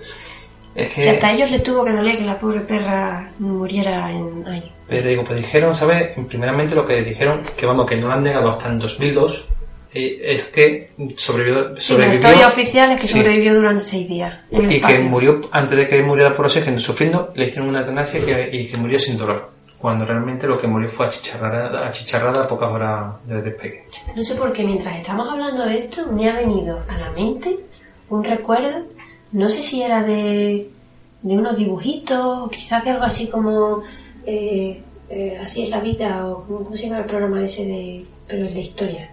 Es 0.76 0.93
Si 0.93 1.07
hasta 1.07 1.27
a 1.27 1.30
que, 1.31 1.35
ellos 1.35 1.51
les 1.51 1.64
tuvo 1.64 1.85
que 1.85 1.91
doler 1.91 2.18
que 2.18 2.23
la 2.23 2.39
pobre 2.39 2.61
perra 2.61 3.31
muriera 3.38 4.10
en 4.10 4.47
ahí. 4.47 4.72
pero 4.88 5.07
digo, 5.07 5.23
pues 5.23 5.41
dijeron, 5.41 5.76
¿sabes? 5.76 6.18
Primeramente 6.27 6.73
lo 6.73 6.88
que 6.88 7.03
dijeron, 7.03 7.41
que 7.57 7.65
vamos, 7.65 7.88
que 7.88 7.97
no 7.97 8.07
lo 8.07 8.14
han 8.14 8.23
negado 8.23 8.49
hasta 8.49 8.69
en 8.69 8.80
2002, 8.80 9.39
eh, 9.41 9.62
es 9.95 10.45
que 10.45 10.91
sobrevivió, 11.15 11.70
Sí, 11.70 11.74
la 11.76 11.82
sobrevivió 11.82 12.14
historia 12.20 12.48
oficial 12.48 12.91
es 12.91 12.99
que 12.99 13.07
Sí. 13.07 13.14
sobrevivió 13.18 13.56
durante 13.56 13.84
seis 13.84 14.07
días. 14.07 14.40
en 14.52 14.72
y 14.72 14.82
que 14.82 14.99
murió 14.99 15.41
antes 15.52 15.78
de 15.78 15.88
que 15.88 16.02
muriera 16.02 16.36
por 16.36 16.45
oxígeno 16.45 16.80
sufriendo 16.80 17.32
le 17.36 17.48
hicieron 17.48 17.70
una 17.70 17.80
eutanasia 17.82 18.20
y 18.20 18.24
que, 18.24 18.70
que 18.72 18.78
murió 18.78 18.99
sin 18.99 19.18
dolor 19.18 19.52
cuando 19.78 20.06
realmente 20.06 20.48
lo 20.48 20.57
que 20.60 20.65
murió 20.65 20.90
fue 20.90 21.07
achicharrada, 21.07 21.86
achicharrada 21.86 22.44
a 22.44 22.48
pocas 22.48 22.70
horas 22.72 23.15
del 23.28 23.44
despegue 23.44 23.84
No 24.15 24.24
sé 24.24 24.34
por 24.36 24.52
qué 24.53 24.64
mientras 24.64 24.98
estamos 24.98 25.28
hablando 25.30 25.65
de 25.65 25.78
esto 25.78 26.07
me 26.11 26.30
ha 26.30 26.36
venido 26.38 26.82
a 26.88 26.98
la 26.98 27.11
mente 27.11 27.60
un 28.10 28.24
recuerdo, 28.24 28.86
no 29.34 29.49
sé 29.49 29.61
si 29.64 29.82
era 29.82 30.02
de, 30.03 30.70
de 31.22 31.38
unos 31.38 31.57
dibujitos 31.57 32.20
o 32.44 32.49
quizás 32.49 32.84
de 32.84 32.91
algo 32.91 33.03
así 33.03 33.28
como 33.28 33.82
eh, 34.26 34.82
eh, 35.10 35.38
Así 35.44 35.64
es 35.64 35.70
la 35.70 35.80
vida 35.82 36.26
o 36.28 36.44
¿cómo 36.45 36.76
se 36.76 36.84
llama 36.88 36.99
el 36.99 37.06
programa 37.06 37.44
ese 37.44 37.65
de... 37.65 38.06
pero 38.28 38.48
el 38.48 38.53
de 38.53 38.61
historia? 38.61 39.10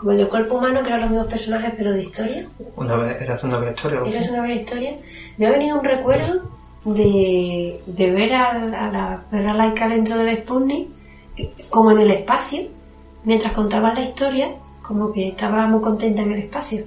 Como 0.00 0.12
el 0.12 0.18
del 0.18 0.28
cuerpo 0.28 0.54
humano 0.54 0.80
que 0.82 0.88
eran 0.88 1.02
los 1.02 1.10
mismos 1.10 1.28
personajes 1.28 1.74
pero 1.76 1.92
de 1.92 2.00
historia. 2.00 2.46
una 2.74 2.96
vez 2.96 3.20
era 3.20 3.34
hace 3.34 3.46
una 3.46 3.58
breve 3.58 3.74
historia 3.74 4.00
es 4.18 4.30
una 4.30 4.38
buena 4.38 4.54
historia. 4.54 4.96
Me 5.36 5.46
ha 5.46 5.50
venido 5.50 5.78
un 5.78 5.84
recuerdo 5.84 6.50
de, 6.86 7.82
de 7.86 8.10
ver 8.10 8.32
a, 8.32 8.50
a 8.50 8.90
la 8.90 9.24
perra 9.30 9.52
laica 9.52 9.86
dentro 9.88 10.16
del 10.16 10.38
Sputnik, 10.38 10.88
como 11.68 11.90
en 11.90 11.98
el 11.98 12.10
espacio, 12.12 12.62
mientras 13.24 13.52
contaban 13.52 13.94
la 13.94 14.00
historia, 14.00 14.48
como 14.80 15.12
que 15.12 15.28
estaba 15.28 15.66
muy 15.66 15.82
contenta 15.82 16.22
en 16.22 16.32
el 16.32 16.38
espacio. 16.44 16.82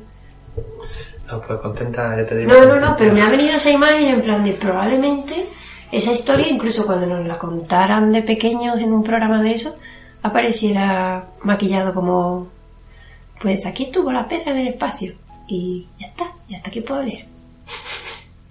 no 1.27 1.39
pues 1.41 1.59
contenta 1.59 2.17
ya 2.17 2.25
te 2.25 2.35
digo 2.35 2.51
No, 2.51 2.65
no, 2.65 2.75
no, 2.79 2.95
pero 2.97 3.13
me 3.13 3.21
ha 3.21 3.29
venido 3.29 3.55
esa 3.55 3.69
imagen 3.69 4.07
en 4.07 4.21
plan 4.21 4.43
de 4.43 4.53
probablemente 4.53 5.45
esa 5.91 6.11
historia, 6.11 6.47
incluso 6.49 6.83
cuando 6.83 7.05
nos 7.05 7.27
la 7.27 7.37
contaran 7.37 8.11
de 8.11 8.23
pequeños 8.23 8.79
en 8.79 8.91
un 8.91 9.03
programa 9.03 9.43
de 9.43 9.53
eso, 9.53 9.75
apareciera 10.23 11.27
maquillado 11.43 11.93
como, 11.93 12.47
pues 13.43 13.65
aquí 13.65 13.83
estuvo 13.83 14.09
la 14.09 14.25
perra 14.25 14.51
en 14.51 14.59
el 14.59 14.67
espacio. 14.69 15.13
y 15.45 15.85
ya 15.99 16.07
está, 16.07 16.31
y 16.47 16.55
hasta 16.55 16.69
aquí 16.69 16.79
puedo 16.79 17.03
leer. 17.03 17.25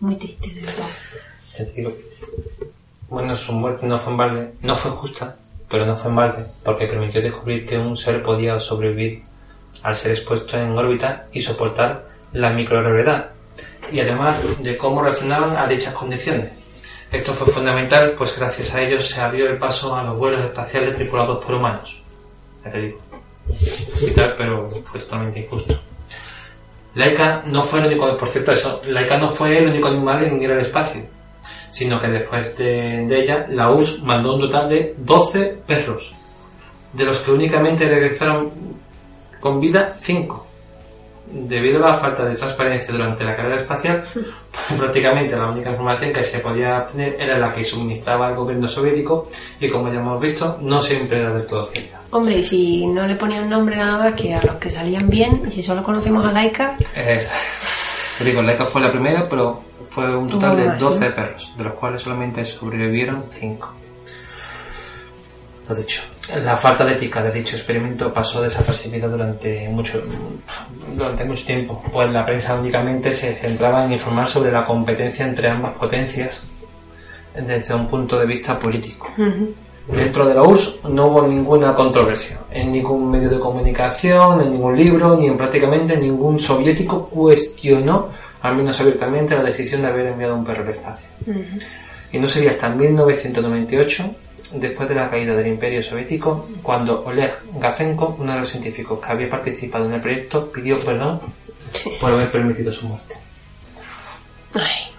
Muy 0.01 0.14
triste, 0.16 0.51
de 0.51 0.60
verdad. 0.60 1.97
Bueno, 3.09 3.35
su 3.35 3.55
muerte 3.55 3.86
no 3.86 3.98
fue 3.98 4.12
en 4.12 4.19
balde, 4.19 4.52
no 4.60 4.77
fue 4.77 4.90
justa, 4.90 5.35
pero 5.70 5.86
no 5.86 5.97
fue 5.97 6.10
en 6.10 6.16
balde, 6.16 6.47
porque 6.62 6.86
permitió 6.86 7.23
descubrir 7.23 7.66
que 7.66 7.78
un 7.78 7.97
ser 7.97 8.23
podía 8.23 8.59
sobrevivir 8.59 9.23
al 9.82 9.97
ser 9.97 10.12
expuesto 10.12 10.59
en 10.59 10.77
órbita 10.77 11.27
y 11.32 11.40
soportar 11.40 12.06
la 12.35 12.51
microgravedad, 12.51 13.31
y 13.90 14.01
además 14.01 14.43
de 14.62 14.77
cómo 14.77 15.01
reaccionaban 15.01 15.56
a 15.56 15.66
dichas 15.66 15.94
condiciones. 15.94 16.51
Esto 17.10 17.32
fue 17.32 17.51
fundamental, 17.51 18.14
pues 18.16 18.39
gracias 18.39 18.74
a 18.74 18.82
ello 18.82 18.98
se 18.98 19.20
abrió 19.20 19.47
el 19.47 19.56
paso 19.56 19.97
a 19.97 20.02
los 20.02 20.19
vuelos 20.19 20.43
espaciales 20.43 20.94
tripulados 20.94 21.43
por 21.43 21.55
humanos. 21.55 22.02
Ya 22.64 22.70
te 22.70 22.81
digo. 22.81 23.11
Vital, 24.01 24.35
pero 24.36 24.69
fue 24.70 25.01
totalmente 25.01 25.40
injusto. 25.40 25.78
Laika 26.94 27.43
no 27.47 27.64
fue 27.64 27.81
el 27.81 27.86
único, 27.86 28.16
por 28.19 28.28
cierto, 28.28 28.52
eso, 28.52 28.82
Laika 28.86 29.16
no 29.16 29.31
fue 29.31 29.59
el 29.59 29.69
único 29.69 29.89
animal 29.89 30.24
en 30.24 30.43
ir 30.43 30.51
al 30.51 30.60
espacio, 30.60 31.02
sino 31.70 31.98
que 31.98 32.09
después 32.09 32.56
de, 32.59 33.06
de 33.06 33.20
ella, 33.20 33.47
la 33.48 33.70
URSS 33.70 34.02
mandó 34.02 34.35
un 34.35 34.43
total 34.43 34.69
de 34.69 34.94
12 34.98 35.62
perros, 35.66 36.12
de 36.93 37.05
los 37.05 37.19
que 37.19 37.31
únicamente 37.31 37.89
regresaron 37.89 38.52
con 39.40 39.59
vida 39.59 39.97
5. 39.98 40.47
Debido 41.34 41.82
a 41.82 41.92
la 41.92 41.94
falta 41.94 42.26
de 42.26 42.36
transparencia 42.36 42.92
durante 42.92 43.24
la 43.24 43.34
carrera 43.34 43.56
espacial, 43.56 44.04
prácticamente 44.76 45.34
la 45.34 45.48
única 45.48 45.70
información 45.70 46.12
que 46.12 46.22
se 46.22 46.40
podía 46.40 46.80
obtener 46.80 47.16
era 47.18 47.38
la 47.38 47.54
que 47.54 47.64
suministraba 47.64 48.28
el 48.28 48.36
gobierno 48.36 48.68
soviético 48.68 49.28
y 49.59 49.70
como 49.70 49.90
ya 49.90 49.98
hemos 49.98 50.20
visto, 50.20 50.59
no 50.60 50.82
siempre 50.82 51.20
era 51.20 51.32
del 51.32 51.46
todo 51.46 51.64
cierta. 51.66 52.02
Hombre, 52.10 52.36
y 52.36 52.44
si 52.44 52.86
no 52.86 53.06
le 53.06 53.16
ponían 53.16 53.48
nombre 53.48 53.76
nada 53.76 53.96
más 53.96 54.14
que 54.14 54.34
a 54.34 54.42
los 54.42 54.56
que 54.56 54.70
salían 54.70 55.09
bien, 55.09 55.42
y 55.46 55.50
si 55.50 55.62
solo 55.62 55.82
conocemos 55.82 56.26
a 56.26 56.32
Laika, 56.32 56.76
Es, 56.94 57.30
te 58.18 58.24
digo, 58.24 58.42
Laika 58.42 58.66
fue 58.66 58.82
la 58.82 58.90
primera, 58.90 59.26
pero 59.26 59.62
fue 59.88 60.14
un 60.14 60.28
total 60.28 60.56
de 60.56 60.64
imagino. 60.64 60.90
12 60.90 61.10
perros, 61.12 61.52
de 61.56 61.64
los 61.64 61.72
cuales 61.72 62.02
solamente 62.02 62.44
sobrevivieron 62.44 63.24
5. 63.30 63.74
Lo 65.66 65.74
dicho, 65.74 66.02
la 66.42 66.56
falta 66.56 66.84
de 66.84 66.92
ética 66.92 67.22
de 67.22 67.32
dicho 67.32 67.56
experimento 67.56 68.12
pasó 68.12 68.40
desapercibida 68.40 69.08
durante 69.08 69.68
mucho, 69.68 70.02
durante 70.94 71.24
mucho 71.24 71.44
tiempo, 71.44 71.82
pues 71.92 72.10
la 72.10 72.24
prensa 72.24 72.58
únicamente 72.58 73.12
se 73.12 73.34
centraba 73.34 73.84
en 73.84 73.92
informar 73.92 74.28
sobre 74.28 74.52
la 74.52 74.64
competencia 74.64 75.26
entre 75.26 75.48
ambas 75.48 75.72
potencias 75.74 76.46
desde 77.34 77.74
un 77.74 77.88
punto 77.88 78.18
de 78.18 78.26
vista 78.26 78.58
político. 78.58 79.08
ujú, 79.16 79.54
Dentro 79.88 80.26
de 80.26 80.34
la 80.34 80.42
URSS 80.42 80.80
no 80.90 81.06
hubo 81.06 81.26
ninguna 81.26 81.74
controversia. 81.74 82.38
En 82.52 82.70
ningún 82.70 83.10
medio 83.10 83.28
de 83.28 83.40
comunicación, 83.40 84.40
en 84.40 84.52
ningún 84.52 84.76
libro, 84.76 85.16
ni 85.16 85.26
en 85.26 85.36
prácticamente 85.36 85.96
ningún 85.96 86.38
soviético 86.38 87.08
cuestionó, 87.08 88.10
al 88.42 88.54
menos 88.54 88.78
abiertamente, 88.80 89.34
la 89.34 89.42
decisión 89.42 89.82
de 89.82 89.88
haber 89.88 90.06
enviado 90.06 90.36
un 90.36 90.44
perro 90.44 90.62
al 90.62 90.70
espacio. 90.70 91.08
ujú. 91.26 91.42
Y 92.12 92.18
no 92.18 92.28
sería 92.28 92.50
hasta 92.50 92.68
1998, 92.68 94.14
después 94.54 94.88
de 94.88 94.94
la 94.94 95.10
caída 95.10 95.34
del 95.34 95.46
Imperio 95.46 95.82
Soviético, 95.82 96.48
cuando 96.62 97.02
Oleg 97.04 97.32
Gazenko, 97.58 98.16
uno 98.18 98.32
de 98.34 98.40
los 98.40 98.50
científicos 98.50 98.98
que 99.00 99.12
había 99.12 99.30
participado 99.30 99.86
en 99.86 99.94
el 99.94 100.00
proyecto, 100.00 100.50
pidió 100.50 100.78
perdón 100.78 101.20
Sí. 101.72 101.90
por 102.00 102.12
haber 102.12 102.30
permitido 102.30 102.70
su 102.70 102.86
muerte. 102.88 103.16
Ay, 104.54 104.92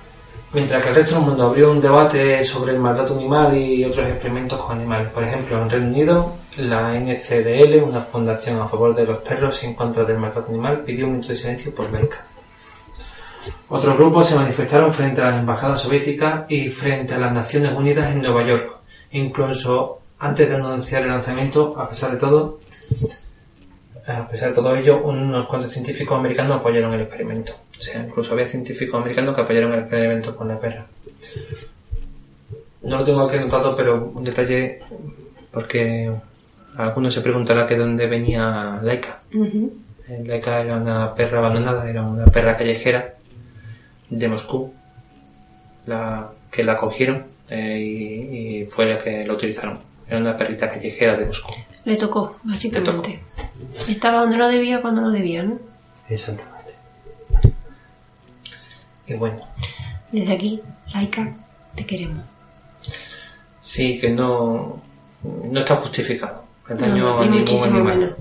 Mientras 0.54 0.84
que 0.84 0.90
el 0.90 0.96
resto 0.96 1.16
del 1.16 1.26
mundo 1.26 1.48
abrió 1.48 1.72
un 1.72 1.82
debate 1.82 2.44
sobre 2.44 2.74
el 2.74 2.80
maltrato 2.80 3.16
animal 3.16 3.58
y 3.58 3.84
otros 3.86 4.08
experimentos 4.08 4.62
con 4.62 4.78
animales. 4.78 5.10
Por 5.10 5.24
ejemplo, 5.24 5.60
en 5.60 5.68
Reino 5.70 5.88
Unido, 5.88 6.34
la 6.58 6.94
NCDL, 6.96 7.82
una 7.84 8.02
fundación 8.02 8.62
a 8.62 8.68
favor 8.68 8.94
de 8.94 9.04
los 9.04 9.18
perros 9.20 9.64
y 9.64 9.68
en 9.68 9.74
contra 9.74 10.04
del 10.04 10.20
maltrato 10.20 10.50
animal, 10.50 10.82
pidió 10.86 11.06
un 11.08 11.14
minuto 11.14 11.30
de 11.30 11.38
silencio 11.38 11.74
por 11.74 11.92
Laika. 11.92 12.28
Otros 13.70 13.98
grupos 13.98 14.28
se 14.28 14.36
manifestaron 14.36 14.92
frente 14.92 15.22
a 15.22 15.32
las 15.32 15.40
embajadas 15.40 15.82
soviéticas 15.82 16.46
y 16.48 16.70
frente 16.70 17.16
a 17.16 17.18
las 17.18 17.34
Naciones 17.34 17.74
Unidas 17.76 18.12
en 18.12 18.22
Nueva 18.22 18.46
York. 18.46 18.78
Incluso 19.14 20.00
antes 20.20 20.50
de 20.50 20.56
anunciar 20.56 21.04
el 21.04 21.10
lanzamiento, 21.10 21.80
a 21.80 21.88
pesar 21.88 22.12
de 22.12 22.18
todo, 22.18 22.60
a 24.08 24.28
pesar 24.28 24.50
de 24.50 24.56
todo 24.56 24.76
ello, 24.76 25.04
unos 25.04 25.48
cuantos 25.48 25.72
científicos 25.72 26.18
americanos 26.18 26.60
apoyaron 26.60 26.94
el 26.94 27.02
experimento. 27.02 27.54
O 27.78 27.82
sea, 27.82 28.02
incluso 28.02 28.34
había 28.34 28.48
científicos 28.48 29.00
americanos 29.00 29.36
que 29.36 29.42
apoyaron 29.42 29.74
el 29.74 29.80
experimento 29.82 30.36
con 30.36 30.48
la 30.48 30.60
perra. 30.60 30.86
No 32.82 32.98
lo 32.98 33.04
tengo 33.04 33.22
aquí 33.22 33.38
anotado, 33.38 33.76
pero 33.76 34.12
un 34.16 34.24
detalle, 34.24 34.80
porque 35.52 36.12
algunos 36.78 37.14
se 37.14 37.22
preguntará 37.22 37.68
que 37.68 37.78
dónde 37.78 38.08
venía 38.08 38.80
Laika. 38.82 39.22
Eh, 39.32 40.24
Laika 40.26 40.62
era 40.62 40.78
una 40.78 41.14
perra 41.14 41.40
abandonada, 41.40 41.90
era 41.90 42.02
una 42.02 42.26
perra 42.26 42.58
callejera 42.58 43.14
de 44.10 44.28
Moscú, 44.28 44.74
la 45.86 46.32
que 46.52 46.64
la 46.64 46.76
cogieron 46.78 47.33
eh, 47.50 47.80
y, 47.80 48.62
y 48.62 48.66
fue 48.66 48.86
la 48.86 49.04
que 49.04 49.26
la 49.26 49.34
utilizaron. 49.34 49.80
Era 50.08 50.18
una 50.20 50.36
perrita 50.38 50.70
callejera 50.70 51.16
de 51.18 51.26
Moscú. 51.28 51.54
Le 51.86 51.96
tocó, 51.96 52.38
básicamente. 52.44 53.20
Estaba 53.90 54.22
donde 54.22 54.38
no 54.38 54.48
debía 54.48 54.82
cuando 54.82 55.02
no 55.02 55.12
debía, 55.12 55.44
¿no? 55.44 55.58
Exactamente. 56.10 56.74
Y 59.08 59.14
bueno, 59.16 59.42
Desde 60.12 60.34
aquí, 60.34 60.62
Laika, 60.94 61.34
te 61.76 61.86
queremos. 61.86 62.24
sí 63.64 64.00
que 64.00 64.10
no, 64.10 64.82
no 65.24 65.60
está 65.60 65.76
justificado 65.76 66.44
el 66.70 66.78
daño 66.78 67.04
No, 67.04 67.22
a 67.22 67.26
ni 67.26 67.38
ningún 67.42 67.64
animal. 67.64 67.98
menos. 67.98 68.16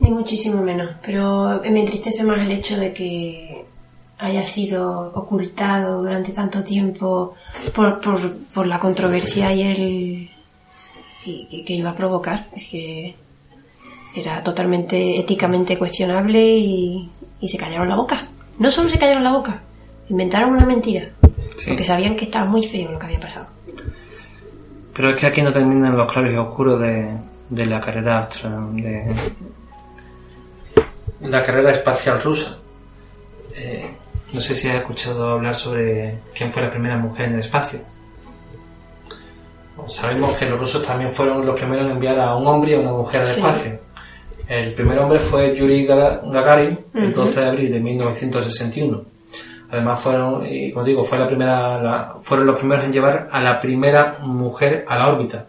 Ni 0.00 0.10
muchísimo 0.10 0.62
menos. 0.62 0.96
Pero 1.04 1.60
me 1.62 1.80
entristece 1.80 2.22
más 2.22 2.38
el 2.38 2.52
hecho 2.52 2.78
de 2.78 2.92
que 2.92 3.64
haya 4.18 4.44
sido 4.44 5.12
ocultado 5.14 6.02
durante 6.02 6.32
tanto 6.32 6.64
tiempo 6.64 7.34
por, 7.74 8.00
por, 8.00 8.36
por 8.54 8.66
la 8.66 8.78
controversia 8.78 9.52
y 9.52 9.62
el 9.62 10.30
y 11.24 11.46
que, 11.46 11.64
que 11.64 11.72
iba 11.74 11.90
a 11.90 11.94
provocar. 11.94 12.48
Es 12.54 12.68
que 12.68 13.14
era 14.14 14.42
totalmente 14.42 15.18
éticamente 15.18 15.76
cuestionable 15.76 16.40
y, 16.56 17.10
y 17.40 17.48
se 17.48 17.58
callaron 17.58 17.88
la 17.88 17.96
boca. 17.96 18.28
No 18.58 18.70
solo 18.70 18.88
se 18.88 18.98
callaron 18.98 19.24
la 19.24 19.32
boca, 19.32 19.62
inventaron 20.08 20.52
una 20.52 20.66
mentira. 20.66 21.10
Sí. 21.56 21.68
Porque 21.68 21.84
sabían 21.84 22.16
que 22.16 22.24
estaba 22.24 22.46
muy 22.46 22.62
feo 22.66 22.90
lo 22.90 22.98
que 22.98 23.06
había 23.06 23.20
pasado. 23.20 23.46
Pero 24.94 25.10
es 25.10 25.20
que 25.20 25.26
aquí 25.26 25.42
no 25.42 25.52
terminan 25.52 25.96
los 25.96 26.10
claros 26.10 26.32
y 26.32 26.36
oscuros 26.36 26.80
de, 26.80 27.16
de 27.50 27.66
la 27.66 27.78
carrera 27.78 28.18
astra, 28.18 28.50
de 28.72 29.14
la 31.20 31.42
carrera 31.42 31.70
espacial 31.70 32.20
rusa. 32.20 32.58
Eh, 33.54 33.88
no 34.32 34.40
sé 34.40 34.54
si 34.54 34.68
has 34.68 34.76
escuchado 34.76 35.30
hablar 35.30 35.54
sobre 35.56 36.18
quién 36.36 36.52
fue 36.52 36.62
la 36.62 36.70
primera 36.70 36.96
mujer 36.96 37.26
en 37.28 37.34
el 37.34 37.40
espacio. 37.40 37.80
Sabemos 39.86 40.36
que 40.36 40.46
los 40.46 40.58
rusos 40.60 40.82
también 40.82 41.12
fueron 41.12 41.46
los 41.46 41.58
primeros 41.58 41.86
en 41.86 41.92
enviar 41.92 42.18
a 42.20 42.34
un 42.36 42.46
hombre 42.46 42.72
y 42.72 42.74
a 42.74 42.80
una 42.80 42.90
mujer 42.92 43.20
al 43.20 43.26
Sí. 43.26 43.40
espacio. 43.40 43.78
El 44.48 44.74
primer 44.74 44.98
hombre 44.98 45.18
fue 45.20 45.54
Yuri 45.54 45.86
Gaga- 45.86 46.20
Gagarin, 46.24 46.78
el 46.94 47.10
Ujú. 47.12 47.20
12 47.20 47.40
de 47.40 47.46
abril 47.46 47.72
de 47.72 47.80
1961. 47.80 49.04
Además 49.70 50.00
fueron, 50.00 50.46
y 50.46 50.72
como 50.72 50.84
digo, 50.84 51.04
fue 51.04 51.18
la 51.18 51.26
primera, 51.26 51.80
la- 51.82 52.16
fueron 52.22 52.46
los 52.46 52.58
primeros 52.58 52.84
en 52.84 52.92
llevar 52.92 53.28
a 53.30 53.40
la 53.40 53.60
primera 53.60 54.18
mujer 54.20 54.84
a 54.88 54.96
la 54.98 55.08
órbita. 55.08 55.46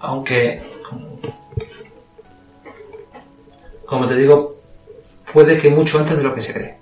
Aunque, 0.00 0.62
como 3.86 4.06
te 4.06 4.16
digo, 4.16 4.53
puede 5.34 5.58
que 5.58 5.68
mucho 5.68 5.98
antes 5.98 6.16
de 6.16 6.22
lo 6.22 6.34
que 6.34 6.40
se 6.40 6.54
cree. 6.54 6.76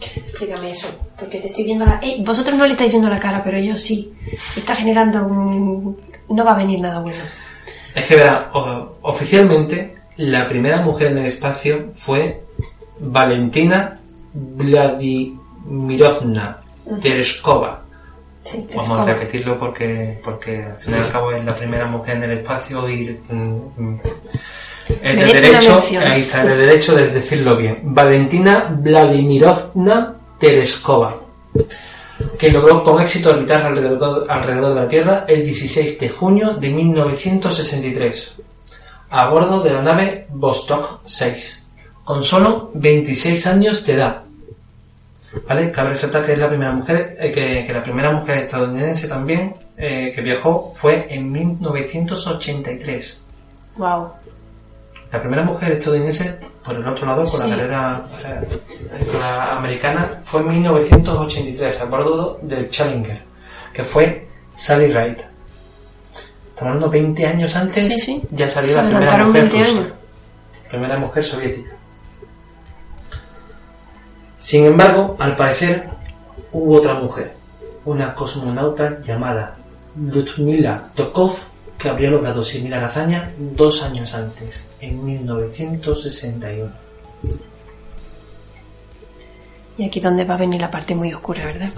Explícame 0.00 0.70
eso, 0.70 0.88
porque 1.16 1.38
te 1.38 1.46
estoy 1.46 1.64
viendo 1.64 1.84
la... 1.84 2.00
Eh, 2.02 2.16
vosotros 2.26 2.56
no 2.56 2.66
le 2.66 2.72
estáis 2.72 2.90
viendo 2.90 3.08
la 3.08 3.20
cara, 3.20 3.44
pero 3.44 3.60
yo 3.60 3.76
sí. 3.76 4.12
Está 4.56 4.74
generando 4.74 5.24
un... 5.24 5.96
No 6.28 6.44
va 6.44 6.50
a 6.52 6.56
venir 6.56 6.80
nada 6.80 7.00
bueno. 7.00 7.22
Es 7.94 8.04
que 8.06 8.16
verá, 8.16 8.50
oficialmente 9.02 9.94
la 10.16 10.48
primera 10.48 10.80
mujer 10.82 11.12
en 11.12 11.18
el 11.18 11.26
espacio 11.26 11.90
fue 11.94 12.42
Valentina 12.98 14.00
Vladimirovna 14.32 16.60
Tereshkova. 17.00 17.84
Sí, 18.42 18.66
Vamos 18.74 18.98
a 19.00 19.04
repetirlo 19.04 19.56
porque, 19.58 20.20
porque 20.22 20.62
al 20.62 20.76
fin 20.76 20.94
y 20.94 20.98
al 20.98 21.10
cabo 21.10 21.32
es 21.32 21.44
la 21.44 21.54
primera 21.54 21.86
mujer 21.86 22.16
en 22.16 22.22
el 22.24 22.32
espacio 22.38 22.88
y 22.88 23.20
mm, 23.28 23.60
mm, 23.76 24.00
de 24.88 24.94
una 24.94 25.32
derecho, 25.32 25.82
ahí 26.00 26.22
está, 26.22 26.42
es 26.42 26.48
de 26.48 26.56
derecho 26.56 26.94
de 26.94 27.08
decirlo 27.08 27.56
bien. 27.56 27.80
Valentina 27.82 28.68
Vladimirovna 28.70 30.16
Tereshkova, 30.38 31.20
que 32.38 32.50
logró 32.50 32.82
con 32.82 33.00
éxito 33.00 33.30
orbitar 33.30 33.62
alrededor, 33.64 34.26
alrededor 34.30 34.74
de 34.74 34.80
la 34.80 34.88
Tierra 34.88 35.24
el 35.26 35.44
16 35.44 35.98
de 35.98 36.08
junio 36.08 36.54
de 36.54 36.70
1963, 36.70 38.42
a 39.10 39.28
bordo 39.28 39.62
de 39.62 39.72
la 39.72 39.82
nave 39.82 40.26
Vostok 40.30 41.00
6, 41.04 41.66
con 42.04 42.22
solo 42.22 42.70
26 42.74 43.46
años 43.46 43.84
de 43.84 43.92
edad. 43.94 44.22
¿Vale? 45.46 45.70
Cabe 45.70 45.90
resaltar 45.90 46.24
que 46.24 46.32
es 46.32 46.38
la 46.38 46.48
primera 46.48 46.72
mujer, 46.72 47.16
eh, 47.20 47.30
que, 47.30 47.64
que 47.66 47.72
la 47.72 47.82
primera 47.82 48.10
mujer 48.10 48.38
estadounidense 48.38 49.06
también 49.06 49.54
eh, 49.76 50.10
que 50.14 50.22
viajó 50.22 50.72
fue 50.74 51.06
en 51.10 51.30
1983. 51.30 53.22
Wow. 53.76 54.10
¿De 55.16 55.20
La 55.20 55.28
primera 55.30 55.44
mujer 55.44 55.72
estadounidense, 55.72 56.38
por 56.62 56.74
el 56.74 56.86
otro 56.86 57.06
lado, 57.06 57.22
por 57.22 57.30
Sí. 57.30 57.38
la 57.48 57.48
carrera 57.56 58.04
la 59.18 59.52
americana, 59.56 60.20
fue 60.24 60.40
en 60.42 60.48
1983, 60.48 61.80
a 61.80 61.84
bordo 61.86 62.38
del 62.42 62.68
Challenger, 62.68 63.22
que 63.72 63.82
fue 63.82 64.28
Sally 64.54 64.88
Ride. 64.88 65.16
Estamos 66.50 66.60
hablando 66.60 66.90
20 66.90 67.26
años 67.26 67.56
antes, 67.56 67.82
Sí, 67.84 67.98
sí. 67.98 68.22
ya 68.30 68.50
salió 68.50 68.72
Se 68.72 68.76
la 68.76 68.82
primera 68.90 69.24
mujer 69.24 69.42
20 69.48 69.64
rusa. 69.70 69.86
Primera 70.68 70.98
mujer 70.98 71.22
soviética. 71.24 71.70
Sin 74.36 74.66
embargo, 74.66 75.16
al 75.18 75.34
parecer, 75.34 75.88
hubo 76.52 76.76
otra 76.76 76.92
mujer, 76.92 77.32
una 77.86 78.12
cosmonauta 78.14 79.00
llamada 79.00 79.54
Ludmila 79.98 80.88
Tokov, 80.94 81.38
que 81.78 81.88
habría 81.88 82.10
logrado 82.10 82.42
similar 82.42 82.84
hazaña 82.84 83.32
dos 83.38 83.82
años 83.82 84.14
antes, 84.14 84.68
en 84.80 85.04
1961. 85.04 86.70
Y 89.78 89.84
aquí 89.84 90.00
donde 90.00 90.24
va 90.24 90.34
a 90.34 90.38
venir 90.38 90.60
la 90.60 90.70
parte 90.70 90.94
muy 90.94 91.12
oscura, 91.12 91.44
¿verdad? 91.44 91.70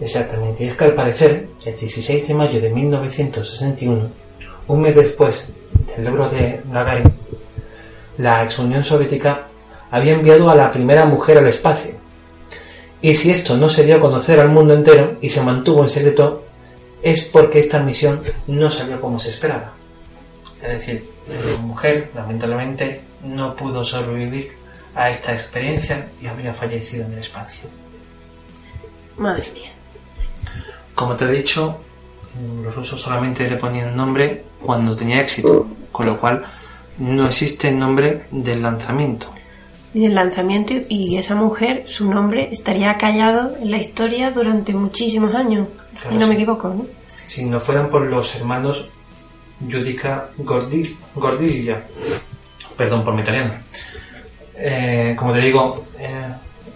Exactamente, 0.00 0.64
y 0.64 0.66
es 0.66 0.74
que 0.74 0.84
al 0.84 0.94
parecer, 0.94 1.48
el 1.64 1.76
16 1.76 2.28
de 2.28 2.34
mayo 2.34 2.60
de 2.60 2.70
1961, 2.70 4.10
un 4.68 4.80
mes 4.80 4.96
después 4.96 5.52
del 5.96 6.04
logro 6.04 6.28
de 6.28 6.60
Gagarin, 6.70 7.12
la 8.18 8.44
ex 8.44 8.58
Unión 8.58 8.82
Soviética 8.82 9.46
había 9.90 10.14
enviado 10.14 10.50
a 10.50 10.54
la 10.54 10.70
primera 10.72 11.04
mujer 11.04 11.38
al 11.38 11.46
espacio. 11.48 11.92
Y 13.00 13.14
si 13.14 13.30
esto 13.30 13.56
no 13.56 13.68
se 13.68 13.84
dio 13.84 13.96
a 13.96 14.00
conocer 14.00 14.40
al 14.40 14.48
mundo 14.48 14.74
entero 14.74 15.16
y 15.20 15.28
se 15.28 15.42
mantuvo 15.42 15.82
en 15.82 15.88
secreto, 15.88 16.45
es 17.06 17.24
porque 17.26 17.60
esta 17.60 17.78
misión 17.84 18.20
no 18.48 18.68
salió 18.68 19.00
como 19.00 19.20
se 19.20 19.30
esperaba. 19.30 19.72
Es 20.60 20.68
decir, 20.80 21.08
la 21.28 21.56
mujer, 21.58 22.10
lamentablemente, 22.12 23.00
no 23.22 23.54
pudo 23.54 23.84
sobrevivir 23.84 24.50
a 24.92 25.08
esta 25.08 25.32
experiencia 25.32 26.08
y 26.20 26.26
habría 26.26 26.52
fallecido 26.52 27.06
en 27.06 27.12
el 27.12 27.18
espacio. 27.20 27.68
Madre 29.18 29.46
mía. 29.54 29.70
Como 30.96 31.14
te 31.14 31.26
he 31.26 31.30
dicho, 31.30 31.78
los 32.64 32.74
rusos 32.74 33.00
solamente 33.00 33.48
le 33.48 33.56
ponían 33.56 33.96
nombre 33.96 34.42
cuando 34.60 34.96
tenía 34.96 35.20
éxito, 35.20 35.64
con 35.92 36.06
lo 36.06 36.18
cual 36.18 36.44
no 36.98 37.28
existe 37.28 37.70
nombre 37.70 38.26
del 38.32 38.62
lanzamiento. 38.62 39.32
Y 39.94 40.00
del 40.00 40.14
lanzamiento 40.14 40.74
y 40.88 41.16
esa 41.16 41.34
mujer, 41.34 41.84
su 41.86 42.10
nombre 42.10 42.50
estaría 42.52 42.96
callado 42.98 43.56
en 43.60 43.70
la 43.70 43.78
historia 43.78 44.30
durante 44.30 44.74
muchísimos 44.74 45.34
años. 45.34 45.68
Claro, 46.00 46.14
y 46.14 46.18
no 46.18 46.26
me 46.26 46.34
equivoco, 46.34 46.68
¿no? 46.68 46.84
Si 47.24 47.44
no 47.46 47.58
fueran 47.58 47.88
por 47.88 48.02
los 48.02 48.34
hermanos 48.36 48.90
Judica 49.70 50.28
Gordi- 50.38 50.94
Gordilla, 51.14 51.82
perdón 52.76 53.04
por 53.04 53.14
mi 53.14 53.22
italiano. 53.22 53.54
Eh, 54.54 55.14
como 55.18 55.32
te 55.32 55.40
digo, 55.40 55.84
eh, 55.98 56.24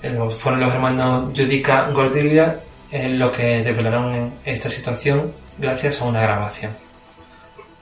eh, 0.03 0.19
fueron 0.39 0.61
los 0.61 0.73
hermanos 0.73 1.31
Judica 1.37 1.91
Gordilla 1.91 2.61
eh, 2.91 3.09
lo 3.11 3.31
que 3.33 3.63
develaron 3.63 4.35
esta 4.45 4.69
situación 4.69 5.33
gracias 5.59 6.01
a 6.01 6.05
una 6.07 6.23
grabación. 6.23 6.73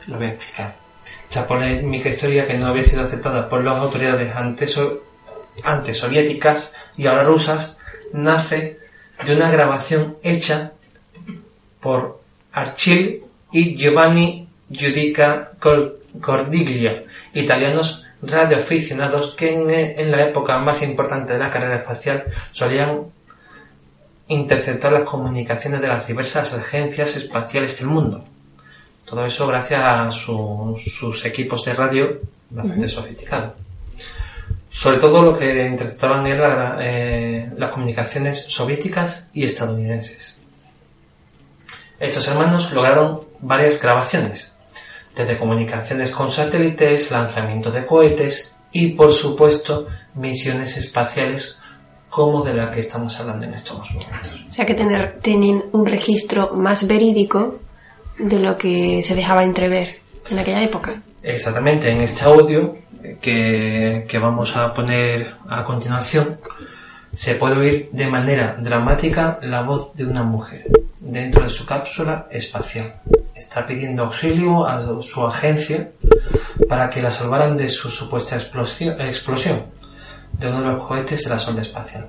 Lo 0.06 0.16
voy 0.18 0.26
a 0.26 0.30
explicar. 0.30 0.76
Esta 1.28 1.46
polémica 1.46 2.08
historia 2.08 2.46
que 2.46 2.58
no 2.58 2.66
había 2.66 2.82
sido 2.84 3.04
aceptada 3.04 3.48
por 3.48 3.62
las 3.64 3.76
autoridades 3.78 4.34
antes, 4.34 4.72
so- 4.72 5.02
antes 5.64 5.98
soviéticas 5.98 6.72
y 6.96 7.06
ahora 7.06 7.24
rusas 7.24 7.76
nace 8.12 8.78
de 9.24 9.36
una 9.36 9.50
grabación 9.50 10.16
hecha 10.22 10.72
por 11.80 12.20
Archil 12.52 13.22
y 13.52 13.74
Giovanni 13.76 14.48
Giudica 14.70 15.52
Cor- 15.60 15.98
Cordiglia, 16.20 17.04
italianos 17.34 18.04
radioaficionados 18.22 19.34
que 19.34 19.52
en, 19.54 19.70
en 19.70 20.10
la 20.10 20.22
época 20.24 20.58
más 20.58 20.82
importante 20.82 21.34
de 21.34 21.38
la 21.38 21.50
carrera 21.50 21.76
espacial 21.76 22.24
solían 22.52 23.02
interceptar 24.28 24.92
las 24.92 25.02
comunicaciones 25.02 25.80
de 25.80 25.88
las 25.88 26.06
diversas 26.06 26.52
agencias 26.54 27.16
espaciales 27.16 27.78
del 27.78 27.88
mundo. 27.88 28.24
Todo 29.04 29.24
eso 29.24 29.46
gracias 29.46 29.80
a 29.82 30.10
su- 30.10 30.74
sus 30.76 31.24
equipos 31.24 31.64
de 31.64 31.72
radio 31.74 32.20
bastante 32.50 32.88
sofisticados. 32.88 33.52
Sobre 34.70 34.98
todo 34.98 35.22
lo 35.22 35.38
que 35.38 35.66
interceptaban 35.66 36.26
eran 36.26 36.78
eh, 36.80 37.50
las 37.56 37.70
comunicaciones 37.70 38.44
soviéticas 38.48 39.26
y 39.32 39.44
estadounidenses. 39.44 40.38
Estos 41.98 42.28
hermanos 42.28 42.72
lograron 42.72 43.22
varias 43.40 43.80
grabaciones, 43.80 44.54
desde 45.16 45.38
comunicaciones 45.38 46.10
con 46.10 46.30
satélites, 46.30 47.10
lanzamiento 47.10 47.72
de 47.72 47.84
cohetes 47.84 48.56
y, 48.70 48.90
por 48.90 49.12
supuesto, 49.12 49.88
misiones 50.14 50.76
espaciales 50.76 51.58
como 52.08 52.42
de 52.42 52.54
la 52.54 52.70
que 52.70 52.80
estamos 52.80 53.18
hablando 53.20 53.46
en 53.46 53.54
estos 53.54 53.78
momentos. 53.92 54.44
O 54.48 54.52
sea 54.52 54.64
que 54.64 54.74
tener, 54.74 55.18
tienen 55.20 55.64
un 55.72 55.86
registro 55.86 56.54
más 56.54 56.86
verídico 56.86 57.58
de 58.18 58.38
lo 58.38 58.56
que 58.56 59.02
se 59.02 59.14
dejaba 59.14 59.44
entrever 59.44 60.00
en 60.30 60.38
aquella 60.38 60.62
época. 60.62 61.02
Exactamente, 61.22 61.90
en 61.90 62.00
este 62.00 62.24
audio 62.24 62.76
que, 63.20 64.06
que 64.08 64.18
vamos 64.18 64.56
a 64.56 64.72
poner 64.72 65.34
a 65.48 65.64
continuación, 65.64 66.38
se 67.12 67.34
puede 67.34 67.56
oír 67.56 67.88
de 67.92 68.06
manera 68.06 68.56
dramática 68.60 69.38
la 69.42 69.62
voz 69.62 69.94
de 69.94 70.04
una 70.04 70.22
mujer 70.22 70.66
dentro 71.00 71.42
de 71.44 71.50
su 71.50 71.66
cápsula 71.66 72.28
espacial. 72.30 73.00
Está 73.34 73.66
pidiendo 73.66 74.04
auxilio 74.04 74.66
a 74.66 75.02
su 75.02 75.26
agencia 75.26 75.90
para 76.68 76.90
que 76.90 77.02
la 77.02 77.10
salvaran 77.10 77.56
de 77.56 77.68
su 77.68 77.90
supuesta 77.90 78.36
explosión, 78.36 79.00
explosión 79.00 79.64
de 80.32 80.48
uno 80.48 80.60
de 80.60 80.66
los 80.66 80.84
cohetes 80.84 81.24
de 81.24 81.30
la 81.30 81.38
sonda 81.38 81.62
espacial. 81.62 82.08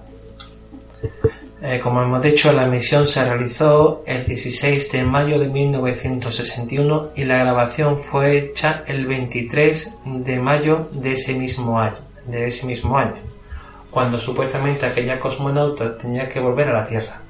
Eh, 1.62 1.82
como 1.84 2.02
hemos 2.02 2.24
dicho, 2.24 2.54
la 2.54 2.66
misión 2.66 3.06
se 3.06 3.26
realizó 3.26 4.02
el 4.06 4.26
16 4.26 4.94
de 4.94 5.04
mayo 5.04 5.38
de 5.38 5.50
1961 5.50 7.10
y 7.16 7.26
la 7.26 7.40
grabación 7.40 8.00
fue 8.00 8.38
hecha 8.38 8.84
el 8.88 9.06
23 9.06 9.98
de 10.06 10.40
mayo 10.40 10.88
de 10.94 11.14
ese 11.14 11.36
mismo 11.36 11.78
año, 11.78 11.98
de 12.28 12.48
ese 12.48 12.66
mismo 12.66 12.98
año, 12.98 13.18
cuando 13.92 14.18
supuestamente 14.18 14.86
aquella 14.86 15.20
cosmonauta 15.20 15.98
tenía 15.98 16.30
que 16.30 16.40
volver 16.40 16.70
a 16.70 16.82
la 16.82 16.88
Tierra. 16.88 17.22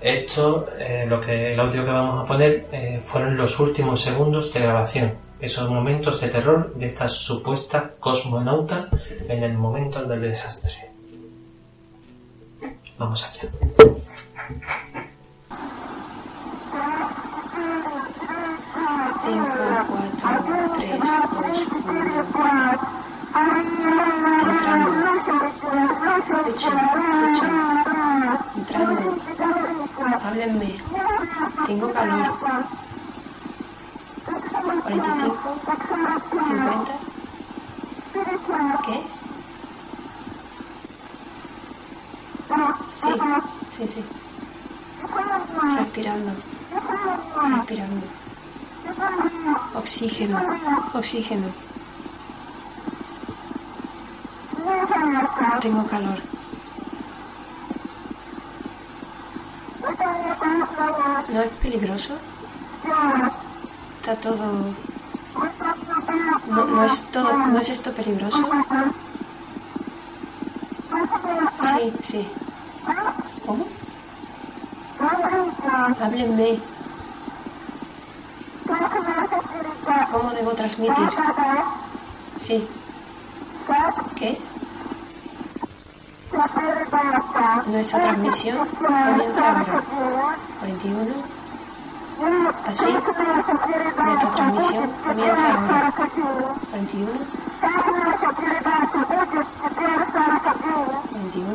Esto, 0.00 0.66
eh, 0.76 1.06
lo 1.08 1.20
que 1.20 1.52
el 1.52 1.60
audio 1.60 1.84
que 1.84 1.90
vamos 1.92 2.24
a 2.24 2.26
poner, 2.26 2.66
eh, 2.72 3.00
fueron 3.04 3.36
los 3.36 3.60
últimos 3.60 4.00
segundos 4.00 4.52
de 4.52 4.60
grabación, 4.60 5.14
esos 5.40 5.70
momentos 5.70 6.20
de 6.20 6.30
terror 6.30 6.74
de 6.74 6.86
esta 6.86 7.08
supuesta 7.08 7.92
cosmonauta 8.00 8.88
en 9.28 9.44
el 9.44 9.56
momento 9.56 10.02
del 10.04 10.20
desastre. 10.20 10.93
Vamos 12.98 13.24
allá. 13.24 13.50
5, 19.24 19.48
4, 19.88 20.72
3, 20.74 21.00
2, 21.00 21.68
1. 21.74 22.94
Entrando. 28.56 29.10
Entrando. 29.34 29.74
Háblenme. 30.22 30.70
Tengo 31.66 31.92
calor. 31.92 32.38
45, 34.82 35.56
50. 36.46 36.94
¿Qué? 38.84 39.23
Sí, 42.94 43.08
sí, 43.70 43.88
sí. 43.88 44.04
Respirando. 45.78 46.32
Respirando. 47.56 48.06
Oxígeno, 49.74 50.40
oxígeno. 50.94 51.48
Tengo 55.60 55.86
calor. 55.86 56.18
¿No 61.28 61.42
es 61.42 61.50
peligroso? 61.62 62.16
Está 63.96 64.14
todo... 64.20 64.74
No, 66.48 66.64
no 66.64 66.84
es 66.84 67.02
todo... 67.10 67.32
¿No 67.32 67.58
es 67.58 67.70
esto 67.70 67.92
peligroso? 67.92 68.48
Sí, 71.60 71.92
sí. 72.00 72.28
¿Cómo? 73.46 73.66
Háblenme. 76.00 76.60
¿Cómo 80.10 80.30
debo 80.30 80.52
transmitir? 80.52 81.08
Sí. 82.36 82.68
¿Qué? 84.16 84.38
Nuestra 87.66 88.00
transmisión 88.00 88.68
comienza 88.68 89.58
ahora. 89.58 89.82
41. 90.60 91.14
Así. 92.66 92.92
Nuestra 92.92 94.30
transmisión 94.30 94.90
comienza 95.04 95.54
ahora. 95.54 95.92
41. 96.70 97.10
21. 101.14 101.54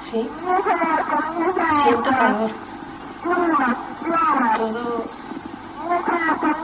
Sí. 0.00 0.30
Siento 1.82 2.10
calor. 2.10 2.50
Todo. 4.56 5.04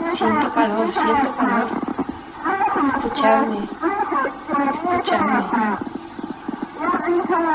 Siento 0.08 0.52
calor, 0.52 0.92
siento 0.92 1.36
calor. 1.36 1.68
Escucharme. 2.96 3.68
Escucharme. 4.72 5.42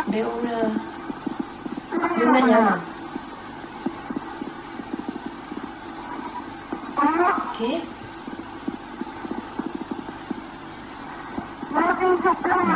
Veo 0.07 0.30
una. 0.30 0.57
Veo 2.15 2.30
una 2.30 2.39
llama. 2.39 2.81
¿Qué? 7.57 7.84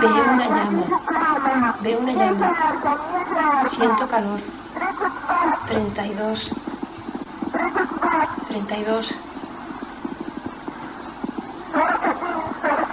Veo 0.02 0.24
una 0.34 0.48
llama. 0.48 1.71
Veo 1.82 2.00
una 2.00 2.14
llama. 2.14 3.66
Siento 3.66 4.08
calor. 4.08 4.40
32. 5.66 6.52
32. 8.48 9.16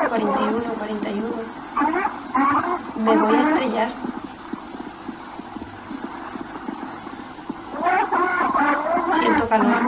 41, 0.08 0.74
41. 0.74 1.28
Me 2.96 3.16
voy 3.16 3.36
a 3.36 3.40
estrellar. 3.42 3.92
Siento 9.20 9.48
calor. 9.48 9.87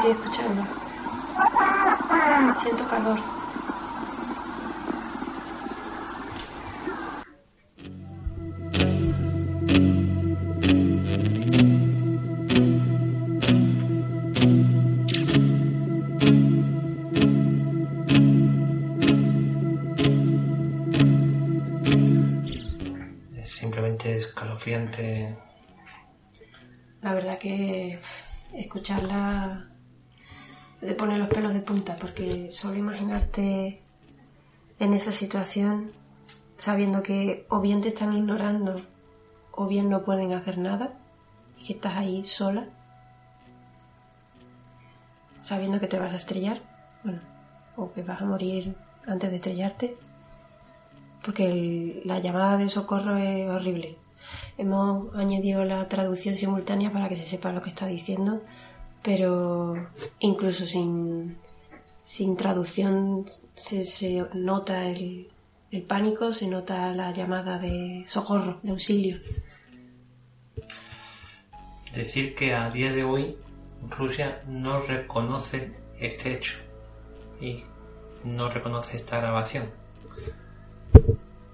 Estoy 0.00 0.12
escuchando. 0.12 0.66
Siento 2.58 2.88
calor. 2.88 3.18
Es 23.36 23.50
simplemente 23.50 24.16
escalofriante. 24.16 25.36
La 27.02 27.12
verdad 27.12 27.38
que 27.38 28.00
escucharla 28.54 29.69
te 30.94 31.18
los 31.18 31.28
pelos 31.28 31.54
de 31.54 31.60
punta 31.60 31.96
porque 31.96 32.50
solo 32.50 32.76
imaginarte 32.76 33.82
en 34.78 34.94
esa 34.94 35.12
situación 35.12 35.92
sabiendo 36.56 37.02
que 37.02 37.46
o 37.48 37.60
bien 37.60 37.80
te 37.80 37.88
están 37.88 38.12
ignorando 38.12 38.80
o 39.52 39.66
bien 39.66 39.88
no 39.88 40.04
pueden 40.04 40.32
hacer 40.32 40.58
nada 40.58 40.94
y 41.58 41.66
que 41.66 41.72
estás 41.74 41.96
ahí 41.96 42.24
sola 42.24 42.68
sabiendo 45.42 45.80
que 45.80 45.86
te 45.86 45.98
vas 45.98 46.12
a 46.12 46.16
estrellar 46.16 46.60
bueno 47.04 47.20
o 47.76 47.92
que 47.92 48.02
vas 48.02 48.20
a 48.20 48.26
morir 48.26 48.74
antes 49.06 49.30
de 49.30 49.36
estrellarte 49.36 49.96
porque 51.22 52.02
la 52.04 52.18
llamada 52.18 52.56
de 52.56 52.68
socorro 52.68 53.16
es 53.16 53.48
horrible. 53.48 53.96
Hemos 54.58 55.14
añadido 55.14 55.64
la 55.64 55.86
traducción 55.88 56.36
simultánea 56.36 56.92
para 56.92 57.08
que 57.08 57.16
se 57.16 57.24
sepa 57.24 57.52
lo 57.52 57.62
que 57.62 57.70
está 57.70 57.86
diciendo, 57.86 58.42
pero 59.02 59.88
incluso 60.20 60.66
sin, 60.66 61.36
sin 62.04 62.36
traducción 62.36 63.26
se, 63.54 63.84
se 63.84 64.24
nota 64.34 64.86
el, 64.86 65.28
el 65.70 65.82
pánico, 65.82 66.32
se 66.32 66.48
nota 66.48 66.92
la 66.92 67.12
llamada 67.12 67.58
de 67.58 68.04
socorro, 68.08 68.58
de 68.62 68.70
auxilio. 68.70 69.18
Decir 71.94 72.34
que 72.34 72.54
a 72.54 72.70
día 72.70 72.92
de 72.92 73.04
hoy 73.04 73.36
Rusia 73.88 74.42
no 74.46 74.80
reconoce 74.80 75.72
este 75.98 76.34
hecho 76.34 76.58
y 77.40 77.64
no 78.24 78.48
reconoce 78.48 78.96
esta 78.96 79.18
grabación. 79.18 79.70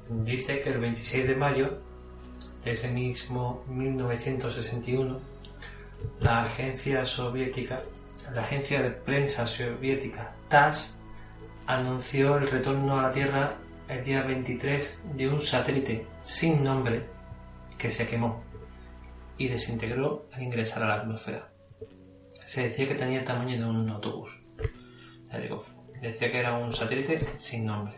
Dice 0.08 0.60
que 0.60 0.70
el 0.70 0.78
26 0.78 1.28
de 1.28 1.36
mayo 1.36 1.78
de 2.64 2.72
ese 2.72 2.90
mismo 2.90 3.64
1961 3.68 5.35
la 6.20 6.42
agencia 6.42 7.04
soviética, 7.04 7.82
la 8.32 8.40
agencia 8.40 8.82
de 8.82 8.90
prensa 8.90 9.46
soviética 9.46 10.34
TASS 10.48 10.98
anunció 11.66 12.36
el 12.38 12.48
retorno 12.48 12.98
a 12.98 13.02
la 13.02 13.10
Tierra 13.10 13.56
el 13.88 14.04
día 14.04 14.22
23 14.22 15.02
de 15.14 15.28
un 15.28 15.40
satélite 15.40 16.06
sin 16.24 16.62
nombre 16.62 17.06
que 17.78 17.90
se 17.90 18.06
quemó 18.06 18.42
y 19.38 19.48
desintegró 19.48 20.26
al 20.32 20.42
ingresar 20.42 20.82
a 20.82 20.88
la 20.88 20.94
atmósfera. 20.94 21.48
Se 22.44 22.68
decía 22.68 22.88
que 22.88 22.94
tenía 22.94 23.20
el 23.20 23.24
tamaño 23.24 23.56
de 23.56 23.64
un 23.64 23.90
autobús. 23.90 24.40
Ya 25.30 25.38
digo, 25.38 25.64
decía 26.00 26.30
que 26.30 26.38
era 26.38 26.56
un 26.56 26.72
satélite 26.72 27.18
sin 27.38 27.66
nombre. 27.66 27.94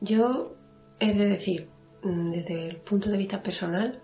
Yo 0.00 0.54
he 1.00 1.14
de 1.14 1.26
decir, 1.26 1.68
mm, 2.02 2.30
desde 2.30 2.68
el 2.68 2.76
punto 2.76 3.10
de 3.10 3.16
vista 3.16 3.42
personal, 3.42 4.00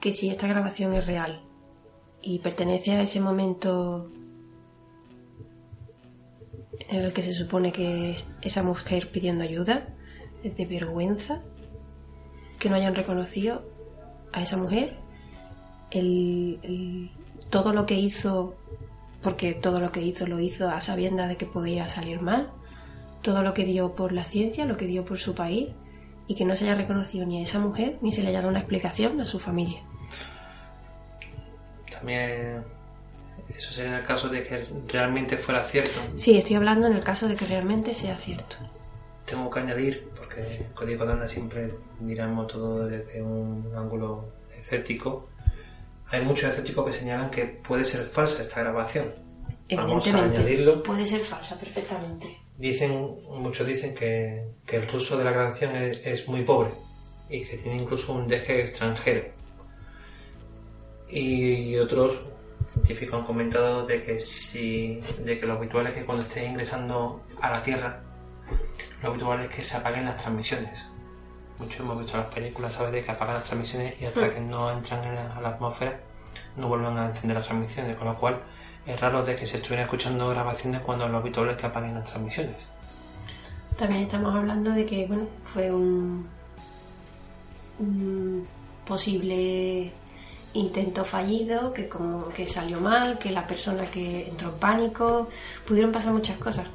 que 0.00 0.12
si 0.12 0.28
esta 0.30 0.46
grabación 0.46 0.94
es 0.94 1.06
real 1.06 1.42
y 2.22 2.38
pertenece 2.38 2.92
a 2.92 3.02
ese 3.02 3.20
momento 3.20 4.10
en 6.88 7.02
el 7.02 7.12
que 7.12 7.22
se 7.22 7.32
supone 7.32 7.72
que 7.72 8.10
es 8.12 8.26
esa 8.42 8.62
mujer 8.62 9.10
pidiendo 9.10 9.44
ayuda, 9.44 9.88
es 10.42 10.56
de 10.56 10.66
vergüenza 10.66 11.40
que 12.58 12.68
no 12.70 12.76
hayan 12.76 12.94
reconocido 12.94 13.62
a 14.32 14.42
esa 14.42 14.56
mujer 14.56 14.96
el- 15.90 16.58
el- 16.62 17.10
todo 17.50 17.72
lo 17.72 17.84
que 17.86 17.94
hizo, 17.98 18.54
porque 19.22 19.54
todo 19.54 19.80
lo 19.80 19.90
que 19.92 20.02
hizo 20.02 20.26
lo 20.26 20.40
hizo 20.40 20.68
a 20.68 20.80
sabiendas 20.80 21.28
de 21.28 21.36
que 21.36 21.46
podía 21.46 21.88
salir 21.88 22.20
mal, 22.20 22.50
todo 23.22 23.42
lo 23.42 23.54
que 23.54 23.64
dio 23.64 23.94
por 23.94 24.12
la 24.12 24.24
ciencia, 24.24 24.64
lo 24.64 24.76
que 24.76 24.86
dio 24.86 25.04
por 25.04 25.18
su 25.18 25.34
país, 25.34 25.68
y 26.30 26.34
que 26.36 26.44
no 26.44 26.54
se 26.54 26.62
haya 26.62 26.76
reconocido 26.76 27.26
ni 27.26 27.40
a 27.40 27.42
esa 27.42 27.58
mujer 27.58 27.98
ni 28.02 28.12
se 28.12 28.22
le 28.22 28.28
haya 28.28 28.38
dado 28.38 28.50
una 28.50 28.60
explicación 28.60 29.20
a 29.20 29.26
su 29.26 29.40
familia. 29.40 29.80
También 31.90 32.62
eso 33.58 33.74
sería 33.74 33.94
en 33.94 33.96
el 33.98 34.06
caso 34.06 34.28
de 34.28 34.44
que 34.46 34.64
realmente 34.86 35.36
fuera 35.36 35.64
cierto. 35.64 35.98
Sí, 36.14 36.38
estoy 36.38 36.54
hablando 36.54 36.86
en 36.86 36.92
el 36.94 37.02
caso 37.02 37.26
de 37.26 37.34
que 37.34 37.46
realmente 37.46 37.94
sea 37.96 38.16
cierto. 38.16 38.54
Tengo 39.24 39.50
que 39.50 39.58
añadir, 39.58 40.08
porque 40.16 40.56
en 40.58 40.72
Código 40.72 41.04
Danda 41.04 41.26
siempre 41.26 41.74
miramos 41.98 42.46
todo 42.46 42.86
desde 42.86 43.20
un 43.20 43.68
ángulo 43.76 44.28
escéptico. 44.56 45.28
Hay 46.10 46.24
muchos 46.24 46.48
escépticos 46.50 46.86
que 46.86 46.92
señalan 46.92 47.28
que 47.30 47.44
puede 47.44 47.84
ser 47.84 48.02
falsa 48.04 48.40
esta 48.42 48.60
grabación. 48.60 49.12
Vamos 49.74 50.06
a 50.06 50.10
Evidentemente, 50.10 50.36
añadirlo. 50.38 50.82
puede 50.84 51.04
ser 51.04 51.20
falsa 51.22 51.58
perfectamente. 51.58 52.38
Dicen, 52.60 53.16
muchos 53.26 53.66
dicen 53.66 53.94
que, 53.94 54.44
que 54.66 54.76
el 54.76 54.86
ruso 54.86 55.16
de 55.16 55.24
la 55.24 55.30
grabación 55.30 55.74
es, 55.74 56.28
muy 56.28 56.42
pobre 56.42 56.70
y 57.30 57.42
que 57.42 57.56
tiene 57.56 57.80
incluso 57.80 58.12
un 58.12 58.28
deje 58.28 58.60
extranjero. 58.60 59.24
Y 61.08 61.74
otros 61.78 62.20
científicos 62.70 63.18
han 63.18 63.24
comentado 63.24 63.86
de 63.86 64.02
que 64.04 64.18
si, 64.18 65.00
de 65.24 65.40
que 65.40 65.46
lo 65.46 65.54
habitual 65.54 65.86
es 65.86 65.94
que 65.94 66.04
cuando 66.04 66.24
estés 66.24 66.44
ingresando 66.44 67.22
a 67.40 67.50
la 67.50 67.62
Tierra, 67.62 68.02
lo 69.02 69.08
habitual 69.08 69.40
es 69.40 69.56
que 69.56 69.62
se 69.62 69.78
apaguen 69.78 70.04
las 70.04 70.18
transmisiones. 70.18 70.86
Muchos 71.58 71.80
hemos 71.80 71.98
visto 71.98 72.18
las 72.18 72.26
películas, 72.26 72.74
¿sabes? 72.74 72.92
De 72.92 73.02
que 73.02 73.10
apagan 73.10 73.36
las 73.36 73.44
transmisiones 73.44 73.98
y 74.02 74.04
hasta 74.04 74.34
que 74.34 74.40
no 74.40 74.70
entran 74.70 75.02
en 75.04 75.14
la, 75.14 75.34
a 75.34 75.40
la 75.40 75.48
atmósfera 75.48 75.98
no 76.56 76.68
vuelven 76.68 76.98
a 76.98 77.06
encender 77.06 77.38
las 77.38 77.46
transmisiones, 77.46 77.96
con 77.96 78.06
lo 78.06 78.18
cual 78.18 78.42
es 78.90 79.00
raro 79.00 79.24
de 79.24 79.34
que 79.36 79.46
se 79.46 79.56
estuvieran 79.58 79.84
escuchando 79.86 80.28
grabaciones 80.28 80.80
cuando 80.82 81.08
lo 81.08 81.18
habitual 81.18 81.50
es 81.50 81.56
que 81.56 81.66
apaguen 81.66 81.94
las 81.94 82.04
transmisiones. 82.08 82.56
También 83.78 84.02
estamos 84.02 84.34
hablando 84.34 84.70
de 84.72 84.84
que, 84.84 85.06
bueno, 85.06 85.26
fue 85.44 85.72
un, 85.72 86.28
un 87.78 88.46
posible 88.86 89.92
intento 90.52 91.04
fallido, 91.04 91.72
que 91.72 91.88
como 91.88 92.28
que 92.30 92.46
salió 92.46 92.80
mal, 92.80 93.18
que 93.18 93.30
la 93.30 93.46
persona 93.46 93.90
que 93.90 94.28
entró 94.28 94.48
en 94.50 94.58
pánico, 94.58 95.28
pudieron 95.66 95.92
pasar 95.92 96.12
muchas 96.12 96.36
cosas. 96.38 96.66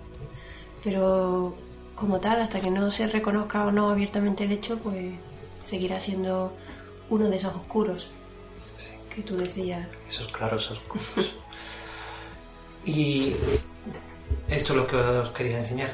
Pero 0.84 1.56
como 1.96 2.20
tal, 2.20 2.42
hasta 2.42 2.60
que 2.60 2.70
no 2.72 2.90
se 2.92 3.08
reconozca 3.08 3.66
o 3.66 3.72
no 3.72 3.90
abiertamente 3.90 4.44
el 4.46 4.52
hecho, 4.54 4.78
pues 4.78 5.14
seguirá 5.64 6.00
siendo 6.00 6.54
uno 7.10 7.28
de 7.30 7.36
esos 7.36 7.54
oscuros 7.56 8.10
Sí. 8.78 8.94
que 9.14 9.22
tú 9.22 9.36
decías. 9.36 9.88
Esos 10.08 10.32
claros 10.32 10.72
oscuros. 10.72 11.36
y 12.86 13.36
esto 14.48 14.74
es 14.74 14.78
lo 14.78 14.88
que 14.88 14.96
os 14.96 15.30
quería 15.30 15.60
enseñar. 15.60 15.92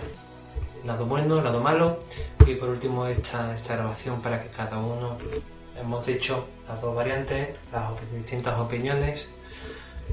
Lado 0.85 1.05
bueno, 1.05 1.41
lado 1.41 1.59
malo. 1.61 1.99
Y 2.45 2.55
por 2.55 2.69
último 2.69 3.05
esta, 3.07 3.53
esta 3.53 3.75
grabación 3.75 4.21
para 4.21 4.41
que 4.43 4.49
cada 4.49 4.77
uno 4.77 5.17
hemos 5.79 6.05
dicho 6.05 6.47
las 6.67 6.81
dos 6.81 6.95
variantes, 6.95 7.55
las 7.71 7.91
distintas 8.13 8.59
opiniones. 8.59 9.29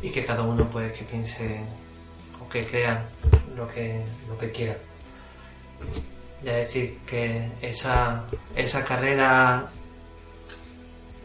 y 0.00 0.10
que 0.10 0.24
cada 0.24 0.42
uno 0.42 0.68
pues 0.70 0.96
que 0.96 1.04
piense 1.04 1.60
o 2.40 2.48
que 2.48 2.64
crea 2.64 3.08
lo 3.56 3.66
que, 3.68 4.04
lo 4.28 4.38
que 4.38 4.52
quiera. 4.52 4.76
Ya 6.44 6.52
decir 6.52 6.98
que 7.04 7.50
esa, 7.60 8.24
esa 8.54 8.84
carrera 8.84 9.68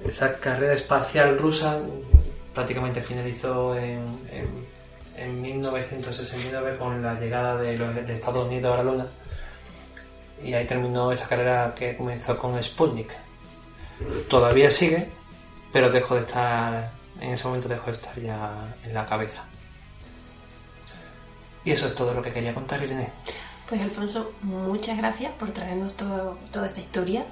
esa 0.04 0.38
carrera 0.40 0.74
espacial 0.74 1.38
rusa 1.38 1.80
prácticamente 2.54 3.02
finalizó 3.02 3.76
en, 3.78 4.04
1969 5.18 6.78
con 6.78 7.02
la 7.02 7.20
llegada 7.20 7.58
de, 7.58 7.78
los, 7.78 7.96
Estados 7.98 8.48
Unidos 8.48 8.74
a 8.74 8.84
la 8.84 8.92
Luna 8.92 9.08
y 10.44 10.54
ahí 10.54 10.66
terminó 10.66 11.12
esa 11.12 11.28
carrera 11.28 11.74
que 11.76 11.96
comenzó 11.96 12.38
con 12.38 12.62
Sputnik. 12.62 13.12
Todavía 14.30 14.70
sigue, 14.70 15.10
pero 15.72 15.90
dejó 15.90 16.16
de 16.16 16.22
estar, 16.22 16.92
en 17.22 17.32
ese 17.32 17.48
momento 17.48 17.70
dejó 17.70 17.88
de 17.88 17.94
estar 17.94 18.20
ya 18.20 18.76
en 18.84 18.94
la 18.94 19.06
cabeza. 19.06 19.46
Y 21.64 21.72
eso 21.72 21.88
es 21.88 21.96
todo 21.96 22.14
lo 22.14 22.22
que 22.22 22.34
quería 22.34 22.54
contar, 22.54 22.84
Irene. 22.84 23.10
Pues 23.70 23.82
Alfonso, 23.82 24.34
muchas 24.42 24.98
gracias 24.98 25.32
por 25.34 25.52
traernos 25.52 25.94
toda 25.94 26.68
esta 26.68 26.80
historia, 26.80 27.26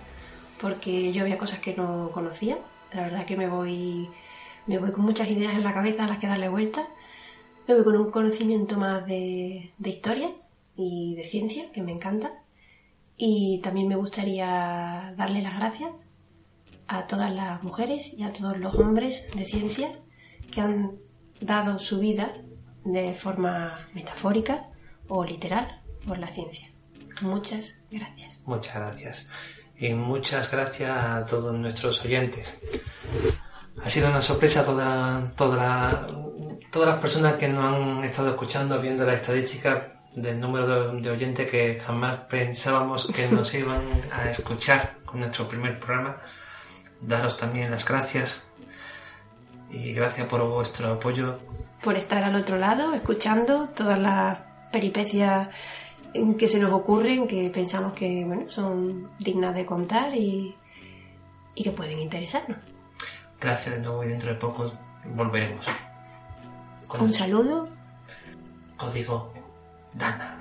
porque 0.62 1.12
yo 1.12 1.24
había 1.24 1.38
cosas 1.38 1.60
que 1.60 1.76
no 1.76 2.10
conocía. 2.14 2.58
La 2.94 3.02
verdad 3.02 3.26
que 3.26 3.36
me 3.36 3.50
voy, 3.50 4.10
me 4.68 4.78
voy 4.78 4.92
con 4.92 5.04
muchas 5.04 5.30
ideas 5.30 5.54
en 5.54 5.64
la 5.64 5.74
cabeza 5.74 6.06
a 6.06 6.08
las 6.08 6.20
que 6.20 6.28
darle 6.28 6.48
vuelta. 6.48 6.88
Me 7.72 7.78
voy 7.78 7.86
con 7.86 7.96
un 7.96 8.10
conocimiento 8.10 8.76
más 8.76 9.06
de, 9.06 9.72
de 9.78 9.90
historia 9.90 10.30
y 10.76 11.16
de 11.16 11.24
ciencia, 11.24 11.72
que 11.72 11.82
me 11.82 11.94
encanta. 11.94 12.34
Y 13.16 13.62
también 13.64 13.88
me 13.88 13.96
gustaría 13.96 15.14
darle 15.16 15.42
las 15.42 15.56
gracias 15.56 15.92
a 16.90 17.08
todas 17.08 17.34
las 17.34 17.64
mujeres 17.64 18.14
y 18.14 18.24
a 18.24 18.34
todos 18.34 18.58
los 18.58 18.76
hombres 18.76 19.26
de 19.34 19.46
ciencia 19.46 19.98
que 20.52 20.60
han 20.60 20.98
dado 21.40 21.80
su 21.80 22.00
vida 22.00 22.34
de 22.84 23.16
forma 23.16 23.88
metafórica 23.94 24.68
o 25.08 25.24
literal 25.24 25.82
por 26.06 26.20
la 26.20 26.28
ciencia. 26.28 26.70
Muchas 27.22 27.80
gracias. 27.90 28.42
Muchas 28.46 28.76
gracias. 28.76 29.28
Y 29.80 29.94
muchas 29.94 30.52
gracias 30.52 30.92
a 30.92 31.26
todos 31.26 31.54
nuestros 31.54 32.04
oyentes. 32.04 32.60
Ha 33.84 33.90
sido 33.90 34.10
una 34.10 34.22
sorpresa 34.22 34.66
toda, 34.66 35.32
toda 35.36 36.08
todas 36.72 36.88
las 36.88 37.00
personas 37.00 37.36
que 37.36 37.50
nos 37.50 37.66
han 37.66 38.04
estado 38.04 38.30
escuchando, 38.30 38.82
viendo 38.82 39.06
la 39.06 39.14
estadística 39.14 40.02
del 40.16 40.40
número 40.40 40.94
de, 40.94 41.10
oyentes 41.10 41.50
que 41.50 41.80
jamás 41.80 42.18
pensábamos 42.30 43.08
que 43.08 43.28
nos 43.28 43.54
iban 43.56 43.84
a 44.12 44.30
escuchar 44.30 44.98
con 45.06 45.20
nuestro 45.20 45.48
primer 45.48 45.80
programa. 45.80 46.18
Daros 47.02 47.38
también 47.38 47.72
las 47.72 47.86
gracias 47.86 48.48
y 49.70 49.94
gracias 49.94 50.28
por 50.28 50.48
vuestro 50.48 50.94
apoyo. 50.94 51.40
Por 51.84 51.96
estar 51.96 52.24
al 52.24 52.36
otro 52.36 52.58
lado, 52.58 52.94
escuchando 52.94 53.70
todas 53.76 54.00
las 54.00 54.38
peripecias 54.72 55.50
que 56.38 56.48
se 56.48 56.60
nos 56.60 56.72
ocurren, 56.72 57.28
que 57.28 57.50
pensamos 57.50 57.94
que 57.94 58.24
bueno, 58.26 58.50
son 58.50 59.10
dignas 59.20 59.56
de 59.56 59.66
contar 59.66 60.16
y, 60.16 60.56
y 61.56 61.64
que 61.64 61.72
pueden 61.72 62.00
interesarnos. 62.00 62.71
Gracias 63.42 63.74
de 63.74 63.82
nuevo 63.82 64.04
y 64.04 64.08
dentro 64.10 64.30
de 64.30 64.36
poco 64.36 64.72
volveremos. 65.16 65.66
Un 67.00 67.12
saludo. 67.12 67.68
Código 68.78 69.34
Dana. 69.96 70.38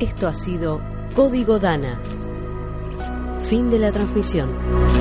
Esto 0.00 0.26
ha 0.26 0.34
sido 0.34 0.80
Código 1.14 1.60
Dana. 1.60 2.00
Fin 3.46 3.70
de 3.70 3.78
la 3.78 3.92
transmisión. 3.92 4.99